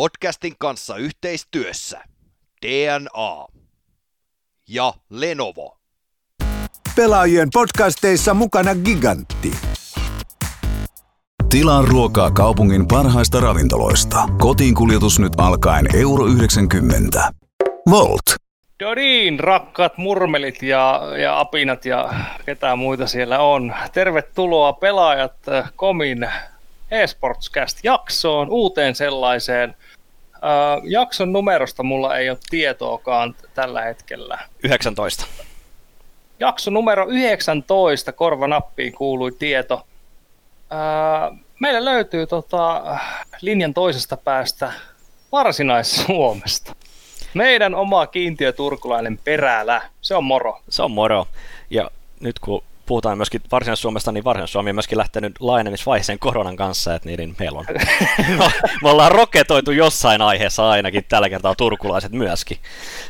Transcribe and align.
Podcastin 0.00 0.54
kanssa 0.58 0.96
yhteistyössä 0.96 2.00
DNA 2.66 3.46
ja 4.68 4.92
Lenovo. 5.10 5.78
Pelaajien 6.96 7.48
podcasteissa 7.52 8.34
mukana 8.34 8.74
Gigantti. 8.74 9.52
Tilaa 11.50 11.82
ruokaa 11.82 12.30
kaupungin 12.30 12.88
parhaista 12.88 13.40
ravintoloista. 13.40 14.28
Kotiin 14.38 14.74
kuljetus 14.74 15.18
nyt 15.18 15.32
alkaen 15.36 15.96
euro 15.96 16.26
90. 16.26 17.32
Volt. 17.90 18.22
Dodin, 18.84 19.40
rakkaat 19.40 19.98
murmelit 19.98 20.62
ja, 20.62 21.02
ja 21.22 21.40
apinat 21.40 21.84
ja 21.84 22.14
ketä 22.46 22.76
muita 22.76 23.06
siellä 23.06 23.38
on. 23.38 23.74
Tervetuloa 23.92 24.72
pelaajat 24.72 25.48
äh, 25.48 25.72
Komin 25.76 26.28
eSportscast-jaksoon, 26.90 28.50
uuteen 28.50 28.94
sellaiseen. 28.94 29.74
Uh, 30.40 30.82
jakson 30.84 31.32
numerosta 31.32 31.82
mulla 31.82 32.16
ei 32.16 32.30
ole 32.30 32.38
tietoakaan 32.50 33.34
tällä 33.54 33.82
hetkellä. 33.82 34.38
19. 34.64 35.26
Jakso 36.40 36.70
numero 36.70 37.06
19, 37.08 38.12
korvanappiin 38.12 38.92
kuului 38.92 39.32
tieto. 39.32 39.74
Uh, 39.74 41.38
meillä 41.60 41.84
löytyy 41.84 42.26
tota, 42.26 42.98
linjan 43.40 43.74
toisesta 43.74 44.16
päästä 44.16 44.72
Varsinais-Suomesta. 45.32 46.76
Meidän 47.34 47.74
oma 47.74 48.06
kiintiöturkulainen 48.06 49.18
perälä, 49.24 49.82
se 50.00 50.14
on 50.14 50.24
moro. 50.24 50.60
Se 50.68 50.82
on 50.82 50.90
moro. 50.90 51.26
Ja 51.70 51.90
nyt 52.20 52.38
kun 52.38 52.62
puhutaan 52.90 53.18
myöskin 53.18 53.40
Varsinais-Suomesta, 53.52 54.12
niin 54.12 54.24
Varsinais-Suomi 54.24 54.70
on 54.70 54.76
myöskin 54.76 54.98
lähtenyt 54.98 55.40
laajenemisvaiheeseen 55.40 56.18
koronan 56.18 56.56
kanssa, 56.56 56.94
että 56.94 57.08
niin 57.08 57.36
meillä 57.38 57.58
on, 57.58 57.64
me 58.82 58.90
ollaan 58.90 59.12
roketoitu 59.12 59.70
jossain 59.70 60.22
aiheessa 60.22 60.70
ainakin, 60.70 61.04
tällä 61.08 61.28
kertaa 61.28 61.54
turkulaiset 61.54 62.12
myöskin. 62.12 62.58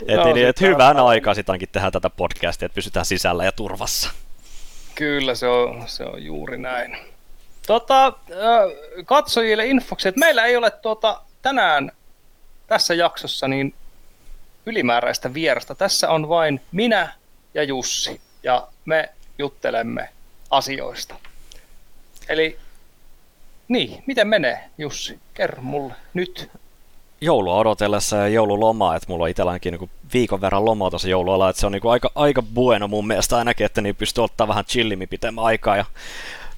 Että 0.07 0.29
no, 0.29 0.33
niin, 0.33 0.46
et 0.46 0.60
hyvään 0.60 0.96
aikaan 0.96 1.37
sitten 1.37 1.52
ainakin 1.52 1.68
tehdään 1.73 1.93
tätä 1.93 2.10
podcastia, 2.10 2.66
että 2.66 2.74
pysytään 2.74 3.07
sisällä 3.07 3.45
ja 3.45 3.52
turvassa. 3.52 4.10
Kyllä, 4.95 5.35
se 5.35 5.49
on, 5.49 5.83
se 5.87 6.05
on 6.05 6.24
juuri 6.24 6.59
näin. 6.59 6.96
Tota, 7.66 8.12
katsojille 9.05 9.66
infoksi, 9.66 10.09
että 10.09 10.18
meillä 10.18 10.45
ei 10.45 10.57
ole 10.57 10.71
tuota, 10.71 11.21
tänään 11.43 11.93
tässä 12.66 12.95
jaksossa 12.95 13.49
niin 13.49 13.74
ylimääräistä 14.66 15.35
vierasta. 15.35 15.74
Tässä 15.74 16.10
on 16.10 16.29
vain 16.29 16.60
minä 16.73 17.12
ja 17.55 17.62
Jussi, 17.62 18.21
ja 18.43 18.68
me 18.85 19.10
juttelemme 19.41 20.09
asioista. 20.51 21.15
Eli 22.29 22.59
niin, 23.69 24.02
miten 24.07 24.29
menee 24.29 24.60
Jussi? 24.79 25.19
Kerro 25.35 25.63
mulle 25.63 25.95
nyt. 26.15 26.51
Joulua 27.21 27.57
odotellessa 27.57 28.16
ja 28.16 28.29
joululomaa, 28.29 28.96
että 28.96 29.09
mulla 29.09 29.24
on 29.24 29.30
itsellä 29.30 29.51
ainakin 29.51 29.73
niin 29.73 29.91
viikon 30.13 30.41
verran 30.41 30.65
lomaa 30.65 30.91
tuossa 30.91 31.09
joulualla, 31.09 31.51
että 31.51 31.61
se 31.61 31.66
on 31.66 31.73
niin 31.73 31.83
kuin 31.83 31.93
aika, 31.93 32.11
aika 32.15 32.43
bueno 32.43 32.88
mun 32.88 33.07
mielestä 33.07 33.37
ainakin, 33.37 33.65
että 33.65 33.80
niin 33.80 33.96
pystyy 33.96 34.24
ottaa 34.24 34.49
vähän 34.49 34.65
chillimmin 34.65 35.09
pitemmän 35.09 35.45
aikaa 35.45 35.77
ja 35.77 35.85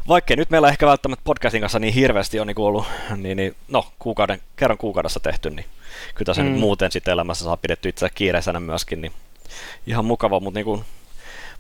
vaikkei 0.09 0.37
nyt 0.37 0.51
meillä 0.51 0.69
ehkä 0.69 0.87
välttämättä 0.87 1.25
podcastin 1.25 1.61
kanssa 1.61 1.79
niin 1.79 1.95
hirveästi 1.95 2.41
on 2.41 2.47
niin 2.47 2.59
ollut, 2.59 2.85
niin, 3.17 3.37
niin, 3.37 3.57
no, 3.69 3.87
kuukauden, 3.99 4.41
kerran 4.57 4.79
kuukaudessa 4.79 5.21
tehty, 5.21 5.51
niin 5.51 5.67
kyllä 6.15 6.35
se 6.35 6.43
mm. 6.43 6.49
nyt 6.49 6.61
muuten 6.61 6.93
sitten 6.93 7.13
elämässä 7.13 7.45
saa 7.45 7.57
pidetty 7.57 7.89
itse 7.89 8.11
kiireisenä 8.15 8.61
myöskin, 8.61 9.01
niin 9.01 9.13
ihan 9.87 10.05
mukava, 10.05 10.41
mutta 10.41 10.59
niin 10.59 10.65
kuin, 10.65 10.85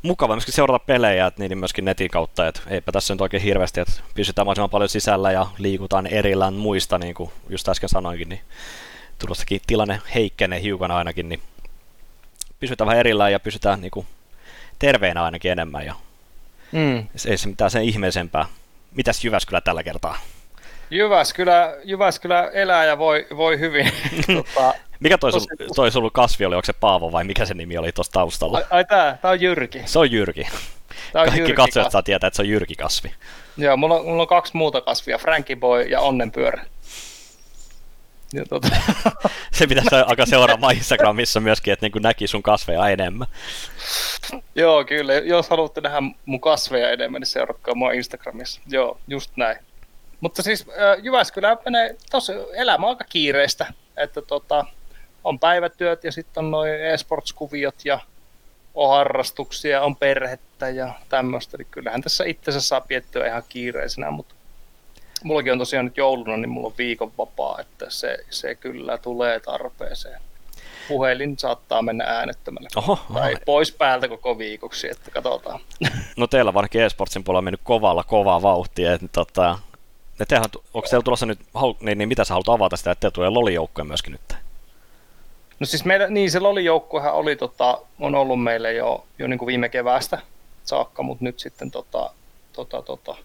mukava 0.02 0.34
myöskin 0.34 0.54
seurata 0.54 0.84
pelejä, 0.86 1.26
että 1.26 1.42
niin 1.42 1.58
myöskin 1.58 1.84
netin 1.84 2.10
kautta, 2.10 2.48
että 2.48 2.60
eipä 2.66 2.92
tässä 2.92 3.14
nyt 3.14 3.20
oikein 3.20 3.42
hirveästi, 3.42 3.80
että 3.80 3.92
pysytään 4.14 4.46
mahdollisimman 4.46 4.70
paljon 4.70 4.88
sisällä 4.88 5.32
ja 5.32 5.46
liikutaan 5.58 6.06
erillään 6.06 6.54
muista, 6.54 6.98
niin 6.98 7.14
kuin 7.14 7.30
just 7.48 7.68
äsken 7.68 7.88
sanoinkin, 7.88 8.28
niin 8.28 8.40
tulossakin 9.18 9.60
tilanne 9.66 10.00
heikkenee 10.14 10.62
hiukan 10.62 10.90
ainakin, 10.90 11.28
niin 11.28 11.42
pysytään 12.60 12.86
vähän 12.86 13.00
erillään 13.00 13.32
ja 13.32 13.40
pysytään 13.40 13.80
niin 13.80 13.90
kuin 13.90 14.06
terveenä 14.78 15.24
ainakin 15.24 15.52
enemmän 15.52 15.86
ja 15.86 15.94
mm. 16.72 17.06
ei 17.26 17.38
se 17.38 17.48
mitään 17.48 17.70
sen 17.70 17.82
ihmeisempää. 17.82 18.46
Mitäs 18.92 19.24
Jyväskylä 19.24 19.60
tällä 19.60 19.82
kertaa? 19.82 20.18
Jyväskylä, 20.92 21.76
Jyväskylä 21.84 22.50
elää 22.52 22.84
ja 22.84 22.98
voi, 22.98 23.26
voi 23.36 23.58
hyvin. 23.58 23.92
tota, 24.36 24.74
mikä 25.00 25.18
toi, 25.18 25.32
sul, 25.32 25.40
toi 25.74 25.90
ollut 25.94 26.12
kasvi 26.12 26.44
oli? 26.44 26.54
Onko 26.54 26.66
se 26.66 26.72
Paavo 26.72 27.12
vai 27.12 27.24
mikä 27.24 27.44
se 27.46 27.54
nimi 27.54 27.78
oli 27.78 27.92
tuossa 27.92 28.12
taustalla? 28.12 28.58
Ai, 28.58 28.64
ai 28.70 28.84
tää, 28.84 29.18
tää 29.22 29.30
on 29.30 29.40
Jyrki. 29.40 29.82
Se 29.84 29.98
on 29.98 30.12
Jyrki. 30.12 30.42
Tää 31.12 31.22
on 31.22 31.28
Kaikki 31.28 31.38
Jyrki 31.38 31.54
katsojat 31.54 31.92
saa 31.92 32.02
tietää, 32.02 32.28
että 32.28 32.36
se 32.36 32.42
on 32.42 32.48
Jyrki 32.48 32.74
kasvi. 32.74 33.12
Joo, 33.56 33.76
mulla 33.76 33.94
on, 33.94 34.04
mulla 34.04 34.22
on 34.22 34.28
kaksi 34.28 34.56
muuta 34.56 34.80
kasvia, 34.80 35.18
Frankie 35.18 35.56
Boy 35.56 35.82
ja 35.82 36.00
Onnenpyörä. 36.00 36.64
Ja 38.32 38.44
tota... 38.46 38.68
se 39.52 39.66
pitäisi 39.66 39.94
alkaa 39.94 40.26
seuraamaan 40.26 40.76
Instagramissa 40.76 41.40
myöskin, 41.40 41.72
että 41.72 41.86
niin 41.86 42.02
näki 42.02 42.26
sun 42.26 42.42
kasveja 42.42 42.88
enemmän. 42.88 43.28
Joo, 44.54 44.84
kyllä. 44.84 45.14
Jos 45.14 45.50
haluatte 45.50 45.80
nähdä 45.80 46.02
mun 46.26 46.40
kasveja 46.40 46.90
enemmän, 46.90 47.20
niin 47.20 47.26
seuratkaa 47.26 47.74
mua 47.74 47.92
Instagramissa. 47.92 48.60
Joo, 48.66 48.98
just 49.08 49.30
näin. 49.36 49.56
Mutta 50.22 50.42
siis 50.42 50.66
Jyväskylä 51.02 51.56
menee 51.64 51.96
tosi 52.10 52.32
elämä 52.52 52.88
aika 52.88 53.04
kiireistä, 53.04 53.66
että 53.96 54.22
tota, 54.22 54.64
on 55.24 55.38
päivätyöt 55.38 56.04
ja 56.04 56.12
sitten 56.12 56.44
on 56.44 56.50
noin 56.50 56.72
esports-kuviot 56.72 57.84
ja 57.84 58.00
on 58.74 58.88
harrastuksia, 58.90 59.82
on 59.82 59.96
perhettä 59.96 60.68
ja 60.68 60.92
tämmöistä. 61.08 61.56
Eli 61.56 61.66
kyllähän 61.70 62.02
tässä 62.02 62.24
itsensä 62.24 62.60
saa 62.60 62.80
piettyä 62.80 63.26
ihan 63.26 63.42
kiireisenä, 63.48 64.10
mutta 64.10 64.34
mullakin 65.24 65.52
on 65.52 65.58
tosiaan 65.58 65.84
nyt 65.84 65.96
jouluna, 65.96 66.36
niin 66.36 66.50
mulla 66.50 66.66
on 66.66 66.74
viikon 66.78 67.12
vapaa, 67.18 67.60
että 67.60 67.86
se, 67.88 68.18
se 68.30 68.54
kyllä 68.54 68.98
tulee 68.98 69.40
tarpeeseen. 69.40 70.20
Puhelin 70.88 71.38
saattaa 71.38 71.82
mennä 71.82 72.04
äänettömälle. 72.04 72.68
Oho, 72.76 72.98
tai 73.14 73.32
oho. 73.32 73.42
pois 73.46 73.72
päältä 73.72 74.08
koko 74.08 74.38
viikoksi, 74.38 74.90
että 74.90 75.10
katsotaan. 75.10 75.60
No 76.16 76.26
teillä 76.26 76.54
varsinkin 76.54 76.82
eSportsin 76.82 77.24
puolella 77.24 77.38
on 77.38 77.44
mennyt 77.44 77.60
kovalla, 77.64 78.04
kovaa 78.04 78.42
vauhtia, 78.42 78.92
että 78.92 79.08
tota, 79.12 79.58
ne 80.18 80.26
tehdään, 80.26 80.50
onko 80.74 80.88
teillä 80.88 81.04
tulossa 81.04 81.26
nyt, 81.26 81.40
niin, 81.80 81.98
niin 81.98 82.08
mitä 82.08 82.24
sä 82.24 82.34
haluat 82.34 82.48
avata 82.48 82.76
sitä, 82.76 82.90
että 82.90 83.00
teillä 83.00 83.14
tulee 83.14 83.30
lolijoukkoja 83.30 83.84
myöskin 83.84 84.12
nyt? 84.12 84.36
No 85.60 85.66
siis 85.66 85.84
meillä, 85.84 86.06
niin 86.08 86.30
se 86.30 86.40
lolijoukkuehan 86.40 87.14
oli, 87.14 87.36
tota, 87.36 87.78
on 88.00 88.14
ollut 88.14 88.42
meille 88.42 88.72
jo, 88.72 89.06
jo 89.18 89.26
niin 89.26 89.38
kuin 89.38 89.46
viime 89.46 89.68
keväästä 89.68 90.18
saakka, 90.64 91.02
mutta 91.02 91.24
nyt 91.24 91.40
sitten 91.40 91.70
tota, 91.70 92.10
tota, 92.52 92.82
tota, 92.82 93.16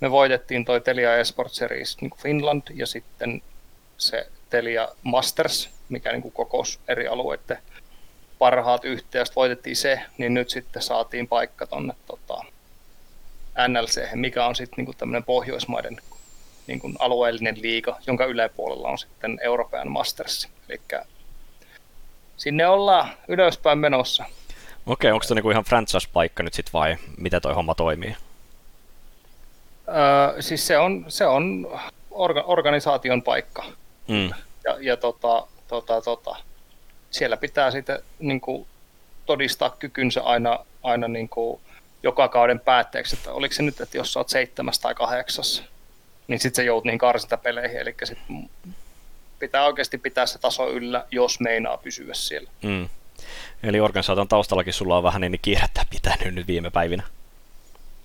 me 0.00 0.10
voitettiin 0.10 0.64
toi 0.64 0.80
Telia 0.80 1.16
Esport 1.16 1.52
Series 1.52 2.00
niin 2.00 2.10
kuin 2.10 2.20
Finland 2.20 2.62
ja 2.74 2.86
sitten 2.86 3.42
se 3.98 4.26
Telia 4.50 4.88
Masters, 5.02 5.70
mikä 5.88 6.12
niin 6.12 6.22
kuin 6.22 6.32
kokous 6.32 6.80
eri 6.88 7.08
alueiden 7.08 7.58
parhaat 8.38 8.84
yhteydet, 8.84 9.36
voitettiin 9.36 9.76
se, 9.76 10.00
niin 10.18 10.34
nyt 10.34 10.50
sitten 10.50 10.82
saatiin 10.82 11.28
paikka 11.28 11.66
tonne 11.66 11.94
tota, 12.06 12.44
NLC, 13.68 14.00
mikä 14.14 14.46
on 14.46 14.56
sitten 14.56 14.84
niin 14.84 14.96
tämmöinen 14.96 15.24
Pohjoismaiden 15.24 15.96
niin 16.68 16.80
kuin 16.80 16.94
alueellinen 16.98 17.62
liiga, 17.62 17.98
jonka 18.06 18.24
yläpuolella 18.24 18.88
on 18.88 18.98
sitten 18.98 19.38
Euroopan 19.42 19.90
Masters. 19.90 20.48
Eli 20.68 20.80
sinne 22.36 22.66
ollaan 22.66 23.10
ylöspäin 23.28 23.78
menossa. 23.78 24.24
Okei, 24.86 25.12
onko 25.12 25.22
se 25.22 25.34
niinku 25.34 25.50
ihan 25.50 25.64
franchise-paikka 25.64 26.42
nyt 26.42 26.54
sitten 26.54 26.72
vai 26.72 26.96
miten 27.16 27.42
toi 27.42 27.54
homma 27.54 27.74
toimii? 27.74 28.16
Öö, 29.88 30.42
siis 30.42 30.66
se 30.66 30.78
on, 30.78 31.04
se 31.08 31.26
on 31.26 31.68
orga, 32.10 32.42
organisaation 32.46 33.22
paikka. 33.22 33.64
Mm. 34.08 34.30
Ja, 34.64 34.76
ja 34.80 34.96
tota, 34.96 35.46
tota, 35.68 36.00
tota, 36.00 36.36
siellä 37.10 37.36
pitää 37.36 37.70
sitten 37.70 37.98
niin 38.18 38.40
kuin, 38.40 38.66
todistaa 39.26 39.70
kykynsä 39.70 40.22
aina, 40.22 40.58
aina 40.82 41.08
niin 41.08 41.28
kuin, 41.28 41.60
joka 42.02 42.28
kauden 42.28 42.60
päätteeksi, 42.60 43.16
että 43.16 43.32
oliko 43.32 43.54
se 43.54 43.62
nyt, 43.62 43.80
että 43.80 43.96
jos 43.96 44.12
sä 44.12 44.20
oot 44.20 44.28
seitsemäs 44.28 44.78
tai 44.78 44.94
kahdeksas, 44.94 45.62
niin 46.28 46.40
sitten 46.40 46.56
se 46.56 46.66
jout 46.66 46.84
niin 46.84 46.98
karsintapeleihin, 46.98 47.80
eli 47.80 47.94
sit 48.04 48.18
pitää 49.38 49.66
oikeasti 49.66 49.98
pitää 49.98 50.26
se 50.26 50.38
taso 50.38 50.70
yllä, 50.70 51.06
jos 51.10 51.40
meinaa 51.40 51.76
pysyä 51.76 52.14
siellä. 52.14 52.50
Mm. 52.62 52.88
Eli 53.62 53.80
organisaation 53.80 54.28
taustallakin 54.28 54.72
sulla 54.72 54.96
on 54.96 55.02
vähän 55.02 55.20
niin 55.20 55.38
kiirettä 55.42 55.84
pitänyt 55.90 56.34
nyt 56.34 56.46
viime 56.46 56.70
päivinä. 56.70 57.02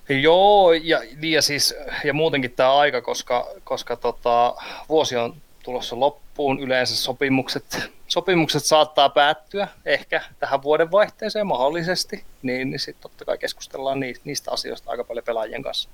Joo, 0.10 0.74
ja, 0.74 1.02
ja, 1.22 1.42
siis, 1.42 1.76
ja 2.04 2.14
muutenkin 2.14 2.52
tämä 2.52 2.78
aika, 2.78 3.02
koska, 3.02 3.48
koska 3.64 3.96
tota, 3.96 4.56
vuosi 4.90 5.16
on 5.16 5.36
tulossa 5.64 6.00
loppuun, 6.00 6.60
yleensä 6.60 6.96
sopimukset, 6.96 7.92
sopimukset 8.08 8.66
saattaa 8.66 9.10
päättyä 9.10 9.68
ehkä 9.86 10.22
tähän 10.40 10.64
vuodenvaihteeseen 10.64 11.48
mahdollisesti, 11.48 12.24
niin, 12.42 12.70
niin 12.70 12.80
sitten 12.80 13.02
totta 13.02 13.26
kai 13.26 13.38
keskustellaan 13.38 14.00
niistä, 14.00 14.22
niistä 14.26 14.52
asioista 14.52 14.92
aika 14.92 15.04
paljon 15.04 15.26
pelaajien 15.26 15.64
kanssa. 15.64 15.90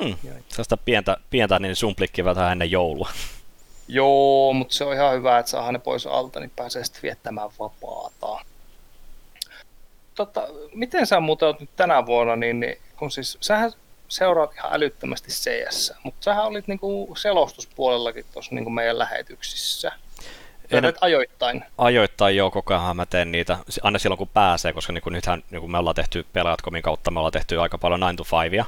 Hmm. 0.00 0.14
Sellaista 0.48 0.76
pientä, 0.76 1.16
pientä 1.30 1.58
niin 1.58 1.76
sumplikkiä 1.76 2.24
vähän 2.24 2.52
ennen 2.52 2.70
joulua. 2.70 3.10
Joo, 3.88 4.52
mutta 4.52 4.74
se 4.74 4.84
on 4.84 4.94
ihan 4.94 5.14
hyvä, 5.14 5.38
että 5.38 5.50
saadaan 5.50 5.72
ne 5.72 5.78
pois 5.78 6.06
alta, 6.06 6.40
niin 6.40 6.52
pääsee 6.56 6.84
sitten 6.84 7.02
viettämään 7.02 7.50
vapaata. 7.58 8.44
Tota, 10.14 10.48
miten 10.74 11.06
sä 11.06 11.20
muuten 11.20 11.46
oot 11.46 11.60
nyt 11.60 11.70
tänä 11.76 12.06
vuonna, 12.06 12.36
niin, 12.36 12.60
niin 12.60 12.78
kun 12.96 13.10
siis 13.10 13.38
sähän 13.40 13.72
seuraat 14.08 14.54
ihan 14.54 14.74
älyttömästi 14.74 15.30
CS, 15.30 15.92
mutta 16.02 16.24
sähän 16.24 16.46
olit 16.46 16.68
niinku 16.68 17.14
selostuspuolellakin 17.18 18.24
tuossa 18.32 18.54
niinku 18.54 18.70
meidän 18.70 18.98
lähetyksissä. 18.98 19.92
En, 20.70 20.84
ajoittain. 21.00 21.64
Ajoittain 21.78 22.36
joo, 22.36 22.50
koko 22.50 22.74
ajan 22.74 22.96
mä 22.96 23.06
teen 23.06 23.32
niitä, 23.32 23.58
aina 23.82 23.98
silloin 23.98 24.18
kun 24.18 24.28
pääsee, 24.28 24.72
koska 24.72 24.92
niin 24.92 25.02
kuin 25.02 25.12
nythän 25.12 25.42
niin 25.50 25.60
kuin 25.60 25.70
me 25.70 25.78
ollaan 25.78 25.96
tehty 25.96 26.26
pelaajatkomin 26.32 26.82
kautta, 26.82 27.10
me 27.10 27.18
ollaan 27.18 27.32
tehty 27.32 27.60
aika 27.60 27.78
paljon 27.78 28.00
9 28.00 28.16
to 28.16 28.24
5 28.42 28.56
ja 28.56 28.64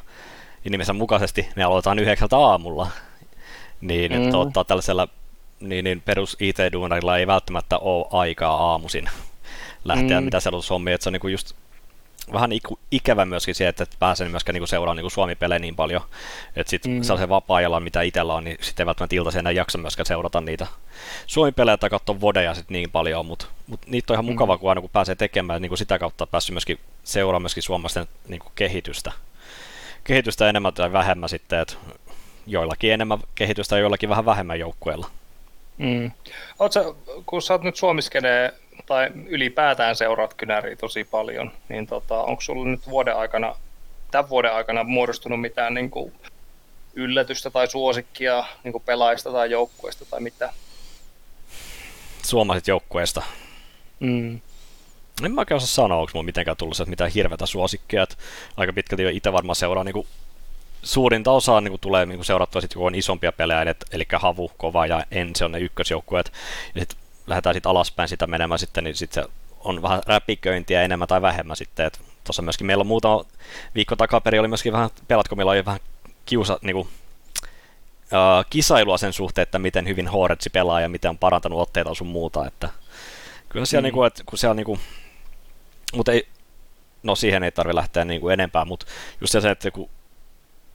nimensä 0.71 0.93
mukaisesti 0.93 1.49
me 1.57 1.63
aloitetaan 1.65 1.99
yhdeksältä 1.99 2.39
aamulla. 2.39 2.91
Niin 3.81 4.13
mm. 4.13 4.31
tota, 4.31 4.65
tällaisella 4.65 5.09
niin, 5.61 5.85
niin 5.85 6.01
perus 6.01 6.37
IT-duunarilla 6.41 7.19
ei 7.19 7.27
välttämättä 7.27 7.79
ole 7.79 8.07
aikaa 8.11 8.71
aamuisin 8.71 9.09
lähteä 9.85 10.21
mm. 10.21 10.25
mitä 10.25 10.41
selostushommia, 10.41 10.95
että 10.95 11.03
se 11.03 11.09
on 11.09 11.13
niin 11.13 11.33
just 11.33 11.57
vähän 12.33 12.53
iku, 12.53 12.79
ikävä 12.91 13.25
myöskin 13.25 13.55
se, 13.55 13.69
että 13.69 13.87
pääsen 13.99 14.31
myöskään 14.31 14.55
niin 14.55 14.69
seuraamaan 14.69 15.05
niin 15.05 15.11
Suomi-pelejä 15.11 15.59
niin 15.59 15.77
paljon, 15.77 16.03
että 16.57 16.71
sitten 16.71 16.93
mm. 16.93 17.03
sellaisen 17.03 17.29
vapaa-ajalla, 17.29 17.81
mitä 17.81 18.03
itsellä 18.03 18.35
on, 18.35 18.45
niin 18.45 18.59
sitten 18.61 18.85
ei 18.85 18.87
välttämättä 18.87 19.17
iltaisin 19.17 19.39
enää 19.39 19.53
jaksa 19.53 19.79
myöskään 19.79 20.07
seurata 20.07 20.41
niitä 20.41 20.67
Suomi-pelejä 21.27 21.77
tai 21.77 21.91
katsoa 21.91 22.21
vodeja 22.21 22.55
sitten 22.55 22.73
niin 22.73 22.91
paljon, 22.91 23.27
mutta 23.27 23.47
mut 23.67 23.81
niitä 23.87 24.13
on 24.13 24.15
ihan 24.15 24.25
mm. 24.25 24.31
mukava, 24.31 24.59
kun 24.59 24.69
aina 24.69 24.81
kun 24.81 24.91
pääsee 24.91 25.15
tekemään, 25.15 25.63
niin 25.63 25.71
kuin 25.71 25.79
sitä 25.79 25.99
kautta 25.99 26.27
päässyt 26.27 26.55
myöskin 26.55 26.79
seuraamaan 27.05 27.43
myöskin 27.43 27.63
suomalaisten 27.63 28.07
niin 28.29 28.41
kuin 28.41 28.53
kehitystä. 28.55 29.13
Kehitystä 30.05 30.49
enemmän 30.49 30.75
tai 30.75 30.93
vähemmän 30.93 31.29
sitten, 31.29 31.61
että 31.61 31.75
joillakin 32.47 32.93
enemmän 32.93 33.19
kehitystä 33.35 33.77
ja 33.77 33.81
joillakin 33.81 34.09
vähän 34.09 34.25
vähemmän 34.25 34.59
joukkueilla. 34.59 35.11
Mm. 35.79 36.11
Oletko, 36.59 36.97
kun 37.27 37.43
sä 37.43 37.55
oot 37.55 37.63
nyt 37.63 37.77
suomiskeneen 37.77 38.53
tai 38.87 39.11
ylipäätään 39.27 39.97
seuraat 39.97 40.35
kynäriä 40.35 40.77
tosi 40.77 41.05
paljon, 41.05 41.53
niin 41.69 41.87
tota, 41.87 42.23
onko 42.23 42.43
sulla 42.43 42.69
nyt 42.69 42.87
vuoden 42.91 43.17
aikana, 43.17 43.57
tämän 44.11 44.29
vuoden 44.29 44.55
aikana 44.55 44.85
muodostunut 44.85 45.41
mitään 45.41 45.75
niin 45.75 45.91
kuin 45.91 46.13
yllätystä 46.95 47.51
tai 47.51 47.67
suosikkia 47.69 48.45
niin 48.65 48.73
kuin 48.73 48.85
pelaajista 48.87 49.33
tai 49.33 49.51
joukkueista 49.51 50.05
tai 50.05 50.21
mitä? 50.21 50.53
Suomalaiset 52.23 52.69
joukkueista? 52.69 53.23
Mm. 54.01 54.41
En 55.25 55.33
mä 55.33 55.41
oikein 55.41 55.57
osaa 55.57 55.67
sanoa, 55.67 55.99
onko 55.99 56.11
mulla 56.15 56.25
mitenkään 56.25 56.57
tullut 56.57 56.77
se, 56.77 56.85
mitään 56.85 57.11
hirveätä 57.11 57.47
suosikkia. 57.47 58.03
Että 58.03 58.17
aika 58.57 58.73
pitkälti 58.73 59.17
itse 59.17 59.33
varmaan 59.33 59.57
seuraa 59.57 59.85
niin 59.85 59.93
kuin 59.93 60.07
suurinta 60.83 61.31
osaa 61.31 61.61
niin 61.61 61.73
kuin 61.73 61.81
tulee 61.81 62.07
niin 62.07 62.19
kuin 62.19 62.27
seurattua 62.27 62.61
sitten, 62.61 62.79
kun 62.79 62.87
on 62.87 62.95
isompia 62.95 63.33
pelejä, 63.33 63.75
eli 63.93 64.07
Havu, 64.17 64.51
Kova 64.57 64.87
ja 64.87 65.05
Ensi 65.11 65.45
on 65.45 65.53
ne 65.53 65.59
ykkösjoukkueet. 65.59 66.33
Ja 66.75 66.81
sitten 66.81 66.99
lähdetään 67.27 67.55
sitten 67.55 67.71
alaspäin 67.71 68.09
sitä 68.09 68.27
menemään 68.27 68.59
sitten, 68.59 68.85
niin 68.85 68.97
sitten 68.97 69.25
se 69.25 69.31
on 69.65 69.83
vähän 69.83 70.03
räpiköintiä 70.07 70.83
enemmän 70.83 71.09
tai 71.09 71.23
vähemmän 71.23 71.57
sitten. 71.57 71.91
Tuossa 72.25 72.43
myöskin 72.43 72.67
meillä 72.67 72.83
on 72.83 72.87
muutama 72.87 73.25
viikko 73.75 73.97
takaperi 73.97 74.39
oli 74.39 74.49
myöskin 74.49 74.73
vähän, 74.73 74.91
pelatko 75.09 75.37
meillä 75.37 75.53
oli 75.53 75.65
vähän 75.65 75.81
kiusa, 76.27 76.59
niin 76.63 76.75
kuin, 76.75 76.89
uh, 78.13 78.47
kisailua 78.51 78.99
sen 78.99 79.13
suhteen, 79.13 79.43
että 79.43 79.59
miten 79.59 79.89
hyvin 79.89 80.09
Horetsi 80.09 80.51
pelaa 80.51 80.81
ja 80.81 80.89
miten 80.89 81.09
on 81.09 81.19
parantanut 81.19 81.61
otteita 81.61 81.95
sun 81.95 82.07
muuta, 82.07 82.47
että 82.47 82.69
kyllä 83.53 83.67
siellä 83.67 83.81
mm. 83.81 83.85
niin 83.85 83.95
kuin, 83.95 84.07
että 84.07 84.23
kun 84.27 84.39
siellä 84.39 84.55
niin 84.55 84.67
kuin, 84.67 84.81
mutta 85.93 86.13
ei, 86.13 86.29
no 87.03 87.15
siihen 87.17 87.43
ei 87.43 87.53
tarvitse 87.53 87.77
lähteä 87.77 88.05
niin 88.05 88.21
kuin 88.21 88.33
enempää, 88.33 88.65
mutta 88.65 88.87
just 89.21 89.33
se, 89.33 89.51
että 89.51 89.71
kun 89.71 89.91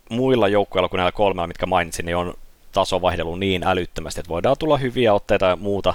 muilla 0.09 0.47
joukkueilla 0.47 0.89
kuin 0.89 0.97
näillä 0.97 1.11
kolmella, 1.11 1.47
mitkä 1.47 1.65
mainitsin, 1.65 2.05
niin 2.05 2.15
on 2.15 2.33
tasovaihdelu 2.71 3.35
niin 3.35 3.63
älyttömästi, 3.63 4.19
että 4.19 4.29
voidaan 4.29 4.57
tulla 4.59 4.77
hyviä 4.77 5.13
otteita 5.13 5.45
ja 5.45 5.55
muuta, 5.55 5.93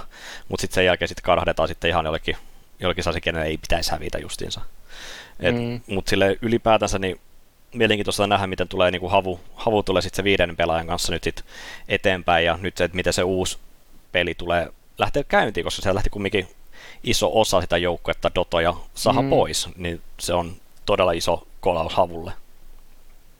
mutta 0.49 0.61
sitten 0.61 0.75
sen 0.75 0.85
jälkeen 0.85 1.09
sitten 1.09 1.23
karhdetaan 1.23 1.67
sitten 1.67 1.89
ihan 1.89 2.05
jollekin, 2.05 2.37
jollekin 2.79 3.03
sellaisen, 3.03 3.21
kenen 3.21 3.43
ei 3.43 3.57
pitäisi 3.57 3.91
hävitä 3.91 4.17
justiinsa. 4.17 4.61
mm. 5.41 5.81
Mutta 5.87 6.09
sille 6.09 6.37
ylipäätänsä 6.41 6.99
niin 6.99 7.19
mielenkiintoista 7.73 8.27
nähdä, 8.27 8.47
miten 8.47 8.67
tulee 8.67 8.91
niin 8.91 8.99
kuin 8.99 9.11
havu, 9.11 9.39
havu 9.55 9.83
tulee 9.83 10.01
sitten 10.01 10.15
se 10.15 10.23
viidennen 10.23 10.55
pelaajan 10.55 10.87
kanssa 10.87 11.13
nyt 11.13 11.23
sit 11.23 11.45
eteenpäin 11.87 12.45
ja 12.45 12.59
nyt 12.61 12.77
se, 12.77 12.83
että 12.83 12.95
miten 12.95 13.13
se 13.13 13.23
uusi 13.23 13.57
peli 14.11 14.35
tulee 14.35 14.67
lähteä 14.97 15.23
käyntiin, 15.23 15.63
koska 15.63 15.81
se 15.81 15.95
lähti 15.95 16.09
kumminkin 16.09 16.47
iso 17.03 17.39
osa 17.39 17.61
sitä 17.61 17.77
joukkuetta 17.77 18.31
Doto 18.35 18.59
ja 18.59 18.73
Saha 18.95 19.21
mm. 19.21 19.29
pois, 19.29 19.69
niin 19.77 20.01
se 20.19 20.33
on 20.33 20.55
todella 20.85 21.11
iso 21.11 21.47
kolaus 21.59 21.93
havulle. 21.93 22.31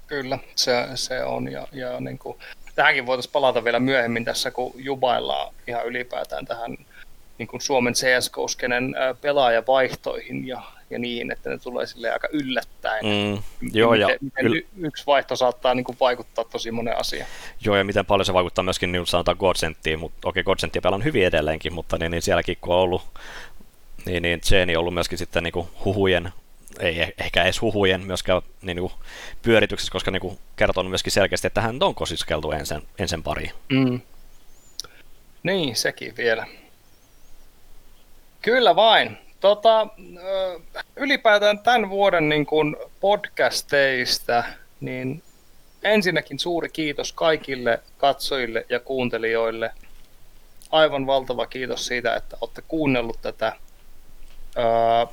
Kyllä, 0.08 0.40
se, 0.56 0.88
se 0.96 1.24
on 1.24 1.52
ja, 1.52 1.68
ja 1.72 2.00
niin 2.00 2.18
kuin, 2.18 2.38
tähänkin 2.76 3.06
voitaisiin 3.06 3.32
palata 3.32 3.64
vielä 3.64 3.80
myöhemmin 3.80 4.26
tässä, 4.26 4.52
kun 4.52 4.72
jubaillaan 4.76 5.54
ihan 5.68 5.86
ylipäätään 5.86 6.46
tähän 6.46 6.78
niin 7.38 7.48
kuin 7.48 7.62
Suomen 7.62 7.94
CSK-skenen 7.94 8.96
pelaajavaihtoihin 9.22 10.48
ja, 10.48 10.62
ja 10.94 11.00
niin, 11.00 11.32
että 11.32 11.50
ne 11.50 11.58
tulee 11.58 11.86
sille 11.86 12.12
aika 12.12 12.28
yllättäen. 12.32 13.06
Mm, 13.06 13.44
joo, 13.74 13.92
miten, 13.92 14.10
ja 14.10 14.18
miten 14.22 14.46
yl... 14.46 14.62
yksi 14.78 15.06
vaihto 15.06 15.36
saattaa 15.36 15.74
niin 15.74 15.84
kuin 15.84 15.98
vaikuttaa 16.00 16.46
tosi 16.46 16.72
monen 16.72 16.98
asiaan. 16.98 17.30
Joo, 17.66 17.76
ja 17.76 17.84
miten 17.84 18.06
paljon 18.06 18.26
se 18.26 18.34
vaikuttaa 18.34 18.64
myöskin, 18.64 18.92
niin 18.92 19.08
sanotaan 19.08 19.38
Godsenttiin, 19.40 20.00
mutta 20.00 20.30
okei, 20.30 20.44
Godsenttia 20.44 20.82
pelaa 20.82 21.00
hyvin 21.00 21.26
edelleenkin, 21.26 21.74
mutta 21.74 21.98
niin, 21.98 22.12
niin 22.12 22.22
sielläkin 22.22 22.58
kun 22.62 22.76
on 22.76 22.82
ollut, 22.82 23.02
niin, 24.06 24.24
niin 24.24 24.78
on 24.78 24.80
ollut 24.80 24.94
myöskin 24.94 25.18
sitten 25.18 25.44
niin 25.44 25.54
kuin 25.54 25.68
huhujen 25.86 26.34
ei 26.80 27.02
e- 27.02 27.14
ehkä 27.18 27.44
edes 27.44 27.62
huhujen 27.62 28.02
myöskään 28.02 28.42
niin 28.62 28.78
kuin, 28.78 28.94
pyörityksessä, 29.42 29.92
koska 29.92 30.12
niin 30.12 30.22
kuin, 30.22 30.38
kertonut 30.56 30.92
myöskin 30.92 31.12
selkeästi, 31.12 31.48
että 31.48 31.62
hän 31.62 31.84
on 31.84 31.96
kosiskeltu 31.96 32.52
ensin, 32.52 32.88
ensin 33.00 33.24
pariin. 33.24 33.52
Mm. 33.70 34.02
Niin, 35.44 35.76
sekin 35.76 36.18
vielä. 36.18 36.48
Kyllä 38.42 38.76
vain. 38.76 39.18
Tota, 39.44 39.88
ylipäätään 40.96 41.60
tämän 41.60 41.90
vuoden 41.90 42.30
niin 42.30 42.46
kuin 42.46 42.76
podcasteista, 43.00 44.44
niin 44.82 45.24
ensinnäkin 45.84 46.40
suuri 46.40 46.70
kiitos 46.70 47.14
kaikille 47.14 47.80
katsojille 47.98 48.66
ja 48.70 48.80
kuuntelijoille. 48.80 49.72
Aivan 50.72 51.08
valtava 51.08 51.46
kiitos 51.46 51.86
siitä, 51.86 52.16
että 52.16 52.38
olette 52.42 52.64
kuunnellut 52.68 53.22
tätä. 53.22 53.54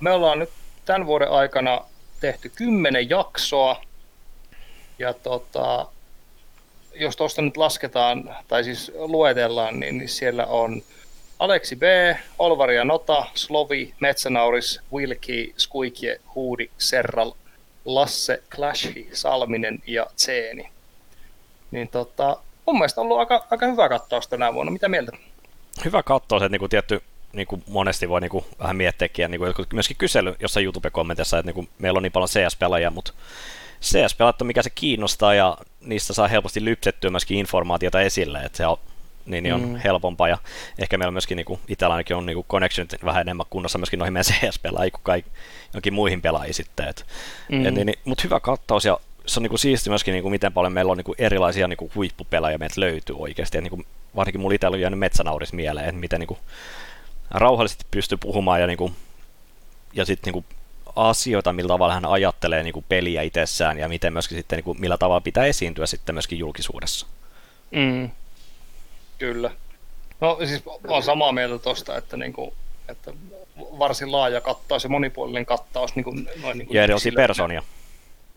Me 0.00 0.10
ollaan 0.10 0.38
nyt 0.38 0.50
tämän 0.84 1.06
vuoden 1.06 1.30
aikana 1.30 1.80
tehty 2.20 2.48
kymmenen 2.48 3.10
jaksoa. 3.10 3.82
Ja 4.98 5.12
tota, 5.14 5.86
jos 6.94 7.16
tuosta 7.16 7.42
nyt 7.42 7.56
lasketaan, 7.56 8.36
tai 8.48 8.64
siis 8.64 8.92
luetellaan, 8.94 9.80
niin, 9.80 10.08
siellä 10.08 10.46
on 10.46 10.82
Aleksi 11.40 11.76
B, 11.76 11.82
Olvari 12.38 12.76
ja 12.76 12.84
Nota, 12.84 13.26
Slovi, 13.34 13.94
Metsänauris, 14.00 14.80
Wilki, 14.92 15.54
Skuikje, 15.56 16.20
Huudi, 16.34 16.70
Serral, 16.78 17.32
Lasse, 17.84 18.42
Clashi, 18.50 19.08
Salminen 19.12 19.78
ja 19.86 20.06
Tseeni. 20.16 20.70
Niin 21.70 21.88
tota, 21.88 22.36
mun 22.66 22.78
mielestä 22.78 23.00
on 23.00 23.04
ollut 23.04 23.18
aika, 23.18 23.46
aika 23.50 23.66
hyvä 23.66 23.88
katsoa 23.88 24.20
tänä 24.30 24.54
vuonna. 24.54 24.72
Mitä 24.72 24.88
mieltä? 24.88 25.12
Hyvä 25.84 26.02
katsoa 26.02 26.38
se, 26.38 26.44
että 26.44 26.52
niinku 26.52 26.68
tietty 26.68 27.02
niin 27.32 27.46
kuin 27.46 27.62
monesti 27.66 28.08
voi 28.08 28.20
niin 28.20 28.30
kuin 28.30 28.44
vähän 28.58 28.76
miettiäkin, 28.76 29.22
ja 29.22 29.28
niin 29.28 29.38
kuin 29.38 29.54
myöskin 29.72 29.96
kysely 29.96 30.36
jossain 30.40 30.64
YouTube-kommentissa, 30.64 31.38
että 31.38 31.48
niin 31.48 31.54
kuin 31.54 31.68
meillä 31.78 31.96
on 31.96 32.02
niin 32.02 32.12
paljon 32.12 32.28
CS-pelaajia, 32.28 32.90
mutta 32.90 33.12
CS-pelat 33.82 34.40
on 34.42 34.46
mikä 34.46 34.62
se 34.62 34.70
kiinnostaa, 34.70 35.34
ja 35.34 35.56
niistä 35.80 36.12
saa 36.12 36.28
helposti 36.28 36.64
lypsettyä 36.64 37.10
myöskin 37.10 37.38
informaatiota 37.38 38.00
esille, 38.00 38.38
että 38.38 38.56
se 38.56 38.66
on, 38.66 38.78
niin, 39.30 39.42
niin 39.42 39.54
on 39.54 39.68
mm. 39.68 39.76
helpompaa, 39.76 40.28
ja 40.28 40.38
ehkä 40.78 40.98
meillä 40.98 41.12
myöskin 41.12 41.36
niin 41.36 41.44
kuin 41.44 41.60
itsellä 41.68 41.94
ainakin 41.94 42.16
on 42.16 42.26
niin 42.26 42.34
kuin 42.34 42.46
connectionit 42.46 43.04
vähän 43.04 43.20
enemmän 43.20 43.46
kunnossa 43.50 43.78
myöskin 43.78 43.98
noihin 43.98 44.12
meidän 44.12 44.24
CS-pelaajiin 44.32 44.92
kuin 44.92 45.02
kaikki, 45.02 45.30
jonkin 45.74 45.94
muihin 45.94 46.22
pelaajiin 46.22 46.54
sitten, 46.54 46.88
et, 46.88 47.06
mm. 47.48 47.66
et, 47.66 47.74
niin, 47.74 47.86
niin, 47.86 47.98
mutta 48.04 48.22
hyvä 48.24 48.40
kattaus, 48.40 48.84
ja 48.84 49.00
se 49.26 49.40
on 49.40 49.42
niin 49.42 49.50
kuin 49.50 49.58
siisti 49.58 49.90
myöskin, 49.90 50.12
niin 50.12 50.22
kuin 50.22 50.32
miten 50.32 50.52
paljon 50.52 50.72
meillä 50.72 50.90
on 50.90 50.96
niin 50.96 51.04
kuin 51.04 51.16
erilaisia 51.18 51.68
niin 51.68 51.76
kuin 51.76 51.92
huippupelaajia 51.94 52.58
meiltä 52.58 52.80
löytyy 52.80 53.16
oikeasti, 53.18 53.58
ja 53.58 53.62
niin 53.62 53.70
kuin, 53.70 53.86
varsinkin 54.16 54.40
mulla 54.40 54.54
itsellä 54.54 54.74
on 54.74 54.80
jäänyt 54.80 54.98
metsänauris 54.98 55.52
mieleen, 55.52 55.88
että 55.88 56.00
miten 56.00 56.20
niin 56.20 56.28
kuin, 56.28 56.40
rauhallisesti 57.30 57.84
pystyy 57.90 58.18
puhumaan 58.18 58.60
ja, 58.60 58.66
niin 58.66 58.78
kuin, 58.78 58.94
ja 59.92 60.04
sitten 60.04 60.32
niin 60.32 60.44
asioita, 60.96 61.52
millä 61.52 61.68
tavalla 61.68 61.94
hän 61.94 62.04
ajattelee 62.04 62.62
niin 62.62 62.72
kuin 62.72 62.84
peliä 62.88 63.22
itsessään 63.22 63.78
ja 63.78 63.88
miten 63.88 64.12
myöskin 64.12 64.38
sitten, 64.38 64.56
niin 64.56 64.64
kuin, 64.64 64.80
millä 64.80 64.98
tavalla 64.98 65.20
pitää 65.20 65.44
esiintyä 65.44 65.86
sitten 65.86 66.14
myöskin 66.14 66.38
julkisuudessa. 66.38 67.06
Mm. 67.70 68.10
Kyllä. 69.20 69.50
No 70.20 70.38
siis 70.46 70.62
olen 70.88 71.02
samaa 71.02 71.32
mieltä 71.32 71.58
tuosta, 71.58 71.96
että, 71.96 72.16
niin 72.16 72.32
kuin, 72.32 72.52
että 72.88 73.12
varsin 73.58 74.12
laaja 74.12 74.40
kattaus 74.40 74.84
ja 74.84 74.90
monipuolinen 74.90 75.46
kattaus. 75.46 75.96
Niin 75.96 76.04
kuin, 76.04 76.28
noin 76.42 76.58
niin 76.58 76.66
kuin 76.66 76.76
ja 76.76 76.82
erilaisia 76.82 77.12
persoonia. 77.16 77.62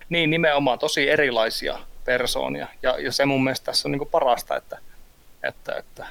Niin, 0.10 0.30
nimenomaan 0.30 0.80
tosi 0.80 1.10
erilaisia 1.10 1.80
persoonia. 2.06 2.68
Ja, 2.82 3.00
ja 3.00 3.12
se 3.12 3.26
mun 3.26 3.44
mielestä 3.44 3.66
tässä 3.66 3.88
on 3.88 3.92
niin 3.92 4.00
kuin 4.00 4.10
parasta, 4.10 4.56
että, 4.58 4.78
että, 5.44 5.76
että 5.76 6.06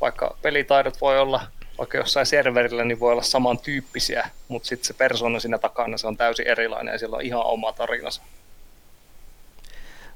vaikka 0.00 0.36
pelitaidot 0.42 1.00
voi 1.00 1.20
olla 1.20 1.40
vaikka 1.78 1.98
jossain 1.98 2.26
serverillä 2.26 2.84
niin 2.84 3.00
voi 3.00 3.12
olla 3.12 3.22
samantyyppisiä, 3.22 4.28
mutta 4.48 4.68
sitten 4.68 4.86
se 4.86 4.94
persona 4.94 5.40
siinä 5.40 5.58
takana 5.58 5.98
se 5.98 6.06
on 6.06 6.16
täysin 6.16 6.46
erilainen 6.46 6.92
ja 6.92 6.98
sillä 6.98 7.16
on 7.16 7.22
ihan 7.22 7.46
oma 7.46 7.72
tarinansa. 7.72 8.22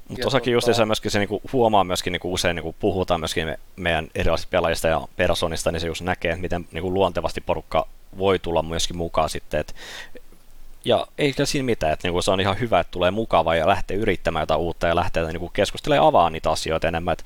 Mutta 0.09 0.29
tota... 0.29 0.49
just 0.49 0.73
se 0.73 0.85
myöskin 0.85 1.11
se 1.11 1.19
niinku 1.19 1.41
huomaa 1.53 1.83
myöskin 1.83 2.11
niinku 2.11 2.33
usein 2.33 2.55
niinku 2.55 2.75
puhutaan 2.79 3.19
myöskin 3.19 3.45
me, 3.45 3.59
meidän 3.75 4.07
erilaisista 4.15 4.49
pelaajista 4.49 4.87
ja 4.87 5.07
personista, 5.15 5.71
niin 5.71 5.79
se 5.79 5.87
just 5.87 6.01
näkee, 6.01 6.35
miten 6.35 6.67
niinku 6.71 6.93
luontevasti 6.93 7.41
porukka 7.41 7.87
voi 8.17 8.39
tulla 8.39 8.63
myöskin 8.63 8.97
mukaan 8.97 9.29
sitten, 9.29 9.59
että 9.59 9.73
ja 10.85 11.07
ei 11.17 11.33
siinä 11.43 11.65
mitään, 11.65 11.93
että 11.93 12.07
niinku 12.07 12.21
se 12.21 12.31
on 12.31 12.39
ihan 12.39 12.59
hyvä, 12.59 12.79
että 12.79 12.91
tulee 12.91 13.11
mukava 13.11 13.55
ja 13.55 13.67
lähtee 13.67 13.97
yrittämään 13.97 14.41
jotain 14.41 14.59
uutta 14.59 14.87
ja 14.87 14.95
lähtee 14.95 15.25
niinku 15.25 15.49
keskustelemaan 15.49 16.07
avaa 16.07 16.29
niitä 16.29 16.51
asioita 16.51 16.87
enemmän, 16.87 17.11
että 17.11 17.23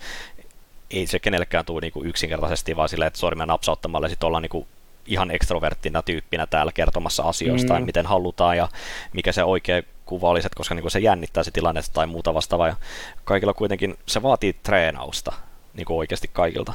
ei 0.91 1.07
se 1.07 1.19
kenellekään 1.19 1.65
tule 1.65 1.81
niinku 1.81 2.03
yksinkertaisesti 2.03 2.75
vaan 2.75 2.89
silleen, 2.89 3.07
että 3.07 3.19
sormia 3.19 3.45
napsauttamalla 3.45 4.09
sitten 4.09 4.27
ollaan 4.27 4.41
niinku 4.41 4.67
ihan 5.05 5.31
ekstroverttina 5.31 6.01
tyyppinä 6.01 6.47
täällä 6.47 6.71
kertomassa 6.71 7.23
asioista, 7.23 7.79
mm. 7.79 7.85
miten 7.85 8.05
halutaan 8.05 8.57
ja 8.57 8.67
mikä 9.13 9.31
se 9.31 9.43
oikea 9.43 9.83
kuva 10.11 10.29
olisi, 10.29 10.47
koska 10.55 10.75
niin 10.75 10.83
kuin 10.83 10.91
se 10.91 10.99
jännittää 10.99 11.43
se 11.43 11.51
tilanne 11.51 11.81
tai 11.93 12.07
muuta 12.07 12.33
vastaavaa. 12.33 12.67
Ja 12.67 12.75
kaikilla 13.23 13.53
kuitenkin 13.53 13.97
se 14.05 14.21
vaatii 14.21 14.53
treenausta 14.53 15.33
niin 15.73 15.85
kuin 15.85 15.97
oikeasti 15.97 16.29
kaikilta. 16.33 16.73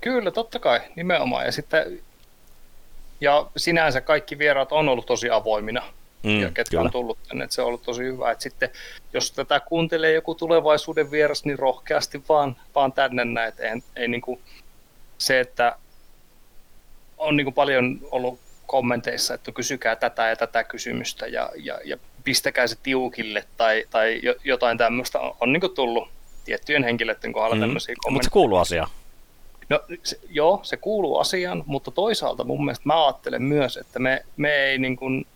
Kyllä, 0.00 0.30
totta 0.30 0.58
kai, 0.58 0.80
nimenomaan. 0.96 1.44
Ja 1.46 1.52
sitten 1.52 2.00
ja 3.20 3.46
sinänsä 3.56 4.00
kaikki 4.00 4.38
vieraat 4.38 4.72
on 4.72 4.88
ollut 4.88 5.06
tosi 5.06 5.30
avoimina, 5.30 5.82
mm, 6.22 6.40
ja 6.40 6.50
ketkä 6.50 6.70
kyllä. 6.70 6.82
on 6.82 6.90
tullut 6.90 7.18
tänne, 7.28 7.44
että 7.44 7.54
se 7.54 7.62
on 7.62 7.68
ollut 7.68 7.82
tosi 7.82 8.02
hyvä. 8.02 8.30
Että 8.30 8.42
sitten, 8.42 8.70
jos 9.12 9.32
tätä 9.32 9.60
kuuntelee 9.60 10.12
joku 10.12 10.34
tulevaisuuden 10.34 11.10
vieras, 11.10 11.44
niin 11.44 11.58
rohkeasti 11.58 12.22
vaan, 12.28 12.56
vaan 12.74 12.92
tänne 12.92 13.24
näin. 13.24 13.52
Ei, 13.58 13.82
ei 13.96 14.08
niin 14.08 14.20
kuin 14.20 14.40
se, 15.18 15.40
että 15.40 15.76
on 17.18 17.36
niin 17.36 17.44
kuin 17.44 17.54
paljon 17.54 17.98
ollut 18.10 18.38
kommenteissa, 18.66 19.34
että 19.34 19.52
kysykää 19.52 19.96
tätä 19.96 20.28
ja 20.28 20.36
tätä 20.36 20.64
kysymystä 20.64 21.26
ja, 21.26 21.50
ja, 21.56 21.80
ja 21.84 21.96
pistäkää 22.24 22.66
se 22.66 22.76
tiukille 22.82 23.44
tai, 23.56 23.84
tai 23.90 24.20
jotain 24.44 24.78
tämmöistä 24.78 25.20
on, 25.20 25.36
on 25.40 25.52
niin 25.52 25.74
tullut 25.74 26.08
tiettyjen 26.44 26.84
henkilöiden 26.84 27.32
kohdalla 27.32 27.54
mm. 27.56 27.60
tämmöisiä 27.60 27.94
kommentteja. 28.02 28.16
Mutta 28.16 28.26
se 28.26 28.32
kuuluu 28.32 28.58
asiaan. 28.58 28.90
No 29.68 29.80
se, 30.02 30.18
joo, 30.30 30.60
se 30.62 30.76
kuuluu 30.76 31.18
asiaan, 31.18 31.62
mutta 31.66 31.90
toisaalta 31.90 32.44
mun 32.44 32.64
mielestä 32.64 32.82
mä 32.84 33.06
ajattelen 33.06 33.42
myös, 33.42 33.76
että 33.76 33.98
me, 33.98 34.24
me 34.36 34.54
ei 34.54 34.78
niin 34.78 34.96
kuin, 34.96 35.26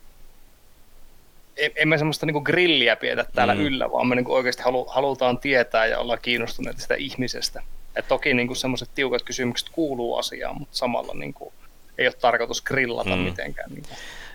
emme 1.76 1.98
semmoista 1.98 2.26
niin 2.26 2.42
grilliä 2.42 2.96
pidetä 2.96 3.26
täällä 3.34 3.54
mm. 3.54 3.60
yllä, 3.60 3.92
vaan 3.92 4.06
me 4.06 4.14
niin 4.14 4.28
oikeasti 4.28 4.62
halu, 4.62 4.84
halutaan 4.84 5.38
tietää 5.38 5.86
ja 5.86 5.98
olla 5.98 6.16
kiinnostuneita 6.16 6.80
sitä 6.80 6.94
ihmisestä. 6.94 7.62
Et 7.96 8.08
toki 8.08 8.34
niin 8.34 8.56
semmoiset 8.56 8.88
tiukat 8.94 9.22
kysymykset 9.22 9.68
kuuluu 9.68 10.16
asiaan, 10.16 10.58
mutta 10.58 10.76
samalla 10.76 11.14
niin 11.14 11.34
kuin, 11.34 11.54
ei 11.98 12.06
ole 12.06 12.14
tarkoitus 12.14 12.62
grillata 12.62 13.16
mm. 13.16 13.22
mitenkään 13.22 13.70
niin 13.70 13.84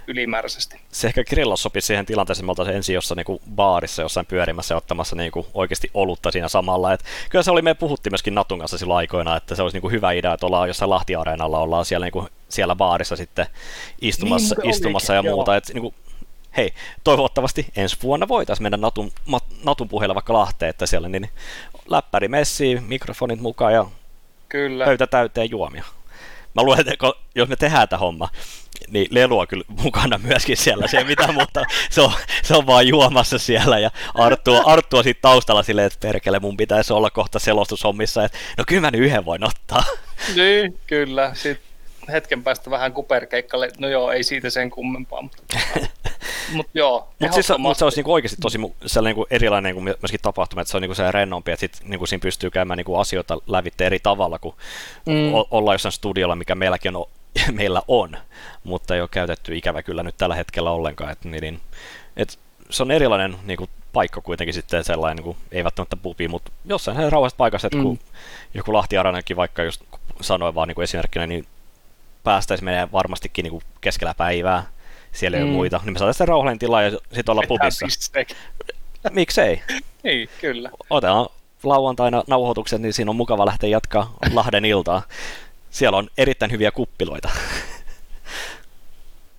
ylimääräisesti. 0.08 0.82
Se 0.92 1.08
ehkä 1.08 1.24
grillaus 1.24 1.64
sopii 1.64 1.82
siihen 1.82 2.06
tilanteeseen, 2.06 2.50
että 2.50 2.72
ensin 2.72 2.96
jossain 2.96 3.16
niin 3.16 3.26
kuin 3.26 3.40
baarissa 3.56 4.02
jossain 4.02 4.26
pyörimässä 4.26 4.74
ja 4.74 4.78
ottamassa 4.78 5.16
niin 5.16 5.32
kuin 5.32 5.46
oikeasti 5.54 5.90
olutta 5.94 6.32
siinä 6.32 6.48
samalla. 6.48 6.94
Et 6.94 7.04
kyllä 7.30 7.44
se 7.44 7.52
oli, 7.52 7.62
me 7.62 7.74
puhuttiin 7.74 8.12
myöskin 8.12 8.36
Natun 8.36 8.60
kanssa 8.60 8.78
silloin 8.78 8.98
aikoina, 8.98 9.38
että 9.38 9.56
se 9.56 9.62
olisi 9.62 9.76
niin 9.76 9.82
kuin 9.82 9.92
hyvä 9.92 10.12
idea, 10.12 10.34
että 10.34 10.46
ollaan 10.46 10.68
jossain 10.68 10.90
Lahti-areenalla, 10.90 11.60
ollaan 11.60 11.86
siellä, 11.86 12.06
niin 12.06 12.12
kuin, 12.12 12.28
siellä 12.50 12.76
baarissa 12.76 13.16
sitten 13.16 13.46
istumassa, 14.02 14.56
niin, 14.62 14.70
istumassa 14.70 15.14
olikin, 15.14 15.30
ja 15.30 15.36
muuta. 15.36 15.56
Et, 15.56 15.72
niin 15.74 15.82
kuin, 15.82 15.96
hei, 16.58 16.74
toivottavasti 17.04 17.66
ensi 17.76 17.98
vuonna 18.04 18.28
voitaisiin 18.28 18.64
mennä 18.64 18.78
Natun, 18.78 19.12
Natun 19.64 19.90
puheella 19.90 20.16
vaikka 20.16 20.34
Lahteen, 20.34 20.70
että 20.70 20.86
siellä 20.86 21.10
niin 21.10 21.30
läppäri 21.90 22.28
messiin, 22.28 22.84
mikrofonit 22.84 23.40
mukaan 23.40 23.74
ja 23.74 23.86
Kyllä. 24.50 24.86
pöytä 24.86 25.08
täyteen 25.08 25.50
juomia. 25.50 25.84
Mä 26.56 26.64
luulen, 26.64 26.80
että 26.80 27.14
jos 27.36 27.50
me 27.50 27.56
tehdään 27.56 27.90
tämä 27.90 28.00
homma, 28.00 28.30
niin 28.88 29.08
lelua 29.12 29.48
kyllä 29.48 29.64
mukana 29.68 30.18
myöskin 30.18 30.58
siellä, 30.58 30.88
se 30.88 30.98
ei 30.98 31.04
mitään 31.04 31.34
muuta, 31.34 31.64
se 31.90 32.02
on, 32.02 32.12
se 32.44 32.56
on 32.56 32.66
vaan 32.66 32.88
juomassa 32.88 33.38
siellä 33.38 33.80
ja 33.80 33.92
Arttu, 34.14 34.62
Arttu 34.66 34.98
on 34.98 35.04
siitä 35.04 35.22
taustalla 35.22 35.64
silleen, 35.64 35.88
että 35.88 36.08
perkele 36.08 36.40
mun 36.40 36.58
pitäisi 36.58 36.94
olla 36.94 37.10
kohta 37.10 37.40
selostushommissa, 37.40 38.24
että 38.24 38.38
no 38.58 38.64
kyllä 38.68 38.82
mä 38.82 38.92
nyt 38.92 39.02
yhden 39.02 39.26
voin 39.26 39.44
ottaa. 39.44 39.84
Niin, 40.36 40.80
kyllä, 40.88 41.32
sitten 41.34 41.66
hetken 42.12 42.44
päästä 42.44 42.70
vähän 42.70 42.94
kuperkeikkalle, 42.94 43.70
no 43.78 43.88
joo, 43.88 44.12
ei 44.12 44.24
siitä 44.24 44.50
sen 44.50 44.70
kummempaa, 44.70 45.22
mutta 45.22 45.44
Mut 46.54 46.68
joo, 46.74 47.08
Mut 47.20 47.34
siis, 47.34 47.48
mut 47.58 47.78
se 47.78 47.86
olisi 47.86 47.98
niinku 47.98 48.14
oikeasti 48.14 48.42
tosi 48.42 48.58
sellainen 48.86 49.16
niinku 49.16 49.28
erilainen 49.30 49.76
niinku 49.76 49.98
myöskin 50.02 50.20
tapahtuma, 50.22 50.62
että 50.62 50.72
se 50.72 50.78
on 50.78 50.82
niinku 50.82 50.96
se 50.96 51.12
rennompi, 51.12 51.52
että 51.52 51.60
sit 51.60 51.80
niinku 51.84 52.06
siinä 52.06 52.22
pystyy 52.22 52.50
käymään 52.50 52.78
niinku 52.78 52.96
asioita 52.96 53.38
lävitte 53.48 53.86
eri 53.86 54.00
tavalla 54.00 54.40
kuin 54.40 54.56
mm. 55.06 55.34
o- 55.34 55.48
olla 55.52 55.74
jossain 55.74 55.92
studiolla, 55.92 56.36
mikä 56.36 56.56
meilläkin 56.56 56.96
on, 56.96 57.06
meillä 57.52 57.82
on, 57.88 58.18
mutta 58.64 58.96
ei 58.96 59.02
ole 59.02 59.10
käytetty 59.12 59.58
ikävä 59.58 59.84
kyllä 59.84 60.04
nyt 60.04 60.18
tällä 60.18 60.36
hetkellä 60.36 60.72
ollenkaan. 60.72 61.12
Et, 61.12 61.24
niin, 61.24 61.42
niin 61.42 61.62
et 62.18 62.40
se 62.70 62.84
on 62.84 62.92
erilainen 62.92 63.36
niinku, 63.44 63.70
paikka 63.94 64.22
kuitenkin 64.22 64.54
sitten 64.54 64.84
sellainen, 64.84 65.24
niin 65.24 65.38
ei 65.52 65.64
välttämättä 65.64 65.96
pubi, 65.96 66.28
mutta 66.28 66.52
jossain 66.66 67.12
rauhassa 67.12 67.38
paikassa, 67.38 67.68
että 67.68 67.78
mm. 67.78 67.84
kun 67.84 68.00
joku 68.54 68.74
Lahti 68.74 68.98
Aranakin 68.98 69.38
vaikka 69.38 69.64
just 69.64 69.82
sanoi 70.22 70.56
vaan 70.56 70.68
niin 70.68 70.76
kuin 70.76 70.84
esimerkkinä, 70.84 71.28
niin 71.28 71.46
päästäisi 72.24 72.64
menee 72.64 72.92
varmastikin 72.92 73.44
niin 73.44 73.52
kuin 73.52 73.64
keskellä 73.82 74.14
päivää, 74.14 74.64
siellä 75.16 75.38
ei 75.38 75.44
mm. 75.44 75.50
ole 75.50 75.56
muita, 75.56 75.82
niin 75.84 75.94
me 75.94 76.00
saadaan 76.00 76.14
sitten 76.14 76.28
rauhallinen 76.28 76.60
tila 76.60 76.82
ja 76.82 76.92
sitten 76.92 77.30
olla 77.32 77.44
pubissa. 77.48 77.86
Miksei? 79.12 79.62
niin, 80.04 80.30
kyllä. 80.42 80.70
Otetaan 80.90 81.28
lauantaina 81.64 82.24
nauhoitukset, 82.28 82.82
niin 82.82 82.94
siinä 82.94 83.10
on 83.10 83.16
mukava 83.16 83.46
lähteä 83.46 83.70
jatkaa 83.70 84.14
Lahden 84.34 84.66
iltaa. 84.66 85.02
Siellä 85.70 85.98
on 85.98 86.10
erittäin 86.18 86.52
hyviä 86.52 86.72
kuppiloita. 86.72 87.30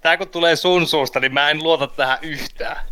Tää 0.00 0.16
kun 0.16 0.28
tulee 0.28 0.56
sun 0.56 0.86
suusta, 0.86 1.20
niin 1.20 1.34
mä 1.34 1.50
en 1.50 1.62
luota 1.62 1.86
tähän 1.86 2.18
yhtään. 2.22 2.86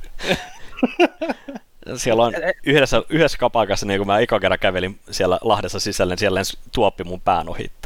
siellä 1.97 2.23
on 2.23 2.33
yhdessä, 2.65 3.03
yhdessä 3.09 3.39
kapakassa, 3.39 3.87
niin 3.87 4.01
kun 4.01 4.07
mä 4.07 4.19
eka 4.19 4.41
kerran 4.41 4.59
kävelin 4.59 5.01
siellä 5.11 5.39
Lahdessa 5.43 5.81
sisällä, 5.81 6.13
niin 6.13 6.19
siellä 6.19 6.41
tuoppi 6.73 7.05
mun 7.05 7.21
pään 7.21 7.49
ohitte. 7.49 7.84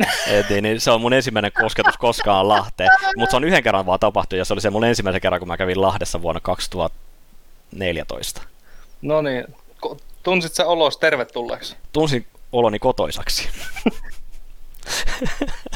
Et, 0.26 0.46
niin 0.62 0.80
se 0.80 0.90
on 0.90 1.00
mun 1.00 1.12
ensimmäinen 1.12 1.52
kosketus 1.52 1.96
koskaan 1.96 2.48
Lahteen. 2.48 2.90
Mutta 3.16 3.30
se 3.30 3.36
on 3.36 3.44
yhden 3.44 3.62
kerran 3.62 3.86
vaan 3.86 4.00
tapahtunut 4.00 4.38
ja 4.38 4.44
se 4.44 4.52
oli 4.52 4.60
se 4.60 4.70
mun 4.70 4.84
ensimmäisen 4.84 5.20
kerran, 5.20 5.40
kun 5.40 5.48
mä 5.48 5.56
kävin 5.56 5.80
Lahdessa 5.80 6.22
vuonna 6.22 6.40
2014. 6.40 8.42
No 9.02 9.22
niin, 9.22 9.44
tunsit 10.22 10.54
sä 10.54 10.66
olos 10.66 10.98
tervetulleeksi? 10.98 11.76
Tunsin 11.92 12.26
oloni 12.52 12.78
kotoisaksi. 12.78 13.48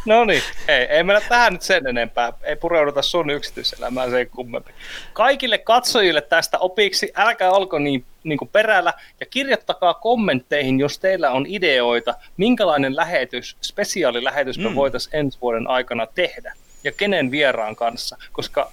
no 0.06 0.25
niin, 0.25 0.42
ei, 0.68 0.84
ei 0.84 1.02
mennä 1.02 1.20
tähän 1.28 1.52
nyt 1.52 1.62
sen 1.62 1.87
enempää. 1.87 2.32
Ei 2.42 2.56
pureuduta 2.56 3.02
sun 3.02 3.30
yksityiselämään 3.30 4.11
sen 4.11 4.30
kummempi. 4.30 4.73
Kaikille 5.12 5.58
katsojille 5.58 6.20
tästä 6.20 6.58
opiksi, 6.58 7.12
älkää 7.14 7.50
olko 7.50 7.78
niin, 7.78 8.04
niin 8.25 8.38
kuin 8.38 8.49
perällä 8.52 8.92
ja 9.20 9.26
kirjoittakaa 9.26 9.94
kommentteihin, 9.94 10.80
jos 10.80 10.99
teillä 10.99 11.30
on 11.30 11.46
ideoita, 11.49 12.14
minkälainen 12.37 12.96
lähetys, 12.96 13.56
spesiaalilähetys 13.62 14.58
me 14.58 14.68
mm. 14.68 14.75
voitaisiin 14.75 15.16
ensi 15.16 15.38
vuoden 15.40 15.66
aikana 15.66 16.06
tehdä 16.06 16.54
ja 16.84 16.92
kenen 16.92 17.30
vieraan 17.30 17.76
kanssa, 17.76 18.16
koska 18.32 18.70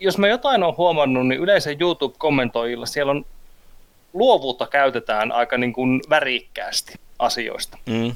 jos 0.00 0.18
mä 0.18 0.28
jotain 0.28 0.62
on 0.62 0.76
huomannut, 0.76 1.28
niin 1.28 1.40
yleensä 1.40 1.70
YouTube-kommentoijilla 1.70 2.86
siellä 2.86 3.10
on 3.10 3.26
luovuutta 4.12 4.66
käytetään 4.66 5.32
aika 5.32 5.58
niin 5.58 5.72
kuin 5.72 6.00
värikkäästi 6.10 6.94
asioista. 7.18 7.78
Mm. 7.86 8.12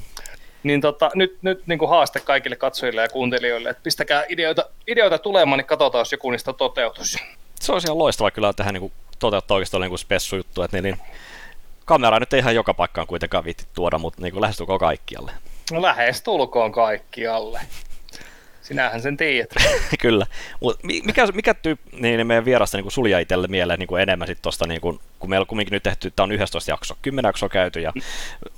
Niin 0.63 0.81
tota, 0.81 1.11
nyt, 1.15 1.37
nyt 1.41 1.67
niin 1.67 1.79
kuin 1.79 1.89
haaste 1.89 2.19
kaikille 2.19 2.55
katsojille 2.55 3.01
ja 3.01 3.09
kuuntelijoille, 3.09 3.69
että 3.69 3.83
pistäkää 3.83 4.23
ideoita, 4.29 4.65
ideoita 4.87 5.17
tulemaan, 5.17 5.57
niin 5.57 5.65
katsotaan, 5.65 6.01
jos 6.01 6.11
joku 6.11 6.31
niistä 6.31 6.53
toteutus. 6.53 7.17
Se 7.61 7.71
olisi 7.71 7.87
ihan 7.87 7.97
loistavaa 7.97 8.31
kyllä 8.31 8.53
tehdä 8.53 8.71
niin 8.71 8.81
kuin, 8.81 8.93
toteuttaa 9.19 9.55
oikeastaan 9.55 9.81
niin 9.81 9.89
kuin 9.89 9.99
spessujuttu, 9.99 10.61
että 10.61 10.77
niin, 10.77 10.83
niin, 10.83 10.97
kamera 11.85 12.19
nyt 12.19 12.33
ei 12.33 12.39
ihan 12.39 12.55
joka 12.55 12.73
paikkaan 12.73 13.07
kuitenkaan 13.07 13.43
viitti 13.43 13.65
tuoda, 13.73 13.97
mutta 13.97 14.21
niin 14.21 14.33
kuin 14.33 14.41
lähestulkoon 14.41 14.79
kaikkialle. 14.79 15.31
No 15.71 15.81
lähestulkoon 15.81 16.71
kaikkialle. 16.71 17.59
Sinähän 18.61 19.01
sen 19.01 19.17
tiedät. 19.17 19.49
Kyllä. 20.01 20.25
Mut 20.59 20.79
mikä, 20.83 21.27
mikä 21.33 21.53
tyyppi 21.53 21.97
niin 21.99 22.27
meidän 22.27 22.45
vierasta 22.45 22.77
niin 22.77 22.91
sulja 22.91 23.19
itselle 23.19 23.47
mieleen 23.47 23.79
niin 23.79 23.87
kuin 23.87 24.01
enemmän 24.01 24.27
sit 24.27 24.41
tosta, 24.41 24.67
niin 24.67 24.81
kuin, 24.81 24.99
kun 25.19 25.29
meillä 25.29 25.43
on 25.43 25.47
kumminkin 25.47 25.73
nyt 25.73 25.83
tehty, 25.83 26.11
tämä 26.15 26.23
on 26.23 26.31
11 26.31 26.71
jakso, 26.71 26.97
10 27.01 27.29
jaksoa 27.29 27.49
käyty 27.49 27.79
ja 27.79 27.91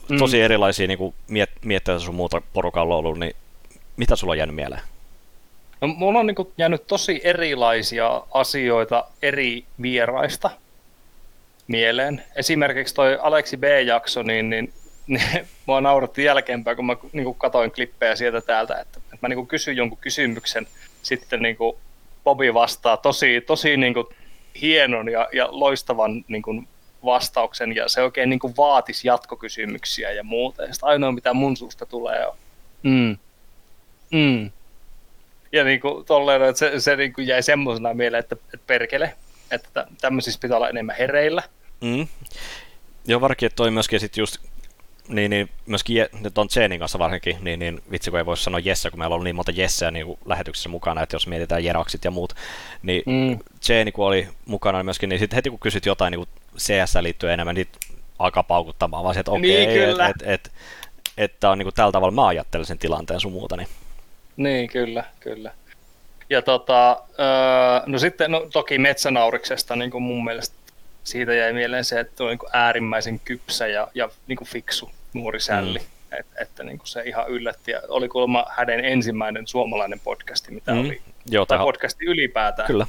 mm. 0.10 0.18
tosi 0.18 0.42
erilaisia 0.42 0.88
niin 0.88 0.98
kuin, 0.98 1.14
miet, 1.28 1.50
mietteitä 1.66 2.00
sun 2.00 2.16
muuta 2.16 2.42
porukalla 2.54 2.96
ollut, 2.96 3.20
niin 3.20 3.36
mitä 3.98 4.16
sulla 4.16 4.32
on 4.32 4.38
jäänyt 4.38 4.56
mieleen? 4.56 4.82
No, 5.82 5.88
mulla 5.88 6.20
on 6.20 6.28
niin 6.28 6.36
kuin, 6.36 6.48
jäänyt 6.58 6.88
tosi 6.88 7.22
erilaisia 7.24 8.22
asioita 8.34 9.06
eri 9.22 9.66
vieraista 9.82 10.50
mieleen. 11.68 12.24
Esimerkiksi 12.36 12.96
toi 12.96 13.18
Aleksi 13.22 13.58
B-jakso, 13.58 14.24
niin, 14.24 14.50
niin 14.50 14.74
niin 15.08 15.48
mua 15.66 15.82
nauratti 15.82 16.24
jälkeenpäin, 16.24 16.78
kun 16.78 16.86
mä 16.86 16.96
niin 17.14 17.36
katoin 17.36 17.72
klippejä 17.72 18.16
sieltä 18.16 18.42
täältä, 18.42 18.80
että, 18.80 19.00
että 19.22 19.28
mä 19.28 19.36
niin 19.36 19.48
kysyn 19.48 19.78
jonkun 19.78 19.98
kysymyksen, 19.98 20.68
sitten 21.02 21.42
niin 21.42 21.58
kuin 21.58 21.78
Bobi 22.24 22.54
vastaa 22.54 22.98
tosi, 22.98 23.42
tosi 23.48 23.78
niin 23.78 23.94
kuin 23.94 24.08
hienon 24.62 25.12
ja, 25.12 25.30
ja 25.34 25.48
loistavan 25.52 26.26
niin 26.28 26.42
kuin 26.42 26.68
vastauksen, 27.06 27.76
ja 27.76 27.90
se 27.90 28.02
oikein 28.02 28.30
niin 28.30 28.40
kuin 28.40 28.54
vaatisi 28.58 29.08
jatkokysymyksiä 29.08 30.12
ja 30.12 30.24
muuta, 30.24 30.64
ja 30.64 30.74
ainoa 30.82 31.12
mitä 31.12 31.34
mun 31.34 31.58
suusta 31.58 31.86
tulee 31.86 32.28
on 32.28 32.36
mm, 32.84 33.18
mm. 34.12 34.52
Ja 35.52 35.64
niin 35.64 35.80
kuin 35.80 36.06
tolleen, 36.06 36.42
että 36.42 36.60
se, 36.60 36.80
se 36.80 36.96
niin 36.96 37.14
kuin 37.14 37.28
jäi 37.28 37.44
semmoisena 37.44 37.94
mieleen, 37.94 38.20
että, 38.20 38.36
että 38.54 38.68
perkele, 38.68 39.16
että 39.52 39.88
tämmöisissä 40.02 40.40
pitää 40.42 40.58
olla 40.58 40.70
enemmän 40.70 40.96
hereillä. 41.00 41.44
Mm. 41.82 42.08
Joo, 43.08 43.22
varsinkin, 43.22 43.48
että 43.48 43.56
toi 43.56 43.72
myöskin 43.72 44.00
sit 44.00 44.18
just 44.18 44.38
Niin, 45.12 45.30
niin 45.30 45.50
myöskin 45.66 45.96
Je, 45.96 46.10
nyt 46.22 46.38
on 46.38 46.48
Jeenin 46.56 46.80
kanssa 46.80 47.00
varsinkin, 47.00 47.38
niin, 47.42 47.60
niin 47.60 47.82
vitsi 47.92 48.12
kun 48.12 48.20
ei 48.20 48.26
voi 48.26 48.38
sanoa 48.38 48.60
Jesse, 48.60 48.90
kun 48.90 49.00
meillä 49.00 49.14
on 49.14 49.16
ollut 49.16 49.24
niin 49.24 49.36
monta 49.36 49.52
Jesseä 49.52 49.92
niin 49.92 50.18
lähetyksessä 50.26 50.70
mukana, 50.70 51.04
että 51.04 51.16
jos 51.16 51.28
mietitään 51.28 51.64
Jeraksit 51.64 52.06
ja 52.06 52.12
muut, 52.12 52.34
niin 52.82 53.04
mm. 53.06 53.40
Jeeni 53.70 53.92
kun 53.92 54.06
oli 54.06 54.28
mukana 54.46 54.78
niin 54.78 54.86
myöskin, 54.86 55.10
niin 55.10 55.20
sitten 55.20 55.36
heti 55.36 55.50
kun 55.50 55.60
kysyt 55.60 55.86
jotain 55.86 56.12
niin 56.12 56.28
CS 56.58 56.96
liittyen 57.02 57.34
enemmän, 57.34 57.56
niin 57.56 57.68
alkaa 58.20 58.44
paukuttamaan, 58.44 59.04
vaan 59.04 59.14
se, 59.14 59.20
että 59.20 59.32
okei, 59.32 59.64
okay, 59.64 59.76
niin, 59.76 59.90
että 59.90 60.08
et, 60.08 60.34
et, 60.34 60.52
että 61.18 61.50
on 61.50 61.58
niin 61.58 61.66
kuin 61.66 61.76
tällä 61.76 61.92
tavalla 61.92 62.12
mä 62.12 62.28
ajattelen 62.28 62.66
sen 62.66 62.78
tilanteen 62.78 63.20
sun 63.20 63.32
muuta. 63.32 63.58
Niin, 63.58 63.68
niin 64.38 64.70
kyllä, 64.70 65.04
kyllä. 65.20 65.52
Ja 66.30 66.42
tota, 66.42 67.04
öö, 67.20 67.84
no 67.86 68.00
sitten 68.00 68.32
no, 68.32 68.48
toki 68.54 68.78
metsänauriksesta 68.78 69.76
niin 69.76 69.92
kuin 69.92 70.04
mun 70.04 70.24
mielestä 70.24 70.56
siitä 71.04 71.34
jäi 71.34 71.54
mieleen 71.54 71.86
se, 71.86 72.00
että 72.00 72.24
on 72.24 72.30
niin 72.30 72.40
kuin 72.40 72.50
äärimmäisen 72.54 73.20
kypsä 73.20 73.68
ja, 73.68 73.88
ja 73.94 74.10
niin 74.28 74.38
kuin 74.38 74.48
fiksu 74.48 74.92
nuori 75.14 75.40
sälli. 75.40 75.80
Mm. 75.80 75.86
Et, 76.20 76.26
että 76.42 76.64
niin 76.64 76.78
kuin 76.78 76.88
se 76.88 77.02
ihan 77.02 77.30
yllätti. 77.30 77.72
Ja 77.72 77.82
oli 77.88 78.08
kuulemma 78.10 78.46
hänen 78.50 78.86
ensimmäinen 78.86 79.48
suomalainen 79.48 80.00
podcasti, 80.00 80.52
mitä 80.52 80.74
mm. 80.74 80.80
oli. 80.80 81.02
Joo, 81.30 81.46
tai 81.46 81.58
podcasti 81.58 82.06
ylipäätään. 82.06 82.68
Kyllä. 82.68 82.88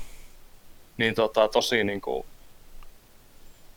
Niin 0.96 1.14
tota, 1.14 1.48
tosi 1.48 1.84
niin 1.84 2.00
kuin 2.00 2.26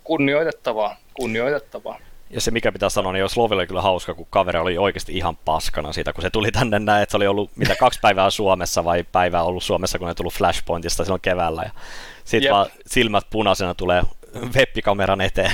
kunnioitettavaa, 0.04 0.98
kunnioitettavaa. 1.14 2.00
Ja 2.30 2.42
se 2.42 2.52
mikä 2.52 2.72
pitää 2.72 2.90
sanoa, 2.90 3.12
niin 3.14 3.20
jos 3.20 3.38
Lovi 3.38 3.56
oli 3.56 3.68
kyllä 3.68 3.82
hauska, 3.82 4.14
kun 4.14 4.28
kaveri 4.30 4.60
oli 4.60 4.78
oikeasti 4.78 5.18
ihan 5.18 5.38
paskana 5.38 5.94
siitä, 5.94 6.14
kun 6.14 6.22
se 6.22 6.30
tuli 6.30 6.52
tänne 6.52 6.80
näin, 6.80 7.04
että 7.04 7.12
se 7.12 7.18
oli 7.18 7.28
ollut 7.28 7.52
mitä 7.56 7.76
kaksi 7.76 8.00
päivää 8.02 8.30
Suomessa 8.30 8.84
vai 8.84 9.04
päivää 9.12 9.44
ollut 9.44 9.64
Suomessa, 9.64 10.00
kun 10.00 10.08
ne 10.08 10.14
tullut 10.14 10.34
Flashpointista 10.34 11.04
silloin 11.04 11.22
keväällä. 11.22 11.64
Ja 11.64 11.72
sitten 12.24 12.52
vaan 12.52 12.70
silmät 12.86 13.26
punaisena 13.30 13.74
tulee 13.74 14.04
webbikameran 14.56 15.22
eteen. 15.22 15.52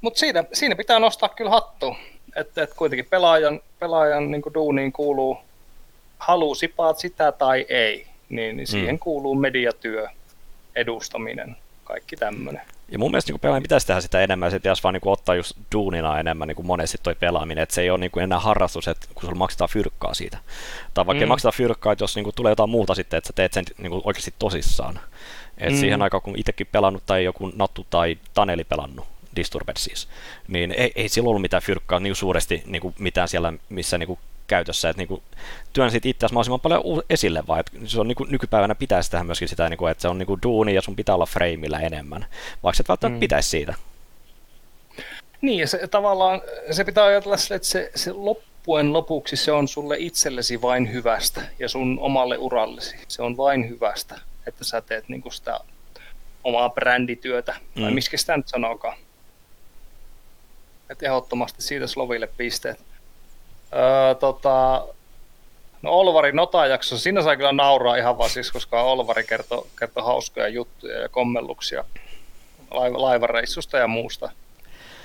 Mutta 0.00 0.20
siinä, 0.20 0.44
siinä 0.52 0.76
pitää 0.76 0.98
nostaa 0.98 1.28
kyllä 1.28 1.50
hattu, 1.50 1.96
että 2.36 2.62
et 2.62 2.74
kuitenkin 2.74 3.06
pelaajan, 3.10 3.60
pelaajan 3.78 4.30
niin 4.30 4.42
duuniin 4.54 4.92
kuuluu, 4.92 5.38
halusipaat 6.18 6.98
sitä 6.98 7.32
tai 7.32 7.66
ei, 7.68 8.06
niin, 8.28 8.56
niin 8.56 8.66
siihen 8.66 8.94
mm. 8.94 8.98
kuuluu 8.98 9.34
mediatyö, 9.34 10.08
edustaminen, 10.76 11.56
kaikki 11.84 12.16
tämmöinen. 12.16 12.62
Ja 12.88 12.98
mun 12.98 13.10
mielestä 13.10 13.32
niin 13.32 13.40
pelaajan 13.40 13.62
pitäisi 13.62 13.86
tehdä 13.86 14.00
sitä 14.00 14.20
enemmän, 14.20 14.50
se 14.50 14.58
pitäisi 14.58 14.82
vaan 14.82 14.92
niin 14.92 15.00
kuin, 15.00 15.12
ottaa 15.12 15.34
just 15.34 15.52
duunina 15.74 16.20
enemmän 16.20 16.48
niin 16.48 16.56
kuin 16.56 16.66
monesti 16.66 16.98
toi 17.02 17.14
pelaaminen, 17.14 17.62
että 17.62 17.74
se 17.74 17.82
ei 17.82 17.90
ole 17.90 17.98
niin 17.98 18.10
kuin 18.10 18.24
enää 18.24 18.38
harrastus, 18.38 18.88
että 18.88 19.06
kun 19.14 19.22
sulla 19.22 19.34
maksetaan 19.34 19.70
fyrkkaa 19.70 20.14
siitä. 20.14 20.38
Tai 20.94 21.06
vaikka 21.06 21.24
mm. 21.24 21.28
maksetaan 21.28 21.54
fyrkkaa, 21.54 21.92
että 21.92 22.02
jos 22.02 22.16
niin 22.16 22.24
kuin, 22.24 22.34
tulee 22.34 22.52
jotain 22.52 22.70
muuta 22.70 22.94
sitten, 22.94 23.18
että 23.18 23.28
sä 23.28 23.32
teet 23.32 23.52
sen 23.52 23.64
niin 23.78 23.90
kuin, 23.90 24.02
oikeasti 24.04 24.34
tosissaan. 24.38 25.00
Et 25.58 25.72
mm. 25.72 25.78
siihen 25.78 26.02
aikaan, 26.02 26.22
kun 26.22 26.38
itsekin 26.38 26.68
pelannut 26.72 27.02
tai 27.06 27.24
joku 27.24 27.52
Nattu 27.56 27.86
tai 27.90 28.18
Taneli 28.34 28.64
pelannut, 28.64 29.06
Disturbed 29.36 29.76
siis, 29.78 30.08
niin 30.48 30.72
ei, 30.72 30.92
ei 30.94 31.08
sillä 31.08 31.28
ollut 31.28 31.42
mitään 31.42 31.62
fyrkkaa 31.62 32.00
niin 32.00 32.16
suuresti 32.16 32.62
niin 32.66 32.82
kuin 32.82 32.94
mitään 32.98 33.28
siellä, 33.28 33.52
missä 33.68 33.98
niin 33.98 34.06
kuin 34.06 34.18
käytössä, 34.46 34.88
että 34.88 35.00
niinku, 35.00 35.22
työn 35.72 35.90
sit 35.90 36.06
itse 36.06 36.26
mahdollisimman 36.26 36.60
paljon 36.60 36.82
esille, 37.10 37.42
vaan 37.46 37.60
että 37.60 37.72
se 37.84 38.00
on 38.00 38.08
niinku, 38.08 38.24
nykypäivänä 38.24 38.74
pitäisi 38.74 39.10
tehdä 39.10 39.24
myöskin 39.24 39.48
sitä, 39.48 39.68
niinku, 39.68 39.86
että 39.86 40.02
se 40.02 40.08
on 40.08 40.18
niinku 40.18 40.38
duuni 40.42 40.74
ja 40.74 40.82
sun 40.82 40.96
pitää 40.96 41.14
olla 41.14 41.26
frameillä 41.26 41.80
enemmän, 41.80 42.26
vaikka 42.62 42.82
et 42.82 42.88
välttämättä 42.88 43.16
mm. 43.16 43.20
pitäisi 43.20 43.48
siitä. 43.48 43.74
Niin, 45.40 45.58
ja 45.58 45.68
se, 45.68 45.86
tavallaan 45.90 46.42
se 46.70 46.84
pitää 46.84 47.04
ajatella 47.04 47.36
sille, 47.36 47.56
että 47.56 47.68
se, 47.68 47.90
se 47.94 48.12
loppujen 48.12 48.92
lopuksi 48.92 49.36
se 49.36 49.52
on 49.52 49.68
sulle 49.68 49.96
itsellesi 49.98 50.62
vain 50.62 50.92
hyvästä 50.92 51.42
ja 51.58 51.68
sun 51.68 51.98
omalle 52.00 52.38
urallesi. 52.38 52.96
Se 53.08 53.22
on 53.22 53.36
vain 53.36 53.68
hyvästä, 53.68 54.20
että 54.46 54.64
sä 54.64 54.80
teet 54.80 55.08
niinku 55.08 55.30
sitä 55.30 55.60
omaa 56.44 56.70
brändityötä, 56.70 57.54
mm. 57.74 57.82
tai 57.82 57.92
miksi 57.92 58.18
sitä 58.18 58.36
nyt 58.36 58.48
sanokaan. 58.48 58.96
Että 60.90 61.06
ehdottomasti 61.06 61.62
siitä 61.62 61.86
Sloville 61.86 62.26
pisteet. 62.36 62.80
Öö, 63.72 64.14
tota, 64.14 64.86
no 65.82 65.90
Olvari 65.90 66.32
Nota-jakso, 66.32 66.98
siinä 66.98 67.22
sai 67.22 67.36
kyllä 67.36 67.52
nauraa 67.52 67.96
ihan 67.96 68.18
vaan 68.18 68.30
siis, 68.30 68.52
koska 68.52 68.82
Olvari 68.82 69.24
kertoi 69.24 69.66
kerto 69.78 70.02
hauskoja 70.02 70.48
juttuja 70.48 71.00
ja 71.00 71.08
kommelluksia 71.08 71.84
laiva, 72.70 73.02
laivareissusta 73.02 73.78
ja 73.78 73.88
muusta. 73.88 74.30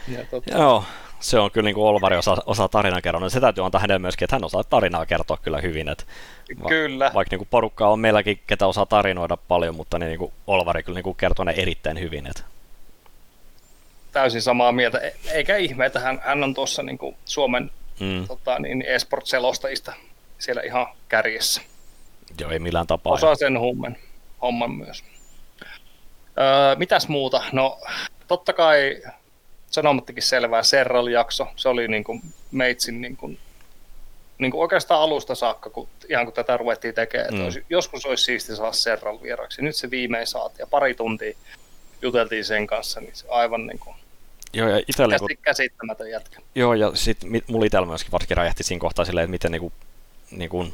Ja, 0.07 0.25
tota... 0.31 0.57
Joo, 0.57 0.83
se 1.19 1.39
on 1.39 1.51
kyllä 1.51 1.65
niin 1.65 1.75
kuin 1.75 1.87
Olvari 1.87 2.17
osa, 2.17 2.37
osa 2.45 2.67
tarinankerronnan. 2.67 3.31
Se 3.31 3.39
täytyy 3.39 3.65
antaa 3.65 3.81
hänelle 3.81 3.99
myöskin, 3.99 4.25
että 4.25 4.35
hän 4.35 4.43
osaa 4.43 4.63
tarinaa 4.63 5.05
kertoa 5.05 5.37
kyllä 5.37 5.61
hyvin. 5.61 5.89
Että 5.89 6.03
va- 6.63 6.69
kyllä. 6.69 7.11
Vaikka 7.13 7.33
niin 7.33 7.39
kuin 7.39 7.47
porukkaa 7.51 7.91
on 7.91 7.99
meilläkin, 7.99 8.39
ketä 8.47 8.67
osaa 8.67 8.85
tarinoida 8.85 9.37
paljon, 9.37 9.75
mutta 9.75 9.99
niin, 9.99 10.07
niin 10.07 10.19
kuin 10.19 10.33
Olvari 10.47 10.83
kyllä 10.83 10.97
niin 10.97 11.03
kuin 11.03 11.17
kertoo 11.17 11.45
ne 11.45 11.53
erittäin 11.57 11.99
hyvin. 11.99 12.27
Että 12.27 12.43
täysin 14.15 14.41
samaa 14.41 14.71
mieltä. 14.71 14.97
E- 14.97 15.13
eikä 15.31 15.57
ihme, 15.57 15.85
että 15.85 15.99
hän, 15.99 16.21
hän 16.23 16.43
on 16.43 16.53
tuossa 16.53 16.83
niin 16.83 16.97
Suomen 17.25 17.71
mm. 17.99 18.27
tota, 18.27 18.59
niin 18.59 18.81
esport-selostajista 18.81 19.93
siellä 20.39 20.61
ihan 20.61 20.87
kärjessä. 21.09 21.61
Joo, 22.39 22.51
ei 22.51 22.59
millään 22.59 22.87
tapaa. 22.87 23.13
Osaa 23.13 23.35
sen 23.35 23.57
homman, 23.57 23.97
homman 24.41 24.71
myös. 24.71 25.03
Öö, 26.37 26.75
mitäs 26.75 27.07
muuta? 27.07 27.43
No, 27.51 27.79
totta 28.27 28.53
kai 28.53 29.01
sanomattakin 29.71 30.23
selvää 30.23 30.63
Serral-jakso. 30.63 31.47
Se 31.55 31.69
oli 31.69 31.87
niin 31.87 32.03
kuin 32.03 32.21
meitsin 32.51 33.01
niin 33.01 33.17
kuin, 33.17 33.39
niin 34.37 34.51
kuin 34.51 34.61
oikeastaan 34.61 35.01
alusta 35.01 35.35
saakka, 35.35 35.69
kun, 35.69 35.89
ihan 36.09 36.25
kun 36.25 36.33
tätä 36.33 36.57
ruvettiin 36.57 36.93
tekemään. 36.93 37.33
Mm. 37.33 37.43
Olisi, 37.43 37.65
joskus 37.69 38.05
olisi 38.05 38.23
siisti 38.23 38.55
saada 38.55 38.71
Serral 38.71 39.21
vieraksi. 39.21 39.61
Nyt 39.61 39.75
se 39.75 39.91
viimein 39.91 40.27
saatiin 40.27 40.59
ja 40.59 40.67
pari 40.67 40.93
tuntia 40.95 41.37
juteltiin 42.01 42.45
sen 42.45 42.67
kanssa, 42.67 42.99
niin 42.99 43.15
se 43.15 43.25
aivan 43.29 43.67
niin 43.67 43.79
kuin 43.79 43.95
Joo, 44.55 44.69
ja 44.69 44.81
itellä, 44.87 45.19
Käsi, 45.19 45.35
käsittämätön 45.41 46.09
jätkä. 46.09 46.39
Joo, 46.55 46.73
ja 46.73 46.91
sitten 46.93 47.41
mulla 47.47 47.65
itsellä 47.65 47.87
myöskin 47.87 48.11
varsinkin 48.11 48.37
räjähti 48.37 48.63
siinä 48.63 48.79
kohtaa 48.79 49.05
silleen, 49.05 49.23
että 49.23 49.31
miten 49.31 49.51
niinku, 49.51 49.71
niinku 50.31 50.67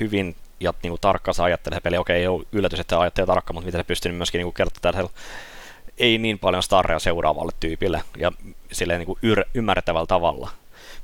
hyvin 0.00 0.36
ja 0.60 0.74
niinku 0.82 0.98
tarkkaan 0.98 1.34
se 1.34 1.42
ajattelee 1.42 1.76
se 1.76 1.80
peli. 1.80 1.96
Okei, 1.96 2.16
ei 2.16 2.26
ole 2.26 2.44
yllätys, 2.52 2.80
että 2.80 3.00
ajattelee 3.00 3.26
tarkkaan, 3.26 3.54
mutta 3.54 3.66
miten 3.66 3.78
se 3.78 3.84
pystyy 3.84 4.12
myöskin 4.12 4.38
niinku 4.38 4.52
kertomaan 4.52 5.10
ei 5.98 6.18
niin 6.18 6.38
paljon 6.38 6.62
starreja 6.62 6.98
seuraavalle 6.98 7.52
tyypille 7.60 8.02
ja 8.16 8.32
silleen 8.72 8.98
niinku 8.98 9.18
yr- 9.26 9.48
ymmärrettävällä 9.54 10.06
tavalla 10.06 10.50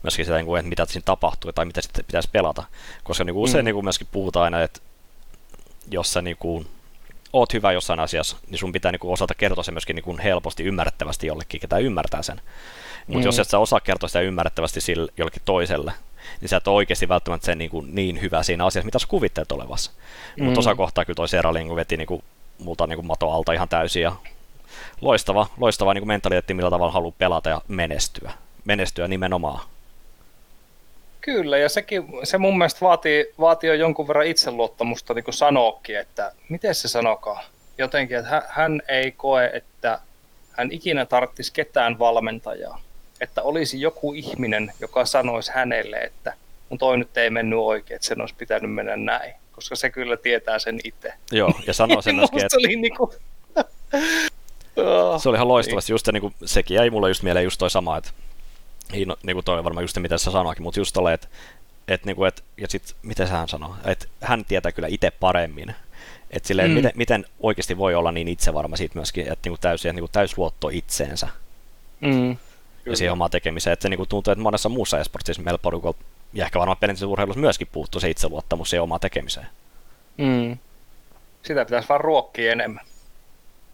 myöskin 0.03 0.25
sitä, 0.25 0.37
niinku, 0.37 0.55
että 0.55 0.69
mitä 0.69 0.87
siinä 0.87 1.05
tapahtuu 1.05 1.53
tai 1.53 1.65
mitä 1.65 1.81
sitten 1.81 2.05
pitäisi 2.05 2.29
pelata. 2.33 2.65
Koska 3.05 3.25
niinku 3.25 3.43
usein 3.43 3.65
mm. 3.65 3.67
niinku 3.67 3.83
myöskin 3.83 4.09
puhutaan 4.13 4.45
aina, 4.45 4.63
että 4.63 4.81
jos 5.91 6.13
sä 6.13 6.23
niinku, 6.23 6.65
oot 7.33 7.53
hyvä 7.53 7.73
jossain 7.73 8.01
asiassa, 8.01 8.37
niin 8.51 8.59
sun 8.59 8.73
pitää 8.73 8.93
niin 8.93 9.01
osata 9.03 9.35
kertoa 9.35 9.65
se 9.65 9.73
myöskin 9.73 9.97
niin 9.97 10.19
helposti 10.19 10.65
ymmärrettävästi 10.65 11.27
jollekin, 11.27 11.61
ketä 11.61 11.79
ymmärtää 11.79 12.23
sen. 12.23 12.41
Mutta 13.07 13.19
mm. 13.19 13.25
jos 13.25 13.39
et 13.39 13.49
sä 13.49 13.59
osaa 13.59 13.81
kertoa 13.81 14.09
sitä 14.09 14.21
ymmärrettävästi 14.21 14.81
sille 14.81 15.13
jollekin 15.17 15.43
toiselle, 15.45 15.93
niin 16.41 16.49
sä 16.49 16.57
et 16.57 16.69
ole 16.69 16.77
oikeasti 16.77 17.09
välttämättä 17.09 17.47
sen 17.47 17.59
niin, 17.59 17.71
kuin 17.71 17.95
niin 17.95 18.21
hyvä 18.21 18.43
siinä 18.43 18.67
asiassa, 18.67 18.85
mitä 18.85 18.99
sä 18.99 19.07
kuvittelet 19.09 19.53
olevassa. 19.53 19.91
Mm. 20.37 20.45
Mutta 20.45 20.61
osa 20.61 20.75
kohtaa 20.75 21.05
kyllä 21.05 21.17
toi 21.17 21.29
Sera 21.29 21.53
niin 21.53 21.77
veti 21.77 21.97
niin 21.97 22.07
kuin, 22.07 22.23
multa 22.59 22.87
niin 22.87 22.97
kuin 22.97 23.07
mato 23.07 23.31
alta 23.31 23.53
ihan 23.53 23.69
täysin 23.69 24.03
ja 24.03 24.13
loistava, 25.01 25.47
loistava 25.59 25.95
niin 25.95 26.03
kuin 26.03 26.09
mentaliteetti, 26.09 26.55
millä 26.55 26.71
tavalla 26.71 26.93
haluaa 26.93 27.15
pelata 27.19 27.51
ja 27.51 27.63
menestyä. 27.69 28.33
Menestyä 28.65 29.09
nimenomaan. 29.09 29.61
Kyllä, 31.21 31.59
ja 31.59 31.69
sekin, 31.69 32.05
se 32.25 32.39
mun 32.39 32.59
mielestä 32.59 32.81
vaatii, 32.81 33.27
vaatii 33.41 33.69
jo 33.69 33.75
jonkun 33.75 34.09
verran 34.09 34.27
itseluottamusta 34.27 35.15
niin 35.15 35.25
sanoakin, 35.31 35.99
että 35.99 36.33
miten 36.49 36.75
se 36.75 36.89
sanokaa. 36.89 37.45
Jotenkin, 37.79 38.17
että 38.17 38.43
hän 38.49 38.83
ei 38.89 39.13
koe, 39.13 39.51
että 39.55 40.01
hän 40.53 40.73
ikinä 40.73 41.07
tarvitsisi 41.07 41.53
ketään 41.53 41.99
valmentajaa. 41.99 42.81
Että 43.21 43.43
olisi 43.43 43.81
joku 43.81 44.13
ihminen, 44.13 44.73
joka 44.81 45.05
sanoisi 45.05 45.53
hänelle, 45.55 45.97
että 45.97 46.35
mun 46.69 46.79
toi 46.79 46.99
nyt 46.99 47.17
ei 47.17 47.31
mennyt 47.31 47.59
oikein, 47.59 47.97
että 47.97 48.09
sen 48.09 48.21
olisi 48.21 48.35
pitänyt 48.39 48.75
mennä 48.75 48.97
näin. 48.97 49.35
Koska 49.53 49.77
se 49.77 49.91
kyllä 49.91 50.17
tietää 50.17 50.59
sen 50.59 50.81
itse. 50.85 51.13
Joo, 51.33 51.53
ja 51.67 51.75
sanoo 51.75 52.03
sen 52.03 52.17
myöskin, 52.17 52.41
että... 52.41 52.57
Oli 52.57 52.77
niinku... 52.77 53.15
se 55.19 55.29
oli 55.29 55.37
ihan 55.37 55.49
loistavasti, 55.49 55.93
just 55.93 56.09
niin 56.13 56.21
kuin, 56.21 56.35
sekin 56.45 56.75
jäi 56.75 56.91
mulle 56.91 57.09
just 57.09 57.23
mieleen 57.23 57.45
just 57.45 57.59
toi 57.59 57.71
sama, 57.71 57.97
että 57.97 58.11
niin, 58.93 59.13
niin 59.23 59.37
kuin 59.37 59.45
toi 59.45 59.65
varmaan 59.65 59.85
just 59.85 59.95
se, 59.95 60.01
mitä 60.01 60.19
sä 60.19 60.31
sanoikin, 60.31 60.63
mutta 60.63 60.81
just 60.81 60.95
tolle, 60.95 61.13
että 61.13 61.29
et, 61.89 62.05
niin 62.05 62.17
kuin, 62.17 62.29
et, 62.29 62.45
ja 62.57 62.69
sitten 62.69 62.97
miten 63.03 63.29
hän 63.29 63.49
sanoo, 63.49 63.77
että 63.85 64.07
hän 64.21 64.45
tietää 64.45 64.73
kyllä 64.73 64.89
itse 64.89 65.11
paremmin, 65.11 65.75
että 66.31 66.47
silleen, 66.47 66.71
mm. 66.71 66.75
miten, 66.75 66.93
miten 66.95 67.25
oikeasti 67.41 67.79
voi 67.79 67.95
olla 67.95 68.13
niin 68.13 68.29
itsevarma 68.29 68.77
siitä 68.77 68.95
myöskin, 68.95 69.23
että 69.23 69.49
niin 69.49 69.53
kuin 69.53 69.61
täys, 69.61 69.85
niin 69.85 69.99
kuin 69.99 70.13
täysluotto 70.13 70.69
itseensä. 70.69 71.29
Mm. 72.01 72.37
Ja 72.87 72.97
siihen 72.97 73.13
omaan 73.13 73.31
tekemiseen, 73.31 73.73
että 73.73 73.83
se 73.83 73.89
niin 73.89 73.99
kuin 73.99 74.09
tuntuu, 74.09 74.33
että 74.33 74.43
monessa 74.43 74.69
muussa 74.69 74.99
esportissa 74.99 75.43
meillä 75.43 75.59
porukalla, 75.59 75.97
ja 76.33 76.45
ehkä 76.45 76.59
varmaan 76.59 76.77
perinteisessä 76.77 77.07
urheilussa 77.07 77.41
myöskin 77.41 77.69
puuttuu 77.73 78.01
se 78.01 78.11
itseluottamus 78.11 78.71
siihen 78.71 78.83
omaan 78.83 79.01
tekemiseen. 79.01 79.47
Mm. 80.17 80.59
Sitä 81.43 81.65
pitäisi 81.65 81.89
vaan 81.89 82.01
ruokkia 82.01 82.53
enemmän. 82.53 82.85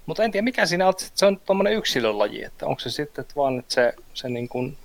Mutta 0.06 0.24
en 0.24 0.30
tiedä, 0.30 0.44
mikä 0.44 0.66
siinä 0.66 0.88
on, 0.88 0.94
se 1.14 1.26
on 1.26 1.40
tuommoinen 1.46 1.72
yksilölaji, 1.72 2.44
että 2.44 2.66
onko 2.66 2.80
se 2.80 2.90
sitten 2.90 3.22
että 3.22 3.34
vaan, 3.36 3.58
että 3.58 3.74
se, 3.74 3.94
se 4.14 4.28
niin 4.28 4.48
kuin 4.48 4.78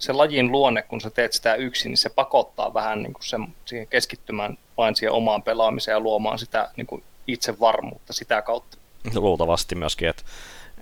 se 0.00 0.12
lajin 0.12 0.52
luonne, 0.52 0.82
kun 0.82 1.00
sä 1.00 1.10
teet 1.10 1.32
sitä 1.32 1.54
yksin, 1.54 1.90
niin 1.90 1.96
se 1.96 2.08
pakottaa 2.08 2.74
vähän 2.74 3.02
niin 3.02 3.12
kuin 3.12 3.24
sen, 3.24 3.46
siihen 3.64 3.86
keskittymään 3.86 4.58
vain 4.76 4.96
siihen 4.96 5.12
omaan 5.12 5.42
pelaamiseen 5.42 5.94
ja 5.94 6.00
luomaan 6.00 6.38
sitä 6.38 6.70
niin 6.76 6.86
kuin 6.86 7.02
itsevarmuutta 7.26 8.12
sitä 8.12 8.42
kautta. 8.42 8.78
Luultavasti 9.14 9.74
myöskin, 9.74 10.08
että 10.08 10.22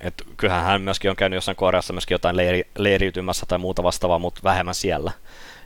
Et 0.00 0.22
kyllähän 0.37 0.64
hän 0.64 0.83
myöskin 0.83 1.11
on 1.11 1.16
käynyt 1.16 1.37
jossain 1.37 1.57
Koreassa 1.57 1.92
myöskin 1.92 2.14
jotain 2.14 2.37
leiri, 2.37 2.64
leiriytymässä 2.78 3.46
tai 3.46 3.59
muuta 3.59 3.83
vastaavaa, 3.83 4.18
mutta 4.18 4.40
vähemmän 4.44 4.74
siellä. 4.74 5.12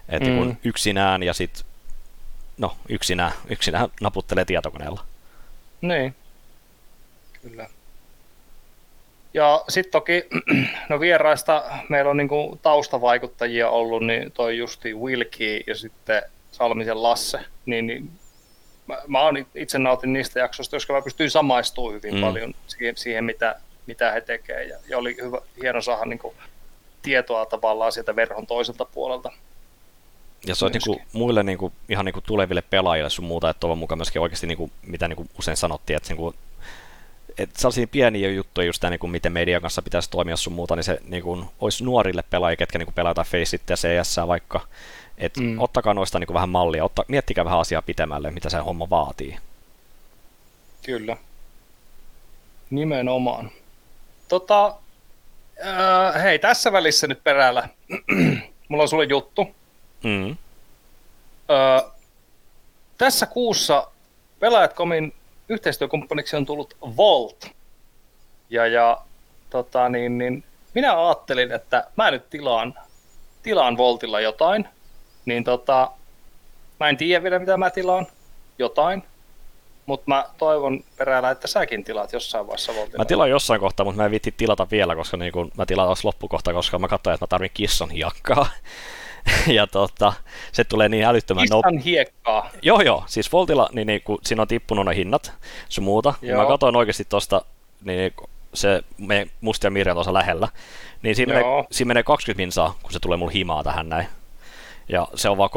Että 0.09 0.29
mm. 0.29 0.37
kun 0.37 0.57
yksinään 0.65 1.23
ja 1.23 1.35
sitten, 1.35 1.65
no 2.59 2.77
yksinään, 2.89 3.33
yksinään 3.49 3.89
naputtelee 4.01 4.45
tietokoneella. 4.45 5.05
Niin, 5.81 6.15
kyllä. 7.43 7.69
Ja 9.35 9.65
sitten 9.69 9.93
toki, 9.93 10.25
no 10.89 11.01
vieraista 11.01 11.65
meillä 11.89 12.11
on 12.11 12.17
niinku 12.17 12.59
taustavaikuttajia 12.63 13.71
ollut, 13.71 14.03
niin 14.03 14.33
toi 14.33 14.59
justi 14.59 14.95
Wilki 14.95 15.65
ja 15.67 15.75
sitten 15.75 16.23
Salmisen 16.53 17.03
Lasse, 17.03 17.39
niin, 17.67 17.87
niin 17.87 18.11
mä, 18.87 18.99
mä 19.07 19.23
oon 19.23 19.47
itse 19.55 19.79
nautin 19.79 20.13
niistä 20.13 20.41
jaksoista, 20.41 20.77
koska 20.77 20.93
mä 20.93 21.03
pystyin 21.03 21.31
samaistumaan 21.31 21.95
hyvin 21.95 22.15
mm. 22.15 22.21
paljon 22.21 22.55
siihen, 22.67 22.97
siihen 22.97 23.25
mitä, 23.25 23.61
mitä 23.87 24.13
he 24.13 24.21
tekevät. 24.21 24.69
Ja, 24.69 24.77
ja 24.89 24.99
oli 24.99 25.17
hyvä, 25.23 25.39
hieno 25.63 25.81
saada 25.81 26.05
niin 26.05 26.19
kuin, 26.19 26.35
tietoa 27.03 27.47
tavallaan 27.47 27.93
sieltä 27.93 28.17
verhon 28.17 28.47
toiselta 28.47 28.85
puolelta. 28.85 29.33
Ja 30.47 30.55
se 30.55 30.65
on 30.65 30.73
niin 30.73 31.01
muille 31.13 31.43
niin 31.43 31.59
kuin, 31.59 31.73
ihan 31.89 32.05
niin 32.05 32.13
kuin 32.13 32.25
tuleville 32.27 32.63
pelaajille 32.63 33.11
sun 33.11 33.25
muuta, 33.25 33.51
että 33.51 33.61
toivon 33.61 33.79
mukaan 33.79 33.99
myöskin 33.99 34.23
oikeasti, 34.23 34.47
niin 34.47 34.59
kuin, 34.59 34.73
mitä 34.83 35.09
niin 35.09 35.17
kuin 35.17 35.31
usein 35.39 35.57
sanottiin, 35.57 35.97
että, 35.97 36.15
niin 36.15 36.35
että 37.39 37.61
sellaisia 37.61 37.87
pieniä 37.87 38.31
juttuja 38.31 38.67
just 38.67 38.81
tämä, 38.81 38.91
niin 38.91 39.01
kuin, 39.01 39.11
miten 39.11 39.33
median 39.33 39.63
kanssa 39.63 39.83
pitäisi 39.83 40.11
toimia 40.11 40.37
sun 40.37 40.53
muuta, 40.53 40.77
niin 40.77 40.85
se 40.85 40.99
niin 41.05 41.23
kuin, 41.23 41.45
olisi 41.61 41.85
nuorille 41.85 42.25
pelaajille, 42.31 42.57
ketkä 42.57 42.79
niin 42.79 42.95
pelataan 42.95 43.27
Faceit 43.27 43.71
ja 43.71 43.77
CS 43.77 44.17
vaikka, 44.27 44.61
et 45.19 45.37
mm. 45.37 45.59
ottakaa 45.59 45.95
noista 45.95 46.19
niin 46.19 46.27
kuin 46.27 46.35
vähän 46.35 46.49
mallia, 46.49 46.85
otta, 46.85 47.05
miettikää 47.09 47.45
vähän 47.45 47.61
asiaa 47.61 47.83
pitemmälle, 47.83 48.31
mitä 48.31 48.51
se 48.51 48.59
homma 48.59 48.91
vaatii. 48.91 49.39
Kyllä. 50.83 51.17
Nimenomaan. 52.71 53.51
Tota, 54.29 54.75
äh, 55.67 56.23
hei, 56.23 56.39
tässä 56.39 56.73
välissä 56.73 57.07
nyt 57.07 57.25
perällä. 57.25 57.69
Mulla 58.69 58.83
on 58.83 58.89
sulle 58.89 59.05
juttu. 59.05 59.55
Mm. 60.03 60.31
Äh, 60.31 61.93
tässä 62.99 63.27
kuussa 63.27 63.89
Pelaajat.comin 64.41 65.15
yhteistyökumppaniksi 65.49 66.37
on 66.37 66.47
tullut 66.47 66.77
Volt. 66.97 67.51
Ja, 68.51 68.67
ja 68.67 69.03
tota, 69.51 69.89
niin, 69.89 70.19
niin, 70.19 70.45
minä 70.75 71.07
ajattelin, 71.07 71.53
että 71.53 71.87
mä 71.97 72.11
nyt 72.11 72.31
tilaan, 72.31 72.75
tilaan 73.43 73.77
Voltilla 73.77 74.21
jotain– 74.21 74.69
niin 75.25 75.45
tota, 75.45 75.91
mä 76.81 76.89
en 76.89 76.97
tiedä 76.97 77.23
vielä 77.23 77.39
mitä 77.39 77.57
mä 77.57 77.71
tilaan, 77.71 78.07
jotain, 78.59 79.03
mutta 79.87 80.05
mä 80.07 80.25
toivon 80.39 80.85
peräällä, 80.97 81.31
että 81.31 81.49
säkin 81.49 81.85
tilaat 81.85 82.13
jossain 82.13 82.47
vaiheessa 82.47 82.75
Voltilla. 82.75 82.99
Mä 82.99 83.05
tilaan 83.05 83.31
jossain 83.31 83.61
kohtaa, 83.61 83.85
mutta 83.85 83.97
mä 83.97 84.05
en 84.05 84.11
viitti 84.11 84.35
tilata 84.37 84.67
vielä, 84.71 84.97
koska 84.97 85.17
niin 85.17 85.33
kun 85.33 85.51
mä 85.59 85.67
tilaan 85.67 85.89
taas 85.89 86.05
loppukohta, 86.05 86.53
koska 86.53 86.79
mä 86.79 86.89
katsoin, 86.89 87.15
että 87.15 87.25
mä 87.25 87.29
tarvin 87.29 87.51
kissan 87.55 87.91
hiekkaa. 87.91 88.47
ja 89.57 89.67
tota, 89.67 90.13
se 90.53 90.65
tulee 90.65 90.89
niin 90.89 91.05
älyttömän 91.05 91.47
nopeasti. 91.51 91.85
Hiekkaa? 91.85 92.51
Joo, 92.63 92.81
joo. 92.81 93.05
Siis 93.07 93.33
Voltilla, 93.33 93.69
niin, 93.73 93.87
niin 93.87 94.03
kun 94.03 94.19
siinä 94.23 94.43
on 94.43 94.49
tippunut 94.49 94.87
ne 94.87 94.97
hinnat, 94.97 95.33
sun 95.69 95.85
muuta. 95.85 96.15
Joo. 96.23 96.43
Mä 96.43 96.49
katsoin 96.49 96.77
oikeasti 96.77 97.05
tosta, 97.05 97.43
niin, 97.85 97.99
niin 97.99 98.31
se 98.55 98.83
me 98.99 99.29
Musta 99.41 99.67
ja 99.67 99.71
Mirja 99.71 99.95
tuossa 99.95 100.13
lähellä, 100.13 100.49
niin 101.03 101.17
siinä 101.17 101.35
menee, 101.35 101.65
siinä 101.71 101.89
menee 101.89 102.03
20 102.03 102.43
minsaa, 102.43 102.75
kun 102.83 102.93
se 102.93 102.99
tulee 103.01 103.17
mulle 103.17 103.33
himaa 103.35 103.65
tähän 103.65 103.89
näin 103.89 104.07
ja 104.89 105.09
se 105.15 105.29
on 105.29 105.39
vaan 105.39 105.51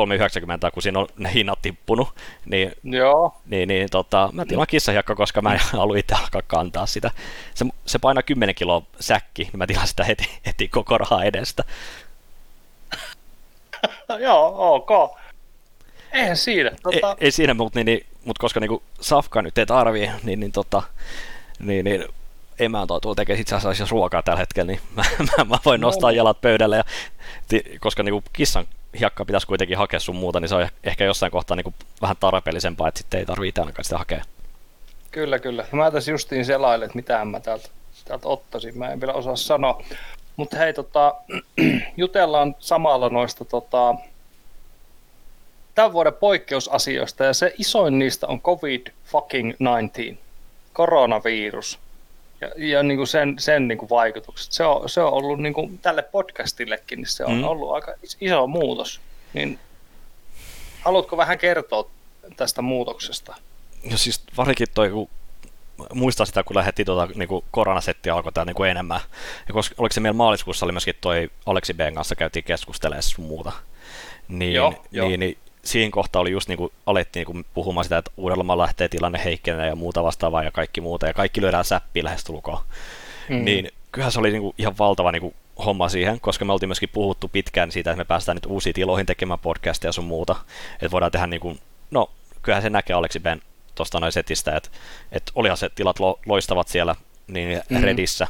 3,90, 0.68 0.72
kun 0.72 0.84
siinä 0.84 1.00
on 1.00 1.08
ne 1.18 1.34
hinnat 1.34 1.62
tippunut, 1.62 2.10
niin, 2.46 2.72
Joo. 2.84 3.36
niin, 3.46 3.68
niin 3.68 3.90
tota, 3.92 4.30
mä 4.34 4.46
tilaan 4.46 4.68
kissahiakka, 4.68 5.16
koska 5.16 5.42
mä 5.42 5.54
en 5.54 5.60
halua 5.74 5.98
itse 5.98 6.16
alkaa 6.16 6.42
kantaa 6.48 6.86
sitä. 6.86 7.12
Se, 7.54 7.66
se 7.86 8.00
painaa 8.00 8.24
10 8.24 8.56
kiloa 8.56 8.82
säkki, 9.00 9.44
niin 9.44 9.58
mä 9.58 9.68
tilaan 9.68 9.88
sitä 9.88 10.04
heti, 10.04 10.30
heti 10.46 10.68
koko 10.68 10.98
rahaa 10.98 11.24
edestä. 11.24 11.64
Joo, 14.26 14.56
ok. 14.58 15.18
Eihän 16.14 16.38
siinä. 16.38 16.72
Tota... 16.84 17.10
Ei, 17.10 17.26
ei 17.26 17.32
siinä, 17.32 17.54
mutta 17.54 17.80
niin, 17.80 17.86
niin, 17.86 18.06
mut 18.26 18.38
koska 18.38 18.60
niinku 18.60 18.84
safka 19.02 19.42
nyt 19.42 19.58
ei 19.58 19.66
tarvii, 19.66 20.12
niin, 20.24 20.40
niin, 20.40 20.52
tota, 20.52 20.84
niin, 21.60 21.86
niin 21.86 22.06
emäntä 22.60 22.94
on 22.94 23.02
tuolla 23.02 23.16
tekee 23.16 23.40
itse 23.40 23.56
asiassa 23.56 23.86
ruokaa 23.90 24.24
tällä 24.24 24.40
hetkellä, 24.40 24.68
niin 24.72 24.80
mä, 24.96 25.04
mä, 25.38 25.44
mä 25.44 25.58
voin 25.66 25.82
no 25.82 25.88
nostaa 25.88 26.10
no, 26.10 26.16
jalat 26.16 26.42
pöydälle, 26.42 26.78
ja, 26.78 26.84
koska 27.80 28.04
niinku 28.04 28.24
kissan 28.34 28.66
hiakka 29.00 29.26
pitäisi 29.26 29.48
kuitenkin 29.48 29.78
hakea 29.78 30.00
sun 30.00 30.16
muuta, 30.16 30.40
niin 30.40 30.50
se 30.50 30.56
on 30.56 30.68
ehkä 30.84 31.04
jossain 31.04 31.32
kohtaa 31.32 31.56
niin 31.56 31.64
kuin 31.64 31.76
vähän 32.02 32.18
tarpeellisempaa, 32.20 32.88
että 32.88 32.98
sitten 32.98 33.20
ei 33.20 33.26
tarvitse 33.26 33.62
ainakaan 33.62 33.84
sitä 33.84 33.98
hakea. 33.98 34.24
Kyllä, 35.12 35.40
kyllä. 35.40 35.66
Mä 35.72 35.92
tässä 35.92 36.12
justiin 36.12 36.46
selailin, 36.46 36.86
että 36.86 36.96
mitä 36.96 37.26
mä 37.26 37.40
täältä, 37.40 37.70
täältä 38.06 38.28
ottaisin. 38.28 38.78
Mä 38.78 38.90
en 38.90 39.02
vielä 39.02 39.14
osaa 39.14 39.36
sanoa. 39.36 39.84
Mutta 40.36 40.58
hei, 40.58 40.74
tota, 40.74 41.16
jutellaan 41.98 42.56
samalla 42.60 43.10
noista 43.10 43.46
tota, 43.46 43.96
tämän 45.76 45.94
vuoden 45.94 46.14
poikkeusasioista, 46.14 47.24
ja 47.24 47.34
se 47.34 47.54
isoin 47.58 48.00
niistä 48.00 48.28
on 48.28 48.42
COVID-19, 48.42 50.16
koronavirus 50.74 51.80
ja, 52.42 52.52
ja 52.58 52.84
niin 52.84 52.98
kuin 52.98 53.08
sen, 53.08 53.36
sen 53.40 53.68
niin 53.68 53.78
kuin 53.78 53.90
vaikutukset. 53.90 54.52
Se 54.52 54.64
on, 54.64 54.90
se 54.90 55.02
on 55.02 55.14
ollut 55.14 55.40
niin 55.40 55.54
kuin 55.54 55.78
tälle 55.78 56.02
podcastillekin, 56.02 56.98
niin 56.98 57.08
se 57.08 57.26
on 57.26 57.38
mm. 57.38 57.44
ollut 57.44 57.72
aika 57.72 57.94
iso 58.22 58.48
muutos. 58.48 59.02
Niin, 59.34 59.60
haluatko 60.82 61.18
vähän 61.18 61.38
kertoa 61.38 61.90
tästä 62.38 62.62
muutoksesta? 62.62 63.36
Ja 63.84 63.98
siis 63.98 64.22
varsinkin 64.38 64.68
toi, 64.74 64.90
kun 64.90 65.10
muistan 65.94 66.28
sitä, 66.28 66.44
kun 66.44 66.56
lähdettiin 66.56 66.86
tuota, 66.86 67.14
niin 67.16 67.28
kuin 67.28 67.46
koronasetti 67.52 68.10
alkoi 68.10 68.32
tämä 68.32 68.46
niin 68.46 68.56
kuin 68.56 68.70
enemmän. 68.70 69.00
Ja 69.48 69.54
koska, 69.54 69.76
oliko 69.78 69.94
se 69.94 70.00
meillä 70.00 70.18
maaliskuussa 70.18 70.66
oli 70.66 70.72
myöskin 70.72 70.96
toi 71.02 71.30
Aleksi 71.46 71.74
B 71.74 71.80
kanssa 71.96 72.16
käytiin 72.16 72.44
keskustelemaan 72.44 73.04
muuta. 73.18 73.52
Niin, 74.28 74.54
joo, 74.54 74.70
niin, 74.70 74.82
joo. 74.92 75.10
niin 75.10 75.38
siinä 75.64 75.92
kohtaa 75.92 76.20
oli 76.20 76.32
just 76.32 76.50
niin 76.50 76.58
kuin 76.58 76.72
alettiin 76.86 77.22
niin 77.22 77.34
kuin 77.34 77.46
puhumaan 77.54 77.86
sitä, 77.86 77.98
että 77.98 78.12
Uudellamaalla 78.18 78.64
lähtee 78.64 78.88
tilanne 78.88 79.22
heikkenee 79.26 79.68
ja 79.68 79.76
muuta 79.76 80.04
vastaavaa 80.04 80.44
ja 80.44 80.52
kaikki 80.52 80.82
muuta, 80.82 81.08
ja 81.08 81.14
kaikki 81.14 81.42
lyödään 81.42 81.66
säppiin 81.66 82.06
lähestulkoon. 82.06 82.60
Mm. 83.30 83.46
Niin 83.46 83.72
kyllähän 83.92 84.12
se 84.12 84.20
oli 84.20 84.32
niin 84.32 84.42
kuin 84.42 84.56
ihan 84.58 84.78
valtava 84.80 85.12
niin 85.12 85.22
kuin 85.22 85.36
homma 85.66 85.90
siihen, 85.90 86.20
koska 86.20 86.46
me 86.46 86.54
oltiin 86.54 86.70
myöskin 86.70 86.90
puhuttu 86.94 87.28
pitkään 87.28 87.72
siitä, 87.72 87.92
että 87.92 87.98
me 87.98 88.06
päästään 88.06 88.36
nyt 88.36 88.46
uusiin 88.46 88.74
tiloihin 88.74 89.06
tekemään 89.06 89.40
podcasteja 89.40 89.90
ja 89.90 89.94
sun 89.94 90.06
muuta, 90.06 90.36
että 90.74 90.92
voidaan 90.92 91.12
tehdä 91.12 91.28
niin 91.28 91.40
kuin, 91.40 91.60
no 91.92 92.10
kyllähän 92.42 92.62
se 92.64 92.70
näkee 92.70 92.94
Aleksi 92.96 93.20
Ben 93.20 93.42
tuosta 93.76 94.00
noin 94.00 94.12
setistä, 94.12 94.56
että, 94.56 94.70
että 95.12 95.32
olihan 95.36 95.58
se 95.58 95.70
tilat 95.70 96.00
lo, 96.00 96.20
loistavat 96.26 96.68
siellä 96.68 96.96
niin 97.28 97.62
mm. 97.70 97.84
Redissä, 97.84 98.28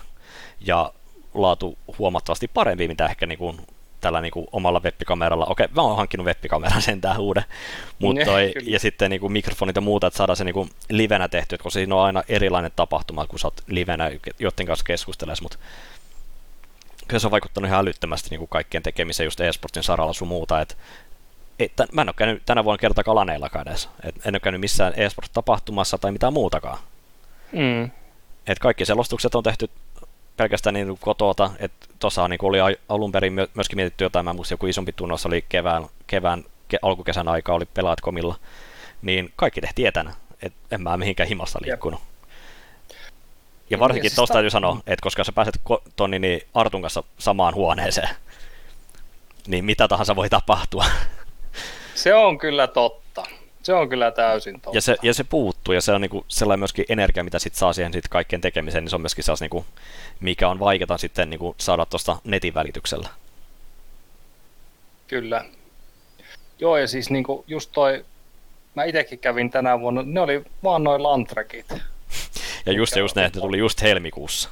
ja 0.61 0.93
laatu 1.33 1.77
huomattavasti 1.99 2.47
parempi, 2.47 2.87
mitä 2.87 3.05
ehkä 3.05 3.25
niin 3.25 3.37
kuin 3.37 3.57
tällä 4.01 4.21
niin 4.21 4.31
kuin 4.31 4.47
omalla 4.51 4.79
webbikameralla. 4.79 5.45
Okei, 5.45 5.67
mä 5.75 5.81
oon 5.81 5.97
hankkinut 5.97 6.25
webbikameran 6.27 6.81
sentään 6.91 7.19
uuden, 7.19 7.43
mutta 7.99 8.25
toi, 8.25 8.53
ja 8.63 8.79
sitten 8.79 9.09
niin 9.09 9.19
kuin 9.19 9.31
mikrofonit 9.31 9.75
ja 9.75 9.81
muuta, 9.81 10.07
että 10.07 10.17
saadaan 10.17 10.37
se 10.37 10.43
niin 10.43 10.53
kuin 10.53 10.69
livenä 10.89 11.27
tehty, 11.27 11.57
koska 11.57 11.69
siinä 11.69 11.95
on 11.95 12.05
aina 12.05 12.23
erilainen 12.29 12.71
tapahtuma, 12.75 13.27
kun 13.27 13.39
sä 13.39 13.47
oot 13.47 13.61
livenä 13.67 14.11
joiden 14.39 14.65
kanssa 14.65 14.85
keskusteles, 14.85 15.41
mutta 15.41 15.57
kyllä 17.07 17.19
se 17.19 17.27
on 17.27 17.31
vaikuttanut 17.31 17.67
ihan 17.67 17.81
älyttömästi 17.81 18.29
niin 18.29 18.39
kuin 18.39 18.49
kaikkien 18.49 18.83
tekemiseen 18.83 19.25
just 19.25 19.39
eSportsin 19.39 19.83
saralla 19.83 20.13
sun 20.13 20.27
muuta, 20.27 20.61
että 20.61 20.75
et, 21.59 21.71
mä 21.91 22.01
en 22.01 22.09
ole 22.09 22.15
käynyt 22.17 22.43
tänä 22.45 22.63
vuonna 22.63 22.77
kerta 22.77 23.03
kalaneillakaan 23.03 23.67
edes. 23.67 23.89
Et 24.03 24.15
en 24.25 24.35
ole 24.35 24.39
käynyt 24.39 24.61
missään 24.61 24.93
eSport-tapahtumassa 24.93 25.97
tai 25.97 26.11
mitään 26.11 26.33
muutakaan. 26.33 26.77
Mm. 27.51 27.91
Et 28.47 28.59
kaikki 28.59 28.85
selostukset 28.85 29.35
on 29.35 29.43
tehty 29.43 29.69
pelkästään 30.37 30.73
niin 30.73 30.97
kotota, 31.01 31.49
että 31.59 31.87
tuossa 31.99 32.27
niin 32.27 32.39
oli 32.45 32.77
alun 32.89 33.11
perin 33.11 33.33
myöskin 33.33 33.77
mietitty 33.77 34.03
jotain, 34.03 34.25
mä 34.25 34.33
muistin 34.33 34.53
joku 34.53 34.65
isompi 34.65 34.93
tunnos 34.93 35.25
oli 35.25 35.45
kevään, 35.49 35.85
kevään 36.07 36.43
ke, 36.67 36.79
alkukesän 36.81 37.27
aika 37.27 37.53
oli 37.53 37.65
pelaatkomilla, 37.65 38.35
niin 39.01 39.33
kaikki 39.35 39.61
tehtiin 39.61 39.87
etänä, 39.87 40.13
että 40.41 40.75
en 40.75 40.81
mä 40.81 40.97
mihinkään 40.97 41.29
himasta 41.29 41.59
liikkunut. 41.61 41.99
Ja 43.69 43.79
varsinkin 43.79 44.15
tuosta 44.15 44.33
täytyy 44.33 44.49
sanoa, 44.49 44.77
että 44.87 45.03
koska 45.03 45.23
sä 45.23 45.31
pääset 45.31 45.61
tonni 45.95 46.19
niin 46.19 46.41
Artun 46.53 46.81
kanssa 46.81 47.03
samaan 47.17 47.55
huoneeseen, 47.55 48.09
niin 49.47 49.65
mitä 49.65 49.87
tahansa 49.87 50.15
voi 50.15 50.29
tapahtua. 50.29 50.85
Se 51.95 52.13
on 52.13 52.37
kyllä 52.37 52.67
totta. 52.67 53.23
Se 53.63 53.73
on 53.73 53.89
kyllä 53.89 54.11
täysin 54.11 54.61
totta. 54.61 54.77
Ja 54.77 54.81
se, 54.81 54.95
ja 55.01 55.13
se 55.13 55.23
puuttuu, 55.23 55.73
ja 55.73 55.81
se 55.81 55.91
on 55.91 56.01
niinku 56.01 56.25
sellainen 56.27 56.59
myöskin 56.59 56.85
energia, 56.89 57.23
mitä 57.23 57.39
sit 57.39 57.55
saa 57.55 57.73
siihen 57.73 57.93
sit 57.93 58.07
kaikkien 58.07 58.41
tekemiseen, 58.41 58.83
niin 58.83 58.89
se 58.89 58.95
on 58.95 59.01
myöskin 59.01 59.23
sellainen, 59.23 59.49
niinku, 59.51 59.65
mikä 60.19 60.49
on 60.49 60.59
vaikeaa 60.59 60.97
sitten 60.97 61.29
niinku 61.29 61.55
saada 61.57 61.85
tuosta 61.85 62.17
netin 62.23 62.53
välityksellä. 62.53 63.09
Kyllä. 65.07 65.45
Joo, 66.59 66.77
ja 66.77 66.87
siis 66.87 67.09
niinku 67.09 67.43
just 67.47 67.69
toi, 67.73 68.05
mä 68.75 68.83
itsekin 68.83 69.19
kävin 69.19 69.51
tänä 69.51 69.79
vuonna, 69.79 70.03
ne 70.05 70.19
oli 70.19 70.43
vaan 70.63 70.83
noin 70.83 71.03
lantrakit. 71.03 71.65
ja 72.65 72.73
just, 72.73 72.95
just 72.95 73.15
ne, 73.15 73.21
ne 73.21 73.29
tuli 73.29 73.57
just 73.57 73.81
helmikuussa. 73.81 74.49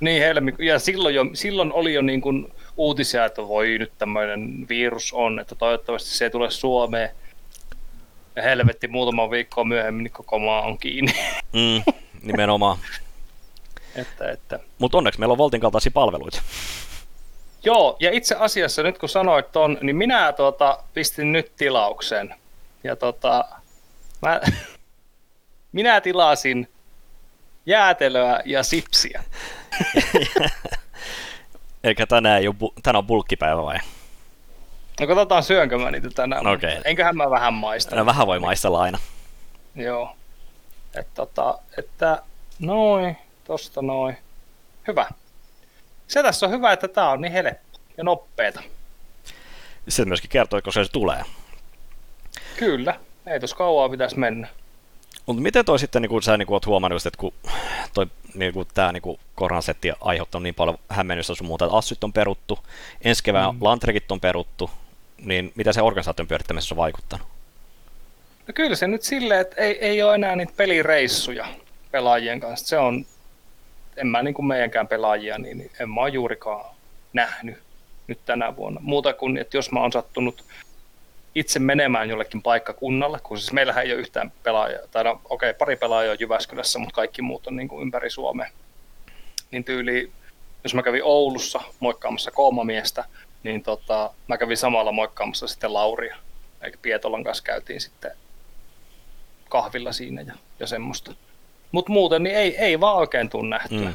Niin, 0.00 0.22
helmiku- 0.22 0.62
ja 0.62 0.78
silloin, 0.78 1.14
jo, 1.14 1.24
silloin 1.34 1.72
oli 1.72 1.94
jo 1.94 2.02
niin 2.02 2.20
kuin 2.20 2.52
uutisia, 2.76 3.24
että 3.24 3.48
voi 3.48 3.78
nyt 3.78 3.92
tämmöinen 3.98 4.66
virus 4.68 5.12
on, 5.12 5.40
että 5.40 5.54
toivottavasti 5.54 6.10
se 6.10 6.24
ei 6.24 6.30
tule 6.30 6.50
Suomeen 6.50 7.10
ja 8.36 8.42
helvetti 8.42 8.88
muutama 8.88 9.30
viikkoa 9.30 9.64
myöhemmin 9.64 10.04
niin 10.04 10.12
koko 10.12 10.38
maa 10.38 10.62
on 10.62 10.78
kiinni. 10.78 11.12
Mm, 11.52 11.92
nimenomaan. 12.22 12.78
Että, 13.96 14.30
että. 14.30 14.58
Mutta 14.78 14.98
onneksi 14.98 15.20
meillä 15.20 15.32
on 15.32 15.38
Voltin 15.38 15.60
kaltaisia 15.60 15.92
palveluita. 15.94 16.42
Joo, 17.64 17.96
ja 18.00 18.10
itse 18.12 18.34
asiassa 18.38 18.82
nyt 18.82 18.98
kun 18.98 19.08
sanoit 19.08 19.52
ton, 19.52 19.78
niin 19.80 19.96
minä 19.96 20.32
tuota, 20.32 20.78
pistin 20.94 21.32
nyt 21.32 21.52
tilauksen. 21.56 22.34
Ja 22.84 22.96
tota, 22.96 23.44
mä, 24.22 24.40
minä 25.72 26.00
tilasin 26.00 26.68
jäätelöä 27.66 28.40
ja 28.44 28.62
sipsiä. 28.62 29.24
Eli 31.86 31.94
tänään, 32.08 32.40
ei 32.40 32.48
ole, 32.48 32.54
bu- 32.62 32.72
tänään 32.82 32.98
on 32.98 33.06
bulkkipäivä 33.06 33.62
vai? 33.62 33.78
No 35.00 35.06
katsotaan 35.06 35.42
syönkö 35.42 35.78
mä 35.78 35.90
niitä 35.90 36.08
tänään. 36.10 36.46
Mutta 36.46 36.66
Enköhän 36.84 37.16
mä 37.16 37.30
vähän 37.30 37.54
maista. 37.54 37.96
No, 37.96 38.06
vähän 38.06 38.26
voi 38.26 38.40
maistella 38.40 38.82
aina. 38.82 38.98
Joo. 39.74 40.16
Et 40.94 41.06
tota, 41.14 41.58
että 41.78 42.22
noin, 42.58 43.16
tosta 43.44 43.82
noin. 43.82 44.16
Hyvä. 44.88 45.06
Se 46.08 46.22
tässä 46.22 46.46
on 46.46 46.52
hyvä, 46.52 46.72
että 46.72 46.88
tää 46.88 47.10
on 47.10 47.20
niin 47.20 47.32
helppo 47.32 47.78
ja 47.96 48.04
nopeeta. 48.04 48.62
Se 49.88 50.04
myöskin 50.04 50.30
kertoo, 50.30 50.62
koska 50.62 50.84
se 50.84 50.90
tulee. 50.92 51.22
Kyllä. 52.56 53.00
Ei 53.26 53.40
tos 53.40 53.54
kauaa 53.54 53.88
pitäisi 53.88 54.18
mennä. 54.18 54.48
Mutta 55.26 55.42
miten 55.42 55.64
toi 55.64 55.78
sitten, 55.78 56.02
niin 56.02 56.10
kuin 56.10 56.22
sä 56.22 56.36
niin 56.36 56.46
kuin 56.46 56.54
oot 56.54 56.66
huomannut, 56.66 56.94
just, 56.94 57.06
että 57.06 57.18
kun 57.18 57.32
toi, 57.94 58.06
niin 58.34 58.52
kuin, 58.52 58.68
tämä 58.74 58.92
niin 58.92 59.02
on 59.04 59.96
aiheuttanut 60.00 60.42
niin 60.42 60.54
paljon 60.54 60.78
hämmennystä 60.88 61.34
sun 61.34 61.46
muuta, 61.46 61.64
että 61.64 61.76
Assyt 61.76 62.04
on 62.04 62.12
peruttu, 62.12 62.58
ensi 63.04 63.24
kevään 63.24 63.54
mm. 63.54 63.58
Lantrekit 63.60 64.12
on 64.12 64.20
peruttu, 64.20 64.70
niin 65.18 65.52
mitä 65.54 65.72
se 65.72 65.82
organisaation 65.82 66.28
pyörittämisessä 66.28 66.74
on 66.74 66.76
vaikuttanut? 66.76 67.26
No 68.48 68.52
kyllä 68.54 68.76
se 68.76 68.86
nyt 68.86 69.02
silleen, 69.02 69.40
että 69.40 69.56
ei, 69.62 69.78
ei 69.78 70.02
ole 70.02 70.14
enää 70.14 70.36
niitä 70.36 70.52
pelireissuja 70.56 71.46
pelaajien 71.90 72.40
kanssa. 72.40 72.66
Se 72.66 72.78
on, 72.78 73.06
en 73.96 74.06
mä 74.06 74.22
niin 74.22 74.34
kuin 74.34 74.46
meidänkään 74.46 74.88
pelaajia, 74.88 75.38
niin 75.38 75.58
niin 75.58 75.70
en 75.80 75.90
mä 75.90 76.08
juurikaan 76.08 76.64
nähnyt 77.12 77.58
nyt 78.06 78.18
tänä 78.26 78.56
vuonna. 78.56 78.80
Muuta 78.82 79.12
kuin, 79.12 79.36
että 79.36 79.56
jos 79.56 79.72
mä 79.72 79.80
oon 79.80 79.92
sattunut 79.92 80.44
itse 81.36 81.58
menemään 81.58 82.08
jollekin 82.08 82.42
paikkakunnalle, 82.42 83.18
kun 83.22 83.38
siis 83.38 83.52
meillähän 83.52 83.84
ei 83.84 83.92
ole 83.92 84.00
yhtään 84.00 84.32
pelaajaa, 84.42 84.86
tai 84.90 85.04
no 85.04 85.20
okei, 85.24 85.50
okay, 85.50 85.58
pari 85.58 85.76
pelaajaa 85.76 86.12
on 86.12 86.20
Jyväskylässä, 86.20 86.78
mutta 86.78 86.94
kaikki 86.94 87.22
muut 87.22 87.46
on 87.46 87.56
niin 87.56 87.68
kuin 87.68 87.82
ympäri 87.82 88.10
Suomea. 88.10 88.50
Niin 89.50 89.64
tyyli, 89.64 90.12
jos 90.64 90.74
mä 90.74 90.82
kävin 90.82 91.04
Oulussa 91.04 91.60
moikkaamassa 91.80 92.30
koomamiestä, 92.30 93.04
niin 93.42 93.62
tota, 93.62 94.10
mä 94.28 94.38
kävin 94.38 94.56
samalla 94.56 94.92
moikkaamassa 94.92 95.46
sitten 95.46 95.74
Lauria. 95.74 96.16
Eikä 96.62 96.78
Pietolan 96.82 97.24
kanssa 97.24 97.44
käytiin 97.44 97.80
sitten 97.80 98.10
kahvilla 99.48 99.92
siinä 99.92 100.20
ja, 100.20 100.34
ja 100.60 100.66
semmoista. 100.66 101.14
Mutta 101.72 101.92
muuten 101.92 102.22
niin 102.22 102.36
ei, 102.36 102.56
ei 102.56 102.80
vaan 102.80 102.96
oikein 102.96 103.30
tule 103.30 103.48
nähtyä. 103.48 103.88
Mm. 103.88 103.94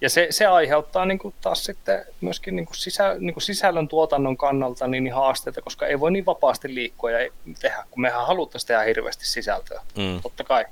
Ja 0.00 0.10
se, 0.10 0.26
se 0.30 0.46
aiheuttaa 0.46 1.04
niin 1.04 1.18
kuin 1.18 1.34
taas 1.40 1.64
sitten 1.64 2.04
myöskin 2.20 2.56
niin 2.56 2.66
kuin 2.66 2.76
sisä, 2.76 3.16
niin 3.18 3.34
kuin 3.34 3.42
sisällön 3.42 3.88
tuotannon 3.88 4.36
kannalta 4.36 4.86
niin, 4.86 5.04
niin 5.04 5.14
haasteita, 5.14 5.62
koska 5.62 5.86
ei 5.86 6.00
voi 6.00 6.10
niin 6.12 6.26
vapaasti 6.26 6.74
liikkua 6.74 7.10
ja 7.10 7.30
tehdä, 7.60 7.84
kun 7.90 8.00
mehän 8.00 8.26
haluttaisiin 8.26 8.68
tehdä 8.68 8.82
hirveästi 8.82 9.26
sisältöä, 9.26 9.80
Mm. 9.96 10.22
totta 10.22 10.44
kai. 10.44 10.64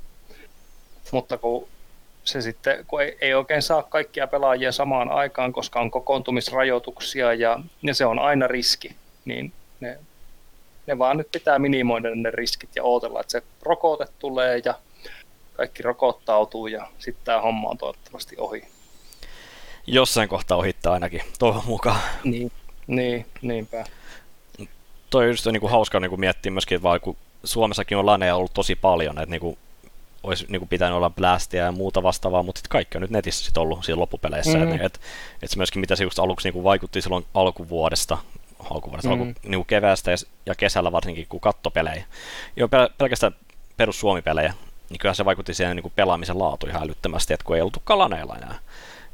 Mutta 1.12 1.38
kun 1.38 1.68
se 2.24 2.42
sitten, 2.42 2.84
kun 2.86 3.02
ei, 3.02 3.16
ei 3.20 3.34
oikein 3.34 3.62
saa 3.62 3.82
kaikkia 3.82 4.26
pelaajia 4.26 4.72
samaan 4.72 5.10
aikaan, 5.10 5.52
koska 5.52 5.80
on 5.80 5.90
kokoontumisrajoituksia 5.90 7.34
ja, 7.34 7.60
ja 7.82 7.94
se 7.94 8.06
on 8.06 8.18
aina 8.18 8.46
riski, 8.46 8.96
niin 9.24 9.52
ne, 9.80 9.98
ne 10.86 10.98
vaan 10.98 11.16
nyt 11.16 11.28
pitää 11.32 11.58
minimoida 11.58 12.14
ne 12.14 12.30
riskit 12.30 12.70
ja 12.76 12.84
odotella, 12.84 13.20
että 13.20 13.30
se 13.32 13.42
rokote 13.62 14.06
tulee 14.18 14.60
ja 14.64 14.74
kaikki 15.56 15.82
rokottautuu 15.82 16.66
ja 16.66 16.88
sitten 16.98 17.24
tämä 17.24 17.40
homma 17.40 17.68
on 17.68 17.78
toivottavasti 17.78 18.36
ohi. 18.38 18.64
Jossain 19.92 20.28
kohtaa 20.28 20.58
ohittaa 20.58 20.92
ainakin, 20.92 21.20
toivon 21.38 21.62
mukaan. 21.66 22.00
Niin, 22.24 22.52
niin 22.86 23.26
niinpä. 23.42 23.84
Toi 25.10 25.24
on 25.24 25.30
just 25.30 25.46
niin 25.46 25.60
kuin 25.60 25.70
hauska 25.70 26.00
niin 26.00 26.08
kuin 26.10 26.20
miettiä 26.20 26.52
myöskin, 26.52 26.76
että 26.76 26.82
vaan 26.82 27.00
kun 27.00 27.16
Suomessakin 27.44 27.98
on 27.98 28.06
laneja 28.06 28.36
ollut 28.36 28.54
tosi 28.54 28.76
paljon, 28.76 29.18
että 29.18 29.30
niin 29.30 29.40
kuin 29.40 29.58
olisi 30.22 30.46
niin 30.48 30.60
kuin 30.60 30.68
pitänyt 30.68 30.96
olla 30.96 31.10
blastia 31.10 31.64
ja 31.64 31.72
muuta 31.72 32.02
vastaavaa, 32.02 32.42
mutta 32.42 32.58
sitten 32.58 32.70
kaikki 32.70 32.98
on 32.98 33.02
nyt 33.02 33.10
netissä 33.10 33.44
sit 33.44 33.56
ollut 33.56 33.84
siinä 33.84 34.00
loppupeleissä. 34.00 34.58
Mhm. 34.58 34.68
Mm. 34.68 34.80
Että 34.80 34.98
et 35.42 35.50
se 35.50 35.56
myöskin, 35.56 35.80
mitä 35.80 35.96
se 35.96 36.04
just 36.04 36.18
aluksi 36.18 36.46
niin 36.48 36.52
kuin 36.54 36.64
vaikutti 36.64 37.00
silloin 37.02 37.26
alkuvuodesta, 37.34 38.18
alkuvuodesta, 38.70 39.08
Mhm. 39.10 39.18
mm. 39.22 39.28
alku, 39.28 39.40
niin 39.42 39.58
kuin 39.58 39.66
keväästä 39.66 40.10
ja, 40.10 40.16
ja 40.46 40.54
kesällä 40.54 40.92
varsinkin, 40.92 41.26
kun 41.28 41.40
kattopelejä. 41.40 42.04
Jo 42.56 42.66
pel- 42.66 42.92
pelkästään 42.98 43.32
perus 43.76 44.00
Suomi-pelejä, 44.00 44.54
niin 44.90 44.98
kyllähän 44.98 45.16
se 45.16 45.24
vaikutti 45.24 45.54
siihen 45.54 45.76
niin 45.76 45.82
kuin 45.82 45.92
pelaamisen 45.96 46.38
laatu 46.38 46.66
ihan 46.66 46.82
älyttömästi, 46.82 47.34
että 47.34 47.44
kun 47.44 47.56
ei 47.56 47.62
oltu 47.62 47.82
laneilla 47.88 48.36
enää. 48.36 48.58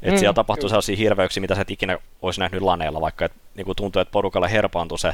Et 0.01 0.11
Mm, 0.13 0.17
siellä 0.17 0.33
tapahtui 0.33 0.61
kyllä. 0.61 0.69
sellaisia 0.69 0.95
hirveyksiä, 0.95 1.41
mitä 1.41 1.55
sä 1.55 1.61
et 1.61 1.71
ikinä 1.71 1.97
olisi 2.21 2.39
nähnyt 2.39 2.61
laneilla, 2.61 3.01
vaikka 3.01 3.25
et, 3.25 3.31
niin 3.55 3.65
kuin 3.65 3.75
tuntuu, 3.75 4.01
että 4.01 4.11
porukalla 4.11 4.47
herpaantui 4.47 4.99
se 4.99 5.13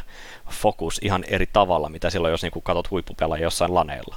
fokus 0.49 0.99
ihan 1.03 1.23
eri 1.27 1.45
tavalla, 1.53 1.89
mitä 1.89 2.09
silloin, 2.09 2.31
jos 2.31 2.41
niin 2.41 2.51
kuin 2.51 2.63
katsot 2.63 2.91
huippupelaajia 2.91 3.43
jossain 3.43 3.73
laneilla. 3.73 4.15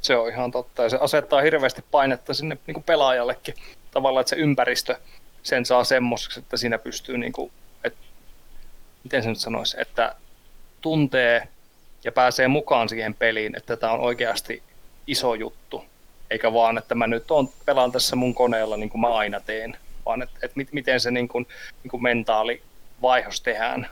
Se 0.00 0.16
on 0.16 0.28
ihan 0.28 0.50
totta 0.50 0.82
ja 0.82 0.88
se 0.88 0.98
asettaa 1.00 1.40
hirveästi 1.40 1.84
painetta 1.90 2.34
sinne 2.34 2.58
niin 2.66 2.74
kuin 2.74 2.84
pelaajallekin. 2.84 3.54
Tavallaan, 3.90 4.20
että 4.20 4.30
se 4.30 4.36
ympäristö 4.36 4.98
sen 5.42 5.66
saa 5.66 5.84
semmoiseksi, 5.84 6.40
että 6.40 6.56
siinä 6.56 6.78
pystyy, 6.78 7.18
niin 7.18 7.32
kuin, 7.32 7.52
että, 7.84 7.98
miten 9.04 9.22
se 9.22 9.28
nyt 9.28 9.38
sanoisi, 9.38 9.80
että 9.80 10.14
tuntee 10.80 11.48
ja 12.04 12.12
pääsee 12.12 12.48
mukaan 12.48 12.88
siihen 12.88 13.14
peliin, 13.14 13.56
että 13.56 13.76
tämä 13.76 13.92
on 13.92 14.00
oikeasti 14.00 14.62
iso 15.06 15.34
juttu. 15.34 15.84
Eikä 16.32 16.52
vaan, 16.52 16.78
että 16.78 16.94
mä 16.94 17.06
nyt 17.06 17.30
on, 17.30 17.48
pelaan 17.64 17.92
tässä 17.92 18.16
mun 18.16 18.34
koneella 18.34 18.76
niin 18.76 18.90
kuin 18.90 19.00
mä 19.00 19.14
aina 19.14 19.40
teen, 19.40 19.76
vaan 20.06 20.22
että, 20.22 20.38
että 20.42 20.56
mit- 20.56 20.72
miten 20.72 21.00
se 21.00 21.10
niin 21.10 21.28
kuin, 21.28 21.46
niin 21.82 21.90
kuin 21.90 22.02
mentaali 22.02 22.62
vaihos 23.02 23.40
tehdään. 23.40 23.88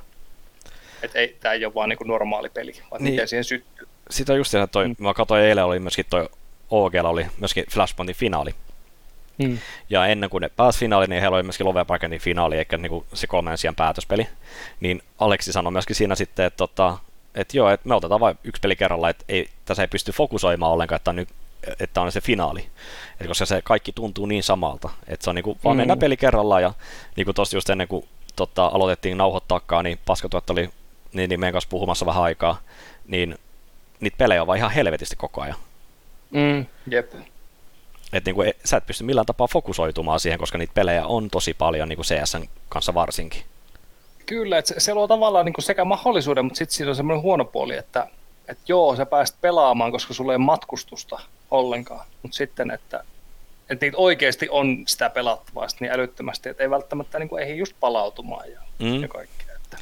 Että 1.02 1.18
ei, 1.18 1.36
tämä 1.40 1.54
ei 1.54 1.64
ole 1.64 1.74
vaan 1.74 1.88
niin 1.88 1.96
kuin 1.98 2.08
normaali 2.08 2.48
peli, 2.48 2.72
vaan 2.72 2.98
Niin. 2.98 3.04
niin. 3.04 3.12
miten 3.12 3.28
siihen 3.28 3.44
syttyy. 3.44 3.88
Sitä 4.10 4.34
just 4.34 4.54
että 4.54 4.66
toi, 4.66 4.88
mm. 4.88 4.94
mä 4.98 5.14
katsoin 5.14 5.42
eilen 5.42 5.64
oli 5.64 5.78
myöskin 5.78 6.04
toi 6.10 6.28
OGlla 6.70 7.08
oli 7.08 7.26
myöskin 7.38 7.64
Flashpointin 7.70 8.16
finaali. 8.16 8.54
Mm. 9.38 9.58
Ja 9.90 10.06
ennen 10.06 10.30
kuin 10.30 10.40
ne 10.40 10.48
pääsi 10.48 10.78
finaaliin, 10.78 11.10
niin 11.10 11.20
heillä 11.20 11.34
oli 11.36 11.42
myöskin 11.42 11.66
Love 11.66 11.84
Packetin 11.84 12.20
finaali, 12.20 12.58
eikä 12.58 12.76
niinku 12.76 13.06
se 13.14 13.26
kolmen 13.26 13.58
sijaan 13.58 13.74
päätöspeli. 13.74 14.28
Niin 14.80 15.02
Aleksi 15.18 15.52
sanoi 15.52 15.72
myöskin 15.72 15.96
siinä 15.96 16.14
sitten, 16.14 16.46
että, 16.46 16.56
tota, 16.56 16.98
että 17.34 17.56
joo, 17.56 17.70
että 17.70 17.88
me 17.88 17.94
otetaan 17.94 18.20
vain 18.20 18.38
yksi 18.44 18.60
peli 18.60 18.76
kerralla, 18.76 19.08
että 19.08 19.24
ei, 19.28 19.48
tässä 19.64 19.82
ei 19.82 19.88
pysty 19.88 20.12
fokusoimaan 20.12 20.72
ollenkaan, 20.72 20.96
että 20.96 21.10
on, 21.10 21.16
nyt, 21.16 21.28
että 21.80 22.00
on 22.00 22.12
se 22.12 22.20
finaali. 22.20 22.66
Et 23.20 23.26
koska 23.26 23.46
se 23.46 23.62
kaikki 23.62 23.92
tuntuu 23.92 24.26
niin 24.26 24.42
samalta, 24.42 24.90
että 25.08 25.24
se 25.24 25.30
on 25.30 25.34
niinku, 25.36 25.58
vaan 25.64 25.76
Mm. 25.76 25.80
mennään 25.80 25.98
peli 25.98 26.16
kerrallaan 26.16 26.62
ja 26.62 26.72
niin 27.16 27.24
kuin 27.24 27.34
tosta 27.34 27.56
just 27.56 27.70
ennen 27.70 27.88
kuin 27.88 28.08
tota, 28.36 28.66
aloitettiin 28.66 29.18
nauhoittaakaan, 29.18 29.84
niin 29.84 29.98
Paskatuot 30.06 30.50
oli 30.50 30.70
niin, 31.12 31.28
niin 31.28 31.40
meidän 31.40 31.52
kanssa 31.52 31.70
puhumassa 31.70 32.06
vähän 32.06 32.22
aikaa, 32.22 32.60
niin 33.06 33.38
niitä 34.00 34.16
pelejä 34.16 34.40
on 34.40 34.46
vaan 34.46 34.58
ihan 34.58 34.70
helvetisti 34.70 35.16
koko 35.16 35.40
ajan. 35.40 35.56
Mm. 36.30 36.66
Jep. 36.90 37.12
Et 38.12 38.24
niinku, 38.24 38.42
e- 38.42 38.54
sä 38.64 38.76
et 38.76 38.86
pysty 38.86 39.04
millään 39.04 39.26
tapaa 39.26 39.46
fokusoitumaan 39.48 40.20
siihen, 40.20 40.38
koska 40.38 40.58
niitä 40.58 40.74
pelejä 40.74 41.06
on 41.06 41.30
tosi 41.30 41.54
paljon, 41.54 41.88
niin 41.88 41.96
kuin 41.96 42.06
CSN 42.06 42.44
kanssa 42.68 42.94
varsinkin. 42.94 43.42
Kyllä, 44.26 44.58
että 44.58 44.68
se, 44.74 44.80
se 44.80 44.94
luo 44.94 45.08
tavallaan 45.08 45.44
niin 45.46 45.52
kuin 45.52 45.64
sekä 45.64 45.84
mahdollisuuden, 45.84 46.44
mutta 46.44 46.58
sitten 46.58 46.76
siinä 46.76 46.90
on 46.90 46.96
semmoinen 46.96 47.22
huono 47.22 47.44
puoli, 47.44 47.76
että, 47.76 48.06
että 48.48 48.64
joo, 48.68 48.96
sä 48.96 49.06
pääset 49.06 49.36
pelaamaan, 49.40 49.92
koska 49.92 50.14
sulla 50.14 50.32
ei 50.32 50.38
matkustusta 50.38 51.20
ollenkaan, 51.50 52.06
mutta 52.22 52.36
sitten, 52.36 52.70
että, 52.70 53.04
että 53.70 53.86
niitä 53.86 53.96
oikeasti 53.98 54.48
on 54.50 54.84
sitä 54.86 55.10
pelattavaa 55.10 55.68
sit 55.68 55.80
niin 55.80 55.92
älyttömästi, 55.92 56.48
että 56.48 56.62
ei 56.62 56.70
välttämättä 56.70 57.18
niin 57.18 57.28
kuin, 57.28 57.42
ehdi 57.42 57.58
just 57.58 57.76
palautumaan 57.80 58.50
ja, 58.50 58.60
Mm. 58.78 59.02
ja 59.02 59.08
kaikkea. 59.08 59.56
Että. 59.56 59.78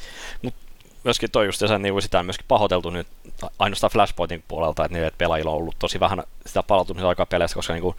Myöskin 1.03 1.31
toi 1.31 1.45
just, 1.45 1.61
niin 1.79 2.01
sitä 2.01 2.19
on 2.19 2.25
myöskin 2.25 2.45
pahoiteltu 2.47 2.89
nyt 2.89 3.07
ainoastaan 3.59 3.91
Flashpointin 3.91 4.43
puolelta, 4.47 4.85
että, 4.85 5.07
että 5.07 5.17
pelaajilla 5.17 5.51
on 5.51 5.57
ollut 5.57 5.75
tosi 5.79 5.99
vähän 5.99 6.23
sitä 6.45 6.63
palautumisaikaa 6.63 7.25
peleissä, 7.25 7.55
koska 7.55 7.73
niin 7.73 7.81
kuin, 7.81 7.95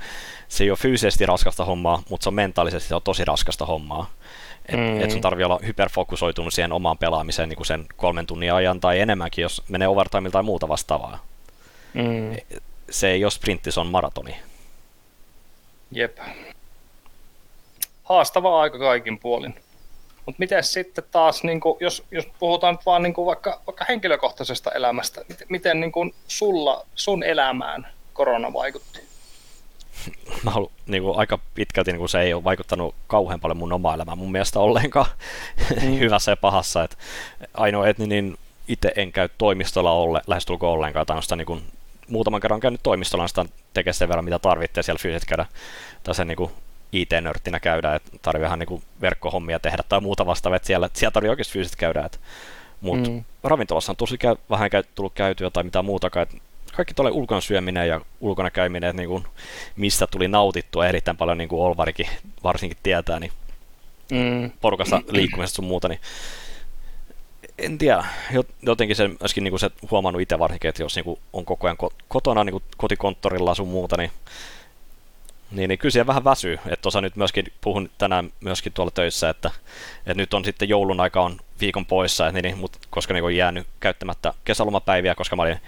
se 0.48 0.64
ei 0.64 0.70
ole 0.70 0.78
fyysisesti 0.78 1.26
raskasta 1.26 1.64
hommaa, 1.64 2.02
mutta 2.08 2.24
se 2.24 2.28
on 2.30 2.34
mentaalisesti 2.34 2.88
se 2.88 2.94
on 2.94 3.02
tosi 3.02 3.24
raskasta 3.24 3.66
hommaa. 3.66 4.10
Et, 4.68 4.76
Mm. 4.76 5.00
et 5.00 5.10
sun 5.10 5.20
tarvii 5.20 5.44
olla 5.44 5.60
hyperfokusoitunut 5.66 6.54
siihen 6.54 6.72
omaan 6.72 6.98
pelaamiseen 6.98 7.48
niin 7.48 7.56
kuin 7.56 7.66
sen 7.66 7.86
kolmen 7.96 8.26
tunnin 8.26 8.52
ajan 8.52 8.80
tai 8.80 9.00
enemmänkin, 9.00 9.42
jos 9.42 9.62
menee 9.68 9.88
overtimella 9.88 10.32
tai 10.32 10.42
muuta 10.42 10.68
vastaavaa. 10.68 11.18
Mm. 11.94 12.36
Se 12.90 13.10
ei 13.10 13.24
ole 13.24 13.30
sprintti, 13.30 13.72
se 13.72 13.80
on 13.80 13.86
maratoni. 13.86 14.36
Jep. 15.92 16.18
Haastava 18.04 18.60
aika 18.60 18.78
kaikin 18.78 19.18
puolin. 19.18 19.54
Mutta 20.26 20.38
miten 20.38 20.64
sitten 20.64 21.04
taas, 21.10 21.44
niin 21.44 21.60
kuin, 21.60 21.76
jos, 21.80 22.04
jos 22.10 22.28
puhutaan 22.38 22.74
nyt 22.74 22.86
vaan 22.86 23.02
niin 23.02 23.14
vaikka, 23.16 23.60
vaikka 23.66 23.84
henkilökohtaisesta 23.88 24.70
elämästä, 24.70 25.24
miten, 25.28 25.46
miten 25.50 25.80
niin 25.80 25.92
kuin 25.92 26.14
sulla, 26.28 26.86
sun 26.94 27.22
elämään 27.22 27.86
korona 28.12 28.52
vaikutti? 28.52 29.00
mä 30.44 30.50
halu, 30.50 30.72
niin 30.86 31.02
kuin 31.02 31.18
aika 31.18 31.38
pitkälti 31.54 31.92
niin 31.92 31.98
kuin 31.98 32.08
se 32.08 32.20
ei 32.20 32.34
ole 32.34 32.44
vaikuttanut 32.44 32.94
kauhean 33.06 33.40
paljon 33.40 33.56
mun 33.56 33.72
omaa 33.72 33.94
elämään 33.94 34.18
mun 34.18 34.32
mielestä 34.32 34.60
ollenkaan 34.60 35.06
mm. 35.82 35.98
hyvässä 35.98 36.32
ja 36.32 36.36
pahassa. 36.36 36.84
Et 36.84 36.98
ainoa, 37.54 37.88
että 37.88 38.06
niin 38.06 38.38
itse 38.68 38.92
en 38.96 39.12
käy 39.12 39.28
toimistolla 39.38 39.92
olle, 39.92 40.22
lähestulkoon 40.26 40.72
ollenkaan, 40.72 41.06
tai 41.06 41.16
niin 41.36 41.62
muutaman 42.10 42.40
kerran 42.40 42.60
käynyt 42.60 42.82
toimistolla, 42.82 43.22
ainoastaan 43.22 43.48
tekemään 43.74 43.94
sen 43.94 44.08
verran, 44.08 44.24
mitä 44.24 44.38
tarvitsee 44.38 44.82
siellä 44.82 44.98
fyysisesti 44.98 45.28
käydä, 45.28 45.46
tai 46.02 46.14
sen 46.14 46.28
niin 46.28 46.50
IT-nörttinä 46.92 47.60
käydä, 47.60 47.94
että 47.94 48.10
tarvii 48.22 48.44
vähän 48.44 48.58
niin 48.58 48.82
verkkohommia 49.00 49.58
tehdä 49.58 49.82
tai 49.88 50.00
muuta 50.00 50.26
vastaavaa, 50.26 50.56
että 50.56 50.66
siellä, 50.66 50.90
siellä 50.92 51.10
tarvii 51.10 51.30
oikeasti 51.30 51.52
fyysisesti 51.52 51.78
käydä, 51.78 52.04
että 52.04 52.18
mutta 52.80 53.10
mm. 53.10 53.24
ravintolassa 53.42 53.92
on 53.92 53.96
tosi 53.96 54.18
käy, 54.18 54.36
vähän 54.50 54.70
käy, 54.70 54.82
tullut 54.94 55.14
käytyä 55.14 55.50
tai 55.50 55.64
mitä 55.64 55.82
muutakaan, 55.82 56.22
että 56.22 56.36
kaikki 56.72 56.94
tuolle 56.94 57.10
ulkona 57.10 57.40
syöminen 57.40 57.88
ja 57.88 58.00
ulkona 58.20 58.50
käyminen, 58.50 58.90
että 58.90 59.02
niin 59.02 59.08
kuin, 59.08 59.24
mistä 59.76 60.06
tuli 60.06 60.28
nautittua 60.28 60.86
erittäin 60.86 61.16
paljon, 61.16 61.38
niin 61.38 61.48
kuin 61.48 61.62
Olvarikin 61.62 62.06
varsinkin 62.44 62.78
tietää, 62.82 63.20
niin 63.20 63.32
mm. 64.12 64.50
porukassa 64.60 65.02
liikkumisesta 65.08 65.56
sun 65.56 65.64
muuta, 65.64 65.88
niin 65.88 66.00
en 67.60 67.78
tiedä, 67.78 68.04
jotenkin 68.62 68.96
se 68.96 69.10
myöskin 69.20 69.44
niin 69.44 69.52
kuin 69.52 69.60
se 69.60 69.70
huomannut 69.90 70.22
itse 70.22 70.38
varsinkin, 70.38 70.68
että 70.68 70.82
jos 70.82 70.96
niin 70.96 71.04
kuin 71.04 71.20
on 71.32 71.44
koko 71.44 71.66
ajan 71.66 71.76
kotona 72.08 72.44
niin 72.44 72.52
kuin 72.52 72.64
kotikonttorilla 72.76 73.54
sun 73.54 73.68
muuta, 73.68 73.96
niin 73.96 74.10
niin, 75.50 75.68
niin 75.68 75.78
kyllä 75.78 75.92
siellä 75.92 76.06
vähän 76.06 76.24
väsyy. 76.24 76.54
Että 76.54 76.82
tuossa 76.82 77.00
nyt 77.00 77.16
myöskin 77.16 77.46
puhun 77.60 77.90
tänään 77.98 78.32
myöskin 78.40 78.72
tuolla 78.72 78.90
töissä, 78.90 79.28
että, 79.28 79.50
että 79.98 80.14
nyt 80.14 80.34
on 80.34 80.44
sitten 80.44 80.68
joulun 80.68 81.00
aika 81.00 81.22
on 81.22 81.40
viikon 81.60 81.86
poissa, 81.86 82.32
niin, 82.32 82.42
niin, 82.42 82.58
mutta 82.58 82.78
koska 82.90 83.14
niin 83.14 83.24
on 83.24 83.36
jäänyt 83.36 83.66
käyttämättä 83.80 84.34
kesälomapäiviä, 84.44 85.14
koska 85.14 85.36
mä 85.36 85.42
olin 85.42 85.60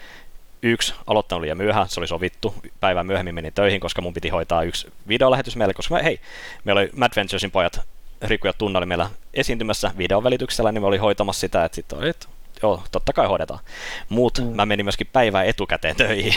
yksi 0.62 0.94
aloittanut 1.06 1.42
liian 1.42 1.56
myöhään, 1.56 1.88
se 1.88 2.00
oli 2.00 2.08
sovittu, 2.08 2.54
päivän 2.80 3.06
myöhemmin 3.06 3.34
menin 3.34 3.52
töihin, 3.52 3.80
koska 3.80 4.02
mun 4.02 4.14
piti 4.14 4.28
hoitaa 4.28 4.62
yksi 4.62 4.92
videolähetys 5.08 5.56
meille, 5.56 5.74
koska 5.74 5.94
mä, 5.94 6.02
hei, 6.02 6.20
meillä 6.64 6.80
oli 6.80 6.90
Mad 6.96 7.12
Venturesin 7.16 7.50
pojat 7.50 7.80
Riku 8.24 8.46
ja 8.46 8.52
Tunna 8.52 8.78
oli 8.78 8.86
meillä 8.86 9.10
esiintymässä 9.34 9.90
videon 9.98 10.24
välityksellä, 10.24 10.72
niin 10.72 10.82
mä 10.82 10.88
olin 10.88 11.00
hoitamassa 11.00 11.40
sitä, 11.40 11.64
että 11.64 11.76
sitten 11.76 11.98
oli, 11.98 12.08
että 12.08 12.26
joo, 12.62 12.82
totta 12.92 13.12
kai 13.12 13.26
hoidetaan. 13.26 13.60
Mut 14.08 14.38
mm. 14.38 14.56
mä 14.56 14.66
menin 14.66 14.86
myöskin 14.86 15.08
päivää 15.12 15.44
etukäteen 15.44 15.96
töihin. 15.96 16.34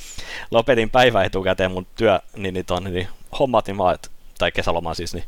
Lopetin 0.50 0.90
päivää 0.90 1.24
etukäteen 1.24 1.70
mun 1.70 1.86
työ, 1.96 2.20
niin, 2.36 2.54
niin, 2.54 2.66
ton, 2.66 2.84
niin 2.84 3.08
hommat, 3.38 3.66
niin 3.66 3.76
mä 3.76 3.92
että, 3.92 4.08
tai 4.38 4.52
kesäloma 4.52 4.94
siis, 4.94 5.14
niin 5.14 5.24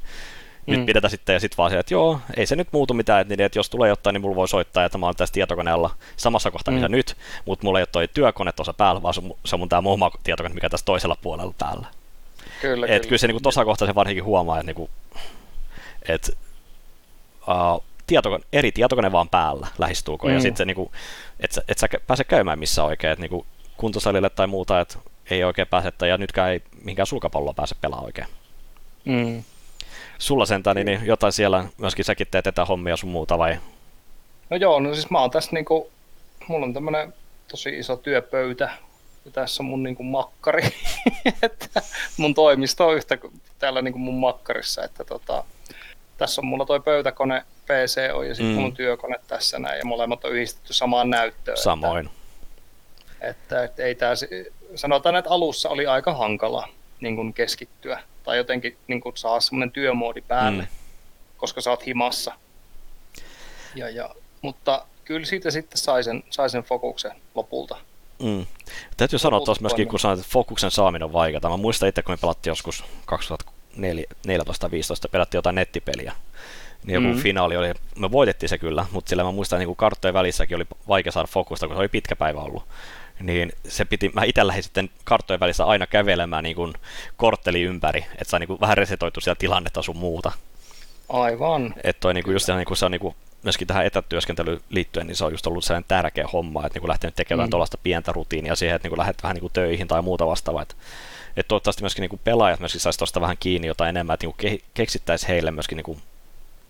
mm. 0.66 0.72
nyt 0.72 0.86
pidetään 0.86 1.10
sitten 1.10 1.32
ja 1.34 1.40
sitten 1.40 1.56
vaan 1.56 1.70
se, 1.70 1.78
että 1.78 1.94
joo, 1.94 2.20
ei 2.36 2.46
se 2.46 2.56
nyt 2.56 2.68
muutu 2.72 2.94
mitään, 2.94 3.20
että, 3.20 3.36
niin, 3.36 3.44
että 3.44 3.58
jos 3.58 3.70
tulee 3.70 3.88
jotain, 3.88 4.14
niin 4.14 4.22
mulla 4.22 4.36
voi 4.36 4.48
soittaa, 4.48 4.84
että 4.84 4.98
mä 4.98 5.06
oon 5.06 5.16
tässä 5.16 5.32
tietokoneella 5.32 5.90
samassa 6.16 6.50
kohtaa, 6.50 6.74
missä 6.74 6.88
mm. 6.88 6.92
nyt, 6.92 7.16
mutta 7.44 7.66
mulla 7.66 7.78
ei 7.78 7.82
ole 7.82 7.88
toi 7.92 8.08
työkone 8.08 8.52
tuossa 8.52 8.72
päällä, 8.72 9.02
vaan 9.02 9.14
se 9.44 9.54
on 9.54 9.60
mun 9.60 9.68
tämä 9.68 9.90
oma 9.90 10.10
tietokone, 10.24 10.54
mikä 10.54 10.68
tässä 10.68 10.86
toisella 10.86 11.16
puolella 11.22 11.54
päällä. 11.58 11.86
Kyllä, 12.60 12.86
et 12.86 12.92
kyllä. 12.92 13.08
kyllä 13.08 13.18
se 13.18 13.26
niin 13.26 13.42
tuossa 13.42 13.64
kohtaa 13.64 13.88
se 13.88 13.94
varsinkin 13.94 14.24
huomaa, 14.24 14.58
että, 14.58 14.66
niin 14.66 14.76
kuin, 14.76 14.90
että 16.08 16.32
uh, 17.48 17.84
tietokone, 18.06 18.44
eri 18.52 18.72
tietokone 18.72 19.12
vaan 19.12 19.28
päällä 19.28 19.66
lähestulko, 19.78 20.28
mm. 20.28 20.34
ja 20.34 20.40
sitten 20.40 20.56
se, 20.56 20.64
niin 20.64 20.74
kuin, 20.74 20.90
et, 21.40 21.52
sä, 21.52 21.62
et 21.68 21.78
sä 21.78 21.88
pääse 22.06 22.24
käymään 22.24 22.58
missä 22.58 22.84
oikein, 22.84 23.12
että 23.12 23.22
niin 23.22 23.30
kuin, 23.30 23.46
kuntosalille 23.76 24.30
tai 24.30 24.46
muuta, 24.46 24.80
että 24.80 24.98
ei 25.30 25.44
oikein 25.44 25.68
pääse, 25.68 25.92
ja 26.08 26.18
nytkään 26.18 26.50
ei 26.50 26.62
mihinkään 26.84 27.06
sulkapalloa 27.06 27.54
pääse 27.54 27.74
pelaamaan 27.80 28.06
oikein. 28.06 28.28
Mm. 29.04 29.42
Sulla 30.18 30.46
sentään, 30.46 30.76
niin, 30.76 30.86
niin 30.86 31.00
jotain 31.04 31.32
siellä 31.32 31.64
myöskin 31.78 32.04
säkin 32.04 32.26
teet 32.30 32.46
etähommia 32.46 32.96
sun 32.96 33.10
muuta 33.10 33.38
vai? 33.38 33.58
No 34.50 34.56
joo, 34.56 34.80
no 34.80 34.94
siis 34.94 35.10
mä 35.10 35.20
oon 35.20 35.30
tässä 35.30 35.50
niinku, 35.52 35.90
mulla 36.48 36.66
on 36.66 36.74
tämmönen 36.74 37.14
tosi 37.50 37.78
iso 37.78 37.96
työpöytä, 37.96 38.70
ja 39.24 39.30
tässä 39.30 39.62
on 39.62 39.66
mun 39.66 39.82
niinku 39.82 40.02
makkari, 40.02 40.62
että 41.42 41.82
mun 42.16 42.34
toimisto 42.34 42.88
on 42.88 42.96
yhtä 42.96 43.18
täällä 43.58 43.82
niinku 43.82 43.98
mun 43.98 44.20
makkarissa, 44.20 44.84
että 44.84 45.04
tota, 45.04 45.44
tässä 46.18 46.40
on 46.40 46.46
mulla 46.46 46.66
toi 46.66 46.80
pöytäkone, 46.80 47.44
PC 47.64 48.10
on 48.14 48.28
ja 48.28 48.34
sitten 48.34 48.54
mm. 48.54 48.60
mun 48.60 48.74
työkone 48.74 49.16
tässä 49.28 49.58
näin, 49.58 49.78
ja 49.78 49.84
molemmat 49.84 50.24
on 50.24 50.32
yhdistetty 50.32 50.72
samaan 50.72 51.10
näyttöön. 51.10 51.56
Samoin. 51.56 52.10
Että, 53.20 53.28
että, 53.28 53.64
että 53.64 53.82
ei 53.82 53.94
tää, 53.94 54.14
sanotaan, 54.74 55.16
että 55.16 55.30
alussa 55.30 55.68
oli 55.68 55.86
aika 55.86 56.14
hankala 56.14 56.68
niin 57.00 57.16
kuin 57.16 57.34
keskittyä 57.34 58.02
tai 58.24 58.36
jotenkin 58.36 58.76
niin 58.86 59.00
kuin 59.00 59.16
saa 59.16 59.40
semmoinen 59.40 59.70
työmoodi 59.70 60.20
päälle, 60.20 60.62
mm. 60.62 60.68
koska 61.36 61.60
sä 61.60 61.70
oot 61.70 61.86
himassa. 61.86 62.34
Ja, 63.74 63.90
ja, 63.90 64.14
mutta 64.42 64.86
kyllä 65.04 65.26
siitä 65.26 65.50
sitten 65.50 65.78
sai 65.78 66.04
sen, 66.04 66.24
sai 66.30 66.50
sen 66.50 66.62
fokuksen 66.62 67.12
lopulta. 67.34 67.76
Mm. 68.22 68.46
Täytyy 68.96 69.18
sanoa 69.18 69.40
tuossa 69.40 69.62
myöskin, 69.62 69.88
kun 69.88 69.98
sanoit, 69.98 70.20
että 70.20 70.32
fokuksen 70.32 70.70
saaminen 70.70 71.04
on 71.04 71.12
vaikeaa. 71.12 71.50
Mä 71.50 71.56
muistan 71.56 71.88
itse, 71.88 72.02
kun 72.02 72.12
me 72.12 72.16
pelattiin 72.16 72.50
joskus 72.50 72.84
2014-2015, 73.76 73.78
pelattiin 75.10 75.38
jotain 75.38 75.54
nettipeliä. 75.54 76.12
Niin 76.84 76.94
joku 76.94 77.16
mm. 77.16 77.22
finaali 77.22 77.56
oli, 77.56 77.72
me 77.98 78.10
voitettiin 78.10 78.48
se 78.48 78.58
kyllä, 78.58 78.86
mutta 78.90 79.08
sillä 79.08 79.24
mä 79.24 79.30
muistan, 79.30 79.56
että 79.60 79.66
niin 79.66 79.76
karttojen 79.76 80.14
välissäkin 80.14 80.56
oli 80.56 80.66
vaikea 80.88 81.12
saada 81.12 81.28
fokusta, 81.28 81.66
kun 81.66 81.76
se 81.76 81.80
oli 81.80 81.88
pitkä 81.88 82.16
päivä 82.16 82.40
ollut 82.40 82.62
niin 83.20 83.52
se 83.68 83.84
piti, 83.84 84.10
mä 84.14 84.24
itse 84.24 84.46
lähdin 84.46 84.62
sitten 84.62 84.90
karttojen 85.04 85.40
välissä 85.40 85.64
aina 85.64 85.86
kävelemään 85.86 86.44
niin 86.44 86.56
kuin 86.56 86.74
kortteli 87.16 87.62
ympäri, 87.62 88.06
että 88.12 88.24
saa 88.24 88.40
niin 88.40 88.46
kuin 88.46 88.60
vähän 88.60 88.76
resetoitu 88.76 89.20
siellä 89.20 89.38
tilannetta 89.38 89.82
sun 89.82 89.96
muuta. 89.96 90.32
Aivan. 91.08 91.74
Että 91.84 92.00
toi 92.00 92.14
niin 92.14 92.24
kuin 92.24 92.32
just 92.32 92.46
se, 92.46 92.54
niin 92.54 92.66
kuin 92.66 92.76
se 92.76 92.84
on 92.84 92.90
niin 92.90 93.00
kuin, 93.00 93.14
myöskin 93.42 93.66
tähän 93.66 93.86
etätyöskentelyyn 93.86 94.60
liittyen, 94.70 95.06
niin 95.06 95.16
se 95.16 95.24
on 95.24 95.32
just 95.32 95.46
ollut 95.46 95.64
sellainen 95.64 95.88
tärkeä 95.88 96.26
homma, 96.32 96.66
että 96.66 96.76
niin 96.76 96.80
kuin 96.80 96.88
lähtenyt 96.88 97.14
tekemään 97.14 97.48
mm. 97.48 97.50
tuollaista 97.50 97.78
pientä 97.82 98.12
rutiinia 98.12 98.56
siihen, 98.56 98.76
että 98.76 98.86
niin 98.86 98.90
kuin 98.90 98.98
lähdet 98.98 99.22
vähän 99.22 99.34
niin 99.34 99.40
kuin 99.40 99.52
töihin 99.52 99.88
tai 99.88 100.02
muuta 100.02 100.26
vastaavaa. 100.26 100.62
Että, 100.62 100.74
että 101.38 101.48
toivottavasti 101.48 101.82
myöskin 101.82 102.02
niin 102.02 102.10
kuin 102.10 102.20
pelaajat 102.24 102.60
myöskin 102.60 102.80
saisi 102.80 102.98
tuosta 102.98 103.20
vähän 103.20 103.36
kiinni 103.40 103.68
jotain 103.68 103.88
enemmän, 103.88 104.14
että 104.14 104.26
niin 104.26 104.34
kuin 104.38 104.60
keksittäisiin 104.74 105.28
heille 105.28 105.50
myöskin 105.50 105.76
niin 105.76 105.84
kuin 105.84 106.02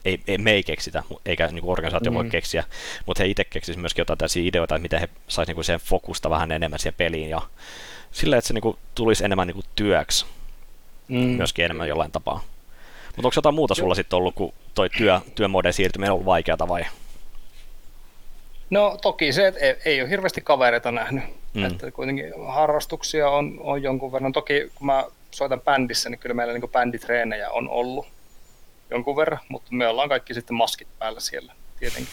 ei, 0.04 0.20
ei, 0.26 0.38
me 0.38 0.50
ei 0.50 0.62
keksitä, 0.62 1.02
eikä 1.26 1.46
niin 1.46 1.62
kuin 1.62 1.72
organisaatio 1.72 2.12
mm. 2.12 2.16
voi 2.16 2.30
keksiä, 2.30 2.64
mutta 3.06 3.22
he 3.22 3.28
itse 3.28 3.44
keksisivät 3.44 3.80
myöskin 3.80 4.00
jotain 4.00 4.18
tällaisia 4.18 4.42
ideoita, 4.46 4.74
että 4.74 4.82
miten 4.82 5.00
he 5.00 5.08
saisivat 5.28 5.56
niin 5.56 5.64
sen 5.64 5.80
fokusta 5.80 6.30
vähän 6.30 6.52
enemmän 6.52 6.78
siihen 6.78 6.94
peliin 6.96 7.30
ja 7.30 7.42
sillä, 8.12 8.36
että 8.36 8.48
se 8.48 8.54
niin 8.54 8.62
kuin, 8.62 8.76
tulisi 8.94 9.24
enemmän 9.24 9.46
niin 9.46 9.54
kuin 9.54 9.66
työksi 9.76 10.26
mm. 11.08 11.18
myöskin 11.18 11.64
enemmän 11.64 11.88
jollain 11.88 12.12
tapaa. 12.12 12.44
Mutta 13.06 13.28
onko 13.28 13.32
jotain 13.36 13.54
muuta 13.54 13.74
sulla 13.74 13.94
sitten 13.94 14.16
ollut, 14.16 14.34
kun 14.34 14.52
toi 14.74 14.90
työ, 14.90 15.20
työmuodeen 15.34 15.74
siirtyminen 15.74 16.10
on 16.10 16.14
ollut 16.14 16.26
vaikeata 16.26 16.68
vai? 16.68 16.84
No 18.70 18.98
toki 19.02 19.32
se, 19.32 19.46
että 19.46 19.60
ei, 19.60 19.76
ei 19.84 20.00
ole 20.00 20.10
hirveästi 20.10 20.40
kavereita 20.40 20.92
nähnyt. 20.92 21.37
Mm. 21.54 21.64
Että 21.64 21.90
kuitenkin 21.90 22.32
harrastuksia 22.46 23.30
on, 23.30 23.56
on 23.60 23.82
jonkun 23.82 24.12
verran. 24.12 24.32
Toki 24.32 24.72
kun 24.74 24.86
mä 24.86 25.04
soitan 25.30 25.60
bändissä, 25.60 26.10
niin 26.10 26.18
kyllä 26.18 26.34
meillä 26.34 26.52
niin 26.52 26.70
bänditreenejä 26.70 27.50
on 27.50 27.68
ollut 27.68 28.06
jonkun 28.90 29.16
verran, 29.16 29.40
mutta 29.48 29.68
me 29.70 29.88
ollaan 29.88 30.08
kaikki 30.08 30.34
sitten 30.34 30.56
maskit 30.56 30.88
päällä 30.98 31.20
siellä 31.20 31.52
tietenkin. 31.78 32.12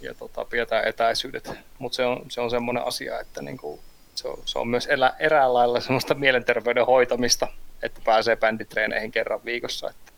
Ja 0.00 0.14
tota, 0.14 0.44
pidetään 0.44 0.88
etäisyydet. 0.88 1.50
Mutta 1.78 1.96
se 1.96 2.04
on, 2.04 2.24
se 2.28 2.40
on 2.40 2.50
semmoinen 2.50 2.84
asia, 2.84 3.20
että 3.20 3.42
niinku, 3.42 3.80
se, 4.14 4.28
on, 4.28 4.38
se 4.44 4.58
on 4.58 4.68
myös 4.68 4.86
elä, 4.86 5.14
erään 5.18 5.54
lailla 5.54 5.80
semmoista 5.80 6.14
mielenterveyden 6.14 6.86
hoitamista, 6.86 7.48
että 7.82 8.00
pääsee 8.04 8.36
bänditreeneihin 8.36 9.12
kerran 9.12 9.44
viikossa. 9.44 9.90
Että, 9.90 10.12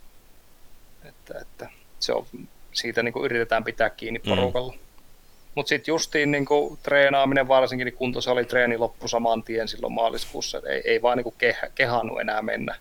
että, 1.08 1.38
että 1.40 1.70
se 1.98 2.12
on, 2.12 2.26
siitä 2.72 3.02
niinku 3.02 3.24
yritetään 3.24 3.64
pitää 3.64 3.90
kiinni 3.90 4.18
mm. 4.18 4.28
porukalla. 4.28 4.72
Mm. 4.72 4.78
Mutta 5.56 5.68
sitten 5.68 5.92
justiin 5.92 6.30
niinku, 6.30 6.78
treenaaminen, 6.82 7.48
varsinkin 7.48 7.84
niin 7.84 7.96
kuntosalitreeni 7.96 8.78
loppu 8.78 9.08
saman 9.08 9.42
tien 9.42 9.68
silloin 9.68 9.92
maaliskuussa. 9.92 10.62
Ei, 10.68 10.82
ei 10.84 11.02
vaan 11.02 11.16
niinku 11.16 11.34
keh, 11.38 11.58
kehannut 11.74 12.20
enää 12.20 12.42
mennä 12.42 12.76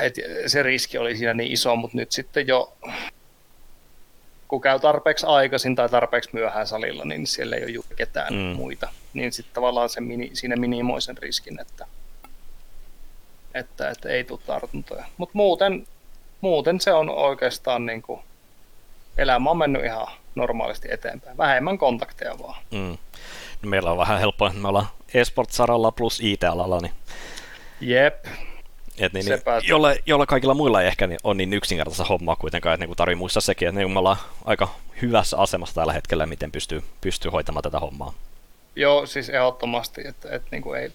et 0.00 0.14
se 0.46 0.62
riski 0.62 0.98
oli 0.98 1.16
siinä 1.16 1.34
niin 1.34 1.52
iso, 1.52 1.76
mutta 1.76 1.96
nyt 1.96 2.12
sitten 2.12 2.46
jo 2.46 2.76
kun 4.48 4.60
käy 4.60 4.80
tarpeeksi 4.80 5.26
aikaisin 5.26 5.76
tai 5.76 5.88
tarpeeksi 5.88 6.30
myöhään 6.32 6.66
salilla, 6.66 7.04
niin 7.04 7.26
siellä 7.26 7.56
ei 7.56 7.62
ole 7.62 7.70
juuri 7.70 7.96
ketään 7.96 8.34
mm. 8.34 8.38
muita. 8.38 8.88
Niin 9.12 9.32
sitten 9.32 9.54
tavallaan 9.54 9.88
se 9.88 10.00
mini, 10.00 10.30
siinä 10.32 10.56
minimoi 10.56 11.02
sen 11.02 11.18
riskin, 11.18 11.60
että, 11.60 11.86
että, 13.54 13.90
että 13.90 14.08
ei 14.08 14.24
tule 14.24 14.40
tartuntoja. 14.46 15.04
Mutta 15.16 15.32
muuten, 15.32 15.86
muuten 16.40 16.80
se 16.80 16.92
on 16.92 17.10
oikeastaan 17.10 17.86
niin 17.86 18.02
kuin, 18.02 18.20
elämä 19.18 19.50
on 19.50 19.58
mennyt 19.58 19.84
ihan 19.84 20.06
normaalisti 20.38 20.88
eteenpäin. 20.90 21.36
Vähemmän 21.36 21.78
kontakteja 21.78 22.38
vaan. 22.38 22.62
Mm. 22.70 22.98
No 23.62 23.70
meillä 23.70 23.90
on 23.90 23.98
vähän 23.98 24.18
helppoa, 24.18 24.50
me 24.50 24.68
ollaan 24.68 24.86
esport-saralla 25.14 25.92
plus 25.92 26.20
IT-alalla, 26.20 26.80
niin 26.80 26.92
Jep, 27.80 28.24
et 28.98 29.12
niin, 29.12 29.26
niin, 29.26 29.40
jolle, 29.68 30.02
jolle 30.06 30.26
kaikilla 30.26 30.54
muilla 30.54 30.82
ei 30.82 30.88
ehkä 30.88 31.06
niin, 31.06 31.20
on 31.24 31.36
niin 31.36 31.52
yksinkertaista 31.52 32.04
hommaa 32.04 32.36
kuitenkaan, 32.36 32.74
että 32.74 32.86
niin 32.86 32.96
tarvii 32.96 33.14
muistaa 33.14 33.40
sekin, 33.40 33.68
että 33.68 33.80
niin 33.80 33.90
me 33.90 33.98
ollaan 33.98 34.16
aika 34.44 34.68
hyvässä 35.02 35.36
asemassa 35.36 35.74
tällä 35.74 35.92
hetkellä, 35.92 36.26
miten 36.26 36.52
pystyy, 36.52 36.82
pystyy 37.00 37.30
hoitamaan 37.30 37.62
tätä 37.62 37.80
hommaa. 37.80 38.14
Joo, 38.76 39.06
siis 39.06 39.28
ehdottomasti, 39.28 40.08
että, 40.08 40.28
että 40.30 40.48
niin 40.50 40.62
kuin 40.62 40.80
ei, 40.80 40.92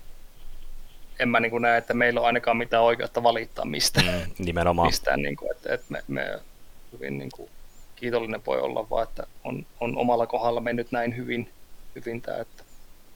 en 1.20 1.30
mä 1.30 1.40
niin 1.40 1.50
kuin 1.50 1.62
näe, 1.62 1.78
että 1.78 1.94
meillä 1.94 2.20
on 2.20 2.26
ainakaan 2.26 2.58
mitään 2.58 2.84
oikeutta 2.84 3.24
valittaa 3.24 3.66
mistään. 3.66 4.20
Mm, 4.20 4.46
nimenomaan. 4.46 4.88
Mistään, 4.88 5.22
niin 5.22 5.36
kuin, 5.36 5.52
että, 5.52 5.74
että 5.74 5.86
me, 5.90 6.04
me 6.08 6.40
hyvin 6.92 7.18
niin 7.18 7.32
kuin, 7.32 7.50
kiitollinen 8.04 8.46
voi 8.46 8.60
olla 8.60 8.90
vaan, 8.90 9.08
että 9.08 9.28
on, 9.44 9.66
on 9.80 9.98
omalla 9.98 10.28
kohdalla 10.28 10.62
mennyt 10.62 10.92
näin 10.92 11.18
hyvin, 11.18 11.50
hyvin 11.96 12.22
tämä, 12.22 12.38
että 12.38 12.64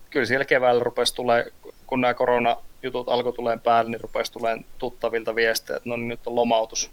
kyllä 0.10 0.26
siellä 0.26 0.46
keväällä 0.46 0.84
rupesi 0.84 1.16
tulee, 1.16 1.52
kun 1.88 2.02
nämä 2.02 2.14
korona 2.14 2.58
jutut 2.84 3.10
alkoi 3.10 3.34
tulemaan 3.34 3.60
päälle, 3.60 3.92
niin 3.92 4.02
rupesi 4.02 4.32
tulemaan 4.32 4.66
tuttavilta 4.78 5.36
viestejä, 5.36 5.78
että 5.78 5.90
no 5.90 5.96
niin 5.96 6.08
nyt 6.08 6.28
on 6.28 6.36
lomautus. 6.36 6.92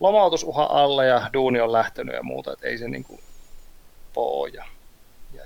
Lomautusuha 0.00 0.68
alla 0.70 1.04
ja 1.04 1.30
duuni 1.32 1.60
on 1.60 1.72
lähtenyt 1.72 2.14
ja 2.14 2.22
muuta, 2.22 2.52
että 2.52 2.66
ei 2.68 2.78
se 2.78 2.88
niin 2.88 3.04
kuin 3.04 3.20
poo. 4.14 4.46
Ja, 4.46 4.64
ja 5.34 5.42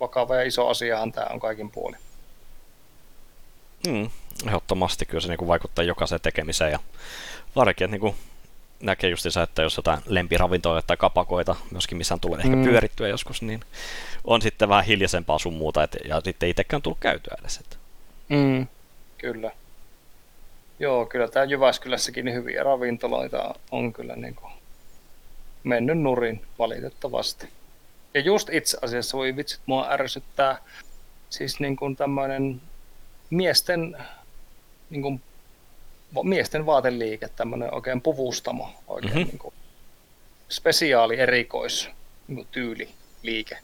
vakava 0.00 0.36
ja 0.36 0.42
iso 0.42 0.68
asiahan 0.68 1.12
tämä 1.12 1.26
on 1.30 1.40
kaikin 1.40 1.70
puoli. 1.70 1.96
Mm, 3.86 4.10
ehdottomasti 4.46 5.06
kyllä 5.06 5.20
se 5.20 5.28
niin 5.28 5.38
kuin 5.38 5.48
vaikuttaa 5.48 5.84
jokaiseen 5.84 6.20
tekemiseen 6.20 6.72
ja 6.72 6.78
varsinkin, 7.56 7.84
että 7.84 7.92
niin 7.92 8.00
kuin 8.00 8.16
näkee 8.82 9.10
justiinsa, 9.10 9.42
että 9.42 9.62
jos 9.62 9.76
jotain 9.76 9.98
lempiravintoja 10.06 10.82
tai 10.82 10.96
kapakoita, 10.96 11.56
myöskin 11.70 11.98
missään 11.98 12.20
tulee 12.20 12.40
ehkä 12.40 12.56
Mm. 12.56 12.64
pyörittyä 12.64 13.08
joskus, 13.08 13.42
niin 13.42 13.60
on 14.24 14.42
sitten 14.42 14.68
vähän 14.68 14.84
hiljaisempaa 14.84 15.38
sun 15.38 15.54
muuta, 15.54 15.82
et, 15.82 15.96
ja 16.04 16.20
sitten 16.24 16.48
itsekään 16.48 16.82
tullut 16.82 17.00
käytyä 17.00 17.36
edes. 17.40 17.56
Et. 17.56 17.78
Mm. 18.28 18.66
Kyllä. 19.18 19.50
Joo, 20.78 21.06
kyllä 21.06 21.28
tämä 21.28 21.44
Jyväskylässäkin 21.44 22.24
niin 22.24 22.34
hyviä 22.34 22.62
ravintoloita 22.62 23.54
on 23.70 23.92
kyllä 23.92 24.16
niin 24.16 24.34
kuin 24.34 24.52
mennyt 25.64 25.98
nurin 25.98 26.42
valitettavasti. 26.58 27.48
Ja 28.14 28.20
just 28.20 28.48
itse 28.52 28.78
asiassa, 28.82 29.16
voi 29.18 29.36
vitsit, 29.36 29.60
mua 29.66 29.90
ärsyttää 29.90 30.58
siis 31.30 31.60
niin 31.60 31.76
kuin 31.76 31.96
tämmöinen 31.96 32.60
miesten, 33.30 33.96
niin 34.90 35.02
kuin, 35.02 35.20
miesten 36.22 36.66
vaateliike, 36.66 37.28
tämmöinen 37.28 37.74
oikein 37.74 38.00
puvustamo, 38.00 38.70
oikein 38.86 39.12
Mhm. 39.12 39.18
mm-hmm. 39.18 39.30
niin 39.30 39.38
kuin 39.38 39.54
spesiaali 40.48 41.20
erikois 41.20 41.88
niin 42.28 42.36
kuin 42.36 42.48
tyyliliike. 42.50 43.58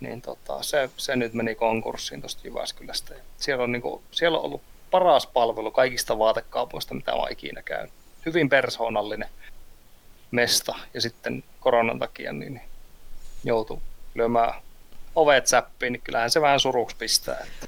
Niin 0.00 0.22
tota, 0.22 0.62
se, 0.62 0.90
se, 0.96 1.16
nyt 1.16 1.34
meni 1.34 1.54
konkurssiin 1.54 2.20
tuosta 2.20 2.48
Jyväskylästä. 2.48 3.14
Siellä 3.38 3.64
on, 3.64 3.72
niin 3.72 3.82
kuin, 3.82 4.02
siellä 4.10 4.38
on 4.38 4.44
ollut 4.44 4.62
paras 4.90 5.26
palvelu 5.26 5.70
kaikista 5.70 6.18
vaatekaupoista, 6.18 6.94
mitä 6.94 7.10
mä 7.10 7.16
oon 7.16 7.32
ikinä 7.32 7.62
käynyt. 7.62 7.92
Hyvin 8.26 8.48
persoonallinen 8.48 9.28
mesta 10.30 10.74
ja 10.94 11.00
sitten 11.00 11.44
koronan 11.60 11.98
takia 11.98 12.32
niin 12.32 12.60
joutui 13.44 13.78
lyömään 14.14 14.54
ovet 15.14 15.46
säppiin, 15.46 15.92
niin 15.92 16.00
kyllähän 16.00 16.30
se 16.30 16.40
vähän 16.40 16.60
suruksi 16.60 16.96
pistää. 16.96 17.38
Että. 17.46 17.65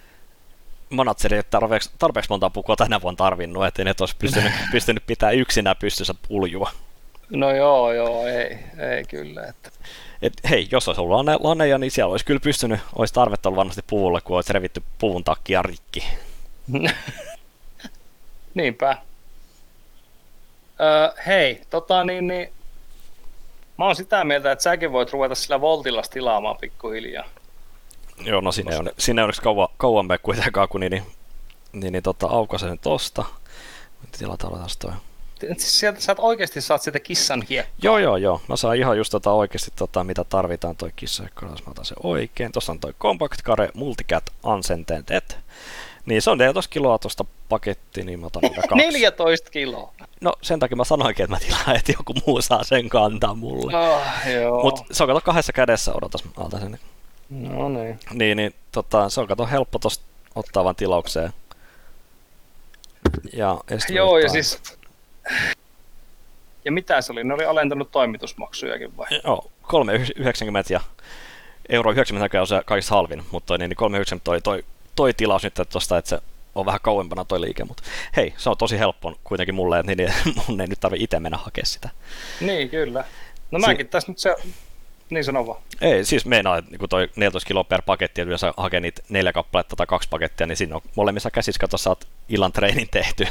Manageri 0.91 1.37
ei 1.37 1.43
tarpeeksi, 1.51 1.91
tarpeeksi 1.99 2.31
monta 2.31 2.51
pukua 2.51 2.77
tänä 2.77 3.01
vuonna 3.01 3.17
tarvinnut, 3.17 3.67
ettei 3.67 3.85
ne 3.85 3.95
olisi 4.01 4.17
pystynyt, 4.19 4.53
pystynyt 4.73 5.07
pitää 5.07 5.31
yksinään 5.31 5.77
pystyssä 5.77 6.15
puljua. 6.29 6.71
No 7.31 7.51
joo, 7.55 7.93
joo, 7.93 8.27
ei, 8.27 8.59
ei 8.79 9.05
kyllä. 9.05 9.47
Että. 9.47 9.71
Et, 10.23 10.33
hei, 10.51 10.69
jos 10.73 10.89
olisi 10.89 11.01
ollut 11.01 11.17
lane, 11.17 11.37
laneja, 11.41 11.79
niin 11.79 11.91
siellä 11.91 12.11
olisi 12.11 12.25
kyllä 12.25 12.41
pystynyt, 12.41 12.81
olisi 12.97 13.15
tarvetta 13.15 13.49
ollut 13.49 13.57
varmasti 13.57 13.85
puvulle, 13.87 14.21
kun 14.21 14.37
olisi 14.37 14.53
revitty 14.53 14.83
puvun 14.99 15.25
takia 15.25 15.63
rikki. 15.63 16.05
Niinpä. 18.55 18.97
Öö, 20.81 21.23
hei, 21.27 21.63
tota 21.71 22.05
niin, 22.05 22.27
niin, 22.27 22.53
mä 23.79 23.85
oon 23.85 23.97
sitä 23.97 24.25
mieltä, 24.25 24.53
että 24.53 24.63
säkin 24.63 24.93
voit 24.93 25.13
ruveta 25.13 25.35
sillä 25.35 25.61
voltilla 25.61 26.03
tilaamaan 26.11 26.57
pikkuhiljaa. 26.57 27.25
Joo, 28.25 28.41
no 28.41 28.53
sinne 28.53 28.77
on, 28.77 28.91
sinne 28.99 29.23
onneksi 29.23 29.43
kauan, 29.43 29.69
kauan 29.77 30.07
mene 30.07 30.19
kuitenkaan, 30.19 30.69
kun 30.69 30.81
niin, 30.81 30.91
niin, 30.91 31.03
niin, 31.73 31.93
niin 31.93 32.03
tota, 32.03 32.27
aukasen 32.27 32.79
tosta. 32.79 33.25
Tilataan 34.19 34.53
taas 34.59 34.77
toi. 34.77 34.93
Siis 35.41 35.81
Sieltä 35.81 36.01
sä 36.01 36.15
oikeasti 36.19 36.61
saat 36.61 36.83
sitä 36.83 37.01
kissan 37.01 37.43
hiekkaa. 37.51 37.75
Joo, 37.83 37.99
joo, 37.99 38.17
joo. 38.17 38.41
Mä 38.49 38.57
saan 38.57 38.77
ihan 38.77 38.99
just 38.99 39.11
tota 39.11 39.33
oikeasti 39.33 39.71
tota, 39.77 40.05
mitä 40.05 40.25
tarvitaan 40.25 40.77
toi 40.77 40.93
kissa. 40.97 41.25
Jos 41.51 41.67
mä 41.67 41.71
otan 41.71 41.85
se 41.85 41.95
oikein. 42.03 42.53
Tuossa 42.53 42.73
on 42.73 42.81
toi 42.81 42.95
Compact 43.01 43.43
Care 43.43 43.69
Multicat 43.75 44.25
Unscented. 44.45 45.23
Niin 46.07 46.23
se 46.23 46.31
on 46.31 46.39
14 46.39 46.73
kiloa 46.73 46.99
tuosta 46.99 47.25
paketti, 47.49 48.05
niin 48.05 48.21
mä 48.21 48.27
otan 48.27 48.43
kaksi. 48.43 48.75
14 48.93 49.51
kiloa. 49.51 49.93
No 50.21 50.33
sen 50.43 50.61
takia 50.61 50.77
mä 50.77 50.85
sanoinkin, 50.85 51.25
että 51.25 51.37
mä 51.37 51.41
tilaan, 51.41 51.77
että 51.77 51.93
joku 51.93 52.15
muu 52.27 52.43
saa 52.43 52.65
sen 52.65 52.89
kantaa 52.89 53.35
mulle. 53.35 53.77
Oh, 53.77 54.03
joo. 54.33 54.63
Mut 54.63 54.81
se 54.93 55.03
on 55.03 55.07
kato 55.07 55.21
kahdessa 55.21 55.53
kädessä, 55.53 55.93
odotas, 55.95 56.25
mä 56.25 56.31
otan 56.37 56.61
sen. 56.61 56.79
No 57.31 57.69
niin. 57.69 58.01
Niin, 58.13 58.37
niin 58.37 58.55
tota, 58.73 59.09
se 59.09 59.21
on 59.21 59.27
kato 59.27 59.47
helppo 59.47 59.79
tosta 59.79 60.05
ottaa 60.35 60.65
vaan 60.65 60.77
tilaukseen. 60.77 61.33
Ja 63.33 63.59
Joo, 63.89 64.07
ja 64.07 64.13
laittaa- 64.13 64.33
siis... 64.33 64.63
Ja 66.65 66.73
mitä 66.73 67.01
se 67.01 67.13
oli? 67.13 67.25
Ne 67.25 67.35
oli 67.35 67.45
alentanut 67.45 67.91
toimitusmaksujakin 67.91 68.97
vai? 68.97 69.07
Joo, 69.25 69.51
3,90 69.63 69.71
ja 70.71 70.81
euro 71.69 71.91
90 71.93 72.25
näköjään 72.25 72.43
on 72.43 72.47
se 72.47 72.63
kaikista 72.67 72.95
halvin, 72.95 73.23
mutta 73.31 73.47
toi, 73.47 73.59
niin, 73.59 73.71
niin 73.81 74.03
3,90 74.17 74.21
toi, 74.25 74.41
toi, 74.41 74.65
toi 74.97 75.15
tilaus 75.15 75.43
nyt 75.43 75.55
tosta, 75.73 75.99
että 75.99 76.09
se 76.09 76.19
on 76.55 76.67
vähän 76.67 76.81
kauempana 76.83 77.25
toi 77.25 77.41
liike, 77.41 77.65
mutta 77.65 77.83
hei, 78.17 78.35
se 78.37 78.51
on 78.51 78.57
tosi 78.57 78.79
helppo 78.79 79.15
kuitenkin 79.25 79.55
mulle, 79.55 79.79
että 79.79 79.95
niin, 79.95 80.13
niin, 80.25 80.37
mun 80.49 80.61
ei 80.61 80.67
nyt 80.67 80.81
tarvi 80.81 80.97
itse 81.01 81.21
mennä 81.21 81.39
hakemaan 81.39 81.67
sitä. 81.67 81.89
Niin, 82.41 82.71
kyllä. 82.71 83.05
No 83.51 83.59
Si- 83.61 83.67
mäkin 83.67 83.89
tässä 83.89 84.13
nyt 84.13 84.19
se... 84.19 84.35
Niin 85.11 85.25
sano 85.25 85.47
vaan. 85.47 85.63
Ei, 85.81 86.05
siis 86.05 86.27
meinaa, 86.27 86.59
että 86.59 86.71
niin 86.71 86.89
toi 86.89 87.09
14 87.17 87.47
kiloa 87.47 87.65
per 87.65 87.83
paketti, 87.83 88.21
ja 88.21 88.27
hakee 88.57 88.81
niitä 88.81 89.03
neljä 89.09 89.33
kappaletta 89.33 89.77
tai 89.77 89.87
kaksi 89.87 90.09
pakettia, 90.09 90.47
niin 90.47 90.57
siinä 90.57 90.77
on 90.77 90.83
molemmissa 90.95 91.31
käsissä, 91.31 91.61
kato, 91.61 91.79
saat 91.79 92.09
illan 92.29 92.53
treenin 92.53 92.89
tehty. 92.91 93.27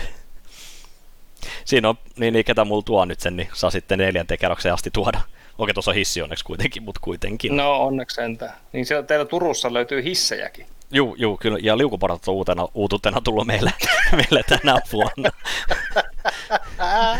Siinä 1.65 1.89
on, 1.89 1.95
niin, 2.17 2.33
niin 2.33 2.45
ketä 2.45 2.65
mulla 2.65 2.81
tuo 2.81 3.05
nyt 3.05 3.19
sen, 3.19 3.37
niin 3.37 3.49
saa 3.53 3.69
sitten 3.69 3.99
neljänteen 3.99 4.39
kerrokseen 4.39 4.73
asti 4.73 4.89
tuoda. 4.93 5.21
Okei, 5.57 5.73
tuossa 5.73 5.91
on 5.91 5.95
hissi 5.95 6.21
onneksi 6.21 6.45
kuitenkin, 6.45 6.83
mutta 6.83 7.01
kuitenkin. 7.03 7.57
No 7.57 7.75
onneksi 7.75 8.15
sentään. 8.15 8.53
Niin 8.73 8.85
siellä 8.85 9.03
teillä 9.03 9.25
Turussa 9.25 9.73
löytyy 9.73 10.03
hissejäkin. 10.03 10.65
Juu, 10.91 11.15
juu, 11.15 11.37
kyllä. 11.37 11.59
Ja 11.61 11.77
liukuportat 11.77 12.27
on 12.27 12.33
uutena, 12.33 12.67
uutuutena 12.73 13.21
tullut 13.21 13.47
meille, 13.47 13.73
meille 14.17 14.43
tänä 14.43 14.77
vuonna. 14.93 15.29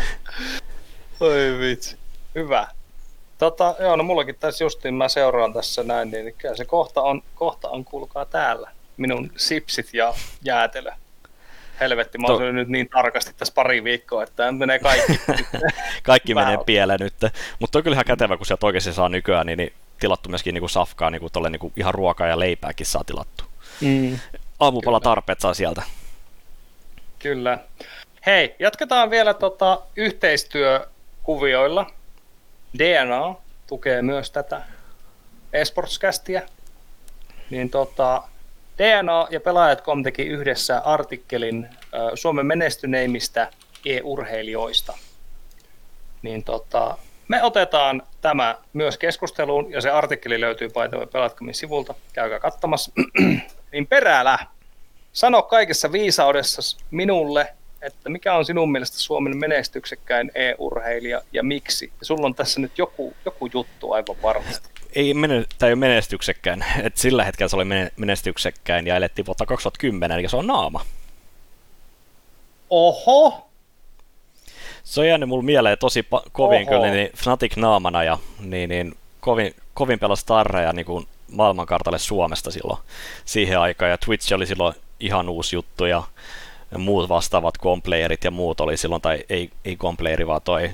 Oi 1.20 1.58
vitsi. 1.60 1.96
Hyvä. 2.34 2.68
Tota, 3.38 3.74
joo, 3.80 3.96
no 3.96 4.02
mullakin 4.02 4.34
tässä 4.34 4.64
justiin 4.64 4.94
mä 4.94 5.08
seuraan 5.08 5.52
tässä 5.52 5.82
näin, 5.82 6.10
niin 6.10 6.34
kyllä 6.38 6.56
se 6.56 6.64
kohta 6.64 7.02
on, 7.02 7.22
kohta 7.34 7.68
on 7.68 7.84
kuulkaa 7.84 8.24
täällä. 8.24 8.70
Minun 8.96 9.32
sipsit 9.36 9.94
ja 9.94 10.14
jäätelö. 10.42 10.90
Helvetti, 11.80 12.18
mä 12.18 12.26
To- 12.26 12.32
oon 12.32 12.42
syönyt 12.42 12.54
nyt 12.54 12.68
niin 12.68 12.88
tarkasti 12.88 13.32
tässä 13.36 13.54
pari 13.54 13.84
viikkoa, 13.84 14.22
että 14.22 14.52
menee 14.52 14.78
kaikki. 14.78 15.20
Kaikki 16.02 16.34
menee 16.34 16.58
pieleen 16.66 17.00
nyt. 17.00 17.14
Mutta 17.58 17.78
on 17.78 17.82
kyllä 17.82 17.94
ihan 17.94 18.04
kätevä, 18.04 18.36
kun 18.36 18.46
sieltä 18.46 18.66
oikeasti 18.66 18.92
saa 18.92 19.08
nykyään, 19.08 19.46
niin, 19.46 19.56
niin 19.56 19.72
tilattu 20.00 20.28
myöskin 20.28 20.54
niin 20.54 20.62
kuin 20.62 20.70
safkaa, 20.70 21.10
niin 21.10 21.20
kuin 21.20 21.32
tolle, 21.32 21.50
niin 21.50 21.60
kuin 21.60 21.72
ihan 21.76 21.94
ruokaa 21.94 22.26
ja 22.26 22.38
leipääkin 22.38 22.86
saa 22.86 23.04
tilattu. 23.04 23.44
mm. 23.80 24.18
Aamupala 24.60 25.00
tarpeet 25.00 25.40
saa 25.40 25.54
sieltä. 25.54 25.82
Kyllä. 27.18 27.58
Hei, 28.26 28.54
jatketaan 28.58 29.10
vielä 29.10 29.34
tota 29.34 29.80
yhteistyökuvioilla. 29.96 31.86
DNA 32.78 33.34
tukee 33.66 34.02
myös 34.02 34.30
tätä 34.30 34.62
esportskästiä. 35.52 36.42
Niin 37.50 37.70
tota, 37.70 38.22
DNA 38.78 39.26
ja 39.30 39.40
Pelaajat.com 39.40 40.02
teki 40.02 40.22
yhdessä 40.22 40.78
artikkelin 40.78 41.68
Suomen 42.14 42.46
menestyneimmistä 42.46 43.50
e-urheilijoista. 43.86 44.98
Niin 46.22 46.44
tota, 46.44 46.98
me 47.28 47.42
otetaan 47.42 48.02
tämä 48.20 48.56
myös 48.72 48.98
keskusteluun, 48.98 49.72
ja 49.72 49.80
se 49.80 49.90
artikkeli 49.90 50.40
löytyy 50.40 50.68
paitava 50.68 51.06
Pelaajat.comin 51.06 51.54
sivulta. 51.54 51.94
Käykää 52.12 52.40
katsomassa. 52.40 52.92
niin 53.72 53.86
perälä, 53.86 54.38
Sano 55.12 55.42
kaikessa 55.42 55.92
viisaudessa 55.92 56.78
minulle, 56.90 57.54
että 57.82 58.08
mikä 58.08 58.34
on 58.34 58.44
sinun 58.44 58.72
mielestä 58.72 58.98
Suomen 58.98 59.36
menestyksekkäin 59.36 60.30
e-urheilija 60.34 61.22
ja 61.32 61.42
miksi? 61.42 61.92
Ja 62.00 62.06
sulla 62.06 62.26
on 62.26 62.34
tässä 62.34 62.60
nyt 62.60 62.78
joku, 62.78 63.14
joku 63.24 63.48
juttu 63.54 63.92
aivan 63.92 64.16
varmasti. 64.22 64.68
Ei, 64.94 65.14
mene, 65.14 65.44
tai 65.58 65.68
ei 65.68 65.72
ole 65.72 65.78
menestyksekkäin. 65.78 66.64
Et 66.82 66.96
sillä 66.96 67.24
hetkellä 67.24 67.48
se 67.48 67.56
oli 67.56 67.64
mene- 67.64 67.92
menestyksekkäin 67.96 68.86
ja 68.86 68.96
elettiin 68.96 69.26
vuotta 69.26 69.46
2010, 69.46 70.18
eli 70.18 70.28
se 70.28 70.36
on 70.36 70.46
naama. 70.46 70.84
Oho! 72.70 73.48
Se 74.84 75.00
on 75.00 75.08
jäänyt 75.08 75.28
mulle 75.28 75.44
mieleen 75.44 75.78
tosi 75.78 76.00
pa- 76.00 76.30
kovin 76.32 76.62
Oho. 76.62 76.70
kyllä 76.70 76.92
niin 76.92 77.10
Fnatic 77.16 77.56
naamana 77.56 78.02
ja 78.02 78.18
niin, 78.40 78.68
niin, 78.68 78.94
kovin, 79.20 79.54
kovin 79.74 79.98
pelasi 79.98 80.22
starreja 80.22 80.72
niin 80.72 80.86
kuin 80.86 81.06
maailmankartalle 81.32 81.98
Suomesta 81.98 82.50
silloin 82.50 82.78
siihen 83.24 83.58
aikaan 83.58 83.90
ja 83.90 83.98
Twitch 83.98 84.34
oli 84.34 84.46
silloin 84.46 84.74
ihan 85.00 85.28
uusi 85.28 85.56
juttu 85.56 85.84
ja 85.84 86.02
muut 86.76 87.08
vastaavat 87.08 87.58
complayerit 87.58 88.24
ja 88.24 88.30
muut 88.30 88.60
oli 88.60 88.76
silloin, 88.76 89.02
tai 89.02 89.24
ei, 89.28 89.50
ei 89.64 89.76
complayeri 89.76 90.26
vaan 90.26 90.42
toi 90.42 90.70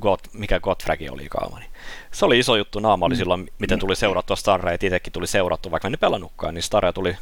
God, 0.00 0.18
mikä 0.32 0.60
Godfragi 0.60 1.08
oli 1.08 1.26
kaama. 1.30 1.58
Niin 1.58 1.70
se 2.12 2.24
oli 2.24 2.38
iso 2.38 2.56
juttu, 2.56 2.80
naama 2.80 3.06
oli 3.06 3.16
silloin, 3.16 3.50
miten 3.58 3.78
tuli 3.78 3.96
seurattua 3.96 4.36
starreja, 4.36 4.74
et 4.74 4.82
itsekin 4.82 5.12
tuli 5.12 5.26
seurattu, 5.26 5.70
vaikka 5.70 5.88
en 5.88 5.96
pelannutkaan, 6.00 6.54
niin 6.54 6.62
starreja 6.62 6.92
tuli 6.92 7.16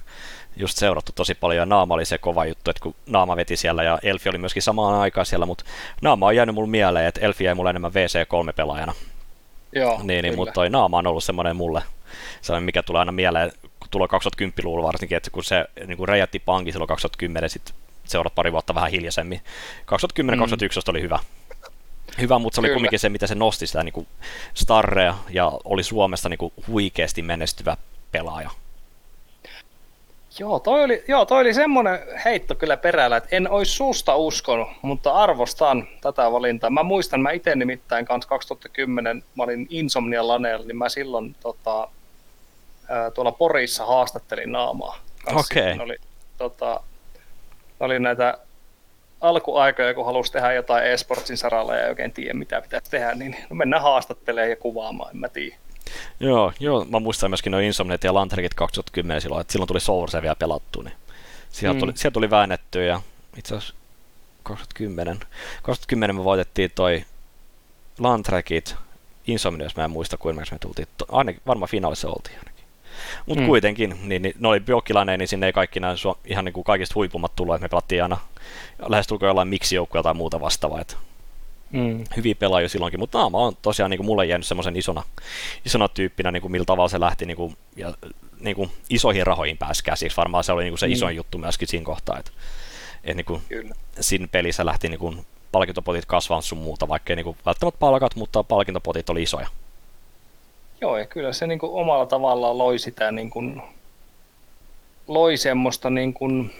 just 0.56 0.78
seurattu 0.78 1.12
tosi 1.14 1.34
paljon 1.34 1.58
ja 1.58 1.66
Naama 1.66 1.94
oli 1.94 2.04
se 2.04 2.18
kova 2.18 2.44
juttu, 2.44 2.70
että 2.70 2.82
kun 2.82 2.94
Naama 3.06 3.36
veti 3.36 3.56
siellä 3.56 3.82
ja 3.82 3.98
Elfi 4.02 4.28
oli 4.28 4.38
myöskin 4.38 4.62
samaan 4.62 5.00
aikaan 5.00 5.26
siellä, 5.26 5.46
mutta 5.46 5.64
Naama 6.02 6.26
on 6.26 6.36
jäänyt 6.36 6.54
mulle 6.54 6.68
mieleen, 6.70 7.06
että 7.06 7.20
Elfi 7.20 7.44
jäi 7.44 7.54
mulle 7.54 7.70
enemmän 7.70 7.92
VC3-pelaajana. 7.92 8.94
Joo, 9.72 10.00
Niin, 10.02 10.22
niin 10.22 10.36
mutta 10.36 10.52
toi 10.52 10.70
Naama 10.70 10.98
on 10.98 11.06
ollut 11.06 11.24
semmoinen 11.24 11.56
mulle, 11.56 11.82
sellainen 12.40 12.64
mikä 12.64 12.82
tulee 12.82 13.00
aina 13.00 13.12
mieleen, 13.12 13.52
kun 13.62 13.88
tulee 13.90 14.08
2010-luvulla 14.40 14.86
varsinkin, 14.86 15.16
että 15.16 15.30
kun 15.30 15.44
se 15.44 15.64
niin 15.86 15.96
kuin 15.96 16.08
räjähti 16.08 16.38
pankki 16.38 16.72
silloin 16.72 16.88
2010, 16.88 17.50
sitten 17.50 17.74
seurat 18.10 18.34
pari 18.34 18.52
vuotta 18.52 18.74
vähän 18.74 18.90
hiljaisemmin. 18.90 19.40
2010-2011 19.40 19.44
oli 20.88 21.02
hyvä. 21.02 21.18
Hyvä, 22.20 22.38
mutta 22.38 22.54
se 22.54 22.60
oli 22.60 22.68
Kyllä. 22.68 22.76
kumminkin 22.76 22.98
se, 22.98 23.08
mitä 23.08 23.26
se 23.26 23.34
nosti 23.34 23.66
sitä 23.66 23.82
niin 23.82 23.92
kuin 23.92 24.06
starrea 24.54 25.14
ja 25.28 25.52
oli 25.64 25.82
Suomesta 25.82 26.28
niin 26.28 26.38
kuin 26.38 26.52
huikeasti 26.68 27.22
menestyvä 27.22 27.76
pelaaja. 28.12 28.50
Joo, 30.38 30.58
toi 30.58 30.84
oli, 30.84 31.04
joo, 31.08 31.24
toi 31.26 31.40
oli 31.40 31.54
semmoinen 31.54 31.98
heitto 32.24 32.54
kyllä 32.54 32.76
perällä, 32.76 33.16
että 33.16 33.36
en 33.36 33.50
olisi 33.50 33.72
suusta 33.72 34.16
uskonut, 34.16 34.68
mutta 34.82 35.12
arvostan 35.12 35.88
tätä 36.00 36.32
valintaa. 36.32 36.70
Mä 36.70 36.82
muistan, 36.82 37.20
mä 37.20 37.30
itse 37.30 37.54
nimittäin 37.54 38.04
kanssa 38.04 38.28
2010, 38.28 39.24
mä 39.34 39.42
olin 39.42 39.66
Insomnia 39.70 40.28
Laneella, 40.28 40.66
niin 40.66 40.76
mä 40.76 40.88
silloin 40.88 41.36
tota, 41.40 41.88
ää, 42.88 43.10
tuolla 43.10 43.32
Porissa 43.32 43.86
haastattelin 43.86 44.52
naamaa. 44.52 44.98
Okei. 45.26 45.72
Okay. 45.72 45.84
Oli, 45.84 45.96
tota, 46.38 46.80
oli 47.80 47.98
näitä 47.98 48.38
alkuaikoja, 49.20 49.94
kun 49.94 50.04
halusi 50.04 50.32
tehdä 50.32 50.52
jotain 50.52 50.84
e-sportsin 50.84 51.36
saralla 51.36 51.74
ja 51.74 51.82
ei 51.82 51.88
oikein 51.88 52.12
tiedä, 52.12 52.34
mitä 52.34 52.60
pitäisi 52.60 52.90
tehdä, 52.90 53.14
niin 53.14 53.36
mennään 53.52 53.82
haastattelemaan 53.82 54.50
ja 54.50 54.56
kuvaamaan, 54.56 55.10
en 55.10 55.16
mä 55.16 55.28
tiedä. 55.28 55.56
Joo, 56.20 56.52
joo, 56.60 56.84
mä 56.84 57.00
muistan 57.00 57.30
myöskin 57.30 57.50
noin 57.50 57.64
Insomniat 57.64 58.04
ja 58.04 58.14
Lantrekit 58.14 58.54
2010 58.54 59.20
silloin, 59.20 59.40
että 59.40 59.52
silloin 59.52 59.68
tuli 59.68 59.80
Source 59.80 60.22
vielä 60.22 60.34
pelattu, 60.34 60.82
niin 60.82 60.94
sieltä, 61.50 61.74
mm. 61.74 61.80
tuli, 61.80 61.92
sieltä 61.94 62.14
tuli 62.14 62.30
väännetty 62.30 62.84
ja 62.84 63.00
itse 63.36 63.56
asiassa 63.56 63.74
2010, 64.42 65.20
2010 65.62 66.16
me 66.16 66.24
voitettiin 66.24 66.70
toi 66.74 67.04
Lantrekit, 67.98 68.74
Insomnias 69.26 69.76
mä 69.76 69.84
en 69.84 69.90
muista 69.90 70.16
kuinka 70.16 70.42
me 70.50 70.58
tultiin, 70.58 70.88
ainakin 71.08 71.42
varmaan 71.46 71.70
finaalissa 71.70 72.08
oltiin. 72.08 72.38
Mutta 73.26 73.40
mm. 73.40 73.46
kuitenkin, 73.46 73.98
niin, 74.02 74.22
niin 74.22 74.34
ne 74.38 74.48
oli 74.48 74.60
biokkilainen, 74.60 75.18
niin 75.18 75.28
sinne 75.28 75.46
ei 75.46 75.52
kaikki 75.52 75.80
nämä 75.80 75.94
ihan 76.24 76.44
niin 76.44 76.52
kuin 76.52 76.64
kaikista 76.64 76.94
huipummat 76.94 77.36
tullut, 77.36 77.54
että 77.54 77.64
me 77.64 77.68
pelattiin 77.68 78.02
aina 78.02 78.18
lähestulkoon 78.88 79.28
jollain 79.28 79.48
miksi 79.48 79.76
tai 80.02 80.14
muuta 80.14 80.40
vastaavaa. 80.40 80.80
Että 80.80 80.96
mm. 81.70 82.04
hyviä 82.16 82.34
pelaajia 82.34 82.68
silloinkin, 82.68 83.00
mutta 83.00 83.18
Naama 83.18 83.38
on 83.38 83.56
tosiaan 83.62 83.90
niin 83.90 83.98
kuin 83.98 84.06
mulle 84.06 84.26
jäänyt 84.26 84.46
semmoisen 84.46 84.76
isona, 84.76 85.02
isona 85.64 85.88
tyyppinä, 85.88 86.30
niin 86.30 86.40
kuin 86.40 86.52
millä 86.52 86.64
tavalla 86.64 86.88
se 86.88 87.00
lähti 87.00 87.26
niin 87.26 87.36
kuin, 87.36 87.56
ja, 87.76 87.94
niin 88.40 88.56
kuin 88.56 88.70
isoihin 88.90 89.26
rahoihin 89.26 89.58
pääsi 89.58 89.84
käsiksi. 89.84 90.16
Varmaan 90.16 90.44
se 90.44 90.52
oli 90.52 90.62
niin 90.62 90.72
kuin 90.72 90.78
se 90.78 90.86
mm. 90.86 90.92
isoin 90.92 91.16
juttu 91.16 91.38
myöskin 91.38 91.68
siinä 91.68 91.84
kohtaa, 91.84 92.18
että, 92.18 92.30
että 93.04 93.14
niin 93.14 93.24
kuin 93.24 93.42
siinä 94.00 94.28
pelissä 94.32 94.66
lähti 94.66 94.88
niin 94.88 94.98
kuin 94.98 95.26
palkintopotit 95.52 96.06
kasvaa 96.06 96.40
sun 96.40 96.58
muuta, 96.58 96.88
vaikka 96.88 97.12
ei 97.12 97.16
niin 97.16 97.24
kuin 97.24 97.36
välttämättä 97.46 97.78
palkat, 97.78 98.16
mutta 98.16 98.42
palkintopotit 98.42 99.10
oli 99.10 99.22
isoja. 99.22 99.48
Joo, 100.80 100.98
ja 100.98 101.06
kyllä 101.06 101.32
se 101.32 101.46
niin 101.46 101.58
kuin 101.58 101.72
omalla 101.72 102.06
tavallaan 102.06 102.58
loi 102.58 102.78
sitä 102.78 103.12
niin 103.12 103.30
kuin, 103.30 103.62
loi 105.06 105.36
semmoista 105.36 105.90
niin 105.90 106.14
kuin, 106.14 106.54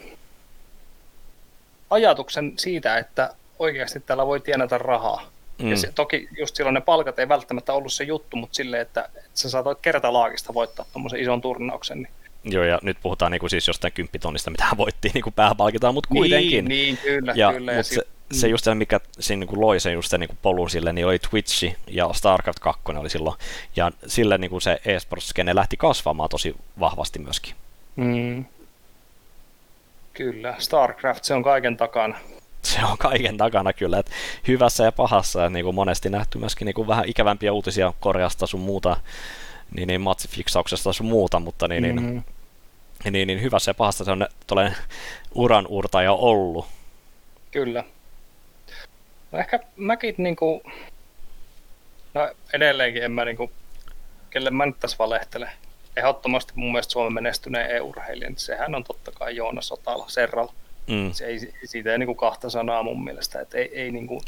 ajatuksen 1.91 2.53
siitä, 2.57 2.99
että 2.99 3.35
oikeasti 3.59 4.01
täällä 4.01 4.27
voi 4.27 4.41
tienata 4.41 4.79
rahaa. 4.79 5.31
Mm. 5.59 5.71
Ja 5.71 5.77
se, 5.77 5.93
toki 5.95 6.29
just 6.39 6.57
silloin 6.57 6.75
ne 6.75 6.81
palkat 6.81 7.18
ei 7.18 7.29
välttämättä 7.29 7.73
ollut 7.73 7.93
se 7.93 8.05
juttu, 8.05 8.37
mutta 8.37 8.55
silleen, 8.55 8.83
että, 8.83 9.05
että 9.05 9.31
sä 9.35 9.51
saatoit 9.51 9.79
kertalaakista 9.83 10.55
voittaa 10.55 10.87
tuommoisen 10.93 11.21
ison 11.21 11.41
turnauksen. 11.41 11.99
Niin. 11.99 12.12
Joo, 12.45 12.64
ja 12.64 12.79
nyt 12.83 12.97
puhutaan 13.03 13.33
niinku 13.33 13.49
siis 13.49 13.68
jostain 13.68 13.93
kymppitonnista, 13.93 14.51
mitä 14.51 14.64
hän 14.64 14.77
voitti 14.85 15.11
niinku 15.14 15.31
pääpalkitaan, 15.31 15.95
mutta 15.95 16.09
kuitenkin. 16.09 16.64
Niin, 16.64 16.85
niin 16.85 16.97
kyllä, 16.97 17.33
ja, 17.37 17.53
kyllä. 17.53 17.73
Ja 17.73 17.83
se, 17.83 18.03
se 18.33 18.49
just 18.49 18.64
se, 18.64 18.74
mikä 18.74 19.01
siinä 19.20 19.41
niinku 19.41 19.61
loi 19.61 19.81
sen 19.81 19.93
just 19.93 20.11
sen 20.11 20.20
niinku 20.20 20.37
polun 20.43 20.70
sille, 20.70 20.93
niin 20.93 21.07
oli 21.07 21.18
Twitchi 21.18 21.76
ja 21.87 22.11
StarCraft 22.12 22.59
2 22.59 22.83
oli 22.87 23.11
silloin. 23.11 23.37
Ja 23.76 23.91
sille 24.07 24.39
niinku 24.39 24.61
se 24.61 24.81
eSports-skene 24.85 25.55
lähti 25.55 25.76
kasvamaan 25.76 26.28
tosi 26.28 26.57
vahvasti 26.81 27.18
myöskin. 27.18 27.55
Mm. 27.97 28.45
Kyllä, 30.12 30.55
StarCraft, 30.59 31.24
se 31.24 31.35
on 31.35 31.43
kaiken 31.43 31.76
takana 31.76 32.18
se 32.62 32.78
on 32.91 32.99
kaiken 32.99 33.37
takana 33.37 33.72
kyllä, 33.72 33.99
että 33.99 34.12
hyvässä 34.49 34.85
ja 34.85 34.93
pahassa, 34.93 35.45
että 35.45 35.51
niin 35.51 35.64
kuin 35.64 35.74
monesti 35.74 36.11
nähty 36.11 36.39
myöskin 36.39 36.66
niin 36.66 36.74
kuin 36.74 36.89
vähän 36.89 37.05
ikävämpiä 37.09 37.53
uutisia 37.53 37.93
Koreasta 38.01 38.47
sun 38.47 38.61
muuta, 38.61 38.97
niin, 39.74 39.87
niin 39.87 40.01
matsifiksauksesta 40.01 40.93
sun 40.93 41.07
muuta, 41.07 41.41
mutta 41.41 41.68
niin, 41.68 41.83
niin, 41.83 42.03
mm-hmm. 42.03 42.22
niin, 43.05 43.12
niin, 43.12 43.26
niin 43.26 43.43
hyvässä 43.43 43.70
ja 43.70 43.74
pahassa 43.74 44.05
se 44.05 44.11
on 44.11 44.26
tuollainen 44.47 44.76
uran 45.35 45.66
urtaja 45.68 46.12
ollut. 46.12 46.66
Kyllä. 47.51 47.85
No 49.33 49.39
ehkä 49.39 49.61
mäkin 49.76 50.14
niin 50.18 50.37
kuin, 50.37 50.61
no 52.14 52.31
edelleenkin 52.53 53.03
en 53.03 53.12
mä 53.12 53.24
niin 53.24 53.37
kuin, 53.37 53.53
kelle 54.31 54.51
mä 54.51 54.66
nyt 54.66 54.81
tässä 54.81 54.97
valehtele. 54.99 55.51
Ehdottomasti 55.97 56.53
mun 56.57 56.72
mielestä 56.72 56.93
Suomen 56.93 57.12
menestyneen 57.12 57.70
EU-urheilijan, 57.70 58.37
sehän 58.37 58.74
on 58.74 58.85
totta 58.85 59.12
kai 59.12 59.37
Joonas 59.37 59.68
Sotala, 59.68 60.09
Serralla. 60.09 60.53
Mm. 60.87 61.12
Se 61.12 61.26
ei, 61.26 61.39
siitä 61.64 61.93
ei 61.93 61.99
niin 61.99 62.07
kuin 62.07 62.16
kahta 62.16 62.51
sanaa 62.51 62.83
mun 62.83 63.05
mielestä. 63.05 63.41
Että 63.41 63.59
ei, 63.59 63.70
ei 63.72 63.91
niin 63.91 64.07
kuin, 64.07 64.20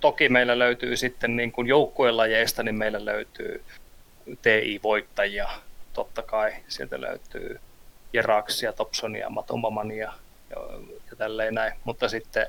toki 0.00 0.28
meillä 0.28 0.58
löytyy 0.58 0.96
sitten 0.96 1.36
niin 1.36 1.52
kuin 1.52 1.66
joukkueen 1.68 2.16
lajeista, 2.16 2.62
niin 2.62 2.74
meillä 2.74 3.04
löytyy 3.04 3.64
TI-voittajia, 4.42 5.48
totta 5.92 6.22
kai. 6.22 6.52
Sieltä 6.68 7.00
löytyy 7.00 7.60
Jeraksia, 8.12 8.72
Topsonia, 8.72 9.30
Matomamania 9.30 10.12
ja, 10.50 10.62
ja 11.10 11.16
tälleen 11.16 11.54
näin. 11.54 11.72
Mutta 11.84 12.08
sitten 12.08 12.46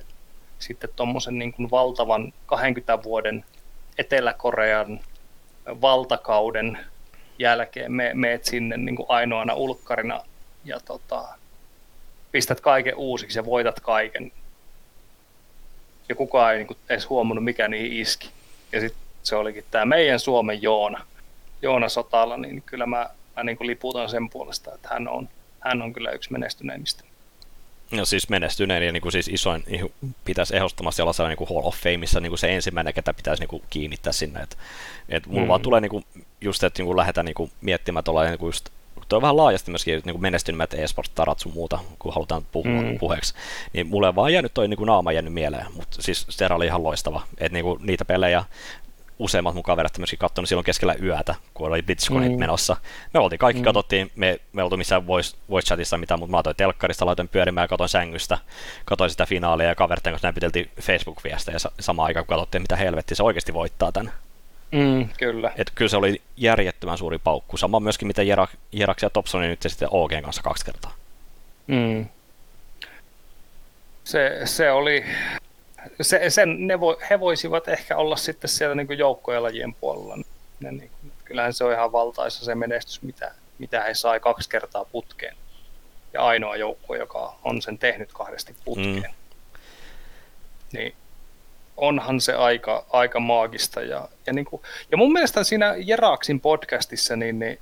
sitten 0.60 0.90
tuommoisen 0.96 1.40
niin 1.40 1.54
kuin 1.54 1.72
valtavan 1.72 2.34
20 2.46 3.04
vuoden 3.04 3.46
Etelä-Korean 3.98 5.00
valtakauden 5.82 6.78
jälkeen 7.40 7.92
me, 7.92 8.12
meet 8.14 8.46
sinne 8.46 8.78
niin 8.78 8.96
kuin 8.96 9.06
ainoana 9.10 9.54
ulkkarina 9.54 10.22
ja 10.66 10.80
tota, 10.80 11.28
pistät 12.32 12.62
kaiken 12.62 12.96
uusiksi 12.96 13.40
ja 13.40 13.46
voitat 13.46 13.80
kaiken. 13.80 14.32
Ja 16.10 16.16
kukaan 16.16 16.54
ei 16.54 16.58
niin 16.58 16.78
edes 16.90 17.10
huomannut, 17.10 17.44
mikä 17.44 17.68
niihin 17.68 18.02
iski. 18.02 18.30
Ja 18.72 18.80
sitten 18.80 19.02
se 19.24 19.36
olikin 19.36 19.66
tämä 19.72 19.86
meidän 19.86 20.20
Suomen 20.20 20.62
Joona, 20.62 21.06
Joona 21.62 21.90
Sotala, 21.90 22.38
niin 22.38 22.64
kyllä 22.66 22.86
mä, 22.86 23.10
mä 23.36 23.44
niin 23.44 23.58
kuin 23.58 23.68
liputan 23.68 24.10
sen 24.10 24.30
puolesta, 24.30 24.74
että 24.76 24.90
hän 24.92 25.08
on, 25.08 25.30
hän 25.60 25.82
on 25.82 25.94
kyllä 25.94 26.12
yksi 26.12 26.32
menestyneimmistä. 26.32 27.04
No 27.92 28.06
siis 28.06 28.30
menestyneen 28.30 28.84
ja 28.84 28.92
niin 28.92 29.02
kuin 29.02 29.12
siis 29.12 29.28
isoin 29.28 29.64
niin 29.68 29.94
pitäisi 30.26 30.56
ehdottomasti 30.56 31.02
olla 31.02 31.14
sellainen 31.14 31.38
niin 31.38 31.48
kuin 31.48 31.58
Hall 31.58 31.68
of 31.68 31.76
Fameissa 31.76 32.20
niin 32.20 32.30
kuin 32.32 32.40
se 32.40 32.56
ensimmäinen, 32.56 32.94
ketä 32.94 33.14
pitäisi 33.14 33.42
niin 33.42 33.48
kuin 33.48 33.64
kiinnittää 33.70 34.14
sinne. 34.14 34.40
Et, 34.40 34.58
et 35.10 35.28
mulla 35.28 35.42
mm. 35.42 35.48
vaan 35.48 35.62
tulee 35.62 35.82
niin 35.82 35.90
kuin, 35.90 36.06
just, 36.42 36.64
että 36.64 36.80
niin 36.80 36.86
kuin 36.86 36.98
lähdetään 36.98 37.26
niin 37.26 37.36
kuin 37.36 37.52
miettimään 37.62 38.04
tuolla 38.04 38.24
niin 38.24 38.38
kuin 38.38 38.48
just 38.48 38.70
on 39.14 39.22
vähän 39.22 39.38
laajasti 39.38 39.72
myöskin 39.72 40.02
niin 40.06 40.22
menestyneet 40.22 40.74
e-sport-tarat 40.74 41.40
sun 41.40 41.54
muuta, 41.54 41.80
kun 42.00 42.14
halutaan 42.14 42.46
puhua 42.52 42.82
mm. 42.82 43.00
puheeksi, 43.00 43.34
niin 43.74 43.88
mulle 43.88 44.08
on 44.08 44.16
vaan 44.16 44.34
jäänyt 44.34 44.54
toi 44.54 44.68
niin 44.68 44.78
kuin 44.78 44.88
naama 44.88 45.12
jäänyt 45.12 45.34
mieleen, 45.34 45.66
mutta 45.76 46.02
siis 46.02 46.26
Stera 46.30 46.56
oli 46.56 46.66
ihan 46.66 46.84
loistava, 46.84 47.22
että 47.38 47.54
niin 47.54 47.66
kuin 47.66 47.80
niitä 47.84 48.06
pelejä 48.06 48.44
useimmat 49.20 49.54
mun 49.54 49.64
kaverit 49.64 49.98
myöskin 49.98 50.20
katsonut 50.20 50.50
silloin 50.50 50.66
keskellä 50.66 50.96
yötä, 51.04 51.36
kun 51.54 51.68
oli 51.68 51.82
BlitzConit 51.82 52.32
mm. 52.32 52.40
menossa. 52.40 52.78
Me 53.14 53.20
oltiin 53.20 53.40
kaikki, 53.40 53.62
mm. 53.62 53.66
katsottiin, 53.66 54.12
me, 54.16 54.40
me 54.54 54.64
oltiin 54.64 54.80
missään 54.80 55.08
voice, 55.08 55.38
voice 55.50 55.66
chatissa 55.66 55.98
mitä, 55.98 56.18
mutta 56.18 56.32
mä 56.32 56.38
laitoin 56.38 56.56
telkkarista, 56.56 57.06
laitoin 57.06 57.28
pyörimään 57.28 57.64
ja 57.64 57.68
katsoin 57.68 57.90
sängystä, 57.90 58.38
katsoin 58.86 59.10
sitä 59.10 59.26
finaalia 59.26 59.68
ja 59.68 59.76
kaverten 59.76 60.14
kanssa 60.14 60.28
näpyteltiin 60.28 60.70
Facebook-viestejä 60.82 61.58
samaan 61.80 62.06
aikaan, 62.06 62.26
kun 62.26 62.36
katsottiin, 62.36 62.62
mitä 62.62 62.76
helvetti 62.76 63.16
se 63.16 63.24
oikeasti 63.24 63.54
voittaa 63.54 63.92
tämän. 63.92 64.12
Mm, 64.72 65.10
kyllä. 65.18 65.52
Et 65.58 65.72
kyllä 65.76 65.90
se 65.90 65.98
oli 65.98 66.22
järjettömän 66.38 66.98
suuri 66.98 67.18
paukku. 67.18 67.58
Sama 67.58 67.80
myöskin, 67.80 68.08
mitä 68.08 68.24
Jerak, 68.24 68.50
Jeraks 68.72 69.04
ja 69.04 69.10
Thompsoni 69.10 69.48
nyt 69.48 69.62
sitten 69.62 69.88
OG 69.92 70.12
kanssa 70.24 70.44
kaksi 70.44 70.66
kertaa. 70.66 70.94
Mm. 71.68 72.06
Se, 74.04 74.42
se 74.46 74.72
oli, 74.72 75.06
se, 76.02 76.30
sen, 76.30 76.68
ne 76.68 76.80
vo, 76.80 76.98
he 77.10 77.20
voisivat 77.20 77.68
ehkä 77.68 77.98
olla 77.98 78.16
sitten 78.16 78.50
siellä 78.50 78.76
niin 78.76 78.98
joukkojen 78.98 79.44
lajien 79.44 79.74
puolella. 79.74 80.18
Ne, 80.60 80.72
niin, 80.72 80.92
kyllähän 81.26 81.54
se 81.54 81.64
on 81.64 81.74
ihan 81.74 81.92
valtaisa 81.92 82.46
se 82.46 82.56
menestys, 82.56 83.02
mitä, 83.02 83.32
mitä 83.58 83.84
he 83.84 83.94
sai 83.94 84.20
kaksi 84.20 84.50
kertaa 84.50 84.86
putkeen. 84.86 85.36
Ja 86.14 86.22
ainoa 86.22 86.56
joukko, 86.56 86.96
joka 86.96 87.36
on 87.44 87.62
sen 87.62 87.78
tehnyt 87.78 88.14
kahdesti 88.14 88.56
putkeen. 88.66 89.02
Mm. 89.02 89.58
Niin 90.74 90.96
onhan 91.78 92.22
se 92.22 92.34
aika, 92.34 92.86
aika 92.90 93.20
maagista. 93.20 93.82
Ja, 93.82 94.08
ja, 94.26 94.34
niin 94.34 94.46
kuin, 94.46 94.62
ja 94.92 94.98
mun 94.98 95.14
mielestä 95.14 95.44
siinä 95.44 95.76
Jeraksin 95.78 96.40
podcastissa, 96.40 97.16
niin, 97.16 97.40
niin, 97.40 97.60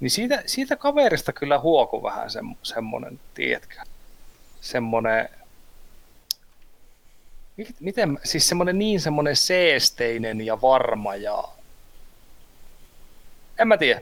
niin 0.00 0.10
siitä, 0.10 0.42
siitä 0.46 0.76
kaverista 0.76 1.32
kyllä 1.32 1.58
huoku 1.58 2.02
vähän 2.02 2.30
se, 2.30 2.40
semmoinen, 2.62 3.20
tiedätkö, 3.34 3.80
semmoinen, 4.60 5.28
miten, 7.80 8.18
siis 8.24 8.48
semmoinen 8.48 8.78
niin 8.78 9.00
semmoinen 9.00 9.36
seesteinen 9.36 10.40
ja 10.40 10.60
varma 10.60 11.16
ja 11.16 11.44
en 13.58 13.68
mä 13.68 13.76
tiedä. 13.76 14.00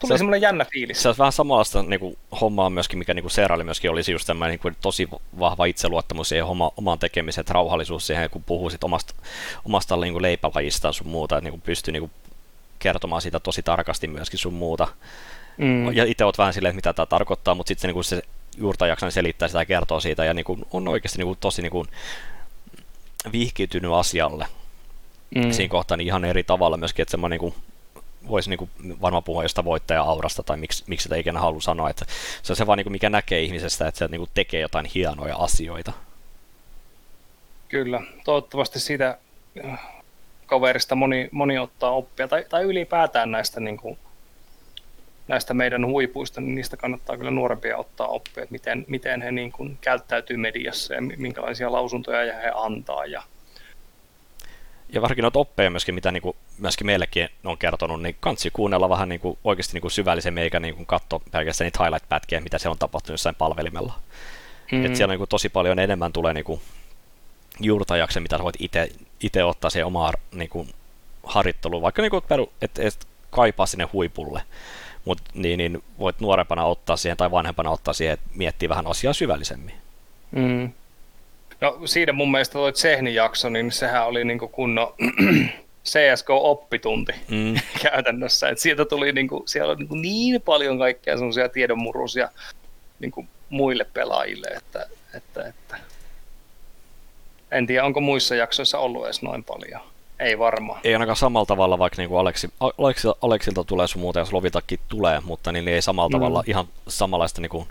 Tuli 0.00 0.12
se, 0.12 0.18
semmoinen 0.18 0.40
jännä 0.40 0.66
fiilis. 0.72 1.02
Se 1.02 1.08
on 1.08 1.14
vähän 1.18 1.32
samanlaista 1.32 1.82
niin 1.82 2.00
kuin, 2.00 2.18
hommaa 2.40 2.70
myöskin, 2.70 2.98
mikä 2.98 3.14
niin 3.14 3.30
Seeralle 3.30 3.64
myöskin 3.64 3.90
olisi 3.90 4.12
just 4.12 4.26
tämä 4.26 4.48
niin 4.48 4.58
kuin, 4.58 4.76
tosi 4.80 5.08
vahva 5.38 5.64
itseluottamus 5.64 6.28
siihen 6.28 6.44
oma, 6.44 6.72
omaan 6.76 6.98
tekemiseen, 6.98 7.42
että 7.42 7.52
rauhallisuus 7.52 8.06
siihen, 8.06 8.30
kun 8.30 8.44
puhuu 8.44 8.70
sit 8.70 8.84
omasta, 8.84 9.14
omasta 9.64 9.96
niin 9.96 10.12
kuin 10.12 10.22
leipälajistaan 10.22 10.94
sun 10.94 11.06
muuta, 11.06 11.36
että 11.36 11.44
niin 11.44 11.52
kuin 11.52 11.60
pystyy 11.60 11.92
niin 11.92 12.02
kuin, 12.02 12.10
kertomaan 12.78 13.22
siitä 13.22 13.40
tosi 13.40 13.62
tarkasti 13.62 14.06
myöskin 14.06 14.38
sun 14.38 14.54
muuta. 14.54 14.88
Mm. 15.56 15.92
Ja 15.92 16.04
itse 16.04 16.24
oot 16.24 16.38
vähän 16.38 16.54
silleen, 16.54 16.70
että 16.70 16.88
mitä 16.88 16.92
tämä 16.92 17.06
tarkoittaa, 17.06 17.54
mutta 17.54 17.68
sitten 17.68 17.82
se, 17.82 17.88
niin 17.88 17.94
kuin 17.94 18.04
se 18.04 18.22
juurta 18.58 18.86
jaksan 18.86 19.12
selittää 19.12 19.48
sitä 19.48 19.60
ja 19.60 19.66
kertoo 19.66 20.00
siitä 20.00 20.24
ja 20.24 20.34
niin 20.34 20.44
kuin, 20.44 20.66
on 20.72 20.88
oikeasti 20.88 21.18
niin 21.18 21.26
kuin, 21.26 21.38
tosi 21.40 21.62
niin 21.62 21.72
kuin, 21.72 21.88
vihkiytynyt 23.32 23.92
asialle 23.92 24.46
mm. 25.34 25.52
siinä 25.52 25.70
kohtaa 25.70 25.96
niin 25.96 26.06
ihan 26.06 26.24
eri 26.24 26.44
tavalla 26.44 26.76
myöskin, 26.76 27.02
että 27.02 27.10
semmoinen 27.10 27.40
niin 27.40 27.54
voisi 28.28 28.50
niin 28.50 28.58
kuin 28.58 28.70
varmaan 29.00 29.22
puhua 29.24 29.42
jostain 29.42 29.64
voittaja-aurasta 29.64 30.42
tai 30.42 30.56
miksi, 30.56 30.84
miksi 30.86 31.02
sitä 31.02 31.16
ikinä 31.16 31.40
halua 31.40 31.60
sanoa, 31.60 31.90
että 31.90 32.04
se 32.42 32.52
on 32.52 32.56
se 32.56 32.66
vaan 32.66 32.76
niin 32.76 32.84
kuin 32.84 32.92
mikä 32.92 33.10
näkee 33.10 33.40
ihmisestä, 33.40 33.88
että 33.88 33.98
se 33.98 34.08
niin 34.08 34.20
kuin 34.20 34.30
tekee 34.34 34.60
jotain 34.60 34.86
hienoja 34.94 35.36
asioita. 35.36 35.92
Kyllä, 37.68 38.02
toivottavasti 38.24 38.80
siitä 38.80 39.18
äh, 39.64 39.80
kaverista 40.46 40.94
moni, 40.94 41.28
moni 41.32 41.58
ottaa 41.58 41.90
oppia, 41.90 42.28
tai, 42.28 42.44
tai 42.48 42.62
ylipäätään 42.62 43.30
näistä, 43.30 43.60
niin 43.60 43.76
kuin, 43.76 43.98
näistä 45.28 45.54
meidän 45.54 45.86
huipuista, 45.86 46.40
niin 46.40 46.54
niistä 46.54 46.76
kannattaa 46.76 47.16
kyllä 47.16 47.30
nuorempia 47.30 47.76
ottaa 47.76 48.06
oppia, 48.06 48.42
että 48.42 48.52
miten, 48.52 48.84
miten 48.88 49.22
he 49.22 49.32
niin 49.32 49.52
kuin, 49.52 49.78
käyttäytyy 49.80 50.36
mediassa 50.36 50.94
ja 50.94 51.02
minkälaisia 51.02 51.72
lausuntoja 51.72 52.38
he 52.38 52.52
antaa 52.54 53.06
ja 53.06 53.22
ja 54.88 55.02
varsinkin 55.02 55.22
noita 55.22 55.38
oppeja 55.38 55.70
myöskin, 55.70 55.94
mitä 55.94 56.12
niin 56.12 56.22
kuin, 56.22 56.36
myöskin 56.58 56.86
meillekin 56.86 57.28
on 57.44 57.58
kertonut, 57.58 58.02
niin 58.02 58.16
kansi 58.20 58.50
kuunnella 58.50 58.88
vähän 58.88 59.08
niin 59.08 59.20
kuin, 59.20 59.38
oikeasti 59.44 59.72
niin 59.74 59.80
kuin 59.82 59.90
syvällisemmin, 59.90 60.42
eikä 60.42 60.60
niin 60.60 60.74
kuin 60.74 60.86
katsoa 60.86 61.20
pelkästään 61.30 61.66
niitä 61.66 61.84
highlight-pätkiä, 61.84 62.40
mitä 62.40 62.58
siellä 62.58 62.72
on 62.72 62.78
tapahtunut 62.78 63.14
jossain 63.14 63.34
palvelimella. 63.34 63.92
Mm. 64.72 64.86
Et 64.86 64.96
siellä 64.96 65.12
niin 65.12 65.18
kuin, 65.18 65.28
tosi 65.28 65.48
paljon 65.48 65.78
enemmän 65.78 66.12
tulee 66.12 66.34
niin 66.34 66.44
kuin, 66.44 66.60
juurtajaksi, 67.60 68.20
mitä 68.20 68.36
sä 68.36 68.44
voit 68.44 68.56
itse 69.20 69.44
ottaa 69.44 69.70
siihen 69.70 69.86
omaan 69.86 70.14
niin 70.32 70.48
kuin, 70.48 70.68
harjoitteluun, 71.22 71.82
vaikka 71.82 72.02
niin 72.02 72.10
kuin, 72.10 72.22
et, 72.62 72.78
et 72.78 73.06
kaipaa 73.30 73.66
sinne 73.66 73.88
huipulle. 73.92 74.42
Mutta 75.06 75.24
niin, 75.34 75.58
niin 75.58 75.82
voit 75.98 76.20
nuorempana 76.20 76.64
ottaa 76.64 76.96
siihen 76.96 77.16
tai 77.16 77.30
vanhempana 77.30 77.70
ottaa 77.70 77.94
siihen, 77.94 78.14
että 78.14 78.26
miettii 78.34 78.68
vähän 78.68 78.86
asiaa 78.86 79.12
syvällisemmin. 79.12 79.74
Mm. 80.30 80.72
No 81.60 81.80
siinä 81.84 82.12
mun 82.12 82.30
mielestä 82.30 82.52
toi 82.52 82.72
Tsehnin 82.72 83.14
jakso, 83.14 83.48
niin 83.48 83.72
sehän 83.72 84.06
oli 84.06 84.24
niinku 84.24 84.48
kunno 84.48 84.94
CSGO-oppitunti 85.90 87.12
mm. 87.28 87.54
käytännössä. 87.82 88.48
Et 88.48 88.58
sieltä 88.58 88.84
tuli 88.84 89.12
niinku, 89.12 89.42
siellä 89.46 89.70
oli 89.70 89.78
niinku 89.78 89.94
niin 89.94 90.42
paljon 90.42 90.78
kaikkea 90.78 91.16
semmoisia 91.16 91.48
tiedonmurusia 91.48 92.28
niinku 93.00 93.26
muille 93.50 93.86
pelaajille, 93.94 94.48
että, 94.48 94.86
että, 95.14 95.48
että 95.48 95.76
en 97.50 97.66
tiedä, 97.66 97.84
onko 97.84 98.00
muissa 98.00 98.34
jaksoissa 98.34 98.78
ollut 98.78 99.04
edes 99.04 99.22
noin 99.22 99.44
paljon. 99.44 99.80
Ei 100.20 100.38
varmaan. 100.38 100.80
Ei 100.84 100.94
ainakaan 100.94 101.16
samalla 101.16 101.46
tavalla, 101.46 101.78
vaikka 101.78 102.02
niin 102.02 102.08
kuin 102.08 102.20
Aleksi, 102.20 102.48
Aleksi, 102.78 103.08
Aleksilta 103.22 103.64
tulee 103.64 103.86
sun 103.86 104.00
muuta, 104.00 104.18
jos 104.18 104.32
Lovitakin 104.32 104.80
tulee, 104.88 105.20
mutta 105.20 105.52
niin 105.52 105.68
ei 105.68 105.82
samalla 105.82 106.08
mm. 106.08 106.12
tavalla 106.12 106.44
ihan 106.46 106.66
samanlaista 106.88 107.40
niin 107.40 107.50
kuin 107.50 107.68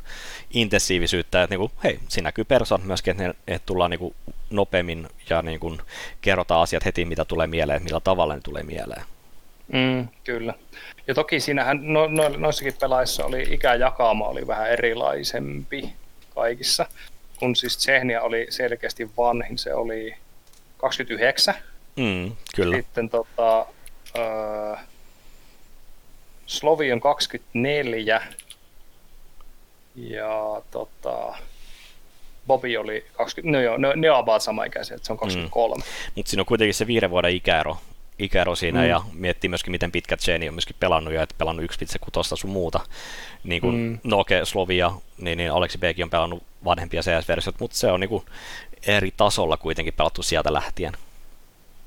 intensiivisyyttä, 0.53 1.43
että 1.43 1.53
niin 1.53 1.59
kuin, 1.59 1.71
hei, 1.83 1.99
siinä 2.07 2.27
näkyy 2.27 2.43
persoon 2.43 2.81
myöskin, 2.83 3.11
että, 3.11 3.23
ne, 3.23 3.33
että 3.47 3.65
tullaan 3.65 3.91
niin 3.91 3.99
kuin 3.99 4.15
nopeammin 4.49 5.07
ja 5.29 5.41
niin 5.41 5.59
kuin 5.59 5.79
kerrotaan 6.21 6.61
asiat 6.61 6.85
heti, 6.85 7.05
mitä 7.05 7.25
tulee 7.25 7.47
mieleen, 7.47 7.83
millä 7.83 7.99
tavalla 7.99 8.35
ne 8.35 8.41
tulee 8.41 8.63
mieleen. 8.63 9.03
Mm, 9.73 10.07
kyllä. 10.23 10.53
Ja 11.07 11.13
toki 11.13 11.39
siinähän 11.39 11.79
no, 11.81 12.07
no, 12.07 12.29
noissakin 12.29 12.73
pelaissa 12.79 13.25
oli 13.25 13.47
ikäjakauma 13.49 14.27
oli 14.27 14.47
vähän 14.47 14.69
erilaisempi 14.69 15.93
kaikissa, 16.35 16.85
kun 17.39 17.55
siis 17.55 17.77
Tsehnia 17.77 18.21
oli 18.21 18.47
selkeästi 18.49 19.11
vanhin, 19.17 19.57
se 19.57 19.73
oli 19.73 20.15
29, 20.77 21.55
Mm, 21.95 22.35
kyllä. 22.55 22.77
Sitten 22.77 23.09
tota, 23.09 23.65
äh, 24.17 24.85
Slovi 26.45 26.91
on 26.91 27.01
24 27.01 28.21
ja 29.95 30.61
tota, 30.71 31.37
Bobby 32.47 32.77
oli 32.77 33.05
20, 33.13 33.57
no 33.57 33.63
joo, 33.63 33.77
ne, 33.77 33.93
ne 33.95 34.11
on 34.11 34.19
about 34.19 34.41
sama 34.41 34.63
ikäisiä, 34.63 34.95
että 34.95 35.07
se 35.07 35.13
on 35.13 35.19
23. 35.19 35.75
Mm. 35.75 35.81
Mutta 36.15 36.29
siinä 36.29 36.41
on 36.41 36.45
kuitenkin 36.45 36.73
se 36.73 36.87
viiden 36.87 37.09
vuoden 37.09 37.35
ikäero, 37.35 37.77
ikäero 38.19 38.55
siinä 38.55 38.81
mm. 38.81 38.87
ja 38.87 39.01
miettii 39.13 39.49
myöskin, 39.49 39.71
miten 39.71 39.91
pitkät 39.91 40.27
Jenny 40.27 40.47
on 40.47 40.53
myöskin 40.53 40.75
pelannut 40.79 41.13
ja 41.13 41.21
että 41.21 41.35
pelannut 41.37 41.71
1.6 41.71 42.35
sun 42.35 42.49
muuta. 42.49 42.79
Niin 43.43 43.61
kuin, 43.61 43.75
mm. 43.75 43.99
No 44.03 44.19
okei, 44.19 44.37
okay, 44.37 44.45
Slovia, 44.45 44.91
niin, 45.17 45.37
niin 45.37 45.51
Aleksi 45.51 45.77
Beeki 45.77 46.03
on 46.03 46.09
pelannut 46.09 46.43
vanhempia 46.65 47.01
CS-versiot, 47.01 47.55
mutta 47.59 47.77
se 47.77 47.91
on 47.91 47.99
niin 47.99 48.09
kuin 48.09 48.25
eri 48.87 49.13
tasolla 49.17 49.57
kuitenkin 49.57 49.93
pelattu 49.93 50.23
sieltä 50.23 50.53
lähtien. 50.53 50.93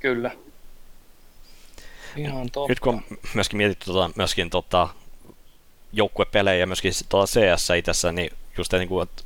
Kyllä. 0.01 0.30
Ihan 2.16 2.51
totta. 2.51 2.68
Nyt 2.68 2.80
kun 2.80 2.94
on 2.94 3.18
myöskin 3.34 3.57
mietitty 3.57 3.84
tota, 3.84 4.11
myöskin 4.16 4.51
tota, 4.51 4.88
joukkuepelejä 5.92 6.59
ja 6.59 6.66
myöskin 6.66 6.92
tota 7.09 7.26
CS 7.26 7.70
itse, 7.76 8.12
niin 8.12 8.30
just 8.59 8.72
niin 8.72 8.88
kuin, 8.88 9.03
että 9.03 9.22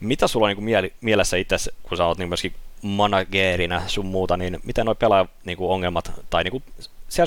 mitä 0.00 0.26
sulla 0.26 0.46
on 0.46 0.48
niin 0.48 0.56
kuin 0.56 0.64
mieli, 0.64 0.92
mielessä 1.00 1.36
itse, 1.36 1.56
kun 1.82 1.98
sä 1.98 2.06
oot 2.06 2.18
niin 2.18 2.28
myöskin 2.28 2.54
managerina 2.82 3.82
sun 3.86 4.06
muuta, 4.06 4.36
niin 4.36 4.60
miten 4.64 4.86
noi 4.86 4.94
pelaaja 4.94 5.26
niin 5.44 5.58
kuin 5.58 5.70
ongelmat, 5.70 6.12
tai 6.30 6.44
niin 6.44 6.50
kuin, 6.50 6.62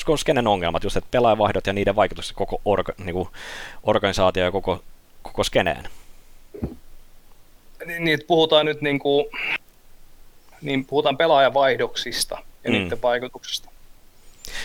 on 0.07 0.17
skenen 0.17 0.47
ongelmat, 0.47 0.83
just 0.83 0.97
että 0.97 1.07
pelaajavaihdot 1.11 1.67
ja 1.67 1.73
niiden 1.73 1.95
vaikutukset 1.95 2.35
koko 2.35 2.61
orga, 2.65 2.93
niin 2.97 3.13
kuin, 3.13 3.29
organisaatio 3.83 4.43
ja 4.43 4.51
koko, 4.51 4.83
koko 5.21 5.43
skeneen? 5.43 5.89
Niin, 7.85 8.03
niin 8.03 8.19
puhutaan 8.27 8.65
nyt 8.65 8.81
niin 8.81 8.99
kuin, 8.99 9.25
niin 10.61 10.85
puhutaan 10.85 11.17
pelaajavaihdoksista 11.17 12.37
ja 12.67 12.73
mm. 12.73 12.79
niiden 12.79 13.01
vaikutuksesta. 13.01 13.69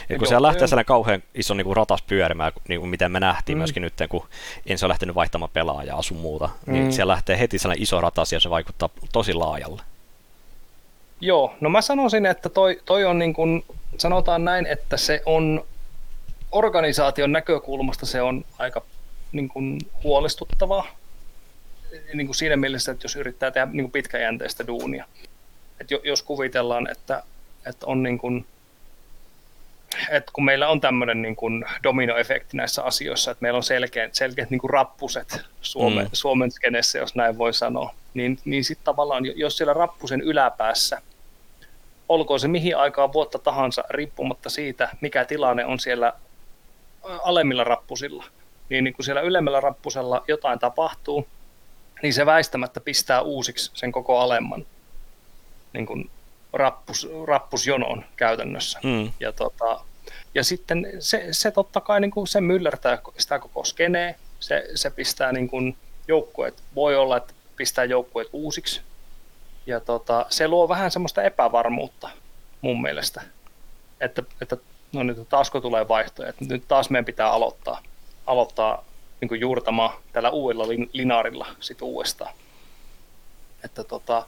Ja 0.08 0.18
kun 0.18 0.26
se 0.26 0.42
lähtee 0.42 0.66
sellainen 0.66 0.86
kauhean 0.86 1.22
iso 1.34 1.54
niin 1.54 1.64
kuin 1.64 1.76
ratas 1.76 2.02
pyörimään, 2.02 2.52
niin 2.68 2.80
kuin 2.80 2.90
miten 2.90 3.12
me 3.12 3.20
nähtiin 3.20 3.58
mm. 3.58 3.60
myöskin 3.60 3.82
nyt, 3.82 3.94
kun 4.08 4.28
ensin 4.66 4.86
on 4.86 4.88
lähtenyt 4.88 5.14
vaihtamaan 5.14 5.50
pelaajaa 5.52 6.02
sun 6.02 6.16
muuta, 6.16 6.48
niin 6.66 6.76
mm. 6.76 6.82
niin 6.82 6.92
siellä 6.92 7.10
lähtee 7.10 7.38
heti 7.38 7.58
sellainen 7.58 7.82
iso 7.82 8.00
ratas 8.00 8.32
ja 8.32 8.40
se 8.40 8.50
vaikuttaa 8.50 8.88
tosi 9.12 9.34
laajalle. 9.34 9.82
Joo, 11.20 11.54
no 11.60 11.70
mä 11.70 11.82
sanoisin, 11.82 12.26
että 12.26 12.48
toi, 12.48 12.80
toi 12.84 13.04
on 13.04 13.18
niin 13.18 13.34
kuin, 13.34 13.64
sanotaan 13.98 14.44
näin, 14.44 14.66
että 14.66 14.96
se 14.96 15.22
on 15.26 15.64
organisaation 16.52 17.32
näkökulmasta 17.32 18.06
se 18.06 18.22
on 18.22 18.44
aika 18.58 18.82
niin 19.32 19.48
kuin 19.48 19.78
huolestuttavaa. 20.04 20.86
Niin 22.14 22.26
kuin 22.26 22.36
siinä 22.36 22.56
mielessä, 22.56 22.92
että 22.92 23.04
jos 23.04 23.16
yrittää 23.16 23.50
tehdä 23.50 23.66
niin 23.66 23.84
kuin 23.84 23.92
pitkäjänteistä 23.92 24.66
duunia. 24.66 25.04
että 25.80 25.94
jos 26.04 26.22
kuvitellaan, 26.22 26.90
että 26.90 27.22
että 27.66 27.86
on 27.86 28.02
niin 28.02 28.18
kuin, 28.18 28.46
että 30.10 30.32
kun 30.32 30.44
meillä 30.44 30.68
on 30.68 30.80
tämmöinen 30.80 31.22
niin 31.22 31.36
kuin 31.36 31.64
dominoefekti 31.82 32.56
näissä 32.56 32.82
asioissa, 32.82 33.30
että 33.30 33.42
meillä 33.42 33.56
on 33.56 33.62
selkeät, 33.62 34.14
selkeät 34.14 34.50
niin 34.50 34.60
kuin 34.60 34.70
rappuset 34.70 35.40
Suomen, 35.60 36.04
mm. 36.04 36.10
Suomen 36.12 36.50
skenessä, 36.50 36.98
jos 36.98 37.14
näin 37.14 37.38
voi 37.38 37.54
sanoa, 37.54 37.94
niin, 38.14 38.38
niin 38.44 38.64
sitten 38.64 38.84
tavallaan, 38.84 39.24
jos 39.38 39.56
siellä 39.56 39.72
rappusen 39.72 40.20
yläpäässä, 40.20 41.02
olkoon 42.08 42.40
se 42.40 42.48
mihin 42.48 42.76
aikaan 42.76 43.12
vuotta 43.12 43.38
tahansa, 43.38 43.84
riippumatta 43.90 44.50
siitä, 44.50 44.88
mikä 45.00 45.24
tilanne 45.24 45.64
on 45.64 45.78
siellä 45.78 46.12
alemmilla 47.02 47.64
rappusilla, 47.64 48.24
niin, 48.68 48.84
niin 48.84 48.94
kun 48.94 49.04
siellä 49.04 49.20
ylemmällä 49.20 49.60
rappusella 49.60 50.24
jotain 50.28 50.58
tapahtuu, 50.58 51.28
niin 52.02 52.14
se 52.14 52.26
väistämättä 52.26 52.80
pistää 52.80 53.20
uusiksi 53.20 53.70
sen 53.74 53.92
koko 53.92 54.18
alemman 54.18 54.66
niin 55.72 55.86
kuin 55.86 56.10
rappus, 56.52 57.08
rappusjonon 57.26 58.04
käytännössä. 58.16 58.80
Mm. 58.82 59.12
Ja, 59.20 59.32
tota, 59.32 59.80
ja 60.34 60.44
sitten 60.44 60.86
se, 60.98 61.28
se 61.30 61.50
totta 61.50 61.80
kai 61.80 62.00
niin 62.00 62.10
kuin 62.10 62.26
se 62.26 62.40
myllertää 62.40 62.98
sitä 63.18 63.38
koko 63.38 63.64
skenee, 63.64 64.14
se, 64.40 64.68
se 64.74 64.90
pistää 64.90 65.32
niin 65.32 65.48
kuin 65.48 65.76
joukkueet, 66.08 66.62
voi 66.74 66.96
olla, 66.96 67.16
että 67.16 67.32
pistää 67.56 67.84
joukkueet 67.84 68.28
uusiksi, 68.32 68.80
ja 69.66 69.80
tota, 69.80 70.26
se 70.28 70.48
luo 70.48 70.68
vähän 70.68 70.90
semmoista 70.90 71.22
epävarmuutta 71.22 72.10
mun 72.60 72.82
mielestä, 72.82 73.22
että, 74.00 74.22
että 74.40 74.56
no 74.92 75.02
nyt 75.02 75.28
taasko 75.28 75.60
tulee 75.60 75.88
vaihtoja, 75.88 76.28
että 76.28 76.44
nyt 76.44 76.68
taas 76.68 76.90
meidän 76.90 77.04
pitää 77.04 77.30
aloittaa, 77.30 77.82
aloittaa 78.26 78.84
niin 79.20 79.28
kuin 79.28 79.40
juurtamaan 79.40 79.98
tällä 80.12 80.30
uudella 80.30 80.68
linaarilla 80.92 81.46
sit 81.60 81.82
uudestaan. 81.82 82.34
Että 83.64 83.84
tota, 83.84 84.26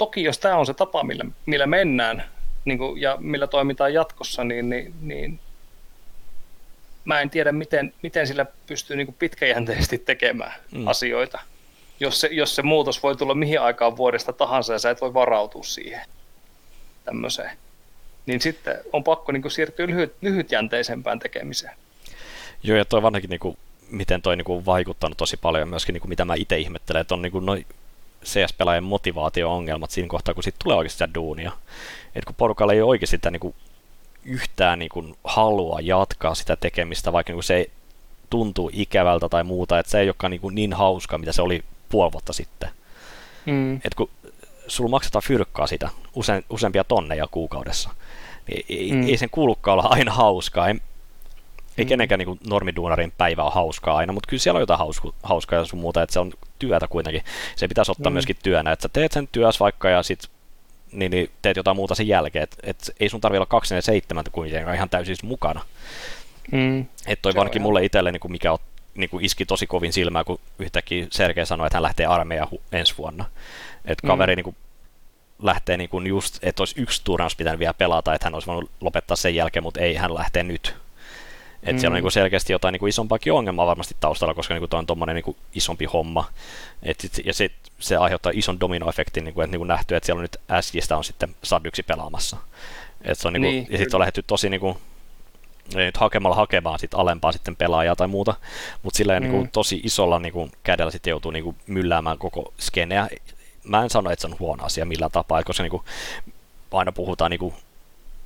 toki 0.00 0.24
jos 0.24 0.38
tämä 0.38 0.56
on 0.56 0.66
se 0.66 0.74
tapa, 0.74 1.02
millä, 1.02 1.24
millä 1.46 1.66
mennään 1.66 2.24
niin 2.64 2.78
kuin, 2.78 3.00
ja 3.00 3.16
millä 3.20 3.46
toimitaan 3.46 3.94
jatkossa, 3.94 4.44
niin, 4.44 4.70
niin, 4.70 4.94
niin 5.00 5.40
mä 7.04 7.20
en 7.20 7.30
tiedä, 7.30 7.52
miten, 7.52 7.94
miten 8.02 8.26
sillä 8.26 8.46
pystyy 8.66 8.96
niin 8.96 9.06
kuin 9.06 9.16
pitkäjänteisesti 9.18 9.98
tekemään 9.98 10.52
mm. 10.72 10.88
asioita. 10.88 11.38
Jos 12.00 12.20
se, 12.20 12.28
jos 12.32 12.56
se 12.56 12.62
muutos 12.62 13.02
voi 13.02 13.16
tulla 13.16 13.34
mihin 13.34 13.60
aikaan 13.60 13.96
vuodesta 13.96 14.32
tahansa 14.32 14.72
ja 14.72 14.78
sä 14.78 14.90
et 14.90 15.00
voi 15.00 15.14
varautua 15.14 15.62
siihen 15.62 16.00
tämmöiseen, 17.04 17.50
niin 18.26 18.40
sitten 18.40 18.78
on 18.92 19.04
pakko 19.04 19.32
niin 19.32 19.42
kuin 19.42 19.52
siirtyä 19.52 19.86
lyhyt, 19.86 20.14
lyhytjänteisempään 20.20 21.18
tekemiseen. 21.18 21.76
Joo, 22.62 22.76
ja 22.76 22.84
toi 22.84 23.02
vanhakin, 23.02 23.30
niin 23.30 23.40
kuin, 23.40 23.56
miten 23.90 24.22
toi 24.22 24.36
niin 24.36 24.44
kuin, 24.44 24.66
vaikuttanut 24.66 25.18
tosi 25.18 25.36
paljon 25.36 25.68
myöskin, 25.68 25.92
niin 25.92 26.00
kuin, 26.00 26.08
mitä 26.08 26.24
mä 26.24 26.34
itse 26.34 26.58
ihmettelen, 26.58 27.00
että 27.00 27.14
on 27.14 27.22
niin 27.22 27.32
kuin, 27.32 27.46
noi 27.46 27.66
CS-pelaajien 28.24 28.84
motivaatio-ongelmat 28.84 29.90
siinä 29.90 30.08
kohtaa, 30.08 30.34
kun 30.34 30.42
siitä 30.42 30.58
tulee 30.64 30.76
oikeasti 30.76 30.98
sitä 30.98 31.14
duunia. 31.14 31.52
Et 32.14 32.24
kun 32.24 32.34
porukalla 32.34 32.72
ei 32.72 32.82
ole 32.82 32.90
oikeasti 32.90 33.16
sitä 33.16 33.30
niin 33.30 33.40
kuin, 33.40 33.54
yhtään 34.24 34.78
niin 34.78 34.88
kuin, 34.88 35.14
halua 35.24 35.78
jatkaa 35.82 36.34
sitä 36.34 36.56
tekemistä, 36.56 37.12
vaikka 37.12 37.30
niin 37.30 37.36
kuin, 37.36 37.44
se 37.44 37.70
tuntuu 38.30 38.70
ikävältä 38.72 39.28
tai 39.28 39.44
muuta, 39.44 39.78
että 39.78 39.90
se 39.90 40.00
ei 40.00 40.08
olekaan 40.08 40.30
niin, 40.30 40.40
kuin, 40.40 40.54
niin 40.54 40.72
hauska, 40.72 41.18
mitä 41.18 41.32
se 41.32 41.42
oli 41.42 41.64
puoli 41.88 42.12
vuotta 42.12 42.32
sitten. 42.32 42.70
Mm. 43.46 43.76
Et 43.76 43.94
kun 43.96 44.10
sulla 44.66 44.90
maksetaan 44.90 45.22
fyrkkaa 45.22 45.66
sitä 45.66 45.88
usein, 46.14 46.44
useampia 46.50 46.84
tonneja 46.84 47.26
kuukaudessa, 47.30 47.90
niin 48.46 48.64
ei, 48.68 48.92
mm. 48.92 49.08
ei 49.08 49.16
sen 49.16 49.30
kuulukaan 49.30 49.78
olla 49.78 49.88
aina 49.90 50.12
hauskaa. 50.12 50.68
Ei, 50.68 50.74
ei 51.78 51.84
mm. 51.84 51.88
kenenkään 51.88 52.18
niin 52.18 52.26
kuin, 52.26 52.40
normiduunarin 52.46 53.12
päivä 53.18 53.44
on 53.44 53.52
hauskaa 53.52 53.96
aina, 53.96 54.12
mutta 54.12 54.28
kyllä 54.28 54.40
siellä 54.40 54.58
on 54.58 54.62
jotain 54.62 54.78
hausku, 54.78 55.14
hauskaa 55.22 55.58
ja 55.58 55.64
sun 55.64 55.78
muuta, 55.78 56.02
että 56.02 56.12
se 56.12 56.20
on 56.20 56.32
työtä 56.58 56.88
kuitenkin. 56.88 57.22
Se 57.56 57.68
pitäisi 57.68 57.90
ottaa 57.90 58.10
mm. 58.10 58.12
myöskin 58.12 58.36
työnä, 58.42 58.72
että 58.72 58.82
sä 58.82 58.88
teet 58.88 59.12
sen 59.12 59.28
työs 59.32 59.60
vaikka 59.60 59.88
ja 59.88 60.02
sit 60.02 60.30
niin, 60.92 61.10
niin 61.10 61.30
teet 61.42 61.56
jotain 61.56 61.76
muuta 61.76 61.94
sen 61.94 62.08
jälkeen, 62.08 62.42
että 62.42 62.56
et 62.62 62.90
ei 63.00 63.08
sun 63.08 63.20
tarvitse 63.20 63.38
olla 63.38 63.46
27 63.46 64.24
kuitenkaan 64.32 64.76
ihan 64.76 64.90
täysin 64.90 65.16
mukana. 65.22 65.60
Mm. 66.52 66.80
Että 67.06 67.22
toi 67.22 67.34
varsinkin 67.34 67.62
mulle 67.62 67.84
itselle, 67.84 68.12
niin 68.12 68.20
kuin 68.20 68.32
mikä 68.32 68.52
on, 68.52 68.58
niin 68.94 69.10
kuin 69.10 69.24
iski 69.24 69.46
tosi 69.46 69.66
kovin 69.66 69.92
silmää, 69.92 70.24
kun 70.24 70.40
yhtäkkiä 70.58 71.06
Sergei 71.10 71.46
sanoi, 71.46 71.66
että 71.66 71.76
hän 71.76 71.82
lähtee 71.82 72.06
armeijaan 72.06 72.48
hu- 72.52 72.60
ensi 72.72 72.94
vuonna. 72.98 73.24
Että 73.84 74.06
kaveri 74.06 74.32
mm. 74.32 74.36
niin 74.36 74.44
kuin, 74.44 74.56
lähtee 75.42 75.76
niin 75.76 75.90
kuin 75.90 76.06
just, 76.06 76.38
että 76.42 76.60
olisi 76.60 76.80
yksi 76.80 77.00
turnaus 77.04 77.36
pitänyt 77.36 77.58
vielä 77.58 77.74
pelata, 77.74 78.14
että 78.14 78.26
hän 78.26 78.34
olisi 78.34 78.46
voinut 78.46 78.70
lopettaa 78.80 79.16
sen 79.16 79.34
jälkeen, 79.34 79.62
mutta 79.62 79.80
ei, 79.80 79.94
hän 79.94 80.14
lähtee 80.14 80.42
nyt. 80.42 80.76
Et 81.62 81.76
mm. 81.76 81.78
siellä 81.78 81.92
on 81.92 81.96
niin 81.96 82.02
kuin 82.02 82.12
selkeästi 82.12 82.52
jotain 82.52 82.72
niin 82.72 82.80
kuin 82.80 82.88
isompaakin 82.88 83.32
ongelmaa 83.32 83.66
varmasti 83.66 83.96
taustalla, 84.00 84.34
koska 84.34 84.54
niin 84.54 84.68
kuin 84.68 84.78
on 84.78 84.86
tuommoinen 84.86 85.16
niin 85.16 85.36
isompi 85.54 85.84
homma. 85.84 86.28
Et 86.82 87.00
sit, 87.00 87.20
ja 87.24 87.34
sit, 87.34 87.52
se 87.78 87.96
aiheuttaa 87.96 88.32
ison 88.34 88.60
dominoefektin, 88.60 89.24
niin 89.24 89.34
kuin, 89.34 89.44
että 89.44 89.52
niin 89.52 89.60
kuin 89.60 89.68
nähty, 89.68 89.96
että 89.96 90.06
siellä 90.06 90.18
on 90.18 90.22
nyt 90.22 90.40
SJstä 90.60 90.96
on 90.96 91.04
sitten 91.04 91.34
SAD 91.42 91.66
1 91.66 91.82
pelaamassa. 91.82 92.36
Et 93.02 93.18
se 93.18 93.28
on 93.28 93.32
niin 93.32 93.42
kuin, 93.42 93.52
niin, 93.52 93.66
ja 93.70 93.78
sitten 93.78 93.96
on 93.96 94.00
lähdetty 94.00 94.22
tosi 94.22 94.50
niin 94.50 94.60
kuin, 94.60 94.76
ei 95.76 95.84
nyt 95.84 95.96
hakemalla 95.96 96.36
hakemaan 96.36 96.78
sit 96.78 96.94
alempaa 96.94 97.32
sitten 97.32 97.56
pelaajaa 97.56 97.96
tai 97.96 98.08
muuta, 98.08 98.34
mutta 98.82 98.96
sillä 98.96 99.20
mm. 99.20 99.22
niin 99.22 99.32
kuin, 99.32 99.50
tosi 99.50 99.80
isolla 99.84 100.18
niin 100.18 100.32
kuin, 100.32 100.52
kädellä 100.62 100.90
sitten 100.90 101.10
joutuu 101.10 101.30
niin 101.30 101.44
kuin, 101.44 101.56
mylläämään 101.66 102.18
koko 102.18 102.52
skeneä. 102.58 103.08
Mä 103.64 103.82
en 103.82 103.90
sano, 103.90 104.10
että 104.10 104.20
se 104.20 104.26
on 104.26 104.38
huono 104.38 104.64
asia 104.64 104.84
millään 104.84 105.10
tapaa, 105.10 105.42
koska 105.42 105.62
niin 105.62 105.70
kuin, 105.70 105.82
aina 106.72 106.92
puhutaan 106.92 107.30
niin 107.30 107.38
kuin, 107.38 107.54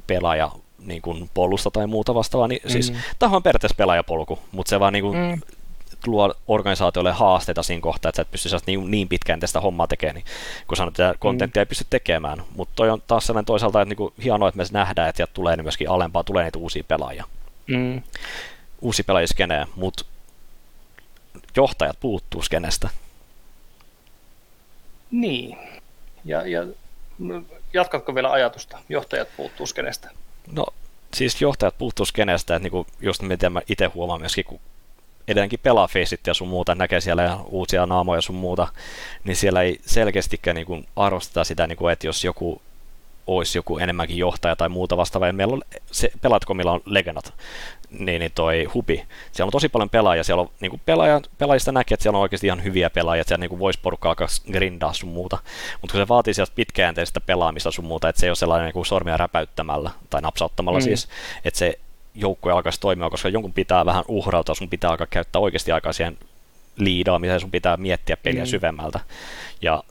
pelaaja 0.07 0.51
niin 0.87 1.03
kuin 1.03 1.31
polusta 1.35 1.71
tai 1.71 1.87
muuta 1.87 2.15
vastaavaa, 2.15 2.49
niin 2.49 2.61
siis 2.67 2.91
mm. 2.91 2.97
siis 2.97 3.07
tämä 3.19 3.37
on 3.37 3.43
periaatteessa 3.43 3.77
pelaajapolku, 3.77 4.39
mutta 4.53 4.71
se 4.71 4.81
vaan 4.81 4.93
niin 4.93 5.03
kuin, 5.03 5.19
mm. 5.19 5.41
luo 6.07 6.35
organisaatiolle 6.49 7.13
haasteita 7.13 7.63
siinä 7.63 7.81
kohtaa, 7.81 8.09
että 8.09 8.17
sä 8.17 8.23
et 8.23 8.31
pysty 8.31 8.49
niin, 8.67 8.91
niin 8.91 9.09
pitkään 9.09 9.41
tästä 9.41 9.61
hommaa 9.61 9.87
tekemään, 9.87 10.15
niin 10.15 10.25
kun 10.67 10.77
sanot, 10.77 11.01
että 11.01 11.15
kontenttia 11.19 11.61
mm. 11.61 11.63
ei 11.63 11.67
pysty 11.67 11.85
tekemään, 11.91 12.43
mutta 12.57 12.73
toi 12.77 12.91
on 12.91 13.03
taas 13.07 13.27
sellainen 13.27 13.47
toisaalta, 13.47 13.83
että 13.83 13.89
niin 13.89 13.97
kuin, 13.97 14.15
hienoa, 14.25 14.49
että 14.49 14.59
me 14.59 14.65
nähdään, 14.73 15.09
että 15.09 15.27
tulee 15.27 15.57
niin 15.57 15.65
myöskin 15.65 15.91
alempaa, 15.91 16.25
tulee 16.25 16.45
niitä 16.45 16.59
uusia 16.59 16.85
pelaajia. 16.89 17.25
Mm. 17.67 18.03
Uusi 18.81 19.03
pelaajiskenejä, 19.03 19.67
mutta 19.77 20.05
johtajat 21.57 22.01
puuttuu 22.01 22.43
skenestä. 22.43 22.89
Niin. 25.11 25.59
Ja, 26.25 26.47
ja 26.47 26.67
jatkatko 27.73 28.15
vielä 28.15 28.33
ajatusta? 28.33 28.79
Johtajat 28.89 29.29
puuttuu 29.37 29.67
skenestä. 29.67 30.11
No 30.53 30.67
siis 31.15 31.41
johtajat 31.41 31.79
puuttuu 31.79 32.07
skenestä, 32.07 32.57
että 32.57 32.63
niinku, 32.63 32.87
just 33.01 33.23
miten 33.23 33.53
mä 33.53 33.61
itse 33.69 33.87
huomaan 33.87 34.21
myöskin, 34.21 34.45
kun 34.45 34.61
edelleenkin 35.29 35.61
pelaa 35.63 35.87
Faceit 35.89 36.27
ja 36.27 36.35
sun 36.35 36.49
muuta, 36.49 36.75
näkee 36.75 37.01
siellä 37.01 37.39
uusia 37.45 37.87
naamoja 37.87 38.21
sun 38.21 38.37
muuta, 38.37 38.69
niin 39.25 39.37
siellä 39.37 39.63
ei 39.63 39.81
selkeästikään 39.87 40.55
niinku 40.55 40.83
arvosteta 40.97 41.45
sitä, 41.45 41.67
niinku, 41.67 41.89
että 41.89 42.07
jos 42.07 42.25
joku 42.25 42.63
olisi 43.27 43.59
joku 43.59 43.79
enemmänkin 43.79 44.19
johtaja 44.19 44.57
tai 44.57 44.69
muuta 44.69 44.97
vastaavaa. 44.97 45.33
Meillä 45.33 45.55
on 45.55 45.63
se, 45.93 46.11
millä 46.55 46.73
on 46.73 46.81
legendat, 46.85 47.35
niin, 47.99 48.21
niin 48.21 48.33
toi 48.35 48.65
hubi. 48.65 49.05
Siellä 49.33 49.49
on 49.49 49.53
tosi 49.53 49.69
paljon 49.69 49.91
pelaajia, 49.91 50.25
siellä 50.25 50.41
on 50.41 50.51
niin 50.61 50.81
pelaaja, 50.87 51.21
pelaajista 51.39 51.73
näkee, 51.73 51.95
että 51.95 52.03
siellä 52.03 52.17
on 52.17 52.23
oikeasti 52.23 52.47
ihan 52.47 52.65
hyviä 52.65 52.91
pelaajia, 52.91 53.21
että 53.21 53.29
siellä 53.29 53.47
niin 53.49 53.59
voisi 53.59 53.79
porukka 53.83 54.09
alkaa 54.09 54.29
grindaa 54.53 54.93
sun 54.93 55.09
muuta. 55.09 55.39
Mutta 55.81 55.93
kun 55.93 56.01
se 56.01 56.09
vaatii 56.09 56.35
sieltä 56.35 56.53
pitkäjänteistä 56.55 57.21
pelaamista 57.21 57.71
sun 57.71 57.85
muuta, 57.85 58.09
että 58.09 58.21
se 58.21 58.27
ei 58.27 58.31
ole 58.31 58.37
sellainen 58.37 58.73
niin 58.75 58.87
sormia 58.87 59.17
räpäyttämällä 59.17 59.91
tai 60.11 60.21
napsauttamalla 60.23 60.79
mm. 60.79 60.85
siis, 60.85 61.09
että 61.45 61.59
se 61.59 61.79
joukkue 62.15 62.53
alkaisi 62.53 62.81
toimia, 62.81 63.11
koska 63.11 63.29
jonkun 63.29 63.53
pitää 63.53 63.87
vähän 63.87 64.05
uhrautua, 64.09 64.55
sun 64.55 64.69
pitää 64.69 64.91
alkaa 64.91 65.07
käyttää 65.07 65.43
oikeasti 65.43 65.73
aikaa 65.73 65.93
siihen 65.93 66.19
liidaamiseen, 66.77 67.41
sun 67.41 67.51
pitää 67.51 67.77
miettiä 67.77 68.17
peliä 68.17 68.43
mm. 68.45 68.47
syvemmältä. 68.47 69.01
Ja 69.63 69.83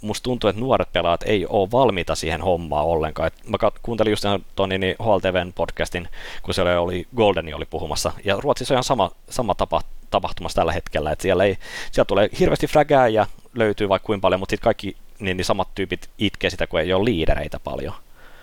musta 0.00 0.24
tuntuu, 0.24 0.50
että 0.50 0.60
nuoret 0.60 0.92
pelaajat 0.92 1.22
ei 1.22 1.46
ole 1.46 1.70
valmiita 1.70 2.14
siihen 2.14 2.42
hommaan 2.42 2.86
ollenkaan. 2.86 3.26
Et 3.26 3.48
mä 3.48 3.58
kuuntelin 3.82 4.10
just 4.10 4.24
tuon 4.56 4.68
niin 4.68 4.96
HLTVn 5.02 5.52
podcastin, 5.52 6.08
kun 6.42 6.54
siellä 6.54 6.80
oli 6.80 7.06
Goldeni 7.16 7.54
oli 7.54 7.64
puhumassa, 7.64 8.12
ja 8.24 8.36
Ruotsissa 8.40 8.74
on 8.74 8.76
ihan 8.76 8.84
sama, 8.84 9.10
sama 9.30 9.54
tapa, 9.54 9.80
tapahtumassa 10.10 10.56
tällä 10.56 10.72
hetkellä, 10.72 11.12
että 11.12 11.22
siellä, 11.22 11.44
ei, 11.44 11.56
siellä 11.92 12.06
tulee 12.06 12.30
hirveästi 12.38 12.66
frägää 12.66 13.08
ja 13.08 13.26
löytyy 13.54 13.88
vaikka 13.88 14.06
kuinka 14.06 14.22
paljon, 14.22 14.40
mutta 14.40 14.52
sitten 14.52 14.64
kaikki 14.64 14.96
niin, 15.18 15.36
niin 15.36 15.44
samat 15.44 15.68
tyypit 15.74 16.10
itkee 16.18 16.50
sitä, 16.50 16.66
kun 16.66 16.80
ei 16.80 16.92
ole 16.92 17.04
liidereitä 17.04 17.60
paljon. 17.60 17.94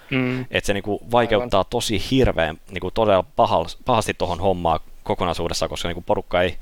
Mm. 0.10 0.42
Että 0.52 0.68
se 0.68 0.74
niinku 0.74 1.02
vaikeuttaa 1.12 1.60
Aivan. 1.60 1.70
tosi 1.70 2.04
hirveän, 2.12 2.58
niinku 2.72 2.92
todella 2.92 3.26
pahasti 3.86 4.14
tuohon 4.14 4.40
hommaan 4.40 4.80
kokonaisuudessa, 5.04 5.68
koska 5.68 5.88
niinku 5.88 6.04
porukka 6.06 6.42
ei, 6.42 6.58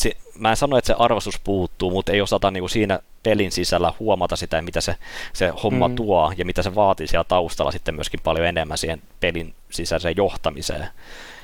se, 0.00 0.16
mä 0.38 0.50
en 0.50 0.56
sano, 0.56 0.76
että 0.76 0.86
se 0.86 0.94
arvostus 0.98 1.40
puuttuu, 1.44 1.90
mutta 1.90 2.12
ei 2.12 2.20
osata 2.20 2.50
niinku 2.50 2.68
siinä 2.68 3.00
pelin 3.22 3.52
sisällä 3.52 3.92
huomata 3.98 4.36
sitä, 4.36 4.62
mitä 4.62 4.80
se, 4.80 4.96
se 5.32 5.52
homma 5.62 5.88
mm. 5.88 5.96
tuo 5.96 6.32
ja 6.36 6.44
mitä 6.44 6.62
se 6.62 6.74
vaatii 6.74 7.06
siellä 7.06 7.24
taustalla 7.24 7.72
sitten 7.72 7.94
myöskin 7.94 8.20
paljon 8.24 8.46
enemmän 8.46 8.78
siihen 8.78 9.02
pelin 9.20 9.54
sisäiseen 9.70 10.16
johtamiseen. 10.16 10.88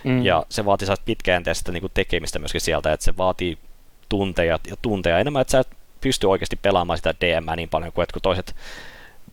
Mm. 0.04 0.24
Ja 0.24 0.46
se 0.48 0.64
vaatii 0.64 0.88
pitkäjänteistä 1.04 1.72
niin 1.72 1.90
tekemistä 1.94 2.38
myöskin 2.38 2.60
sieltä, 2.60 2.92
että 2.92 3.04
se 3.04 3.16
vaatii 3.16 3.58
tunteja 4.08 4.58
ja 4.68 4.76
tunteja 4.82 5.18
enemmän, 5.18 5.40
että 5.40 5.52
sä 5.52 5.58
et 5.58 5.68
pysty 6.00 6.26
oikeasti 6.26 6.56
pelaamaan 6.56 6.96
sitä 6.96 7.14
DM 7.20 7.56
niin 7.56 7.68
paljon 7.68 7.92
kuin, 7.92 8.02
että 8.02 8.12
kun 8.12 8.22
toiset 8.22 8.54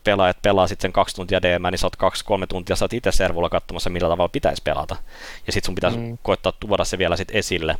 pelaajat 0.04 0.42
pelaa 0.42 0.66
sitten 0.66 0.92
kaksi 0.92 1.16
tuntia 1.16 1.42
DM, 1.42 1.62
niin 1.70 1.78
sä 1.78 1.86
oot 1.86 1.96
kaksi-kolme 1.96 2.46
tuntia, 2.46 2.76
sä 2.76 2.84
oot 2.84 2.92
itse 2.92 3.12
servulla 3.12 3.48
katsomassa, 3.48 3.90
millä 3.90 4.08
tavalla 4.08 4.28
pitäisi 4.28 4.62
pelata. 4.64 4.96
Ja 5.46 5.52
sitten 5.52 5.66
sun 5.66 5.74
pitäisi 5.74 5.98
mm. 5.98 6.18
koettaa 6.22 6.52
tuoda 6.60 6.84
se 6.84 6.98
vielä 6.98 7.16
sitten 7.16 7.36
esille 7.36 7.76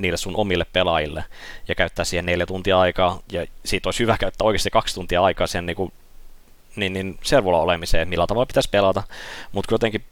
niille 0.00 0.16
sun 0.16 0.36
omille 0.36 0.66
pelaajille 0.72 1.24
ja 1.68 1.74
käyttää 1.74 2.04
siihen 2.04 2.26
neljä 2.26 2.46
tuntia 2.46 2.80
aikaa, 2.80 3.20
ja 3.32 3.46
siitä 3.64 3.88
olisi 3.88 4.02
hyvä 4.02 4.16
käyttää 4.18 4.46
oikeasti 4.46 4.70
kaksi 4.70 4.94
tuntia 4.94 5.22
aikaa 5.22 5.46
sen 5.46 5.66
niin, 5.66 5.76
kuin, 5.76 5.92
niin, 6.76 6.92
niin 6.92 7.18
servulla 7.22 7.60
olemiseen, 7.60 8.08
millä 8.08 8.26
tavalla 8.26 8.46
pitäisi 8.46 8.70
pelata, 8.70 9.02
mutta 9.52 9.74
jotenkin 9.74 10.04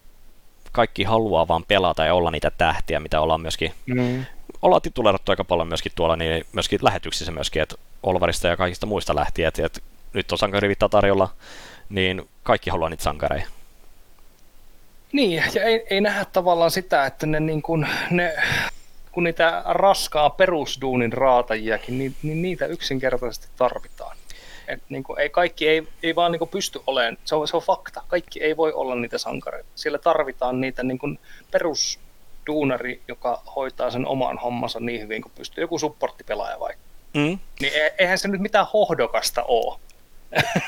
kaikki 0.72 1.05
haluaa 1.05 1.49
vaan 1.49 1.64
pelata 1.68 2.05
ja 2.05 2.14
olla 2.14 2.30
niitä 2.30 2.51
tähtiä, 2.51 3.01
mitä 3.01 3.20
ollaan 3.20 3.41
myöskin, 3.41 3.72
mm. 3.87 4.24
ollaan 4.62 4.83
tituleerattu 4.83 5.33
aika 5.33 5.45
paljon 5.45 5.68
myöskin 5.68 5.93
tuolla, 5.95 6.16
niin 6.16 6.47
myöskin 6.53 6.78
lähetyksissä 6.83 7.33
myöskin, 7.33 7.62
että 7.62 7.74
Olvarista 8.03 8.49
ja 8.49 8.57
kaikista 8.57 8.87
muista 8.87 9.14
lähtien, 9.14 9.49
että, 9.49 9.66
että 9.66 9.80
nyt 10.12 10.33
on 10.33 10.39
sankarivittaa 10.39 10.89
tarjolla, 10.89 11.28
niin 11.89 12.28
kaikki 12.43 12.70
haluaa 12.70 12.89
niitä 12.89 13.03
sankareja. 13.03 13.47
Niin, 15.12 15.43
ja 15.55 15.62
ei, 15.62 15.87
ei 15.91 16.01
nähdä 16.01 16.24
tavallaan 16.24 16.70
sitä, 16.70 17.07
että 17.07 17.26
ne, 17.26 17.41
niin 17.41 17.62
kuin, 17.62 17.87
ne 18.11 18.35
kun 19.13 19.25
niitä 19.25 19.63
raskaa 19.67 20.31
perusduunin 20.31 21.13
raatajiakin, 21.13 21.99
niin, 21.99 22.15
niin 22.23 22.43
niitä 22.43 22.67
yksinkertaisesti 22.67 23.49
tarvitaan. 23.57 24.17
Et 24.69 24.83
niin 24.89 25.03
kuin, 25.03 25.21
ei, 25.21 25.29
kaikki 25.29 25.69
ei, 25.69 25.89
ei 26.03 26.17
vaan 26.17 26.33
niin 26.33 26.39
kuin 26.39 26.49
pysty 26.49 26.81
olemaan, 26.87 27.19
se 27.25 27.35
on, 27.35 27.49
se 27.49 27.57
on 27.57 27.63
fakta, 27.63 28.03
kaikki 28.09 28.43
ei 28.43 28.57
voi 28.57 28.73
olla 28.73 28.95
niitä 28.95 29.19
sankareita. 29.19 29.69
Siellä 29.75 29.99
tarvitaan 29.99 30.61
niitä 30.61 30.83
niin 30.83 30.99
kuin 30.99 31.19
perusduunari, 31.51 33.03
joka 33.09 33.43
hoitaa 33.57 33.91
sen 33.91 34.07
oman 34.07 34.39
hommansa 34.39 34.81
niin 34.81 35.01
hyvin 35.01 35.23
kuin 35.23 35.33
pystyy, 35.35 35.65
joku 35.65 35.79
supporttipelaaja 35.79 36.61
vaikka. 36.61 36.83
Mm. 37.15 37.39
Niin 37.61 37.73
e, 37.75 37.95
eihän 37.99 38.19
se 38.19 38.29
nyt 38.29 38.41
mitään 38.41 38.67
hohdokasta 38.73 39.43
ole. 39.43 39.79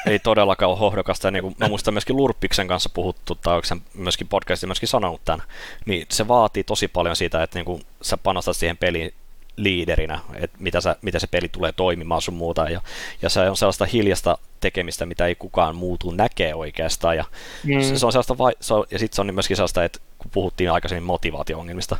Ei 0.06 0.18
todellakaan 0.18 0.70
ole 0.70 0.78
hohdokasta. 0.78 1.30
Niin 1.30 1.42
kuin 1.42 1.54
mä 1.58 1.68
muistan 1.68 1.94
myöskin 1.94 2.16
Lurppiksen 2.16 2.68
kanssa 2.68 2.90
puhuttu, 2.94 3.34
tai 3.34 3.54
onko 3.54 3.86
myöskin 3.94 4.28
podcastin 4.28 4.68
myöskin 4.68 4.88
sanonut 4.88 5.20
tämän, 5.24 5.46
niin 5.86 6.06
se 6.10 6.28
vaatii 6.28 6.64
tosi 6.64 6.88
paljon 6.88 7.16
siitä, 7.16 7.42
että 7.42 7.58
niin 7.58 7.64
kuin 7.64 7.82
sä 8.02 8.16
panostat 8.16 8.56
siihen 8.56 8.76
peliin 8.76 9.14
liiderinä, 9.56 10.20
että 10.34 10.56
mitä, 10.60 10.80
sä, 10.80 10.96
mitä 11.02 11.18
se 11.18 11.26
peli 11.26 11.48
tulee 11.48 11.72
toimimaan 11.72 12.22
sun 12.22 12.34
muuta. 12.34 12.68
Ja, 12.70 12.80
ja 13.22 13.28
se 13.28 13.50
on 13.50 13.56
sellaista 13.56 13.84
hiljasta 13.84 14.38
tekemistä, 14.60 15.06
mitä 15.06 15.26
ei 15.26 15.34
kukaan 15.34 15.76
muutu 15.76 16.10
näkee 16.10 16.54
oikeastaan. 16.54 17.16
Ja, 17.16 17.24
mm. 17.64 17.82
se, 17.82 17.98
se 17.98 18.06
on 18.06 18.12
sellaista 18.12 18.38
vai, 18.38 18.52
se 18.60 18.74
on, 18.74 18.86
ja 18.90 18.98
sitten 18.98 19.16
se 19.16 19.20
on 19.20 19.34
myöskin 19.34 19.56
sellaista, 19.56 19.84
että 19.84 19.98
kun 20.18 20.30
puhuttiin 20.30 20.70
aikaisemmin 20.70 21.04
motivaatio-ongelmista, 21.04 21.96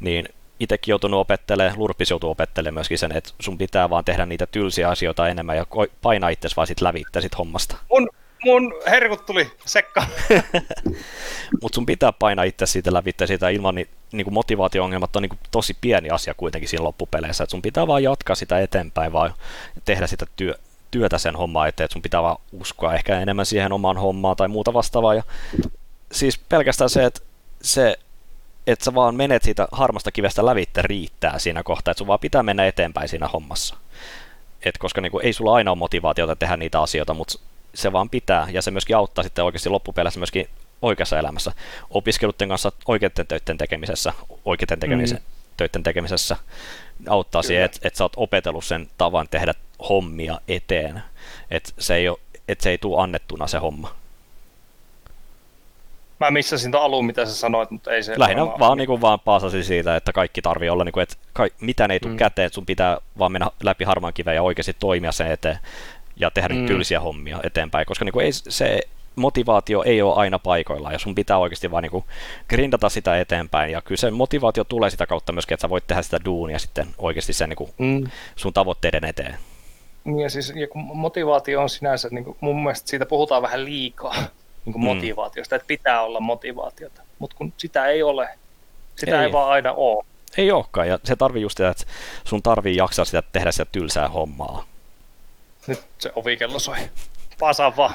niin 0.00 0.28
itsekin 0.60 0.92
joutunut 0.92 1.20
opettelemaan, 1.20 1.78
Lurpis 1.78 2.10
joutuu 2.10 2.30
opettelemaan 2.30 2.74
myöskin 2.74 2.98
sen, 2.98 3.16
että 3.16 3.30
sun 3.40 3.58
pitää 3.58 3.90
vaan 3.90 4.04
tehdä 4.04 4.26
niitä 4.26 4.46
tylsiä 4.46 4.88
asioita 4.88 5.28
enemmän 5.28 5.56
ja 5.56 5.66
painaa 6.02 6.30
itse 6.30 6.48
vaan 6.56 6.66
sit 6.66 6.80
lävittä 6.80 7.20
sit 7.20 7.38
hommasta. 7.38 7.76
Mun, 7.90 8.08
mun 8.44 8.74
herkut 8.86 9.26
tuli 9.26 9.50
sekka. 9.66 10.06
Mutta 11.62 11.74
sun 11.74 11.86
pitää 11.86 12.12
painaa 12.12 12.44
itse 12.44 12.66
siitä 12.66 12.92
lävittä 12.92 13.26
siitä 13.26 13.48
ilman 13.48 13.74
niin, 13.74 13.88
niin 14.12 14.34
motivaatio-ongelmat 14.34 15.16
on 15.16 15.22
niin 15.22 15.38
tosi 15.50 15.76
pieni 15.80 16.10
asia 16.10 16.34
kuitenkin 16.34 16.68
siinä 16.68 16.84
loppupeleissä. 16.84 17.44
Et 17.44 17.50
sun 17.50 17.62
pitää 17.62 17.86
vaan 17.86 18.02
jatkaa 18.02 18.36
sitä 18.36 18.60
eteenpäin, 18.60 19.12
vaan 19.12 19.34
tehdä 19.84 20.06
sitä 20.06 20.26
työ, 20.36 20.54
työtä 20.90 21.18
sen 21.18 21.36
hommaa 21.36 21.66
eteen, 21.66 21.84
että 21.84 21.92
sun 21.92 22.02
pitää 22.02 22.22
vaan 22.22 22.36
uskoa 22.52 22.94
ehkä 22.94 23.20
enemmän 23.20 23.46
siihen 23.46 23.72
omaan 23.72 23.96
hommaan 23.96 24.36
tai 24.36 24.48
muuta 24.48 24.72
vastaavaa. 24.72 25.14
Ja 25.14 25.22
siis 26.12 26.38
pelkästään 26.38 26.90
se, 26.90 27.04
että 27.04 27.20
se 27.62 27.98
että 28.66 28.84
sä 28.84 28.94
vaan 28.94 29.14
menet 29.14 29.42
siitä 29.42 29.68
harmasta 29.72 30.12
kivestä 30.12 30.46
lävitte 30.46 30.82
riittää 30.82 31.38
siinä 31.38 31.62
kohtaa, 31.62 31.92
että 31.92 31.98
sun 31.98 32.06
vaan 32.06 32.20
pitää 32.20 32.42
mennä 32.42 32.66
eteenpäin 32.66 33.08
siinä 33.08 33.28
hommassa. 33.28 33.76
Et 34.62 34.78
koska 34.78 35.00
niin 35.00 35.12
kuin, 35.12 35.24
ei 35.24 35.32
sulla 35.32 35.54
aina 35.54 35.70
ole 35.70 35.78
motivaatiota 35.78 36.36
tehdä 36.36 36.56
niitä 36.56 36.80
asioita, 36.80 37.14
mutta 37.14 37.38
se 37.74 37.92
vaan 37.92 38.10
pitää, 38.10 38.46
ja 38.50 38.62
se 38.62 38.70
myöskin 38.70 38.96
auttaa 38.96 39.24
sitten 39.24 39.44
oikeasti 39.44 39.68
loppupeleissä 39.68 40.20
myöskin 40.20 40.48
oikeassa 40.82 41.18
elämässä. 41.18 41.52
Opiskelutten 41.90 42.48
kanssa 42.48 42.72
oikeiden 42.88 43.26
töiden 43.26 43.58
tekemisessä, 43.58 44.12
oikeiden 44.44 44.80
tekemisen, 44.80 45.18
mm. 45.18 45.24
töiden 45.56 45.82
tekemisessä 45.82 46.36
auttaa 47.08 47.42
Kyllä. 47.42 47.48
siihen, 47.48 47.64
että, 47.64 47.78
että 47.82 47.96
sä 47.96 48.04
oot 48.04 48.12
opetellut 48.16 48.64
sen 48.64 48.88
tavan 48.98 49.28
tehdä 49.28 49.54
hommia 49.88 50.40
eteen. 50.48 51.02
Että 51.50 51.72
se 51.78 51.94
ei, 51.94 52.08
ole, 52.08 52.18
että 52.48 52.62
se 52.62 52.70
ei 52.70 52.78
tule 52.78 53.02
annettuna 53.02 53.46
se 53.46 53.58
homma. 53.58 53.94
Mä 56.20 56.30
missasin 56.30 56.72
tuon 56.72 56.84
alun, 56.84 57.06
mitä 57.06 57.26
sä 57.26 57.34
sanoit, 57.34 57.70
mutta 57.70 57.92
ei 57.92 58.02
se... 58.02 58.18
Lähinnä 58.18 58.46
vaan, 58.46 58.78
niin 58.78 58.86
kuin, 58.86 59.00
vaan 59.00 59.20
paasasin 59.20 59.64
siitä, 59.64 59.96
että 59.96 60.12
kaikki 60.12 60.42
tarvii 60.42 60.68
olla, 60.68 60.84
niin 60.84 60.92
kuin, 60.92 61.02
että 61.02 61.16
ka- 61.32 61.48
mitään 61.60 61.90
ei 61.90 62.00
tule 62.00 62.12
mm. 62.12 62.16
käteen, 62.16 62.50
sun 62.52 62.66
pitää 62.66 62.98
vaan 63.18 63.32
mennä 63.32 63.50
läpi 63.62 63.84
harmaan 63.84 64.12
kiveen 64.12 64.34
ja 64.34 64.42
oikeasti 64.42 64.76
toimia 64.78 65.12
sen 65.12 65.30
eteen 65.30 65.58
ja 66.16 66.30
tehdä 66.30 66.54
mm. 66.54 66.66
tylsiä 66.66 67.00
hommia 67.00 67.40
eteenpäin, 67.42 67.86
koska 67.86 68.04
niin 68.04 68.12
kuin, 68.12 68.26
ei, 68.26 68.32
se 68.32 68.80
motivaatio 69.16 69.82
ei 69.82 70.02
ole 70.02 70.14
aina 70.14 70.38
paikoilla 70.38 70.92
ja 70.92 70.98
sun 70.98 71.14
pitää 71.14 71.38
oikeasti 71.38 71.70
vaan 71.70 71.82
niin 71.82 72.04
grindata 72.48 72.88
sitä 72.88 73.20
eteenpäin 73.20 73.72
ja 73.72 73.82
kyllä 73.82 73.98
se 73.98 74.10
motivaatio 74.10 74.64
tulee 74.64 74.90
sitä 74.90 75.06
kautta 75.06 75.32
myöskin, 75.32 75.54
että 75.54 75.62
sä 75.62 75.70
voit 75.70 75.86
tehdä 75.86 76.02
sitä 76.02 76.18
duunia 76.24 76.58
sitten 76.58 76.86
oikeasti 76.98 77.32
sen 77.32 77.48
niin 77.48 77.56
kuin 77.56 77.70
mm. 77.78 78.04
sun 78.36 78.52
tavoitteiden 78.52 79.04
eteen. 79.04 79.38
Niin 80.04 80.18
ja 80.18 80.30
siis 80.30 80.52
ja 80.56 80.68
kun 80.68 80.82
motivaatio 80.96 81.62
on 81.62 81.68
sinänsä, 81.68 82.08
niin 82.10 82.24
kuin 82.24 82.36
mun 82.40 82.62
mielestä 82.62 82.88
siitä 82.88 83.06
puhutaan 83.06 83.42
vähän 83.42 83.64
liikaa 83.64 84.14
niin 84.66 84.72
kuin 84.72 84.82
mm. 84.82 84.86
motivaatiosta, 84.86 85.56
että 85.56 85.66
pitää 85.66 86.02
olla 86.02 86.20
motivaatiota, 86.20 87.02
mutta 87.18 87.36
kun 87.36 87.52
sitä 87.56 87.86
ei 87.86 88.02
ole, 88.02 88.28
sitä 88.96 89.20
ei, 89.20 89.26
ei 89.26 89.32
vaan 89.32 89.50
aina 89.50 89.72
ole. 89.72 90.04
Ei 90.36 90.52
olekaan, 90.52 90.88
ja 90.88 90.98
se 91.04 91.16
tarvii 91.16 91.42
just 91.42 91.56
sitä, 91.56 91.70
että 91.70 91.84
sun 92.24 92.42
tarvii 92.42 92.76
jaksaa 92.76 93.04
sitä 93.04 93.22
tehdä 93.22 93.52
sitä 93.52 93.64
tylsää 93.64 94.08
hommaa. 94.08 94.64
Nyt 95.66 95.80
se 95.98 96.12
ovikello 96.14 96.58
soi. 96.58 96.76
Pasa 97.38 97.76
vaan. 97.76 97.94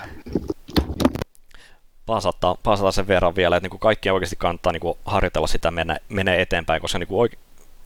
Pasata, 2.05 2.55
pasata 2.63 2.91
sen 2.91 3.07
verran 3.07 3.35
vielä, 3.35 3.57
että 3.57 3.65
niin 3.65 3.69
kuin 3.71 3.79
kaikki 3.79 4.09
oikeasti 4.09 4.35
kannattaa 4.35 4.73
niin 4.73 4.81
kuin 4.81 4.97
harjoitella 5.05 5.47
sitä 5.47 5.71
mennä, 5.71 5.97
menee 6.09 6.41
eteenpäin, 6.41 6.81
koska 6.81 6.99
niin 6.99 7.07
kuin 7.07 7.29
oike- 7.29 7.37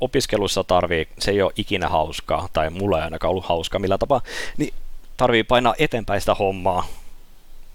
opiskelussa 0.02 0.64
tarvii, 0.64 1.08
se 1.20 1.32
ei 1.32 1.42
ole 1.42 1.52
ikinä 1.56 1.90
hauskaa, 1.90 2.50
tai 2.54 2.70
mulla 2.70 2.98
ei 2.98 3.04
ainakaan 3.04 3.30
ollut 3.30 3.46
hauskaa 3.46 3.80
millä 3.80 3.98
tapaa, 3.98 4.22
niin 4.58 4.74
tarvii 5.18 5.44
painaa 5.44 5.76
eteenpäin 5.80 6.22
sitä 6.22 6.36
hommaa. 6.36 6.88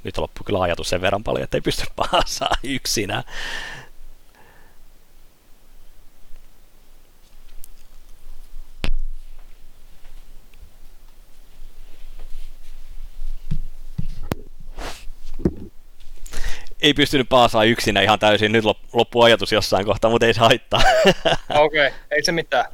Nyt 0.05 0.19
loppui 0.19 0.45
kyllä 0.45 0.63
ajatus 0.63 0.89
sen 0.89 1.01
verran 1.01 1.25
paljon, 1.25 1.45
että 1.45 1.57
ei 1.57 1.61
pysty 1.61 1.85
pasaa 1.97 2.57
yksinä. 2.63 3.25
ei 16.83 16.95
pystynyt 16.95 17.29
paasaa 17.29 17.65
yksinä 17.65 18.01
ihan 18.01 18.19
täysin. 18.19 18.53
Nyt 18.53 18.65
loppu 18.93 19.23
ajatus 19.23 19.53
jossain 19.53 19.87
kohtaa, 19.87 20.11
mutta 20.11 20.27
ei 20.27 20.35
se 20.35 20.41
haittaa. 20.41 20.81
Okei, 21.49 21.87
okay, 21.87 22.01
ei 22.11 22.25
se 22.25 22.33
mitään. 22.33 22.65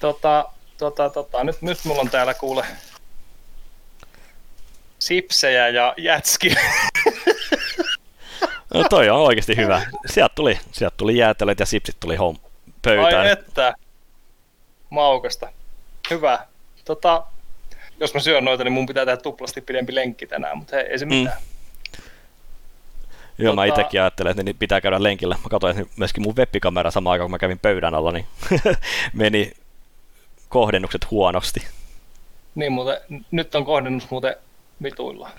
Tota, 0.00 0.48
tota, 0.78 1.10
tota, 1.10 1.44
nyt, 1.44 1.62
nyt 1.62 1.78
mulla 1.84 2.00
on 2.00 2.10
täällä 2.10 2.34
kuule 2.34 2.66
sipsejä 5.04 5.68
ja 5.68 5.94
jätski. 5.96 6.54
No 8.74 8.84
toi 8.90 9.10
on 9.10 9.20
oikeasti 9.20 9.56
hyvä. 9.56 9.82
Sieltä 10.06 10.34
tuli, 10.34 10.58
sieltä 10.72 10.96
tuli 10.96 11.16
jäätelöt 11.16 11.60
ja 11.60 11.66
sipsit 11.66 11.96
tuli 12.00 12.16
home 12.16 12.38
pöytään. 12.82 13.26
Ai 13.26 13.30
että. 13.30 13.74
Maukasta. 14.90 15.48
Hyvä. 16.10 16.38
Tota, 16.84 17.24
jos 18.00 18.14
mä 18.14 18.20
syön 18.20 18.44
noita, 18.44 18.64
niin 18.64 18.72
mun 18.72 18.86
pitää 18.86 19.04
tehdä 19.04 19.16
tuplasti 19.16 19.60
pidempi 19.60 19.94
lenkki 19.94 20.26
tänään, 20.26 20.58
mutta 20.58 20.76
hei, 20.76 20.86
ei 20.86 20.98
se 20.98 21.04
mm. 21.04 21.14
mitään. 21.14 21.38
Mm. 21.38 22.04
Joo, 23.38 23.52
tota... 23.52 23.54
mä 23.54 23.64
itsekin 23.64 24.00
ajattelen, 24.00 24.30
että 24.30 24.42
niin 24.42 24.58
pitää 24.58 24.80
käydä 24.80 25.02
lenkillä. 25.02 25.36
Mä 25.42 25.48
katsoin, 25.50 25.80
että 25.80 25.94
myöskin 25.96 26.22
mun 26.22 26.36
webbikamera 26.36 26.90
samaan 26.90 27.12
aikaan, 27.12 27.26
kun 27.26 27.30
mä 27.30 27.38
kävin 27.38 27.58
pöydän 27.58 27.94
alla, 27.94 28.12
niin 28.12 28.26
meni 29.12 29.52
kohdennukset 30.48 31.10
huonosti. 31.10 31.60
Niin, 32.54 32.72
mutta 32.72 33.00
nyt 33.30 33.54
on 33.54 33.64
kohdennus 33.64 34.10
muuten 34.10 34.36
vituilla. 34.84 35.30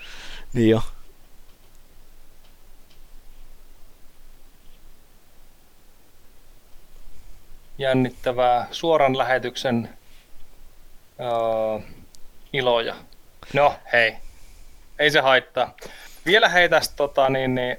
Niin 0.52 0.70
jo. 0.70 0.82
Jännittävää. 7.78 8.66
Suoran 8.70 9.18
lähetyksen 9.18 9.88
uh, 11.18 11.82
iloja. 12.52 12.94
No, 13.52 13.74
hei. 13.92 14.16
Ei 14.98 15.10
se 15.10 15.20
haittaa. 15.20 15.74
Vielä 16.26 16.48
hei 16.48 16.68
tästä, 16.68 16.96
tota, 16.96 17.28
niin, 17.28 17.54
niin, 17.54 17.78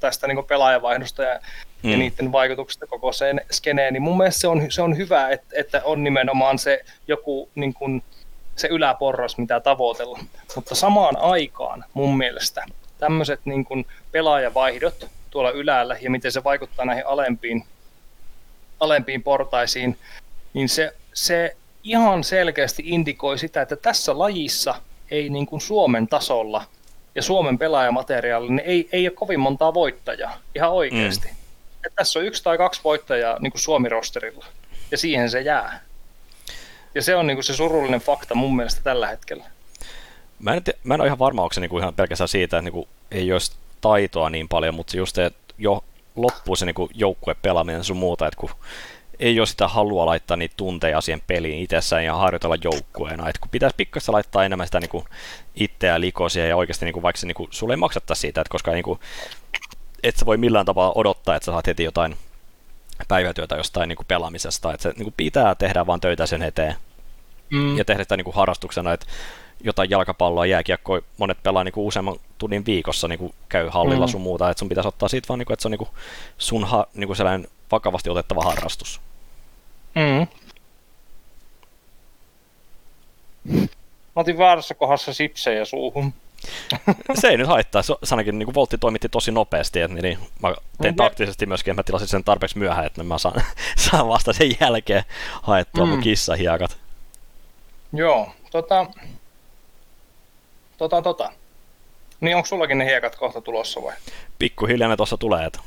tästä 0.00 0.26
niin 0.26 0.44
pelaajavaihdosta 0.44 1.22
ja, 1.22 1.40
mm. 1.82 1.90
ja 1.90 1.96
niiden 1.96 2.32
vaikutuksesta 2.32 2.86
koko 2.86 3.12
sen 3.12 3.40
skeneen, 3.50 3.92
niin 3.92 4.02
mun 4.02 4.16
mielestä 4.16 4.40
se 4.40 4.48
on, 4.48 4.66
se 4.68 4.82
on 4.82 4.96
hyvä, 4.96 5.28
että, 5.28 5.46
että 5.52 5.80
on 5.84 6.04
nimenomaan 6.04 6.58
se 6.58 6.84
joku 7.08 7.48
niin 7.54 7.74
kuin, 7.74 8.02
se 8.60 8.68
yläporras, 8.68 9.38
mitä 9.38 9.60
tavoitella. 9.60 10.18
Mutta 10.54 10.74
samaan 10.74 11.16
aikaan 11.16 11.84
mun 11.94 12.16
mielestä 12.16 12.64
tämmöiset 12.98 13.40
niin 13.44 13.64
kuin 13.64 13.86
pelaajavaihdot 14.12 15.06
tuolla 15.30 15.50
ylällä 15.50 15.96
ja 16.00 16.10
miten 16.10 16.32
se 16.32 16.44
vaikuttaa 16.44 16.84
näihin 16.84 17.06
alempiin, 17.06 17.64
alempiin 18.80 19.22
portaisiin, 19.22 19.98
niin 20.54 20.68
se, 20.68 20.94
se 21.14 21.56
ihan 21.82 22.24
selkeästi 22.24 22.82
indikoi 22.86 23.38
sitä, 23.38 23.62
että 23.62 23.76
tässä 23.76 24.18
lajissa– 24.18 24.74
ei 25.10 25.30
niin 25.30 25.46
kuin 25.46 25.60
Suomen 25.60 26.08
tasolla 26.08 26.64
ja 27.14 27.22
Suomen 27.22 27.58
pelaajamateriaalilla, 27.58 28.52
niin 28.52 28.66
ei, 28.66 28.88
ei 28.92 29.08
ole 29.08 29.14
kovin 29.16 29.40
montaa 29.40 29.74
voittajaa, 29.74 30.38
ihan 30.54 30.72
oikeasti. 30.72 31.28
Mm. 31.28 31.36
Et 31.86 31.92
tässä 31.94 32.18
on 32.18 32.24
yksi 32.24 32.44
tai 32.44 32.58
kaksi 32.58 32.80
voittajaa 32.84 33.38
niin 33.40 33.52
kuin 33.52 33.60
Suomi-rosterilla, 33.60 34.46
ja 34.90 34.98
siihen 34.98 35.30
se 35.30 35.40
jää. 35.40 35.80
Ja 36.94 37.02
se 37.02 37.16
on 37.16 37.26
niin 37.26 37.36
kuin 37.36 37.44
se 37.44 37.54
surullinen 37.54 38.00
fakta 38.00 38.34
mun 38.34 38.56
mielestä 38.56 38.80
tällä 38.84 39.06
hetkellä. 39.06 39.44
Mä 40.38 40.54
en, 40.54 40.62
mä 40.84 40.94
en 40.94 41.00
ole 41.00 41.08
ihan 41.08 41.18
varma, 41.18 41.42
onko 41.42 41.52
se 41.52 41.60
niin 41.60 41.70
kuin 41.70 41.80
ihan 41.80 41.94
pelkästään 41.94 42.28
siitä, 42.28 42.58
että 42.58 42.64
niin 42.64 42.72
kuin 42.72 42.88
ei 43.10 43.32
olisi 43.32 43.52
taitoa 43.80 44.30
niin 44.30 44.48
paljon, 44.48 44.74
mutta 44.74 44.96
just 44.96 45.16
se, 45.16 45.24
että 45.24 45.54
jo 45.58 45.84
loppuu 46.16 46.56
se 46.56 46.66
niin 46.66 46.74
joukkue 46.94 47.34
pelaaminen 47.34 47.84
sun 47.84 47.96
muuta, 47.96 48.26
että 48.26 48.40
kun 48.40 48.50
ei 49.18 49.40
ole 49.40 49.46
sitä 49.46 49.68
halua 49.68 50.06
laittaa 50.06 50.36
niitä 50.36 50.54
tunteja 50.56 51.00
siihen 51.00 51.22
peliin 51.26 51.62
itsessään 51.62 52.04
ja 52.04 52.14
harjoitella 52.14 52.56
joukkueena. 52.64 53.28
Et 53.28 53.38
kun 53.38 53.50
pitäisi 53.50 53.76
pikkasen 53.76 54.12
laittaa 54.12 54.44
enemmän 54.44 54.66
sitä 54.66 54.80
niin 54.80 55.04
itseä 55.54 56.00
likosia 56.00 56.46
ja 56.46 56.56
oikeasti 56.56 56.84
niin 56.84 56.92
kuin, 56.92 57.02
vaikka 57.02 57.20
se 57.20 57.34
kuin, 57.34 57.48
sulle 57.52 57.72
ei 57.72 57.76
maksata 57.76 58.14
siitä, 58.14 58.40
että 58.40 58.52
koska 58.52 58.70
niin 58.70 58.82
kuin, 58.82 59.00
et 60.02 60.16
sä 60.16 60.26
voi 60.26 60.36
millään 60.36 60.66
tapaa 60.66 60.92
odottaa, 60.94 61.36
että 61.36 61.44
sä 61.44 61.52
saat 61.52 61.66
heti 61.66 61.84
jotain 61.84 62.16
päivätyötä 63.08 63.56
jostain 63.56 63.88
niin 63.88 63.96
kuin 63.96 64.06
pelaamisesta. 64.06 64.72
Että 64.72 64.82
se 64.82 64.88
niin 64.88 65.04
kuin 65.04 65.14
pitää 65.16 65.54
tehdä 65.54 65.86
vaan 65.86 66.00
töitä 66.00 66.26
sen 66.26 66.42
eteen 66.42 66.74
mm. 67.50 67.78
ja 67.78 67.84
tehdä 67.84 68.04
sitä 68.04 68.16
niin 68.16 68.24
kuin 68.24 68.34
harrastuksena, 68.34 68.92
että 68.92 69.06
jotain 69.60 69.90
jalkapalloa, 69.90 70.46
jääkiekkoa, 70.46 71.00
monet 71.18 71.42
pelaa 71.42 71.64
niin 71.64 71.72
kuin 71.72 71.86
useamman 71.86 72.16
tunnin 72.38 72.66
viikossa, 72.66 73.08
niin 73.08 73.18
kuin 73.18 73.34
käy 73.48 73.68
hallilla 73.68 74.06
mm. 74.06 74.10
sun 74.10 74.20
muuta, 74.20 74.50
että 74.50 74.58
sun 74.58 74.68
pitäisi 74.68 74.88
ottaa 74.88 75.08
siitä 75.08 75.28
vaan, 75.28 75.38
niin 75.38 75.46
kuin, 75.46 75.54
että 75.54 75.62
se 75.62 75.68
on 75.68 75.72
niin 75.72 75.78
kuin 75.78 75.90
sun 76.38 76.64
ha, 76.64 76.86
niin 76.94 77.08
kuin 77.08 77.16
sellainen 77.16 77.48
vakavasti 77.72 78.10
otettava 78.10 78.42
harrastus. 78.42 79.00
Mm. 79.94 80.26
Mä 84.16 84.20
otin 84.20 84.38
väärässä 84.38 84.74
kohdassa 84.74 85.14
sipsejä 85.14 85.64
suuhun. 85.64 86.12
se 87.20 87.28
ei 87.28 87.36
nyt 87.36 87.46
haittaa. 87.46 87.82
Se 87.82 87.94
ainakin 88.10 88.38
niin 88.38 88.54
Voltti 88.54 88.78
toimitti 88.78 89.08
tosi 89.08 89.32
nopeasti, 89.32 89.80
että 89.80 90.02
niin, 90.02 90.18
mä 90.42 90.54
tein 90.82 90.96
taktisesti 90.96 91.46
myöskin, 91.46 91.72
että 91.72 91.80
mä 91.80 91.84
tilasin 91.84 92.08
sen 92.08 92.24
tarpeeksi 92.24 92.58
myöhään, 92.58 92.86
että 92.86 93.02
mä 93.02 93.18
saan, 93.18 93.42
saan 93.90 94.08
vasta 94.08 94.32
sen 94.32 94.50
jälkeen 94.60 95.04
haettua 95.42 95.84
mm. 95.84 95.90
mun 95.90 96.00
kissahiekat. 96.00 96.76
Joo, 97.92 98.32
tota, 98.50 98.86
tota, 100.78 101.02
tota. 101.02 101.32
Niin 102.20 102.36
onko 102.36 102.46
sullakin 102.46 102.78
ne 102.78 102.84
hiekat 102.84 103.16
kohta 103.16 103.40
tulossa 103.40 103.82
vai? 103.82 103.94
Pikkuhiljaa 104.38 104.88
ne 104.88 104.96
tuossa 104.96 105.16
tulee, 105.16 105.46
että 105.46 105.60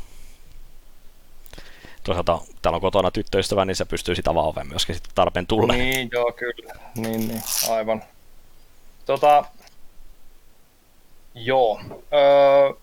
toisaalta 2.04 2.42
täällä 2.62 2.76
on 2.76 2.82
kotona 2.82 3.12
tyttöystävä, 3.12 3.66
niin 3.66 3.76
se 3.76 3.86
pystyy 3.86 4.16
sitä 4.16 4.30
avaamaan 4.30 4.52
oven 4.52 4.68
myöskin 4.68 4.96
sitten 4.96 5.12
tarpeen 5.16 5.48
tulle. 5.48 5.74
Niin, 5.78 6.10
joo, 6.12 6.32
kyllä. 6.32 6.74
Niin, 6.96 7.28
niin, 7.28 7.42
aivan. 7.70 8.04
Tota, 9.06 9.46
joo. 11.36 11.82
Öö, 12.14 12.74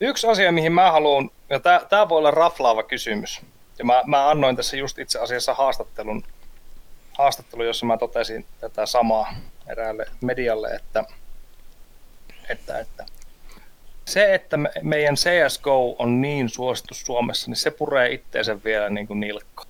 yksi 0.00 0.26
asia, 0.26 0.52
mihin 0.52 0.72
mä 0.72 0.92
haluan, 0.92 1.30
ja 1.50 1.60
tämä 1.88 2.08
voi 2.08 2.18
olla 2.18 2.30
raflaava 2.30 2.82
kysymys, 2.82 3.40
ja 3.78 3.84
mä, 3.84 4.02
mä 4.06 4.30
annoin 4.30 4.56
tässä 4.56 4.76
just 4.76 4.98
itse 4.98 5.18
asiassa 5.18 5.54
haastattelun, 5.54 6.24
haastattelun, 7.12 7.66
jossa 7.66 7.86
mä 7.86 7.96
totesin 7.96 8.46
tätä 8.60 8.86
samaa 8.86 9.34
eräälle 9.68 10.06
medialle, 10.20 10.68
että, 10.68 11.04
että, 12.48 12.78
että 12.78 13.06
se, 14.04 14.34
että 14.34 14.56
me, 14.56 14.70
meidän 14.82 15.14
CSGO 15.14 15.96
on 15.98 16.22
niin 16.22 16.48
suosittu 16.48 16.94
Suomessa, 16.94 17.50
niin 17.50 17.56
se 17.56 17.70
puree 17.70 18.12
itteensä 18.12 18.64
vielä 18.64 18.90
niin 18.90 19.06
kuin 19.06 19.20
nilkka. 19.20 19.64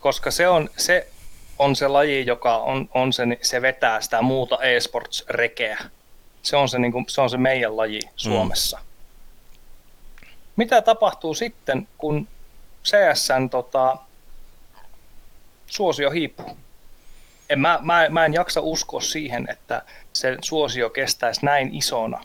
Koska 0.00 0.30
se 0.30 0.48
on 0.48 0.70
se, 0.76 1.06
on 1.60 1.76
se 1.76 1.88
laji, 1.88 2.26
joka 2.26 2.56
on, 2.56 2.88
on 2.94 3.12
se, 3.12 3.22
se 3.42 3.62
vetää 3.62 4.00
sitä 4.00 4.22
muuta 4.22 4.58
e-sports-rekeä. 4.62 5.78
Se 6.42 6.56
on 6.56 6.68
se, 6.68 6.78
niin 6.78 6.92
kuin, 6.92 7.04
se, 7.08 7.20
on 7.20 7.30
se 7.30 7.36
meidän 7.36 7.76
laji 7.76 8.00
Suomessa. 8.16 8.78
Mm. 8.78 8.84
Mitä 10.56 10.82
tapahtuu 10.82 11.34
sitten, 11.34 11.88
kun 11.98 12.28
CSN 12.84 13.50
tota, 13.50 13.96
suosio 15.66 16.10
hiipuu? 16.10 16.56
En, 17.50 17.60
mä, 17.60 17.78
mä, 17.82 18.06
mä 18.08 18.24
en 18.24 18.34
jaksa 18.34 18.60
uskoa 18.60 19.00
siihen, 19.00 19.48
että 19.50 19.82
se 20.12 20.36
suosio 20.42 20.90
kestäisi 20.90 21.44
näin 21.44 21.74
isona 21.74 22.24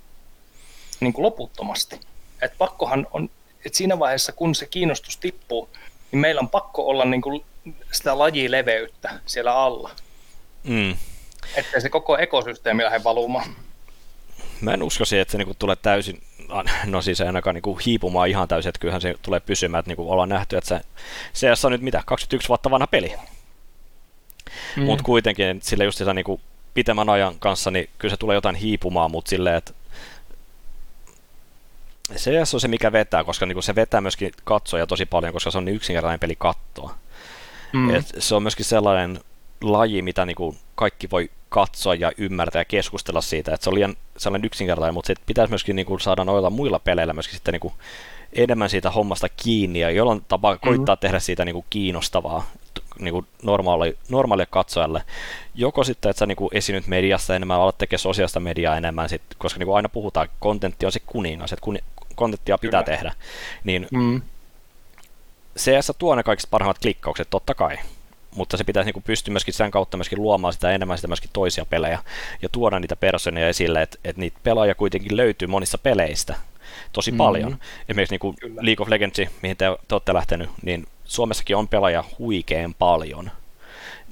niin 1.00 1.14
kuin 1.14 1.24
loputtomasti. 1.24 2.00
Et 2.42 2.58
pakkohan 2.58 3.08
on, 3.12 3.30
että 3.66 3.78
siinä 3.78 4.00
vaiheessa, 4.00 4.32
kun 4.32 4.56
se 4.56 4.66
kiinnostus 4.66 5.18
tippuu, 5.18 5.70
niin 6.12 6.20
meillä 6.20 6.40
on 6.40 6.50
pakko 6.50 6.88
olla 6.88 7.06
niin 7.06 7.22
kuin 7.22 7.46
sitä 7.92 8.20
lajileveyttä 8.20 9.20
siellä 9.26 9.56
alla. 9.56 9.92
Mm. 10.64 10.96
Että 11.56 11.80
se 11.80 11.90
koko 11.90 12.18
ekosysteemi 12.18 12.84
lähde 12.84 13.04
valumaan. 13.04 13.56
Mä 14.62 14.74
en 14.74 14.84
usko 14.84 15.06
siihen, 15.06 15.22
että 15.22 15.32
se 15.32 15.38
niinku 15.38 15.54
tulee 15.60 15.76
täysin, 15.76 16.24
no 16.86 17.02
siis 17.02 17.22
ei 17.22 17.28
ainakaan 17.28 17.54
niinku 17.54 17.80
hiipumaan 17.86 18.30
ihan 18.30 18.48
täysin, 18.48 18.70
että 18.70 18.80
kyllähän 18.80 19.02
se 19.02 19.16
tulee 19.22 19.40
pysymään, 19.40 19.80
että 19.80 19.90
niinku 19.90 20.12
ollaan 20.12 20.30
nähty, 20.30 20.58
että 20.58 20.82
se 21.34 21.52
CS 21.52 21.66
on 21.66 21.72
nyt 21.72 21.82
mitä, 21.82 22.04
21 22.06 22.50
vuotta 22.50 22.72
vanha 22.72 22.88
peli. 22.88 23.14
Mm. 24.76 24.84
Mutta 24.84 25.04
kuitenkin 25.04 25.60
sille 25.62 25.84
just 25.84 25.98
sitä 25.98 26.14
niinku 26.14 26.42
pitemmän 26.74 27.10
ajan 27.10 27.40
kanssa, 27.40 27.72
niin 27.72 27.90
kyllä 27.98 28.12
se 28.12 28.18
tulee 28.18 28.36
jotain 28.36 28.56
hiipumaan, 28.56 29.12
mutta 29.12 29.30
silleen, 29.30 29.56
että 29.56 29.74
CS 32.16 32.54
on 32.54 32.60
se, 32.60 32.68
mikä 32.68 32.92
vetää, 32.92 33.24
koska 33.24 33.46
niinku 33.46 33.62
se 33.62 33.76
vetää 33.76 34.02
myöskin 34.02 34.32
katsoja 34.44 34.88
tosi 34.88 35.06
paljon, 35.06 35.34
koska 35.34 35.52
se 35.52 35.58
on 35.58 35.66
niin 35.66 35.76
yksinkertainen 35.76 36.20
peli 36.20 36.36
kattoa. 36.36 36.96
Mm. 37.74 37.96
Et 37.96 38.06
se 38.20 38.36
on 38.36 38.44
myöskin 38.44 38.66
sellainen 38.66 39.20
laji, 39.62 40.02
mitä 40.02 40.26
niinku 40.26 40.56
kaikki 40.76 41.10
voi 41.12 41.30
katsoa 41.50 41.96
ja 41.96 42.12
ymmärtää 42.18 42.60
ja 42.60 42.66
keskustella 42.66 43.22
siitä, 43.22 43.54
että 43.54 43.64
se 43.64 43.70
on 43.70 43.76
liian 43.76 43.96
sellainen 44.18 44.46
yksinkertainen, 44.46 44.94
mutta 44.94 45.14
pitäisi 45.26 45.52
myöskin 45.52 45.76
niinku 45.76 46.00
saada 46.00 46.26
noilla 46.26 46.50
muilla 46.50 46.80
peleillä 46.80 47.14
myöskin 47.14 47.36
sitten 47.36 47.52
niinku 47.52 47.74
enemmän 48.34 48.70
siitä 48.70 48.92
hommasta 48.92 49.30
kiinni 49.30 49.80
ja 49.80 49.92
jollain 49.92 50.22
tapaa 50.28 50.54
mm-hmm. 50.54 50.70
koittaa 50.70 50.96
tehdä 50.96 51.20
siitä 51.20 51.46
niinku 51.46 51.66
kiinnostavaa 51.70 52.46
niinku 53.00 53.26
normaali, 53.44 53.98
normaalille 54.10 54.48
katsojalle. 54.50 55.04
Joko 55.56 55.84
sitten, 55.84 56.10
että 56.10 56.20
sä 56.20 56.26
niinku 56.26 56.50
esinyt 56.54 56.88
mediassa 56.88 57.36
enemmän, 57.36 57.60
alat 57.60 57.78
tekemään 57.78 58.00
sosiaalista 58.00 58.40
mediaa 58.40 58.78
enemmän, 58.78 59.10
sit, 59.10 59.22
koska 59.38 59.60
niinku 59.60 59.74
aina 59.74 59.90
puhutaan, 59.90 60.26
että 60.26 60.38
kontentti 60.40 60.86
on 60.86 60.92
se 60.92 61.00
kuningas, 61.06 61.54
että 61.54 61.64
kun, 61.64 61.78
kontenttia 62.16 62.58
pitää 62.58 62.84
Kyllä. 62.84 62.98
tehdä, 62.98 63.14
niin 63.64 63.88
mm. 63.92 64.22
CS 65.58 65.92
tuo 65.98 66.16
ne 66.16 66.24
kaikista 66.24 66.50
parhaimmat 66.52 66.80
klikkaukset, 66.80 67.30
totta 67.30 67.56
kai 67.56 67.78
mutta 68.36 68.58
se 68.58 68.64
pitäisi 68.64 68.92
niin 68.92 69.04
pystyä 69.04 69.32
myöskin 69.32 69.54
sen 69.54 69.72
kautta 69.72 69.98
myöskin 69.98 70.22
luomaan 70.22 70.54
sitä 70.54 70.72
enemmän 70.72 70.98
sitä 70.98 71.08
myöskin 71.08 71.30
toisia 71.34 71.66
pelejä 71.66 72.00
ja 72.42 72.50
tuoda 72.50 72.80
niitä 72.80 72.96
personeja 72.96 73.50
esille, 73.50 73.82
että, 73.82 73.98
että 74.04 74.20
niitä 74.20 74.40
pelaajia 74.44 74.76
kuitenkin 74.76 75.18
löytyy 75.18 75.48
monissa 75.48 75.78
peleistä 75.78 76.36
tosi 76.94 77.12
mm-hmm. 77.12 77.18
paljon. 77.18 77.58
Esimerkiksi 77.90 78.14
niin 78.14 78.20
kuin 78.20 78.36
League 78.62 78.84
of 78.84 78.90
Legends, 78.90 79.20
mihin 79.42 79.58
te, 79.58 79.66
te 79.88 79.96
olette 79.96 80.14
lähtenyt, 80.14 80.50
niin 80.62 80.86
Suomessakin 81.04 81.56
on 81.56 81.68
pelaajia 81.68 82.04
huikean 82.20 82.74
paljon, 82.80 83.32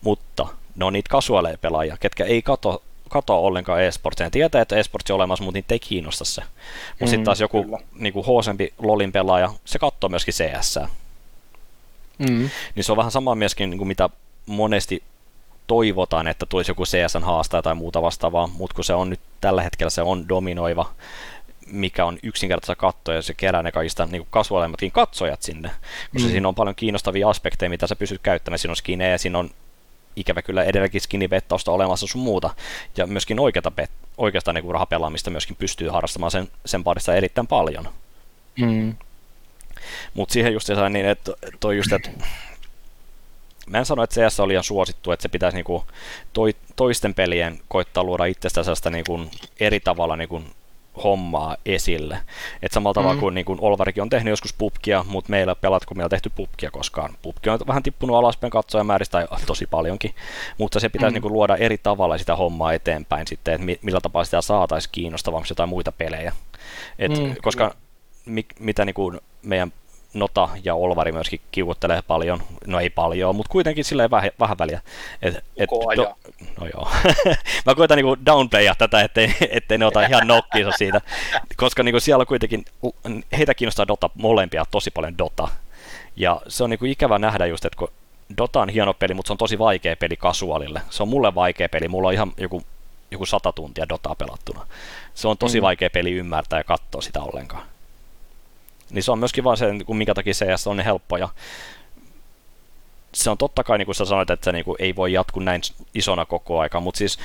mutta 0.01 0.47
ne 0.75 0.85
on 0.85 0.93
niitä 0.93 1.09
kasuaaleja 1.09 1.57
pelaajia, 1.57 1.97
ketkä 1.99 2.25
ei 2.25 2.41
kato, 2.41 2.83
katoa 3.09 3.37
ollenkaan 3.37 3.83
esportsia. 3.83 4.29
Tietää, 4.29 4.61
että 4.61 4.75
esports 4.75 5.11
on 5.11 5.15
olemassa, 5.15 5.43
mutta 5.43 5.57
niitä 5.57 5.75
ei 5.75 5.79
kiinnosta 5.79 6.25
se. 6.25 6.41
Mutta 6.41 7.05
mm, 7.05 7.07
sitten 7.07 7.23
taas 7.23 7.41
joku 7.41 7.79
niin 7.95 8.13
kuin 8.13 8.25
hoosempi 8.25 8.73
LOLin 8.79 9.11
pelaaja, 9.11 9.53
se 9.65 9.79
katsoo 9.79 10.09
myöskin 10.09 10.33
CS. 10.33 10.79
Mm. 12.19 12.49
Niin 12.75 12.83
se 12.83 12.91
on 12.91 12.97
vähän 12.97 13.11
sama 13.11 13.35
myöskin, 13.35 13.69
niin 13.69 13.77
kuin 13.77 13.87
mitä 13.87 14.09
monesti 14.45 15.03
toivotaan, 15.67 16.27
että 16.27 16.45
tulisi 16.45 16.71
joku 16.71 16.83
CSN 16.83 17.23
haastaja 17.23 17.61
tai 17.61 17.75
muuta 17.75 18.01
vastaavaa, 18.01 18.47
mutta 18.47 18.75
kun 18.75 18.83
se 18.83 18.93
on 18.93 19.09
nyt 19.09 19.19
tällä 19.41 19.61
hetkellä 19.61 19.89
se 19.89 20.01
on 20.01 20.29
dominoiva, 20.29 20.91
mikä 21.67 22.05
on 22.05 22.19
yksinkertaista 22.23 22.75
kattoja, 22.75 23.15
ja 23.15 23.21
se 23.21 23.33
kerää 23.33 23.63
ne 23.63 23.71
kaikista 23.71 24.05
niin 24.05 24.27
kasvualemmatkin 24.29 24.91
katsojat 24.91 25.41
sinne, 25.41 25.71
koska 26.13 26.27
mm. 26.27 26.31
siinä 26.31 26.47
on 26.47 26.55
paljon 26.55 26.75
kiinnostavia 26.75 27.29
aspekteja, 27.29 27.69
mitä 27.69 27.87
sä 27.87 27.95
pystyt 27.95 28.21
käyttämään. 28.21 28.59
Siinä 28.59 28.71
on 28.71 28.75
skinejä, 28.75 29.17
siinä 29.17 29.39
on 29.39 29.49
ikävä 30.15 30.41
kyllä 30.41 30.63
edelläkin 30.63 31.01
skinivettausta 31.01 31.71
olemassa 31.71 32.07
sun 32.07 32.21
muuta, 32.21 32.49
ja 32.97 33.07
myöskin 33.07 33.39
oikeata 33.39 33.71
bet, 33.71 33.91
oikeasta 34.17 34.53
niin 34.53 34.71
rahapelaamista 34.71 35.29
myöskin 35.29 35.55
pystyy 35.55 35.89
harrastamaan 35.89 36.31
sen, 36.31 36.47
sen 36.65 36.83
parissa 36.83 37.15
erittäin 37.15 37.47
paljon. 37.47 37.89
Mm. 38.59 38.95
Mutta 40.13 40.33
siihen 40.33 40.53
just 40.53 40.67
se 40.67 40.89
niin, 40.89 41.05
että 41.05 41.31
toi 41.59 41.77
just, 41.77 41.93
että 41.93 42.09
mä 43.67 43.77
en 43.77 43.85
sano, 43.85 44.03
että 44.03 44.21
CS 44.21 44.39
oli 44.39 44.47
liian 44.47 44.63
suosittu, 44.63 45.11
että 45.11 45.21
se 45.21 45.29
pitäisi 45.29 45.57
niinku 45.57 45.85
toi, 46.33 46.55
toisten 46.75 47.13
pelien 47.13 47.59
koittaa 47.67 48.03
luoda 48.03 48.25
itsestä 48.25 48.63
sellaista 48.63 48.89
niinku 48.89 49.19
eri 49.59 49.79
tavalla 49.79 50.15
niinku 50.15 50.43
hommaa 51.03 51.57
esille. 51.65 52.19
Et 52.61 52.71
samalla 52.71 52.93
tavalla 52.93 53.13
mm. 53.13 53.19
kuin, 53.19 53.35
niin 53.35 53.45
kuin 53.45 53.59
Olvarikin 53.61 54.03
on 54.03 54.09
tehnyt 54.09 54.31
joskus 54.31 54.53
pubkia, 54.53 55.05
mutta 55.07 55.29
meillä 55.29 55.55
pelat, 55.55 55.85
kun 55.85 55.97
meillä 55.97 56.05
on 56.05 56.09
tehty 56.09 56.31
pubkia 56.35 56.71
koskaan. 56.71 57.15
Pubki 57.21 57.49
on 57.49 57.59
vähän 57.67 57.83
tippunut 57.83 58.17
alaspäin 58.17 58.51
katsojamääristä, 58.51 59.27
tai 59.29 59.39
tosi 59.45 59.65
paljonkin, 59.65 60.15
mutta 60.57 60.79
se 60.79 60.89
pitäisi 60.89 61.11
mm. 61.11 61.13
niin 61.13 61.21
kuin, 61.21 61.33
luoda 61.33 61.55
eri 61.55 61.77
tavalla 61.77 62.17
sitä 62.17 62.35
hommaa 62.35 62.73
eteenpäin 62.73 63.27
sitten, 63.27 63.53
että 63.53 63.85
millä 63.85 64.01
tapaa 64.01 64.23
sitä 64.23 64.41
saataisiin 64.41 64.91
kiinnostavammin 64.91 65.47
jotain 65.49 65.69
muita 65.69 65.91
pelejä. 65.91 66.33
Et, 66.99 67.11
mm. 67.11 67.35
Koska 67.41 67.75
mi, 68.25 68.45
mitä 68.59 68.85
niin 68.85 68.93
kuin 68.93 69.21
meidän 69.41 69.73
Nota 70.13 70.49
ja 70.63 70.75
Olvari 70.75 71.11
myöskin 71.11 71.41
kiuvottelee 71.51 72.01
paljon, 72.01 72.43
no 72.67 72.79
ei 72.79 72.89
paljon, 72.89 73.35
mutta 73.35 73.51
kuitenkin 73.51 73.85
silleen 73.85 74.11
vähän, 74.11 74.31
vähän 74.39 74.57
väliä. 74.57 74.81
Et, 75.21 75.45
et, 75.57 75.69
do, 75.95 76.15
no 76.59 76.67
joo. 76.73 76.91
Mä 77.65 77.75
koitan 77.75 77.97
niinku 77.97 78.17
downplaya 78.25 78.75
tätä, 78.75 79.01
ettei, 79.01 79.35
ettei 79.49 79.77
ne 79.77 79.85
ota 79.85 80.05
ihan 80.07 80.27
nokkiinsa 80.27 80.71
siitä, 80.77 81.01
koska 81.57 81.83
niinku 81.83 81.99
siellä 81.99 82.25
kuitenkin, 82.25 82.65
heitä 83.37 83.53
kiinnostaa 83.53 83.87
Dota, 83.87 84.09
molempia 84.15 84.65
tosi 84.71 84.91
paljon 84.91 85.17
Dota. 85.17 85.47
Ja 86.15 86.41
se 86.47 86.63
on 86.63 86.69
niinku 86.69 86.85
ikävä 86.85 87.19
nähdä 87.19 87.45
just, 87.45 87.65
että 87.65 87.77
kun 87.77 87.91
Dota 88.37 88.61
on 88.61 88.69
hieno 88.69 88.93
peli, 88.93 89.13
mutta 89.13 89.27
se 89.27 89.33
on 89.33 89.37
tosi 89.37 89.59
vaikea 89.59 89.95
peli 89.95 90.17
kasuaalille. 90.17 90.81
Se 90.89 91.03
on 91.03 91.09
mulle 91.09 91.35
vaikea 91.35 91.69
peli, 91.69 91.87
mulla 91.87 92.07
on 92.07 92.13
ihan 92.13 92.31
joku, 92.37 92.63
joku 93.11 93.25
sata 93.25 93.51
tuntia 93.51 93.89
Dotaa 93.89 94.15
pelattuna. 94.15 94.67
Se 95.13 95.27
on 95.27 95.37
tosi 95.37 95.59
mm. 95.59 95.63
vaikea 95.63 95.89
peli 95.89 96.11
ymmärtää 96.11 96.59
ja 96.59 96.63
katsoa 96.63 97.01
sitä 97.01 97.21
ollenkaan. 97.21 97.72
Niin 98.93 99.03
se 99.03 99.11
on 99.11 99.19
myöskin 99.19 99.43
vaan 99.43 99.57
se, 99.57 99.65
kun 99.85 99.97
minkä 99.97 100.13
takia 100.13 100.33
CS 100.33 100.67
on 100.67 100.77
niin 100.77 100.85
helppo. 100.85 101.17
Ja 101.17 101.29
se 103.13 103.29
on 103.29 103.37
totta 103.37 103.63
kai, 103.63 103.77
niin 103.77 103.85
kuin 103.85 103.95
sä 103.95 104.05
sanoit, 104.05 104.29
että 104.29 104.45
se 104.45 104.51
niin 104.51 104.65
kuin 104.65 104.75
ei 104.79 104.95
voi 104.95 105.13
jatkua 105.13 105.43
näin 105.43 105.61
isona 105.93 106.25
koko 106.25 106.59
aika, 106.59 106.79
mutta 106.79 106.97
siis 106.97 107.19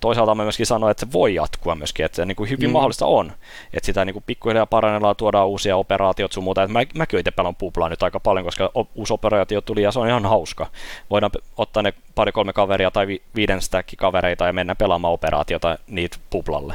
toisaalta 0.00 0.34
mä 0.34 0.42
myöskin 0.42 0.66
sanoin, 0.66 0.90
että 0.90 1.06
se 1.06 1.12
voi 1.12 1.34
jatkua 1.34 1.74
myöskin, 1.74 2.06
että 2.06 2.16
se 2.16 2.24
niin 2.24 2.36
kuin 2.36 2.50
hyvin 2.50 2.68
mm. 2.68 2.72
mahdollista 2.72 3.06
on. 3.06 3.32
Että 3.72 3.86
sitä 3.86 4.04
niin 4.04 4.14
kuin 4.14 4.24
pikkuhiljaa 4.26 4.66
parannellaan, 4.66 5.16
tuodaan 5.16 5.48
uusia 5.48 5.76
operaatiot 5.76 6.32
sun 6.32 6.44
muuta. 6.44 6.62
Että 6.62 6.72
mä, 6.72 6.82
mäkin 6.94 7.20
itse 7.20 7.30
pelaan 7.30 7.54
puplaa 7.54 7.88
nyt 7.88 8.02
aika 8.02 8.20
paljon, 8.20 8.44
koska 8.44 8.70
uusi 8.94 9.12
operaatio 9.12 9.60
tuli 9.60 9.82
ja 9.82 9.92
se 9.92 9.98
on 9.98 10.08
ihan 10.08 10.26
hauska. 10.26 10.66
Voidaan 11.10 11.32
ottaa 11.56 11.82
ne 11.82 11.94
pari-kolme 12.14 12.52
kaveria 12.52 12.90
tai 12.90 13.06
vi- 13.06 13.22
viiden 13.34 13.62
stäkki 13.62 13.96
kavereita 13.96 14.46
ja 14.46 14.52
mennä 14.52 14.74
pelaamaan 14.74 15.14
operaatiota 15.14 15.78
niitä 15.86 16.16
puplalle. 16.30 16.74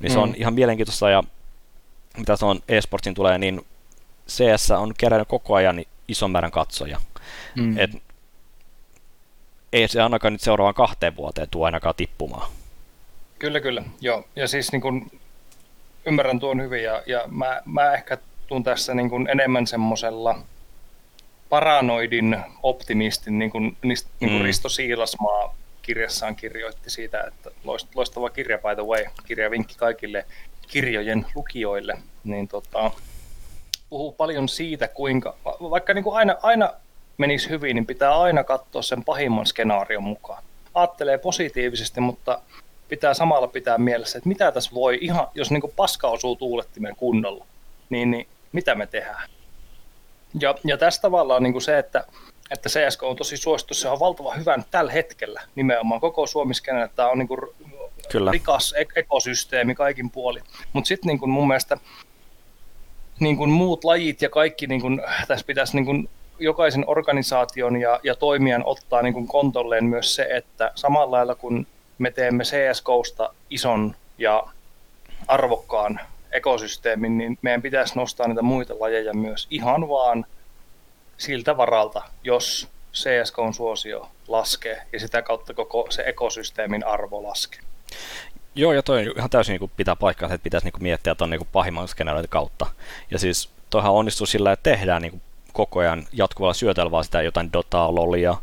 Niin 0.00 0.12
mm. 0.12 0.14
se 0.14 0.18
on 0.18 0.34
ihan 0.36 0.54
mielenkiintoista 0.54 1.10
ja 1.10 1.22
mitä 2.18 2.36
se 2.36 2.44
on 2.44 2.60
eSportsin 2.68 3.14
tulee, 3.14 3.38
niin 3.38 3.66
CS 4.30 4.70
on 4.70 4.94
kerännyt 4.98 5.28
koko 5.28 5.54
ajan 5.54 5.84
ison 6.08 6.30
määrän 6.30 6.50
katsoja. 6.50 6.98
Mm. 7.56 7.78
Et 7.78 7.90
ei 9.72 9.88
se 9.88 10.02
ainakaan 10.02 10.32
nyt 10.32 10.40
seuraavan 10.40 10.74
kahteen 10.74 11.16
vuoteen 11.16 11.48
tuo 11.50 11.64
ainakaan 11.64 11.94
tippumaan. 11.94 12.50
Kyllä, 13.38 13.60
kyllä. 13.60 13.82
Joo. 14.00 14.24
Ja 14.36 14.48
siis 14.48 14.72
niin 14.72 14.82
kun, 14.82 15.10
ymmärrän 16.06 16.40
tuon 16.40 16.62
hyvin 16.62 16.82
ja, 16.82 17.02
ja 17.06 17.24
mä, 17.26 17.62
mä 17.64 17.92
ehkä 17.92 18.18
tuun 18.46 18.64
tässä 18.64 18.94
niin 18.94 19.10
kun 19.10 19.28
enemmän 19.28 19.66
semmoisella 19.66 20.38
paranoidin 21.48 22.36
optimistin, 22.62 23.38
niin 23.38 23.50
kuin, 23.50 23.76
niin 23.82 23.98
kuin 24.18 24.32
mm. 24.32 24.42
Risto 24.42 24.68
Siilasmaa 24.68 25.54
kirjassaan 25.82 26.36
kirjoitti 26.36 26.90
siitä, 26.90 27.20
että 27.20 27.50
loistava 27.94 28.30
kirja 28.30 28.58
by 28.58 28.74
the 28.74 28.86
way, 28.86 29.04
kirja 29.26 29.50
vinkki 29.50 29.74
kaikille 29.78 30.26
kirjojen 30.68 31.26
lukijoille, 31.34 31.98
niin 32.24 32.48
tota, 32.48 32.90
puhuu 33.90 34.12
paljon 34.12 34.48
siitä, 34.48 34.88
kuinka, 34.88 35.36
vaikka 35.44 35.94
niin 35.94 36.04
kuin 36.04 36.16
aina, 36.16 36.36
aina 36.42 36.72
menisi 37.18 37.48
hyvin, 37.48 37.74
niin 37.74 37.86
pitää 37.86 38.20
aina 38.20 38.44
katsoa 38.44 38.82
sen 38.82 39.04
pahimman 39.04 39.46
skenaarion 39.46 40.02
mukaan. 40.02 40.42
Aattelee 40.74 41.18
positiivisesti, 41.18 42.00
mutta 42.00 42.40
pitää 42.88 43.14
samalla 43.14 43.48
pitää 43.48 43.78
mielessä, 43.78 44.18
että 44.18 44.28
mitä 44.28 44.52
tässä 44.52 44.70
voi 44.74 44.98
ihan, 45.00 45.28
jos 45.34 45.50
niin 45.50 45.60
kuin 45.60 45.72
paska 45.76 46.08
osuu 46.08 46.36
tuulettimeen 46.36 46.96
kunnolla, 46.96 47.46
niin, 47.90 48.10
niin 48.10 48.26
mitä 48.52 48.74
me 48.74 48.86
tehdään. 48.86 49.30
Ja, 50.40 50.54
ja 50.64 50.78
tässä 50.78 51.02
tavallaan 51.02 51.42
niin 51.42 51.52
kuin 51.52 51.62
se, 51.62 51.78
että, 51.78 52.04
että 52.50 52.68
CSK 52.68 53.02
on 53.02 53.16
tosi 53.16 53.36
suosittu, 53.36 53.74
se 53.74 53.88
on 53.88 54.00
valtavan 54.00 54.38
hyvän 54.38 54.64
tällä 54.70 54.92
hetkellä 54.92 55.42
nimenomaan 55.54 56.00
koko 56.00 56.24
että 56.84 56.96
tämä 56.96 57.08
on 57.08 57.18
niin 57.18 57.28
kuin 57.28 57.40
Kyllä. 58.12 58.30
rikas 58.30 58.74
ekosysteemi 58.96 59.74
kaikin 59.74 60.10
puolin. 60.10 60.42
Mutta 60.72 60.88
sitten 60.88 61.08
niin 61.08 61.30
mun 61.30 61.48
mielestä 61.48 61.78
niin 63.20 63.36
kuin 63.36 63.50
muut 63.50 63.84
lajit 63.84 64.22
ja 64.22 64.28
kaikki, 64.28 64.66
niin 64.66 64.80
kuin, 64.80 65.02
tässä 65.28 65.46
pitäisi 65.46 65.76
niin 65.76 65.84
kuin 65.84 66.08
jokaisen 66.38 66.84
organisaation 66.86 67.80
ja, 67.80 68.00
ja 68.02 68.14
toimijan 68.14 68.62
ottaa 68.64 69.02
niin 69.02 69.14
kuin 69.14 69.26
kontolleen 69.26 69.84
myös 69.84 70.14
se, 70.14 70.28
että 70.30 70.72
samalla 70.74 71.16
lailla 71.16 71.34
kun 71.34 71.66
me 71.98 72.10
teemme 72.10 72.44
CSGOsta 72.44 73.34
ison 73.50 73.94
ja 74.18 74.46
arvokkaan 75.28 76.00
ekosysteemin, 76.32 77.18
niin 77.18 77.38
meidän 77.42 77.62
pitäisi 77.62 77.96
nostaa 77.96 78.28
niitä 78.28 78.42
muita 78.42 78.74
lajeja 78.80 79.14
myös 79.14 79.46
ihan 79.50 79.88
vaan 79.88 80.26
siltä 81.18 81.56
varalta, 81.56 82.02
jos 82.24 82.68
CSKn 82.94 83.52
suosio 83.52 84.08
laskee 84.28 84.82
ja 84.92 85.00
sitä 85.00 85.22
kautta 85.22 85.54
koko 85.54 85.86
se 85.90 86.02
ekosysteemin 86.06 86.86
arvo 86.86 87.22
laskee. 87.22 87.60
Joo, 88.54 88.72
ja 88.72 88.82
toi 88.82 89.12
ihan 89.16 89.30
täysin 89.30 89.52
niin 89.52 89.60
kuin 89.60 89.72
pitää 89.76 89.96
paikkaa, 89.96 90.26
että 90.26 90.44
pitäisi 90.44 90.66
niin 90.66 90.72
kuin 90.72 90.82
miettiä 90.82 91.14
tuon 91.14 91.30
niin 91.30 91.48
pahimman 91.52 91.88
skenaarion 91.88 92.28
kautta. 92.28 92.66
Ja 93.10 93.18
siis 93.18 93.50
toihan 93.70 93.92
onnistuu 93.92 94.26
sillä, 94.26 94.52
että 94.52 94.70
tehdään 94.70 95.02
niin 95.02 95.10
kuin 95.10 95.22
koko 95.52 95.80
ajan 95.80 96.06
jatkuvalla 96.12 96.54
syötellä 96.54 96.90
vaan 96.90 97.04
sitä 97.04 97.22
jotain 97.22 97.52
Dotaa, 97.52 97.94
Lolia, 97.94 98.36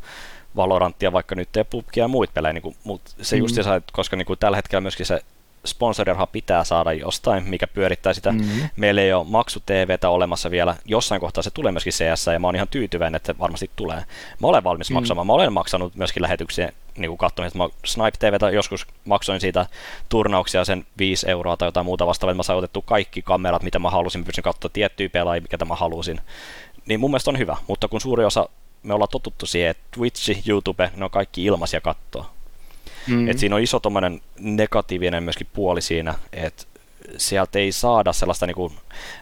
Valoranttia, 0.55 1.13
vaikka 1.13 1.35
nyt 1.35 1.57
ei 1.57 1.63
PUBGia 1.63 2.03
ja 2.03 2.07
muita 2.07 2.33
pelejä, 2.33 2.53
niin 2.53 2.61
kuin, 2.61 2.75
mutta 2.83 3.11
se 3.21 3.35
mm. 3.35 3.39
just 3.39 3.55
koska 3.91 4.15
niin 4.15 4.25
kuin 4.25 4.39
tällä 4.39 4.57
hetkellä 4.57 4.81
myöskin 4.81 5.05
se 5.05 5.21
sponsoriraha 5.65 6.27
pitää 6.27 6.63
saada 6.63 6.93
jostain, 6.93 7.43
mikä 7.49 7.67
pyörittää 7.67 8.13
sitä. 8.13 8.31
Mm-hmm. 8.31 8.69
Meillä 8.75 9.01
ei 9.01 9.13
ole 9.13 9.25
maksu 9.29 9.59
TVtä 9.65 10.09
olemassa 10.09 10.51
vielä. 10.51 10.75
Jossain 10.85 11.21
kohtaa 11.21 11.43
se 11.43 11.51
tulee 11.51 11.71
myöskin 11.71 11.93
CS, 11.93 12.27
ja 12.33 12.39
mä 12.39 12.47
oon 12.47 12.55
ihan 12.55 12.67
tyytyväinen, 12.71 13.15
että 13.15 13.33
se 13.33 13.39
varmasti 13.39 13.69
tulee. 13.75 14.03
Mä 14.41 14.47
olen 14.47 14.63
valmis 14.63 14.89
mm-hmm. 14.89 14.97
maksamaan. 14.97 15.27
Mä 15.27 15.33
olen 15.33 15.53
maksanut 15.53 15.95
myöskin 15.95 16.23
lähetyksiä 16.23 16.71
niin 16.97 17.09
kuin 17.09 17.17
katsomista. 17.17 17.57
Mä 17.57 17.69
Snipe 17.85 18.17
TVtä 18.19 18.49
joskus 18.49 18.87
maksoin 19.05 19.41
siitä 19.41 19.65
turnauksia 20.09 20.65
sen 20.65 20.85
5 20.97 21.29
euroa 21.29 21.57
tai 21.57 21.67
jotain 21.67 21.85
muuta 21.85 22.07
vastaavaa, 22.07 22.31
että 22.31 22.37
mä 22.37 22.43
sain 22.43 22.57
otettu 22.57 22.81
kaikki 22.81 23.21
kamerat, 23.21 23.63
mitä 23.63 23.79
mä 23.79 23.89
halusin. 23.89 24.21
Mä 24.21 24.25
pystyn 24.25 24.43
katsoa 24.43 24.71
tiettyjä 24.73 25.09
pelaajia, 25.09 25.41
mikä 25.41 25.65
mä 25.65 25.75
halusin. 25.75 26.21
Niin 26.85 26.99
mun 26.99 27.11
mielestä 27.11 27.31
on 27.31 27.37
hyvä, 27.37 27.57
mutta 27.67 27.87
kun 27.87 28.01
suuri 28.01 28.25
osa 28.25 28.49
me 28.83 28.93
ollaan 28.93 29.09
totuttu 29.09 29.45
siihen, 29.45 29.71
että 29.71 29.83
Twitch, 29.91 30.49
YouTube, 30.49 30.91
ne 30.95 31.05
on 31.05 31.11
kaikki 31.11 31.45
ilmaisia 31.45 31.81
kattoa. 31.81 32.29
Mm-hmm. 33.07 33.29
Et 33.29 33.39
siinä 33.39 33.55
on 33.55 33.61
iso 33.61 33.81
negatiivinen 34.39 35.23
myöskin 35.23 35.47
puoli 35.53 35.81
siinä, 35.81 36.15
että 36.33 36.63
sieltä 37.17 37.59
ei 37.59 37.71
saada 37.71 38.13
sellaista 38.13 38.47
niinku 38.47 38.73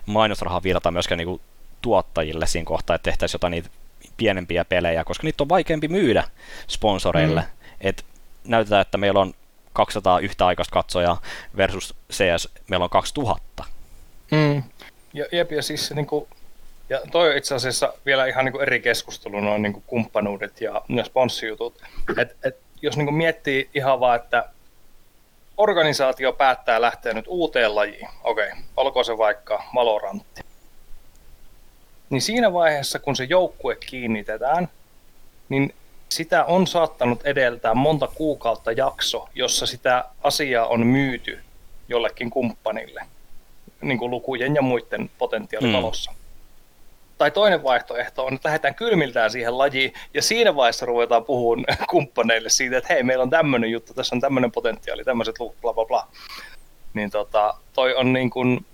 mainosrahaa 0.05 0.63
virtaa 0.63 0.91
myöskään 0.91 1.17
niinku 1.17 1.41
tuottajille 1.81 2.47
siinä 2.47 2.65
kohtaa, 2.65 2.95
että 2.95 3.03
tehtäisiin 3.03 3.35
jotain 3.35 3.51
niitä 3.51 3.69
pienempiä 4.17 4.65
pelejä, 4.65 5.03
koska 5.03 5.23
niitä 5.23 5.43
on 5.43 5.49
vaikeampi 5.49 5.87
myydä 5.87 6.23
sponsoreille. 6.67 7.41
Mm. 7.41 7.47
Et 7.81 8.05
näytetään, 8.43 8.81
että 8.81 8.97
meillä 8.97 9.19
on 9.19 9.33
200 9.73 10.19
yhtäaikaista 10.19 10.73
katsojaa 10.73 11.21
versus 11.57 11.95
CS 12.11 12.49
meillä 12.67 12.83
on 12.83 12.89
2000. 12.89 13.63
Mm. 14.31 14.63
Ja, 15.13 15.25
jep, 15.31 15.51
ja 15.51 15.61
siis 15.61 15.91
niin 15.91 16.07
kuin, 16.07 16.27
ja 16.89 17.01
toi 17.11 17.29
on 17.29 17.37
itse 17.37 17.55
asiassa 17.55 17.93
vielä 18.05 18.25
ihan 18.25 18.45
niin 18.45 18.53
kuin 18.53 18.61
eri 18.61 18.79
keskustelu, 18.79 19.39
noin 19.39 19.61
niin 19.61 19.73
kuin 19.73 19.83
kumppanuudet 19.87 20.61
ja, 20.61 20.81
ja 20.89 21.03
sponssijutut. 21.03 21.81
Et, 22.17 22.35
et 22.43 22.57
jos 22.81 22.97
niin 22.97 23.13
miettii 23.13 23.69
ihan 23.73 23.99
vaan, 23.99 24.15
että 24.15 24.49
organisaatio 25.57 26.33
päättää 26.33 26.81
lähteä 26.81 27.13
nyt 27.13 27.25
uuteen 27.27 27.75
lajiin, 27.75 28.07
okei, 28.23 28.47
okay, 28.47 28.59
olkoon 28.77 29.05
se 29.05 29.17
vaikka 29.17 29.63
Valorantti, 29.75 30.41
niin 32.09 32.21
siinä 32.21 32.53
vaiheessa, 32.53 32.99
kun 32.99 33.15
se 33.15 33.23
joukkue 33.23 33.75
kiinnitetään, 33.75 34.67
niin 35.49 35.73
sitä 36.15 36.45
on 36.45 36.67
saattanut 36.67 37.25
edeltää 37.25 37.73
monta 37.73 38.07
kuukautta 38.07 38.71
jakso, 38.71 39.29
jossa 39.35 39.65
sitä 39.65 40.05
asiaa 40.23 40.67
on 40.67 40.87
myyty 40.87 41.39
jollekin 41.87 42.29
kumppanille, 42.29 43.01
niin 43.81 43.97
kuin 43.97 44.11
lukujen 44.11 44.55
ja 44.55 44.61
muiden 44.61 45.09
potentiaalivalossa. 45.17 46.11
Mm. 46.11 46.17
Tai 47.17 47.31
toinen 47.31 47.63
vaihtoehto 47.63 48.25
on, 48.25 48.33
että 48.33 48.47
lähdetään 48.49 48.75
kylmiltään 48.75 49.31
siihen 49.31 49.57
lajiin 49.57 49.93
ja 50.13 50.21
siinä 50.21 50.55
vaiheessa 50.55 50.85
ruvetaan 50.85 51.25
puhumaan 51.25 51.77
kumppaneille 51.89 52.49
siitä, 52.49 52.77
että 52.77 52.93
hei, 52.93 53.03
meillä 53.03 53.21
on 53.21 53.29
tämmöinen 53.29 53.71
juttu, 53.71 53.93
tässä 53.93 54.15
on 54.15 54.21
tämmöinen 54.21 54.51
potentiaali, 54.51 55.03
tämmöiset 55.03 55.39
luvut, 55.39 55.61
bla 55.61 55.73
bla 55.73 55.85
bla. 55.85 56.07
Niin 56.93 57.11
tota, 57.11 57.53
toi 57.73 57.95
on 57.95 58.13
niin 58.13 58.29
kuin, 58.29 58.65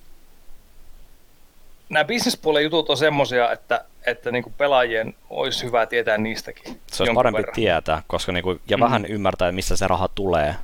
nämä 1.92 2.06
bisnespuolen 2.06 2.64
jutut 2.64 2.90
on 2.90 2.98
semmoisia, 2.98 3.52
että, 3.52 3.86
että 4.06 4.32
niin 4.32 4.44
kuin 4.44 4.54
pelaajien 4.58 5.16
olisi 5.30 5.66
hyvä 5.66 5.86
tietää 5.86 6.18
niistäkin. 6.18 6.80
Se 6.92 7.04
olisi 7.04 7.16
parempi 7.16 7.38
verran. 7.38 7.56
tietää, 7.56 8.04
koska 8.08 8.32
niin 8.32 8.44
kuin, 8.44 8.62
ja 8.70 8.78
mm. 8.78 8.84
vähän 8.84 9.06
ymmärtää, 9.06 9.52
missä 9.52 9.78
se 9.78 9.88
raha 9.88 10.08
tulee. 10.08 10.56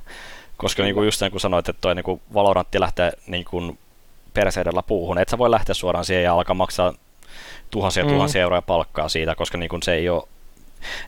Koska 0.56 0.82
niin 0.82 0.94
kuin 0.94 1.04
just 1.04 1.20
niin 1.20 1.30
kuin 1.30 1.40
sanoit, 1.40 1.68
että 1.68 1.80
toi 1.80 1.94
niin 1.94 2.04
kuin 2.04 2.20
Valorantti 2.34 2.80
lähtee 2.80 3.12
niin 3.26 3.44
kuin 3.44 3.78
perseidellä 4.34 4.82
puuhun, 4.82 5.18
et 5.18 5.28
sä 5.28 5.38
voi 5.38 5.50
lähteä 5.50 5.74
suoraan 5.74 6.04
siihen 6.04 6.24
ja 6.24 6.32
alkaa 6.32 6.54
maksaa 6.54 6.94
tuhansia 7.70 8.04
mm. 8.04 8.10
tuhansia 8.10 8.42
euroja 8.42 8.62
palkkaa 8.62 9.08
siitä, 9.08 9.34
koska 9.34 9.58
niin 9.58 9.68
kuin 9.68 9.82
se 9.82 9.94
ei 9.94 10.08
ole 10.08 10.22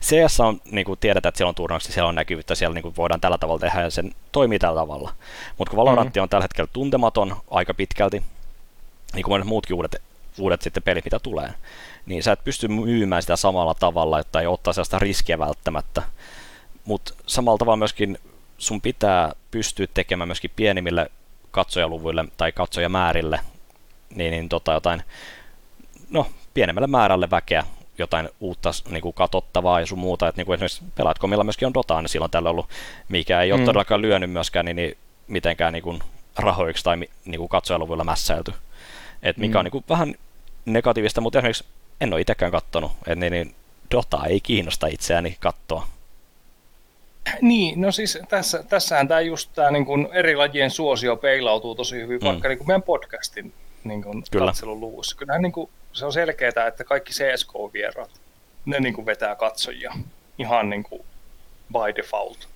CS 0.02 0.40
on, 0.40 0.60
niin 0.70 0.84
kuin 0.84 0.98
tiedetään, 0.98 1.30
että 1.30 1.38
siellä 1.38 1.48
on 1.48 1.54
turnauksia, 1.54 1.92
siellä 1.92 2.08
on 2.08 2.14
näkyvyyttä, 2.14 2.54
siellä 2.54 2.74
niin 2.74 2.82
kuin 2.82 2.96
voidaan 2.96 3.20
tällä 3.20 3.38
tavalla 3.38 3.60
tehdä 3.60 3.82
ja 3.82 3.90
se 3.90 4.02
toimii 4.32 4.58
tällä 4.58 4.80
tavalla. 4.80 5.12
Mutta 5.58 5.70
kun 5.70 5.76
Valorant 5.76 6.14
mm. 6.14 6.22
on 6.22 6.28
tällä 6.28 6.44
hetkellä 6.44 6.70
tuntematon 6.72 7.36
aika 7.50 7.74
pitkälti, 7.74 8.22
niin 9.14 9.22
kuin 9.22 9.32
monet 9.32 9.46
muutkin 9.46 9.76
uudet, 9.76 10.02
uudet 10.38 10.62
sitten 10.62 10.82
pelit, 10.82 11.04
mitä 11.04 11.18
tulee, 11.18 11.54
niin 12.06 12.22
sä 12.22 12.32
et 12.32 12.44
pysty 12.44 12.68
myymään 12.68 13.22
sitä 13.22 13.36
samalla 13.36 13.74
tavalla, 13.74 14.18
että 14.18 14.40
ei 14.40 14.46
ottaa 14.46 14.72
sellaista 14.72 14.98
riskiä 14.98 15.38
välttämättä. 15.38 16.02
Mutta 16.84 17.14
samalla 17.26 17.58
tavalla 17.58 17.76
myöskin 17.76 18.18
sun 18.58 18.80
pitää 18.80 19.32
pystyä 19.50 19.86
tekemään 19.94 20.28
myöskin 20.28 20.50
pienimmille 20.56 21.10
katsojaluvuille 21.50 22.24
tai 22.36 22.52
katsojamäärille 22.52 23.40
niin, 24.14 24.30
niin 24.30 24.48
tota, 24.48 24.72
jotain 24.72 25.02
no, 26.10 26.26
pienemmälle 26.54 26.86
määrälle 26.86 27.30
väkeä 27.30 27.64
jotain 27.98 28.28
uutta 28.40 28.70
niin 28.90 29.02
kuin 29.02 29.14
katsottavaa 29.14 29.80
ja 29.80 29.86
sun 29.86 29.98
muuta. 29.98 30.28
Että 30.28 30.38
niin 30.38 30.46
kuin 30.46 30.54
esimerkiksi 30.54 30.84
pelaatko, 30.94 31.26
millä 31.26 31.44
myöskin 31.44 31.66
on 31.66 31.74
Dotaa, 31.74 32.02
niin 32.02 32.08
silloin 32.08 32.30
tällä 32.30 32.50
ollut, 32.50 32.68
mikä 33.08 33.40
ei 33.40 33.52
ole 33.52 33.60
mm. 33.60 33.66
todellakaan 33.66 34.02
lyönyt 34.02 34.30
myöskään 34.30 34.66
niin, 34.66 34.76
niin 34.76 34.96
mitenkään 35.26 35.72
niin 35.72 35.82
kuin 35.82 36.00
rahoiksi 36.36 36.84
tai 36.84 36.96
niin 36.96 37.38
kuin 37.38 37.48
katsojaluvuilla 37.48 38.04
mässäilty. 38.04 38.52
Et 39.22 39.36
mikä 39.36 39.58
mm. 39.62 39.66
on 39.66 39.70
niin 39.72 39.84
vähän 39.88 40.14
negatiivista, 40.64 41.20
mutta 41.20 41.38
esimerkiksi 41.38 41.64
en 42.00 42.12
ole 42.12 42.20
itsekään 42.20 42.52
katsonut, 42.52 42.92
että 42.98 43.14
niin, 43.14 43.32
niin 43.32 43.54
Dota 43.90 44.26
ei 44.26 44.40
kiinnosta 44.40 44.86
itseäni 44.86 45.36
katsoa. 45.40 45.86
Niin, 47.40 47.80
no 47.80 47.92
siis 47.92 48.18
tässä, 48.28 48.62
tässähän 48.62 49.08
tämä 49.08 49.20
just 49.20 49.50
tämä 49.54 49.70
niin 49.70 49.86
kuin 49.86 50.08
eri 50.12 50.36
lajien 50.36 50.70
suosio 50.70 51.16
peilautuu 51.16 51.74
tosi 51.74 51.96
hyvin, 51.96 52.20
mm. 52.20 52.26
vaikka 52.26 52.48
niin 52.48 52.58
kuin 52.58 52.66
meidän 52.66 52.82
podcastin 52.82 53.52
niin 53.84 54.02
kuin 54.02 54.24
Kyllä. 54.30 54.46
katseluluvuissa. 54.46 55.16
Kyllähän 55.16 55.42
niin 55.42 55.52
kuin, 55.52 55.70
se 55.92 56.06
on 56.06 56.12
selkeää, 56.12 56.66
että 56.68 56.84
kaikki 56.84 57.12
CSK-vierat, 57.12 58.10
ne 58.64 58.80
niin 58.80 58.94
kuin 58.94 59.06
vetää 59.06 59.34
katsojia 59.34 59.92
ihan 60.38 60.70
niin 60.70 60.82
kuin 60.82 61.02
by 61.72 61.94
default. 61.96 62.48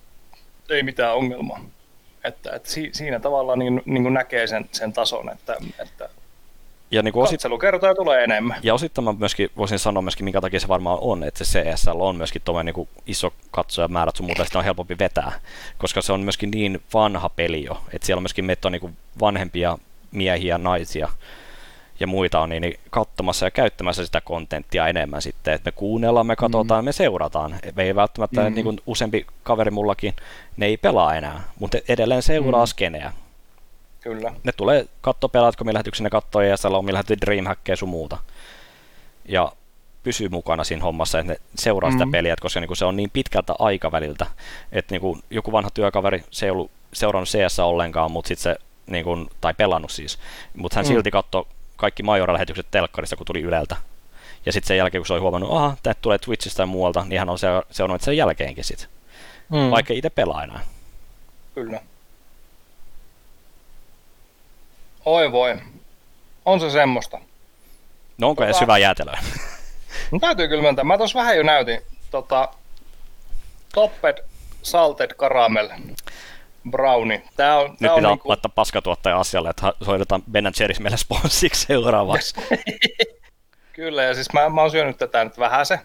Ei 0.69 0.83
mitään 0.83 1.15
ongelmaa. 1.15 1.65
Että, 2.23 2.55
että 2.55 2.69
si, 2.69 2.89
siinä 2.93 3.19
tavalla 3.19 3.55
niin, 3.55 3.81
niin 3.85 4.03
kuin 4.03 4.13
näkee 4.13 4.47
sen, 4.47 4.69
sen 4.71 4.93
tason, 4.93 5.29
että, 5.29 5.55
että 5.79 6.09
ja 6.91 7.03
niin 7.03 7.13
Katselukertoja 7.13 7.95
tulee 7.95 8.23
enemmän. 8.23 8.57
Ja 8.63 8.73
osittain 8.73 9.05
mä 9.05 9.13
myöskin 9.13 9.49
voisin 9.57 9.79
sanoa 9.79 10.01
myöskin, 10.01 10.23
minkä 10.23 10.41
takia 10.41 10.59
se 10.59 10.67
varmaan 10.67 10.97
on, 11.01 11.23
että 11.23 11.43
se 11.43 11.63
CSL 11.63 11.99
on 11.99 12.15
myöskin 12.15 12.41
tuommoinen 12.45 12.75
niin 12.75 12.87
iso 13.07 13.33
katsojamäärät 13.51 14.15
sun 14.15 14.25
muuta, 14.25 14.45
sitä 14.45 14.59
on 14.59 14.65
helpompi 14.65 14.95
vetää, 14.99 15.31
koska 15.77 16.01
se 16.01 16.13
on 16.13 16.21
myöskin 16.21 16.51
niin 16.51 16.81
vanha 16.93 17.29
peli 17.29 17.63
jo, 17.63 17.81
että 17.93 18.05
siellä 18.05 18.19
on 18.19 18.23
myöskin 18.23 18.45
meitä 18.45 18.67
on 18.67 18.71
niin 18.71 18.97
vanhempia 19.19 19.77
miehiä, 20.11 20.57
naisia 20.57 21.09
ja 21.99 22.07
muita 22.07 22.39
on 22.39 22.49
niin, 22.49 22.61
niin 22.61 22.79
katsomassa 22.89 23.45
ja 23.45 23.51
käyttämässä 23.51 24.05
sitä 24.05 24.21
kontenttia 24.21 24.87
enemmän 24.87 25.21
sitten, 25.21 25.53
että 25.53 25.67
me 25.67 25.71
kuunnellaan, 25.71 26.27
me 26.27 26.35
katsotaan, 26.35 26.83
mm. 26.83 26.85
me 26.85 26.91
seurataan. 26.91 27.55
Me 27.75 27.83
ei 27.83 27.95
välttämättä, 27.95 28.49
mm. 28.49 28.55
niin 28.55 28.63
kuin 28.63 28.79
useampi 28.85 29.25
kaveri 29.43 29.71
mullakin, 29.71 30.13
ne 30.57 30.65
ei 30.65 30.77
pelaa 30.77 31.15
enää, 31.15 31.43
mutta 31.59 31.77
edelleen 31.87 32.21
seuraa 32.21 32.65
mm. 32.65 32.67
skeneä. 32.67 33.13
Kyllä. 34.05 34.33
Ne 34.43 34.51
tulee 34.51 34.85
katsoa 35.01 35.29
pelaatko 35.29 35.63
me 35.63 35.73
lähetyksen, 35.73 36.03
ne 36.03 36.09
katsoo 36.09 36.41
ESL, 36.41 36.73
on 36.73 36.93
lähetetty 36.93 37.25
Dreamhackia 37.25 37.75
sun 37.75 37.89
muuta. 37.89 38.17
Ja 39.27 39.51
pysyy 40.03 40.29
mukana 40.29 40.63
siinä 40.63 40.83
hommassa, 40.83 41.19
että 41.19 41.33
ne 41.33 41.39
seuraa 41.55 41.91
mm. 41.91 41.97
sitä 41.97 42.11
peliä, 42.11 42.35
koska 42.41 42.59
niin 42.59 42.67
kuin 42.67 42.77
se 42.77 42.85
on 42.85 42.95
niin 42.95 43.09
pitkältä 43.09 43.53
aikaväliltä, 43.59 44.25
että 44.71 44.93
niin 44.93 45.01
kuin 45.01 45.23
joku 45.29 45.51
vanha 45.51 45.69
työkaveri, 45.69 46.23
se 46.31 46.45
ei 46.45 46.49
ollut 46.49 46.71
seurannut 46.93 47.29
CS 47.29 47.59
ollenkaan, 47.59 48.11
mutta 48.11 48.27
sitten 48.27 48.43
se 48.43 48.59
niin 48.87 49.03
kuin, 49.03 49.29
tai 49.41 49.53
pelannut 49.53 49.91
siis, 49.91 50.19
mutta 50.53 50.75
hän 50.75 50.85
mm. 50.85 50.87
silti 50.87 51.11
katsoi 51.11 51.45
kaikki 51.75 52.03
Majora-lähetykset 52.03 52.67
telkkarista, 52.71 53.15
kun 53.15 53.25
tuli 53.25 53.41
Yleltä. 53.41 53.75
Ja 54.45 54.51
sitten 54.51 54.67
sen 54.67 54.77
jälkeen, 54.77 55.01
kun 55.01 55.07
se 55.07 55.13
oli 55.13 55.21
huomannut, 55.21 55.49
että 55.49 55.83
tämä 55.83 55.93
tulee 56.01 56.17
Twitchistä 56.17 56.63
ja 56.63 56.67
muualta, 56.67 57.05
niin 57.07 57.19
hän 57.19 57.29
on 57.29 57.37
seurannut 57.71 58.01
sen 58.01 58.17
jälkeenkin 58.17 58.63
sitten. 58.63 58.87
Mm. 59.49 59.71
Vaikka 59.71 59.93
itse 59.93 60.09
pelaa 60.09 60.43
enää. 60.43 60.59
Kyllä. 61.55 61.81
Oi 65.05 65.31
voi. 65.31 65.55
On 66.45 66.59
se 66.59 66.69
semmoista. 66.69 67.19
No 68.17 68.29
onko 68.29 68.41
tota, 68.41 68.45
edes 68.49 68.61
hyvä 68.61 68.77
jäätelöä? 68.77 69.19
no 70.11 70.19
täytyy 70.19 70.47
kyllä 70.47 70.61
myöntää. 70.61 70.83
Mä 70.83 70.97
tuossa 70.97 71.19
vähän 71.19 71.37
jo 71.37 71.43
näytin 71.43 71.81
tota, 72.11 72.49
Topped 73.73 74.17
Salted 74.61 75.13
Caramel 75.13 75.69
brownie. 76.69 77.23
Tää 77.37 77.57
on, 77.57 77.69
Nyt 77.69 77.79
tää 77.79 77.95
pitää 77.95 77.95
on 77.95 78.03
niinku... 78.03 78.29
laittaa 78.29 78.51
paskatuottaja 78.55 79.19
asialle, 79.19 79.49
että 79.49 79.73
hoidetaan 79.87 80.23
Ben 80.31 80.45
Jerry's 80.45 80.81
meille 80.81 80.97
sponssiksi 80.97 81.65
seuraavaksi. 81.65 82.35
Kyllä, 83.73 84.03
ja 84.03 84.13
siis 84.13 84.33
mä, 84.33 84.49
mä 84.49 84.61
oon 84.61 84.71
syönyt 84.71 84.97
tätä 84.97 85.23
nyt 85.23 85.37
vähän 85.37 85.65
se, 85.65 85.79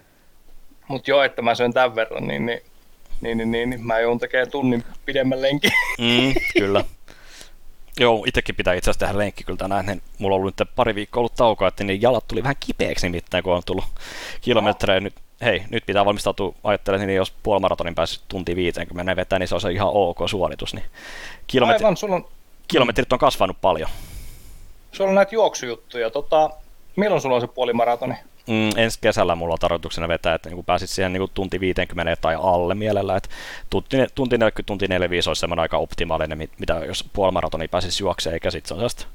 mutta 0.87 1.11
jo, 1.11 1.23
että 1.23 1.41
mä 1.41 1.55
syön 1.55 1.73
tämän 1.73 1.95
verran, 1.95 2.27
niin, 2.27 2.45
niin, 2.45 2.61
niin, 3.21 3.37
niin, 3.37 3.51
niin, 3.51 3.69
niin 3.69 3.87
mä 3.87 3.99
joudun 3.99 4.19
tekemään 4.19 4.51
tunnin 4.51 4.83
pidemmän 5.05 5.41
lenkin. 5.41 5.71
Mm, 5.99 6.33
kyllä. 6.57 6.83
Joo, 8.01 8.23
itsekin 8.27 8.55
pitää 8.55 8.73
itse 8.73 8.89
asiassa 8.89 9.05
tehdä 9.05 9.19
lenkki 9.19 9.43
kyllä 9.43 9.57
tänään, 9.57 9.85
niin 9.85 10.01
mulla 10.17 10.35
on 10.35 10.41
ollut 10.41 10.59
nyt 10.59 10.69
pari 10.75 10.95
viikkoa 10.95 11.21
ollut 11.21 11.35
taukoa, 11.35 11.67
että 11.67 11.83
niin 11.83 12.01
jalat 12.01 12.27
tuli 12.27 12.43
vähän 12.43 12.55
kipeäksi 12.59 13.09
nimittäin, 13.09 13.43
kun 13.43 13.53
on 13.53 13.61
tullut 13.65 13.85
kilometrejä. 14.41 14.99
Nyt, 14.99 15.13
hei, 15.41 15.63
nyt 15.69 15.85
pitää 15.85 16.05
valmistautua, 16.05 16.53
ajattelen, 16.63 17.07
niin 17.07 17.15
jos 17.15 17.33
puolimaratonin 17.43 17.95
pääsisi 17.95 18.21
tunti 18.27 18.55
50 18.55 19.15
vetää, 19.15 19.39
niin 19.39 19.47
se 19.47 19.55
on 19.55 19.61
se 19.61 19.71
ihan 19.71 19.89
ok 19.91 20.17
suoritus. 20.29 20.73
Niin 20.73 20.85
kilometri, 21.47 21.85
Aivan, 21.85 21.97
sulla 21.97 22.15
on, 22.15 22.25
kilometrit 22.67 23.13
on 23.13 23.19
kasvanut 23.19 23.57
paljon. 23.61 23.89
sulla 24.91 25.09
on 25.09 25.15
näitä 25.15 25.35
juoksujuttuja. 25.35 26.09
Tota, 26.09 26.49
milloin 26.95 27.21
sulla 27.21 27.35
on 27.35 27.41
se 27.41 27.47
puolimaratoni? 27.47 28.15
Mm, 28.47 28.69
ensi 28.77 28.97
kesällä 29.01 29.35
mulla 29.35 29.53
on 29.53 29.59
tarkoituksena 29.59 30.07
vetää, 30.07 30.35
että 30.35 30.49
niin 30.49 30.65
pääsit 30.65 30.89
siihen 30.89 31.13
niin 31.13 31.29
tunti 31.33 31.59
50 31.59 32.15
tai 32.21 32.35
alle 32.39 32.75
mielellä, 32.75 33.15
että 33.15 33.29
tunti, 33.69 33.97
tunti 34.15 34.37
40, 34.37 34.67
tunti 34.67 34.87
45 34.87 35.29
olisi 35.29 35.39
semmoinen 35.39 35.61
aika 35.61 35.77
optimaalinen, 35.77 36.37
mit- 36.37 36.59
mitä 36.59 36.73
jos 36.73 37.09
puolimaratoni 37.13 37.67
pääsisi 37.67 38.03
juokseen, 38.03 38.33
eikä 38.33 38.51
sitten 38.51 38.67
se 38.67 38.73
on 38.73 38.79
sellaista, 38.79 39.05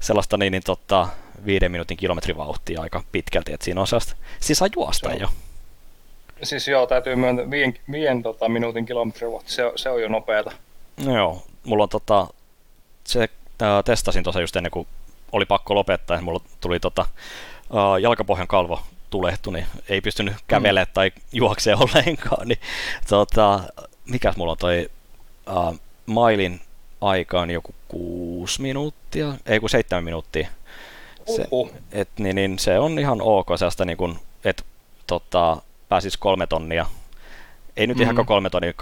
sellaista 0.00 0.36
niin, 0.36 0.50
niin 0.50 0.62
tota, 0.62 1.08
viiden 1.46 1.72
minuutin 1.72 1.96
kilometrivauhtia 1.96 2.80
aika 2.80 3.02
pitkälti, 3.12 3.52
että 3.52 3.64
siinä 3.64 3.80
on 3.80 3.86
sellaista, 3.86 4.16
siis 4.40 4.58
saa 4.58 4.68
juosta 4.76 5.08
Joo. 5.08 5.18
jo. 5.20 5.28
Siis 6.42 6.68
joo, 6.68 6.86
täytyy 6.86 7.16
myöntää, 7.16 7.50
viien, 7.50 7.74
viien 7.90 8.22
tota, 8.22 8.48
minuutin 8.48 8.86
kilometrivuotta, 8.86 9.52
se, 9.52 9.72
se 9.76 9.90
on 9.90 10.02
jo 10.02 10.08
nopeata. 10.08 10.52
No 11.04 11.16
joo, 11.16 11.42
mulla 11.64 11.82
on 11.82 11.88
tota, 11.88 12.26
se 13.04 13.28
ää, 13.60 13.82
testasin 13.82 14.22
tuossa 14.24 14.40
just 14.40 14.56
ennen 14.56 14.70
kuin 14.70 14.86
oli 15.32 15.44
pakko 15.44 15.74
lopettaa, 15.74 16.14
että 16.16 16.24
mulla 16.24 16.40
tuli 16.60 16.80
tota, 16.80 17.06
jalkapohjan 18.00 18.48
kalvo 18.48 18.80
tulehtu, 19.10 19.50
niin 19.50 19.66
ei 19.88 20.00
pystynyt 20.00 20.34
kävelemään 20.46 20.88
mm. 20.88 20.92
tai 20.92 21.12
juokseen 21.32 21.78
ollenkaan, 21.82 22.48
niin 22.48 22.60
tota, 23.08 23.60
mikäs 24.06 24.36
mulla 24.36 24.52
on 24.52 24.58
toi 24.58 24.90
ää, 25.46 25.72
mailin 26.06 26.60
aika 27.00 27.40
on 27.40 27.50
joku 27.50 27.74
kuusi 27.88 28.62
minuuttia, 28.62 29.34
ei 29.46 29.60
kun 29.60 29.70
seitsemän 29.70 30.04
minuuttia. 30.04 30.48
Se, 31.36 31.46
Uhu. 31.50 31.70
et, 31.92 32.08
niin, 32.18 32.36
niin, 32.36 32.58
se 32.58 32.78
on 32.78 32.98
ihan 32.98 33.18
ok 33.22 33.46
sellaista, 33.56 33.84
niin 33.84 33.96
kun, 33.96 34.18
että 34.44 34.62
tota, 35.06 35.56
pääsis 35.88 36.16
kolme 36.16 36.46
tonnia. 36.46 36.86
Ei 37.76 37.86
nyt 37.86 37.96
mm-hmm. 37.96 38.12
ihan 38.12 38.26
kolme 38.26 38.50
tonnia, 38.50 38.72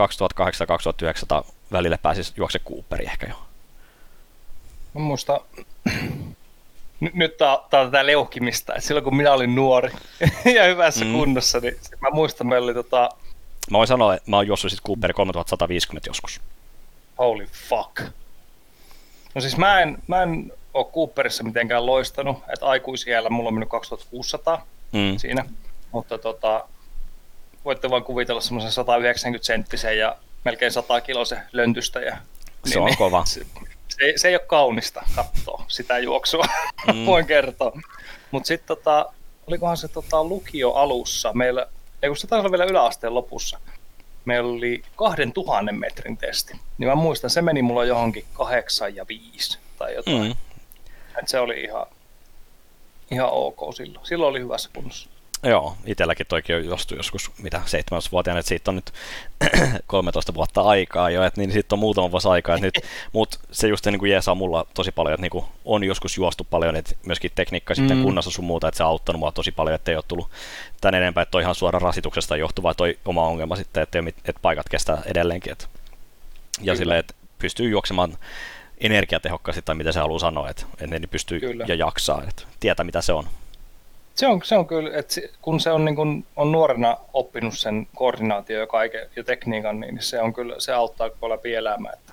2800-2900 1.42 1.46
välillä 1.72 1.98
pääsis 1.98 2.32
juokse 2.36 2.58
Cooperi 2.58 3.04
ehkä 3.04 3.26
jo. 3.26 3.34
Mä 4.94 5.00
muistan, 5.00 5.40
nyt, 7.00 7.14
nyt 7.14 7.36
tää, 7.36 7.58
tää 7.70 7.80
on 7.80 7.90
tätä 7.90 8.06
leuhkimista, 8.06 8.74
että 8.74 8.86
silloin 8.86 9.04
kun 9.04 9.16
minä 9.16 9.32
olin 9.32 9.54
nuori 9.54 9.90
ja 10.56 10.64
hyvässä 10.64 11.04
Mm. 11.04 11.12
kunnossa, 11.12 11.60
niin 11.60 11.76
mä 12.00 12.08
muistan, 12.12 12.46
meillä 12.46 12.64
oli 12.64 12.74
tota, 12.74 13.08
Mä 13.70 13.78
voin 13.78 13.88
sanoa, 13.88 14.14
että 14.14 14.30
mä 14.30 14.36
oon 14.36 14.46
juossut 14.46 14.70
sit 14.70 14.80
Cooperi 14.86 15.14
3150 15.14 16.10
joskus. 16.10 16.40
holy 17.18 17.46
fuck. 17.68 18.00
No 19.34 19.40
siis 19.40 19.56
mä 19.56 19.80
en, 19.80 19.98
mä 20.06 20.22
en 20.22 20.52
ole 20.74 20.86
Cooperissa 20.94 21.44
mitenkään 21.44 21.86
loistanut, 21.86 22.36
että 22.52 22.66
aikuisiellä 22.66 23.30
mulla 23.30 23.48
on 23.48 23.54
mennyt 23.54 23.68
2600 23.68 24.66
Mm. 24.92 25.18
siinä, 25.18 25.44
mutta 25.92 26.18
tota, 26.18 26.64
voitte 27.64 27.90
vaan 27.90 28.04
kuvitella 28.04 28.40
semmoisen 28.40 28.72
190 28.72 29.46
senttisen 29.46 29.98
ja 29.98 30.16
melkein 30.44 30.72
100 30.72 31.00
kilosen 31.00 31.42
löntystä 31.52 32.00
ja 32.00 32.16
Se 32.66 32.78
on 32.78 32.96
kova. 32.96 33.24
Se, 33.34 33.46
se, 34.00 34.12
se 34.16 34.28
ei 34.28 34.34
ole 34.34 34.42
kaunista 34.46 35.02
katsoa 35.16 35.64
sitä 35.68 35.98
juoksua, 35.98 36.44
mm. 36.86 37.06
voin 37.06 37.26
kertoa. 37.26 37.72
Mutta 38.30 38.46
sitten 38.46 38.76
tota, 38.76 39.12
olikohan 39.46 39.76
se 39.76 39.88
tota, 39.88 40.24
lukio 40.24 40.72
alussa, 40.72 41.32
meillä, 41.32 41.66
ei 42.02 42.08
kun 42.08 42.16
se 42.16 42.26
taisi 42.26 42.40
olla 42.40 42.50
vielä 42.50 42.70
yläasteen 42.70 43.14
lopussa, 43.14 43.58
meillä 44.24 44.52
oli 44.52 44.82
2000 44.96 45.72
metrin 45.72 46.16
testi. 46.16 46.60
Niin 46.78 46.88
mä 46.88 46.94
muistan, 46.94 47.30
se 47.30 47.42
meni 47.42 47.62
mulla 47.62 47.84
johonkin 47.84 48.24
8 48.32 48.96
ja 48.96 49.06
5 49.08 49.58
tai 49.78 49.94
jotain. 49.94 50.22
Mm. 50.22 50.36
Et 51.18 51.28
se 51.28 51.40
oli 51.40 51.60
ihan, 51.60 51.86
ihan 53.10 53.30
ok 53.30 53.74
silloin. 53.74 54.06
Silloin 54.06 54.30
oli 54.30 54.40
hyvässä 54.40 54.70
kunnossa. 54.74 55.09
Joo, 55.42 55.76
itselläkin 55.86 56.26
toikin 56.26 56.56
on 56.56 56.64
jostu 56.64 56.94
joskus, 56.94 57.30
mitä 57.42 57.62
17-vuotiaana, 57.66 58.38
että 58.40 58.48
siitä 58.48 58.70
on 58.70 58.74
nyt 58.76 58.92
13 59.86 60.34
vuotta 60.34 60.60
aikaa 60.62 61.10
jo, 61.10 61.24
että 61.24 61.40
niin 61.40 61.52
siitä 61.52 61.74
on 61.74 61.78
muutama 61.78 62.10
vuosi 62.10 62.28
aikaa, 62.28 62.54
että 62.54 62.66
nyt, 62.66 62.74
mutta 63.12 63.38
se 63.52 63.68
just 63.68 63.86
niin 63.86 63.98
kuin 63.98 64.10
jeesaa 64.12 64.34
mulla 64.34 64.66
tosi 64.74 64.92
paljon, 64.92 65.14
että 65.14 65.22
niin 65.22 65.30
kuin 65.30 65.44
on 65.64 65.84
joskus 65.84 66.16
juostu 66.16 66.44
paljon, 66.50 66.76
että 66.76 66.94
myöskin 67.06 67.30
tekniikka 67.34 67.74
sitten 67.74 67.96
Mm. 67.96 68.02
kunnossa 68.02 68.30
sun 68.30 68.44
muuta, 68.44 68.68
että 68.68 68.76
se 68.76 68.82
on 68.84 68.88
auttanut 68.90 69.20
mua 69.20 69.32
tosi 69.32 69.52
paljon, 69.52 69.74
että 69.74 69.90
ei 69.90 69.96
ole 69.96 70.04
tullut 70.08 70.30
tän 70.80 70.94
enempää, 70.94 71.22
että 71.22 71.30
toi 71.30 71.42
ihan 71.42 71.54
suora 71.54 71.78
rasituksesta 71.78 72.36
johtuva 72.36 72.74
toi 72.74 72.98
oma 73.04 73.26
ongelma 73.26 73.56
sitten, 73.56 73.82
että, 73.82 74.02
mit- 74.02 74.18
että 74.24 74.40
paikat 74.42 74.68
kestää 74.68 75.02
edelleenkin, 75.06 75.52
että, 75.52 75.64
ja 75.64 76.58
Kyllä. 76.58 76.76
silleen, 76.76 77.00
että 77.00 77.14
pystyy 77.38 77.68
juoksemaan 77.68 78.16
energiatehokkaasti 78.80 79.62
tai 79.62 79.74
mitä 79.74 79.92
se 79.92 80.00
haluaa 80.00 80.18
sanoa, 80.18 80.48
että, 80.50 80.66
että 80.80 80.98
ne 80.98 81.06
pystyy 81.06 81.40
Kyllä. 81.40 81.64
ja 81.68 81.74
jaksaa, 81.74 82.22
että 82.28 82.42
tietää 82.60 82.84
mitä 82.84 83.00
se 83.00 83.12
on. 83.12 83.24
Se 84.14 84.26
on, 84.26 84.40
se 84.44 84.56
on 84.56 84.66
kyllä, 84.66 84.98
että 84.98 85.20
kun 85.42 85.60
se 85.60 85.70
on, 85.70 85.84
niin 85.84 85.96
kun, 85.96 86.24
on 86.36 86.52
nuorena 86.52 86.96
oppinut 87.12 87.58
sen 87.58 87.88
koordinaatio 87.94 88.60
ja 88.60 88.66
kaiken 88.66 89.10
ja 89.16 89.24
tekniikan, 89.24 89.80
niin 89.80 90.02
se 90.02 90.20
on 90.20 90.32
kyllä, 90.32 90.54
se 90.58 90.72
auttaa 90.72 91.10
koko 91.10 91.28
läpi 91.28 91.54
elämää. 91.54 91.92
Että. 91.92 92.12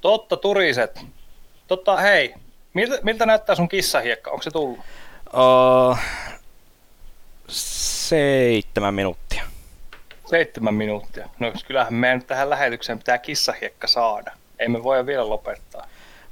Totta, 0.00 0.36
turiset. 0.36 1.00
Totta, 1.66 1.96
hei, 1.96 2.34
miltä, 2.74 2.98
miltä 3.02 3.26
näyttää 3.26 3.54
sun 3.54 3.68
kissahiekka? 3.68 4.30
Onko 4.30 4.42
se 4.42 4.50
tullut? 4.50 4.78
Uh, 5.34 5.98
seitsemän 7.48 8.94
minuuttia. 8.94 9.42
Seitsemän 10.26 10.74
minuuttia. 10.74 11.28
No 11.38 11.52
kyllähän 11.66 11.94
meidän 11.94 12.24
tähän 12.24 12.50
lähetykseen 12.50 12.98
pitää 12.98 13.18
kissahiekka 13.18 13.86
saada. 13.86 14.32
Ei 14.58 14.68
me 14.68 14.82
voida 14.82 15.06
vielä 15.06 15.28
lopettaa. 15.28 15.71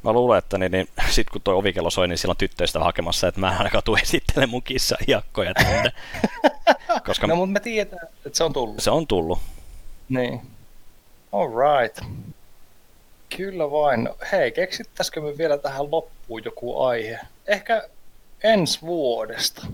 Mä 0.02 0.12
luulen, 0.12 0.38
että 0.38 0.58
niin, 0.58 0.72
niin, 0.72 0.88
sit 1.10 1.30
kun 1.30 1.42
toi 1.42 1.54
ovikello 1.54 1.90
soi, 1.90 2.08
niin 2.08 2.18
siellä 2.18 2.32
on 2.32 2.36
tyttöistä 2.36 2.78
hakemassa, 2.78 3.28
että 3.28 3.40
mä 3.40 3.52
en 3.52 3.58
ainakaan 3.58 3.84
tule 3.84 3.98
esittelemään 3.98 4.50
mun 4.50 4.62
kissahiakkoja 4.62 5.54
tänne. 5.54 5.92
Koska 7.06 7.26
No 7.26 7.36
mutta 7.36 7.52
me 7.52 7.60
tiedetään, 7.60 8.08
että 8.26 8.36
se 8.36 8.44
on 8.44 8.52
tullut. 8.52 8.80
se 8.80 8.90
on 8.90 9.06
tullut. 9.06 9.38
Niin. 10.08 10.40
Alright. 11.32 11.98
Kyllä 13.36 13.70
vain. 13.70 14.08
Hei, 14.32 14.52
keksittäisikö 14.52 15.20
me 15.20 15.38
vielä 15.38 15.58
tähän 15.58 15.90
loppuun 15.90 16.44
joku 16.44 16.80
aihe? 16.80 17.18
Ehkä 17.46 17.88
ensi 18.42 18.80
vuodesta 18.82 19.66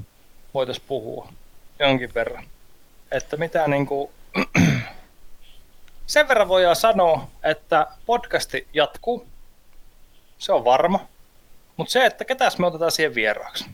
voitaisiin 0.54 0.84
puhua 0.88 1.28
jonkin 1.78 2.14
verran. 2.14 2.44
Että 3.10 3.36
mitä 3.36 3.68
niinku... 3.68 4.10
Sen 6.06 6.28
verran 6.28 6.48
voidaan 6.48 6.76
sanoa, 6.76 7.28
että 7.42 7.86
podcasti 8.06 8.66
jatkuu. 8.72 9.26
Se 10.38 10.52
on 10.52 10.64
varma. 10.64 11.00
Mutta 11.76 11.92
se, 11.92 12.06
että 12.06 12.24
ketäs 12.24 12.58
me 12.58 12.66
otetaan 12.66 12.92
siihen 12.92 13.14
vieraaksi. 13.14 13.64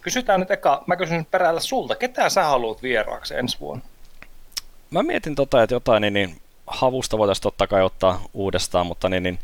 Kysytään 0.00 0.40
nyt 0.40 0.50
eka, 0.50 0.84
mä 0.86 0.96
kysyn 0.96 1.18
nyt 1.18 1.30
perällä 1.30 1.60
sulta, 1.60 1.96
ketä 1.96 2.28
sä 2.28 2.42
haluat 2.42 2.82
vieraaksi 2.82 3.34
ensi 3.34 3.60
vuonna? 3.60 3.84
Mä 4.90 5.02
mietin 5.02 5.34
tota, 5.34 5.62
että 5.62 5.74
jotain 5.74 6.00
niin, 6.00 6.14
niin 6.14 6.40
havusta 6.66 7.18
voitaisiin 7.18 7.42
totta 7.42 7.66
kai 7.66 7.82
ottaa 7.82 8.22
uudestaan, 8.34 8.86
mutta 8.86 9.08
niin, 9.08 9.22
niin 9.22 9.38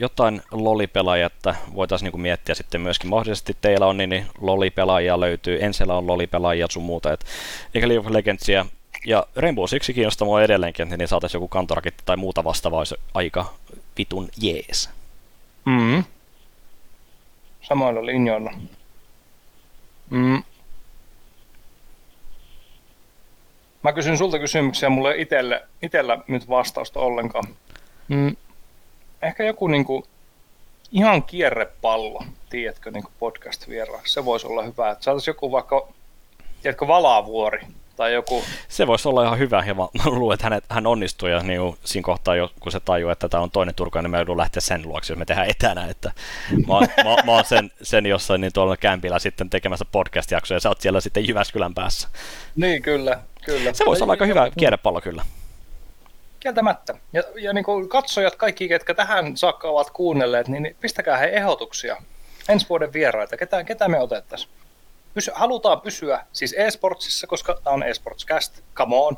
jotain 0.00 0.42
lolipelaajia, 0.50 1.26
että 1.26 1.54
voitaisiin 1.74 2.12
niin 2.12 2.20
miettiä 2.20 2.54
sitten 2.54 2.80
myöskin. 2.80 3.10
Mahdollisesti 3.10 3.56
teillä 3.60 3.86
on 3.86 3.96
niin, 3.96 4.10
niin 4.10 4.26
lolipelaajia 4.40 5.20
löytyy, 5.20 5.58
Ensellä 5.64 5.94
on 5.94 6.06
lolipelaajia 6.06 6.66
sun 6.70 6.82
muuta, 6.82 7.16
eikä 7.74 7.88
League 7.88 8.06
of 8.06 8.12
Legendsia. 8.12 8.66
Ja 9.06 9.26
Rainbow 9.36 9.64
Six 9.66 9.86
kiinnostaa 9.94 10.26
mua 10.26 10.42
edelleenkin, 10.42 10.88
niin 10.88 11.08
saataisiin 11.08 11.36
joku 11.36 11.48
kantoraketti 11.48 12.02
tai 12.06 12.16
muuta 12.16 12.44
vastaavaa, 12.44 12.78
olisi 12.78 12.94
aika 13.14 13.52
vitun 13.98 14.28
jees. 14.40 14.90
Mm. 15.64 16.04
Samoilla 17.62 18.06
linjoilla. 18.06 18.52
Mm. 20.10 20.42
Mä 23.82 23.92
kysyn 23.92 24.18
sulta 24.18 24.38
kysymyksiä, 24.38 24.88
mulla 24.88 25.12
ei 25.12 25.22
itelle, 25.22 25.62
itellä 25.82 26.18
nyt 26.28 26.48
vastausta 26.48 27.00
ollenkaan. 27.00 27.44
Mm. 28.08 28.36
Ehkä 29.22 29.44
joku 29.44 29.68
niinku 29.68 30.06
ihan 30.92 31.22
kierrepallo, 31.22 32.24
tiedätkö, 32.50 32.90
niinku 32.90 33.10
podcast 33.18 33.68
vieraaksi. 33.68 34.12
Se 34.12 34.24
voisi 34.24 34.46
olla 34.46 34.62
hyvä, 34.62 34.90
että 34.90 35.04
saataisiin 35.04 35.32
joku 35.32 35.52
vaikka, 35.52 35.88
tiedätkö, 36.62 36.86
Valavuori 36.86 37.60
tai 37.96 38.14
joku, 38.14 38.44
Se 38.68 38.86
voisi 38.86 39.08
olla 39.08 39.24
ihan 39.24 39.38
hyvä, 39.38 39.64
ja 39.66 39.74
mä 39.74 39.82
mä 39.82 40.10
luulen, 40.10 40.34
että 40.34 40.50
hän, 40.50 40.60
hän 40.68 40.86
onnistuu, 40.86 41.28
ja 41.28 41.42
niin 41.42 41.60
siinä 41.84 42.04
kohtaa, 42.04 42.34
kun 42.60 42.72
se 42.72 42.80
tajuu, 42.80 43.10
että 43.10 43.28
tämä 43.28 43.42
on 43.42 43.50
toinen 43.50 43.74
Turku, 43.74 43.98
niin 43.98 44.10
mä 44.10 44.16
joudun 44.16 44.36
lähteä 44.36 44.60
sen 44.60 44.82
luokse, 44.88 45.12
jos 45.12 45.18
me 45.18 45.24
tehdään 45.24 45.50
etänä, 45.50 45.86
että 45.90 46.12
mä, 46.66 47.04
mä, 47.04 47.16
mä 47.24 47.32
oon 47.32 47.44
sen, 47.44 47.70
sen 47.82 48.06
jossain 48.06 48.40
niin 48.40 48.52
tuolla 48.52 48.76
kämpillä 48.76 49.18
sitten 49.18 49.50
tekemässä 49.50 49.84
podcast-jaksoja, 49.92 50.56
ja 50.56 50.60
sä 50.60 50.68
oot 50.68 50.80
siellä 50.80 51.00
sitten 51.00 51.28
Jyväskylän 51.28 51.74
päässä. 51.74 52.08
niin 52.56 52.82
kyllä, 52.82 53.20
kyllä. 53.44 53.72
Se 53.72 53.84
voisi 53.86 54.02
olla 54.02 54.12
aika 54.12 54.26
hyvä 54.26 54.50
kierrepallo 54.58 55.00
kyllä. 55.00 55.22
Kieltämättä. 56.40 56.94
Ja, 57.12 57.22
ja 57.36 57.52
niin 57.52 57.64
kuin 57.64 57.88
katsojat, 57.88 58.34
kaikki, 58.36 58.68
ketkä 58.68 58.94
tähän 58.94 59.36
saakka 59.36 59.68
ovat 59.68 59.90
kuunnelleet, 59.90 60.48
niin 60.48 60.62
niin 60.62 60.76
pistäkää 60.80 61.16
he 61.16 61.26
ehdotuksia 61.26 61.96
ensi 62.48 62.68
vuoden 62.68 62.92
vieraita. 62.92 63.36
Ketä, 63.36 63.64
ketä 63.64 63.88
me 63.88 64.00
otettaisiin? 64.00 64.50
Pysy, 65.14 65.30
halutaan 65.34 65.80
pysyä 65.80 66.26
siis 66.32 66.54
e-sportsissa, 66.58 67.26
koska 67.26 67.58
tämä 67.64 67.74
on 67.74 67.82
e-sportscast. 67.82 68.60
Come 68.74 68.96
on. 68.96 69.16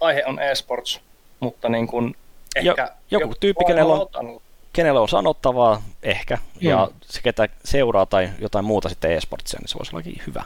Aihe 0.00 0.22
on 0.26 0.38
e-sports, 0.40 1.00
mutta 1.40 1.68
niin 1.68 1.86
kuin 1.86 2.16
Ehkä 2.56 2.92
joku 3.10 3.34
tyyppi, 3.40 3.64
kenellä 3.64 3.94
on- 3.94 4.40
kenellä 4.72 5.00
on 5.00 5.08
sanottavaa, 5.08 5.82
ehkä, 6.02 6.36
Mm. 6.36 6.68
ja 6.68 6.88
se 7.04 7.20
ketä 7.22 7.48
seuraa 7.64 8.06
tai 8.06 8.30
jotain 8.38 8.64
muuta 8.64 8.88
sitten 8.88 9.12
e-sportsia, 9.12 9.60
niin 9.60 9.68
se 9.68 9.78
voisi 9.78 9.92
ollakin 9.92 10.22
hyvä. 10.26 10.44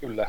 Kyllä. 0.00 0.26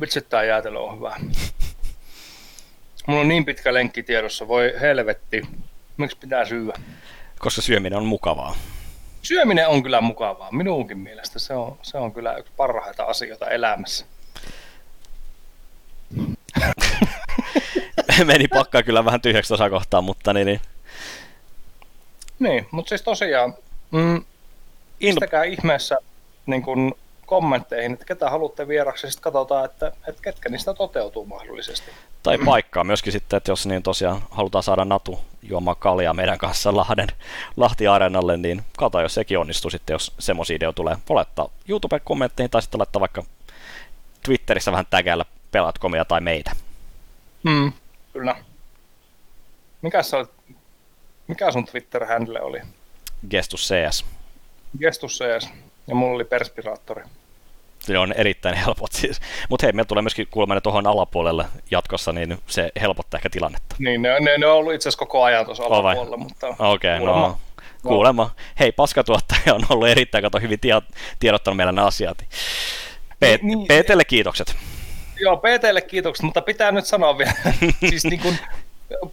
Vitsi, 0.00 0.20
tää 0.20 0.44
jäätelö 0.44 0.78
on 0.78 0.96
hyvä. 0.96 1.16
Mulla 3.06 3.20
on 3.20 3.28
niin 3.28 3.44
pitkä 3.44 3.74
lenkki 3.74 4.02
tiedossa, 4.02 4.48
voi 4.48 4.72
helvetti. 4.80 5.42
Miksi 5.96 6.16
pitää 6.16 6.44
syödä? 6.44 6.72
Koska 7.38 7.62
syöminen 7.62 7.96
on 7.98 8.06
mukavaa. 8.06 8.56
Syöminen 9.22 9.68
on 9.68 9.82
kyllä 9.82 10.00
mukavaa, 10.00 10.52
minunkin 10.52 10.98
mielestä. 10.98 11.38
Se 11.38 11.54
on, 11.54 11.78
se 11.82 11.98
on 11.98 12.12
kyllä 12.12 12.36
yksi 12.36 12.52
parhaita 12.56 13.04
asioita 13.04 13.50
elämässä. 13.50 14.06
Meni 18.24 18.48
pakkaa 18.48 18.82
kyllä 18.82 19.04
vähän 19.04 19.20
tyhjäksi 19.20 19.48
tuossa 19.48 19.70
kohtaa, 19.70 20.02
mutta 20.02 20.32
niin, 20.32 20.46
niin 20.46 20.60
Niin, 22.38 22.66
mutta 22.70 22.88
siis 22.88 23.02
tosiaan, 23.02 23.54
mm, 23.90 24.24
pistäkää 24.98 25.44
ihmeessä 25.44 25.98
niin 26.46 26.62
kun 26.62 26.94
kommentteihin, 27.32 27.92
että 27.92 28.04
ketä 28.04 28.30
haluatte 28.30 28.68
vieraksi, 28.68 29.06
ja 29.06 29.10
sitten 29.10 29.22
katsotaan, 29.22 29.64
että, 29.64 29.92
että 30.08 30.22
ketkä 30.22 30.48
niistä 30.48 30.74
toteutuu 30.74 31.26
mahdollisesti. 31.26 31.90
tai 32.22 32.38
paikkaa 32.38 32.84
myöskin 32.84 33.12
sitten, 33.12 33.36
että 33.36 33.50
jos 33.50 33.66
niin 33.66 33.82
tosiaan 33.82 34.22
halutaan 34.30 34.62
saada 34.62 34.84
Natu 34.84 35.20
juomaan 35.42 35.76
kaljaa 35.76 36.14
meidän 36.14 36.38
kanssa 36.38 36.76
Lahden, 36.76 37.08
Lahti-areenalle, 37.56 38.36
niin 38.36 38.62
kato, 38.78 39.00
jos 39.00 39.14
sekin 39.14 39.38
onnistuu 39.38 39.70
sitten, 39.70 39.94
jos 39.94 40.12
semmoisia 40.18 40.56
ideo 40.56 40.72
tulee. 40.72 40.96
Voi 41.08 41.14
laittaa 41.14 41.48
YouTube-kommentteihin 41.68 42.50
tai 42.50 42.62
sitten 42.62 42.78
laittaa 42.78 43.00
vaikka 43.00 43.22
Twitterissä 44.22 44.72
vähän 44.72 44.86
tägäillä 44.90 45.24
pelatkomia 45.50 46.04
tai 46.04 46.20
meitä. 46.20 46.50
Mm, 47.42 47.72
kyllä. 48.12 48.36
Mikä, 49.82 50.02
sä 50.02 50.26
mikä 51.26 51.52
sun 51.52 51.66
Twitter-handle 51.66 52.40
oli? 52.40 52.60
Gestus 53.30 53.68
CS. 53.68 54.04
Gestus 54.78 55.18
CS. 55.18 55.48
Ja 55.86 55.94
mulla 55.94 56.14
oli 56.14 56.24
Perspiraattori. 56.24 57.02
Se 57.82 57.98
on 57.98 58.12
erittäin 58.12 58.54
helpot 58.56 58.92
siis. 58.92 59.20
Mutta 59.48 59.66
hei, 59.66 59.72
meillä 59.72 59.86
tulee 59.88 60.02
myöskin 60.02 60.26
kuulemma 60.30 60.54
ne 60.54 60.60
tuohon 60.60 60.86
alapuolelle 60.86 61.44
jatkossa, 61.70 62.12
niin 62.12 62.38
se 62.46 62.70
helpottaa 62.80 63.18
ehkä 63.18 63.30
tilannetta. 63.30 63.76
Niin, 63.78 64.02
ne, 64.02 64.20
ne, 64.20 64.38
ne 64.38 64.46
on 64.46 64.56
ollut 64.56 64.72
itse 64.74 64.88
asiassa 64.88 64.98
koko 64.98 65.22
ajan 65.24 65.44
tuossa 65.44 65.64
alapuolella, 65.64 66.16
mutta 66.16 66.46
Okei, 66.48 66.96
okay, 66.96 66.98
kuulemma- 66.98 67.28
no 67.28 67.38
kuulemma. 67.82 68.30
Hei, 68.60 68.72
paskatuottaja 68.72 69.54
on 69.54 69.62
ollut 69.68 69.88
erittäin 69.88 70.22
kato 70.22 70.38
hyvin 70.40 70.60
tie- 70.60 70.82
tiedottanut 71.20 71.56
nämä 71.56 71.84
asiat. 71.86 72.18
P- 72.18 73.22
Niin, 73.22 73.40
niin. 73.42 73.66
PTlle 73.84 74.04
kiitokset. 74.04 74.56
Joo, 75.20 75.36
PTlle 75.36 75.80
kiitokset, 75.80 76.22
mutta 76.24 76.42
pitää 76.42 76.72
nyt 76.72 76.86
sanoa 76.86 77.18
vielä, 77.18 77.32
siis 77.90 78.04
niin 78.04 78.20
kuin 78.20 78.38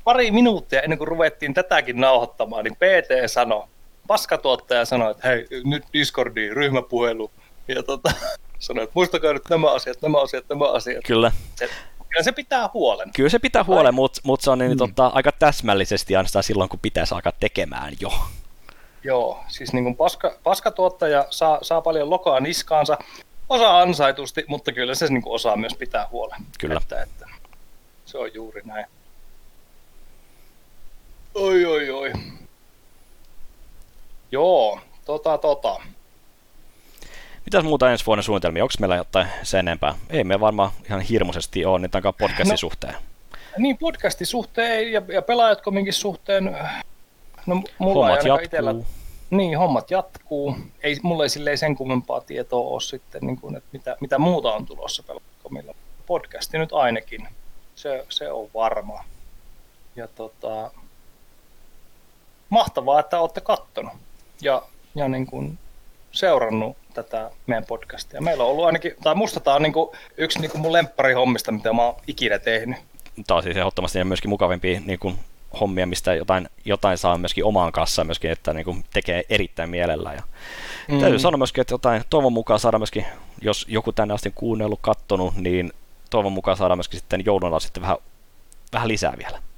pari 0.04 0.32
minuuttia 0.32 0.82
ennen 0.82 0.98
kuin 0.98 1.08
ruvettiin 1.08 1.54
tätäkin 1.54 2.00
nauhoittamaan, 2.02 2.64
niin 2.64 2.76
PT 2.76 3.10
sanoi, 3.28 3.64
paskatuottaja 4.08 4.86
sanoi, 4.86 5.12
että 5.12 5.28
hei, 5.28 5.48
nyt 5.64 5.84
Discordiin 5.94 6.54
ryhmäpuhelu, 6.54 7.32
ja 7.68 7.84
tota, 7.84 8.12
sanoi, 8.60 8.84
että 8.84 8.92
muistakaa 8.96 9.34
nyt 9.34 9.50
nämä 9.50 9.72
asiat, 9.72 10.02
nämä 10.02 10.22
asiat, 10.22 10.46
nämä 10.50 10.72
asiat. 10.72 11.04
Kyllä. 11.06 11.32
Se, 11.56 11.70
kyllä 12.10 12.24
se 12.24 12.32
pitää 12.32 12.70
huolen. 12.74 13.12
Kyllä 13.16 13.30
se 13.30 13.40
pitää 13.40 13.64
huolen, 13.64 13.94
mutta 13.94 14.22
mut 14.24 14.42
se 14.42 14.52
on 14.52 14.60
Mm. 14.60 14.66
niin, 14.66 14.78
tota, 14.78 15.08
aika 15.08 15.32
täsmällisesti 15.32 16.16
ainoastaan 16.16 16.44
silloin, 16.44 16.70
kun 16.70 16.80
pitäisi 16.80 17.16
alkaa 17.16 17.34
tekemään 17.40 17.94
jo. 18.00 18.12
Joo, 19.04 19.44
siis 19.48 19.74
niin 19.74 19.84
kuin 19.84 19.96
paska, 19.96 20.36
paskatuottaja 20.44 21.26
saa, 21.30 21.60
saa 21.62 21.82
paljon 21.82 22.10
lokaa 22.10 22.40
niskaansa, 22.40 22.98
osaa 23.50 23.82
ansaitusti, 23.82 24.44
mutta 24.48 24.72
kyllä 24.72 24.96
se 24.96 25.08
niin 25.08 25.22
kuin 25.22 25.34
osaa 25.34 25.56
myös 25.58 25.76
pitää 25.76 26.08
huolen. 26.12 26.42
Kyllä. 26.60 26.80
Että, 26.82 27.02
että 27.04 27.26
se 28.06 28.18
on 28.18 28.34
juuri 28.34 28.62
näin. 28.66 28.86
Oi, 31.36 31.66
oi, 31.66 31.90
oi. 31.90 32.12
Joo, 34.32 34.80
tota, 35.06 35.38
tota. 35.38 35.76
Mitäs 37.46 37.64
muuta 37.64 37.92
ensi 37.92 38.06
vuoden 38.06 38.24
suunnitelmia? 38.24 38.64
Onko 38.64 38.74
meillä 38.80 38.96
jotain 38.96 39.28
sen 39.44 39.60
enempää? 39.60 39.96
Ei 40.10 40.24
me 40.24 40.40
varmaan 40.40 40.72
ihan 40.86 41.02
hirmuisesti 41.02 41.66
ole 41.66 41.80
niitä 41.80 42.02
podcastin 42.02 42.48
No. 42.50 42.58
suhteen. 42.58 42.96
Niin 43.58 43.78
podcastin 43.78 44.28
suhteen 44.28 44.92
ja, 44.92 45.02
ja 45.14 45.22
pelaajatkominkin 45.22 45.94
suhteen, 45.94 46.58
no 47.46 47.64
mulla 47.78 47.94
Hommat 48.08 48.26
ainakaan 48.26 48.42
jatkuu. 48.54 48.86
Niin, 49.30 49.58
hommat 49.58 49.92
jatkuu. 49.92 50.56
Ei, 50.84 50.98
mulla 51.04 51.24
ei 51.24 51.30
silleen 51.30 51.58
sen 51.58 51.76
kummempaa 51.76 52.22
tietoa 52.22 52.70
ole 52.70 52.82
sitten, 52.82 53.22
niin 53.22 53.38
kuin, 53.38 53.56
että 53.56 53.70
mitä, 53.72 53.98
mitä 54.00 54.18
muuta 54.20 54.54
on 54.54 54.66
tulossa 54.66 55.04
pelaajatkomilla. 55.04 55.76
Podcasti 56.06 56.58
nyt 56.58 56.74
ainakin, 56.74 57.28
se, 57.76 58.06
se 58.10 58.32
on 58.32 58.50
varma. 58.54 59.04
Ja 59.96 60.08
tota, 60.08 60.72
mahtavaa, 62.50 63.00
että 63.00 63.20
olette 63.20 63.42
kattonut 63.42 63.94
ja, 64.42 64.62
ja 64.96 65.08
niin 65.08 65.26
kuin 65.26 65.60
seurannut 66.12 66.78
tätä 66.94 67.32
meidän 67.48 67.66
podcastia. 67.66 68.22
Meillä 68.22 68.44
on 68.44 68.50
ollut 68.50 68.66
ainakin, 68.66 68.96
tai 69.04 69.16
musta 69.16 69.40
tämä 69.40 69.56
on 69.56 69.62
niin 69.62 69.74
kuin 69.74 69.90
yksi 70.18 70.40
niin 70.40 70.52
kuin 70.52 70.62
mun 70.62 70.74
lempparihommista, 70.74 71.52
mitä 71.52 71.74
mä 71.74 71.86
oon 71.86 71.96
ikinä 72.08 72.40
tehnyt. 72.40 72.78
Tämä 73.28 73.36
on 73.36 73.44
siis 73.44 73.58
ehdottomasti 73.58 74.04
myöskin 74.04 74.30
mukavimpia 74.30 74.82
niin 74.86 75.00
kuin, 75.00 75.20
hommia, 75.60 75.86
mistä 75.86 76.14
jotain, 76.14 76.50
jotain 76.66 76.98
saa 76.98 77.18
myöskin 77.18 77.46
omaan 77.46 77.72
kassaan 77.72 78.08
myöskin, 78.08 78.32
että 78.32 78.54
niin 78.54 78.66
kuin, 78.66 78.84
tekee 78.94 79.24
erittäin 79.30 79.70
mielellä. 79.70 80.14
Ja 80.14 80.24
mm. 80.88 81.00
Täytyy 81.00 81.20
sanoa 81.20 81.38
myöskin, 81.38 81.62
että 81.62 81.74
jotain 81.74 82.04
toivon 82.10 82.34
mukaan 82.34 82.60
saada 82.60 82.78
myöskin, 82.78 83.06
jos 83.42 83.66
joku 83.70 83.92
tänne 83.92 84.14
asti 84.14 84.32
kuunnellut, 84.36 84.80
kattonut, 84.82 85.36
niin 85.36 85.74
toivon 86.10 86.32
mukaan 86.32 86.58
saada 86.58 86.76
myöskin 86.76 87.00
sitten 87.00 87.26
jouluna 87.26 87.60
sitten 87.60 87.82
vähän, 87.82 87.98
vähän 88.74 88.88
lisää 88.88 89.14
vielä. 89.18 89.49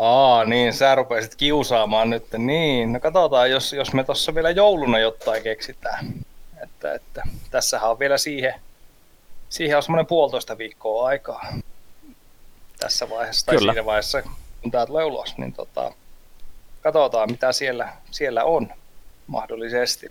Aa, 0.00 0.44
niin, 0.44 0.72
sä 0.72 0.94
rupesit 0.94 1.34
kiusaamaan 1.34 2.10
nyt. 2.10 2.26
Niin, 2.38 2.92
no 2.92 3.00
katsotaan, 3.00 3.50
jos, 3.50 3.72
jos 3.72 3.92
me 3.92 4.04
tuossa 4.04 4.34
vielä 4.34 4.50
jouluna 4.50 4.98
jotain 4.98 5.42
keksitään. 5.42 6.12
Että, 6.62 6.94
että 6.94 7.22
tässähän 7.50 7.90
on 7.90 7.98
vielä 7.98 8.18
siihen, 8.18 8.54
siihen 9.48 9.76
on 9.76 9.82
semmoinen 9.82 10.06
puolitoista 10.06 10.58
viikkoa 10.58 11.08
aikaa 11.08 11.46
tässä 12.78 13.10
vaiheessa, 13.10 13.46
tai 13.46 13.56
Kyllä. 13.56 13.72
siinä 13.72 13.86
vaiheessa, 13.86 14.22
kun 14.62 14.70
tämä 14.70 14.86
tulee 14.86 15.04
ulos, 15.04 15.38
niin 15.38 15.52
tota, 15.52 15.92
katsotaan, 16.82 17.30
mitä 17.30 17.52
siellä, 17.52 17.92
siellä 18.10 18.44
on 18.44 18.72
mahdollisesti. 19.26 20.08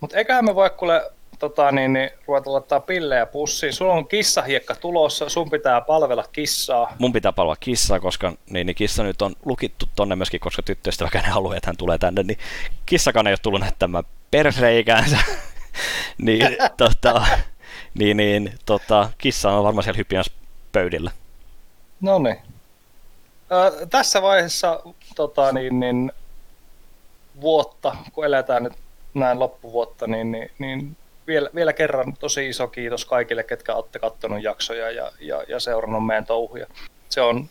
Mutta 0.00 0.16
eiköhän 0.16 0.44
me 0.44 0.54
voi 0.54 0.70
kuule 0.70 1.12
tota, 1.38 1.72
niin, 1.72 1.92
niin, 1.92 2.10
ruveta 2.26 2.52
laittaa 2.52 2.80
pillejä 2.80 3.26
pussiin. 3.26 3.72
Sulla 3.72 3.92
on 3.92 4.08
kissahiekka 4.08 4.74
tulossa, 4.74 5.28
sun 5.28 5.50
pitää 5.50 5.80
palvella 5.80 6.24
kissaa. 6.32 6.96
Mun 6.98 7.12
pitää 7.12 7.32
palvella 7.32 7.56
kissaa, 7.60 8.00
koska 8.00 8.32
niin, 8.50 8.66
niin 8.66 8.74
kissa 8.74 9.02
nyt 9.02 9.22
on 9.22 9.34
lukittu 9.44 9.86
tonne 9.96 10.16
myöskin, 10.16 10.40
koska 10.40 10.62
tyttöystäväkään 10.62 11.24
haluaa, 11.24 11.56
että 11.56 11.68
hän 11.68 11.76
tulee 11.76 11.98
tänne, 11.98 12.22
niin 12.22 12.38
kissakaan 12.86 13.26
ei 13.26 13.32
ole 13.32 13.38
tullut 13.42 13.60
näyttämään 13.60 14.04
persreikäänsä. 14.30 15.18
niin, 16.18 16.56
tota, 16.76 17.26
niin, 17.98 18.16
niin 18.16 18.52
tota, 18.66 19.10
kissa 19.18 19.50
on 19.50 19.64
varmaan 19.64 19.84
siellä 19.84 19.98
hyppiässä 19.98 20.32
pöydillä. 20.72 21.10
No 22.00 22.18
niin. 22.18 22.38
Ö, 23.52 23.86
tässä 23.86 24.22
vaiheessa 24.22 24.80
tota, 25.16 25.52
niin, 25.52 25.80
niin, 25.80 26.12
vuotta, 27.40 27.96
kun 28.12 28.24
eletään 28.24 28.62
nyt 28.62 28.72
näin 29.14 29.38
loppuvuotta, 29.38 30.06
niin, 30.06 30.32
niin, 30.32 30.50
niin 30.58 30.96
vielä, 31.26 31.50
vielä 31.54 31.72
kerran 31.72 32.16
tosi 32.16 32.48
iso 32.48 32.68
kiitos 32.68 33.04
kaikille, 33.04 33.42
ketkä 33.42 33.74
olette 33.74 33.98
katsonut 33.98 34.42
jaksoja 34.42 34.90
ja, 34.90 35.12
ja, 35.20 35.44
ja 35.48 35.60
seurannut 35.60 36.06
meidän 36.06 36.26
touhuja. 36.26 36.66
Se 37.08 37.20
on, 37.20 37.48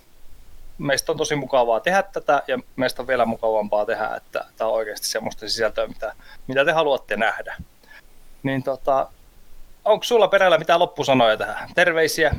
meistä 0.78 1.12
on 1.12 1.18
tosi 1.18 1.36
mukavaa 1.36 1.80
tehdä 1.80 2.04
tätä 2.04 2.44
ja 2.48 2.60
meistä 2.76 3.02
on 3.02 3.08
vielä 3.08 3.26
mukavampaa 3.26 3.86
tehdä, 3.86 4.16
että 4.16 4.45
tämä 4.58 4.68
on 4.70 4.76
oikeasti 4.76 5.08
semmoista 5.08 5.50
sisältöä, 5.50 5.88
mitä, 5.88 6.14
mitä 6.48 6.66
te 6.66 6.72
haluatte 6.72 7.18
nähdä. 7.18 7.56
Niin 8.44 8.64
tota, 8.64 9.08
onko 9.86 10.04
sulla 10.04 10.28
perällä 10.28 10.58
mitään 10.58 10.80
loppusanoja 10.80 11.38
tähän? 11.38 11.70
Terveisiä, 11.76 12.36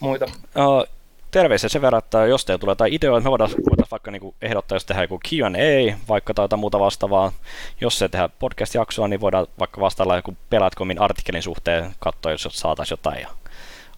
muita? 0.00 0.24
Uh, 0.24 0.97
terveisiä 1.30 1.68
sen 1.68 1.82
verran, 1.82 1.98
että 1.98 2.26
jos 2.26 2.44
teillä 2.44 2.60
tulee 2.60 2.72
jotain 2.72 2.94
ideoita, 2.94 3.24
me 3.24 3.30
voidaan, 3.30 3.50
voidaan 3.50 3.88
vaikka 3.90 4.10
niinku 4.10 4.34
ehdottaa, 4.42 4.76
jos 4.76 4.84
tehdään 4.84 5.04
joku 5.04 5.20
Q&A, 5.28 5.96
vaikka 6.08 6.34
tai 6.34 6.44
jotain 6.44 6.60
muuta 6.60 6.80
vastaavaa. 6.80 7.32
Jos 7.80 7.98
se 7.98 8.08
tehdään 8.08 8.30
podcast-jaksoa, 8.38 9.08
niin 9.08 9.20
voidaan 9.20 9.46
vaikka 9.58 9.80
vastailla 9.80 10.16
joku 10.16 10.36
Pelaatkomin 10.50 11.00
artikkelin 11.00 11.42
suhteen, 11.42 11.94
katsoa, 11.98 12.32
jos 12.32 12.48
saataisiin 12.50 12.98
jotain. 12.98 13.20
Ja 13.20 13.28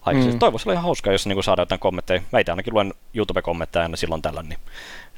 aikaisemmin. 0.01 0.35
Mm. 0.35 0.39
Toivoisi 0.39 0.69
olla 0.69 0.73
ihan 0.73 0.83
hauskaa, 0.83 1.13
jos 1.13 1.27
niinku 1.27 1.41
saadaan 1.41 1.63
jotain 1.63 1.79
kommentteja. 1.79 2.21
Meitä 2.31 2.51
ainakin 2.51 2.73
luen 2.73 2.93
YouTube-kommentteja 3.13 3.83
aina 3.83 3.97
silloin 3.97 4.21
tällöin, 4.21 4.49
niin, 4.49 4.59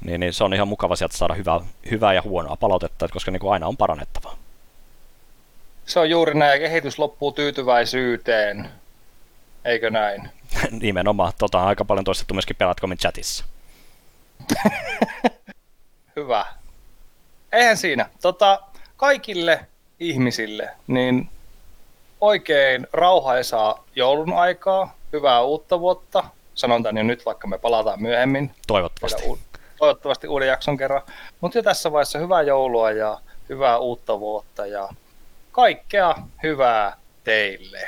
niin, 0.06 0.20
niin, 0.20 0.34
se 0.34 0.44
on 0.44 0.54
ihan 0.54 0.68
mukava 0.68 0.96
sieltä 0.96 1.18
saada 1.18 1.34
hyvää, 1.34 1.60
hyvää 1.92 2.14
ja 2.14 2.22
huonoa 2.22 2.56
palautetta, 2.56 3.08
koska 3.08 3.32
niinku 3.32 3.50
aina 3.50 3.68
on 3.68 3.78
parannettavaa. 3.78 4.38
Se 5.86 6.00
on 6.00 6.10
juuri 6.10 6.34
näin, 6.34 6.62
kehitys 6.62 7.00
loppuu 7.00 7.32
tyytyväisyyteen. 7.32 8.70
Eikö 9.66 9.90
näin? 9.90 10.30
Nimenomaan, 10.82 11.34
tota 11.38 11.60
on 11.60 11.68
aika 11.68 11.86
paljon 11.86 12.06
toistettu 12.06 12.34
myöskin 12.34 12.56
Pelaatkomin 12.56 12.98
chatissa. 12.98 13.46
Hyvä. 16.16 16.46
Eihän 17.52 17.78
siinä. 17.78 18.10
Tota, 18.22 18.60
kaikille 18.98 19.66
ihmisille 20.00 20.70
niin 20.88 21.30
oikein 22.22 22.88
rauhaisaa 22.94 23.84
joulun 23.96 24.34
aikaa 24.34 24.96
hyvää 25.14 25.42
uutta 25.42 25.80
vuotta. 25.80 26.24
Sanon 26.56 26.84
tämän 26.84 26.98
jo 26.98 27.04
nyt, 27.04 27.26
vaikka 27.26 27.48
me 27.48 27.58
palataan 27.58 28.02
myöhemmin. 28.02 28.52
Toivottavasti. 28.68 29.24
U- 29.28 29.40
toivottavasti 29.78 30.28
uuden 30.28 30.48
jakson 30.48 30.78
kerran. 30.78 31.02
Mutta 31.42 31.58
jo 31.58 31.64
tässä 31.64 31.92
vaiheessa 31.92 32.20
hyvää 32.20 32.42
joulua 32.42 32.92
ja 32.92 33.20
hyvää 33.50 33.78
uutta 33.78 34.20
vuotta 34.20 34.66
ja 34.66 34.90
kaikkea 35.52 36.16
hyvää 36.44 36.98
teille. 37.24 37.88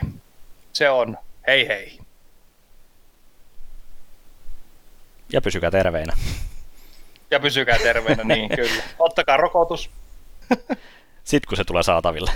Se 0.74 0.90
on 0.90 1.18
hei 1.48 1.68
hei. 1.68 2.00
Ja 5.34 5.42
pysykää 5.42 5.72
terveinä. 5.72 6.14
Ja 7.32 7.40
pysykää 7.40 7.78
terveenä, 7.78 8.24
niin 8.24 8.50
kyllä. 8.56 8.84
Ottakaa 9.00 9.38
rokotus. 9.38 9.90
Sitten 11.24 11.48
kun 11.50 11.58
se 11.58 11.64
tulee 11.64 11.84
saataville. 11.84 12.32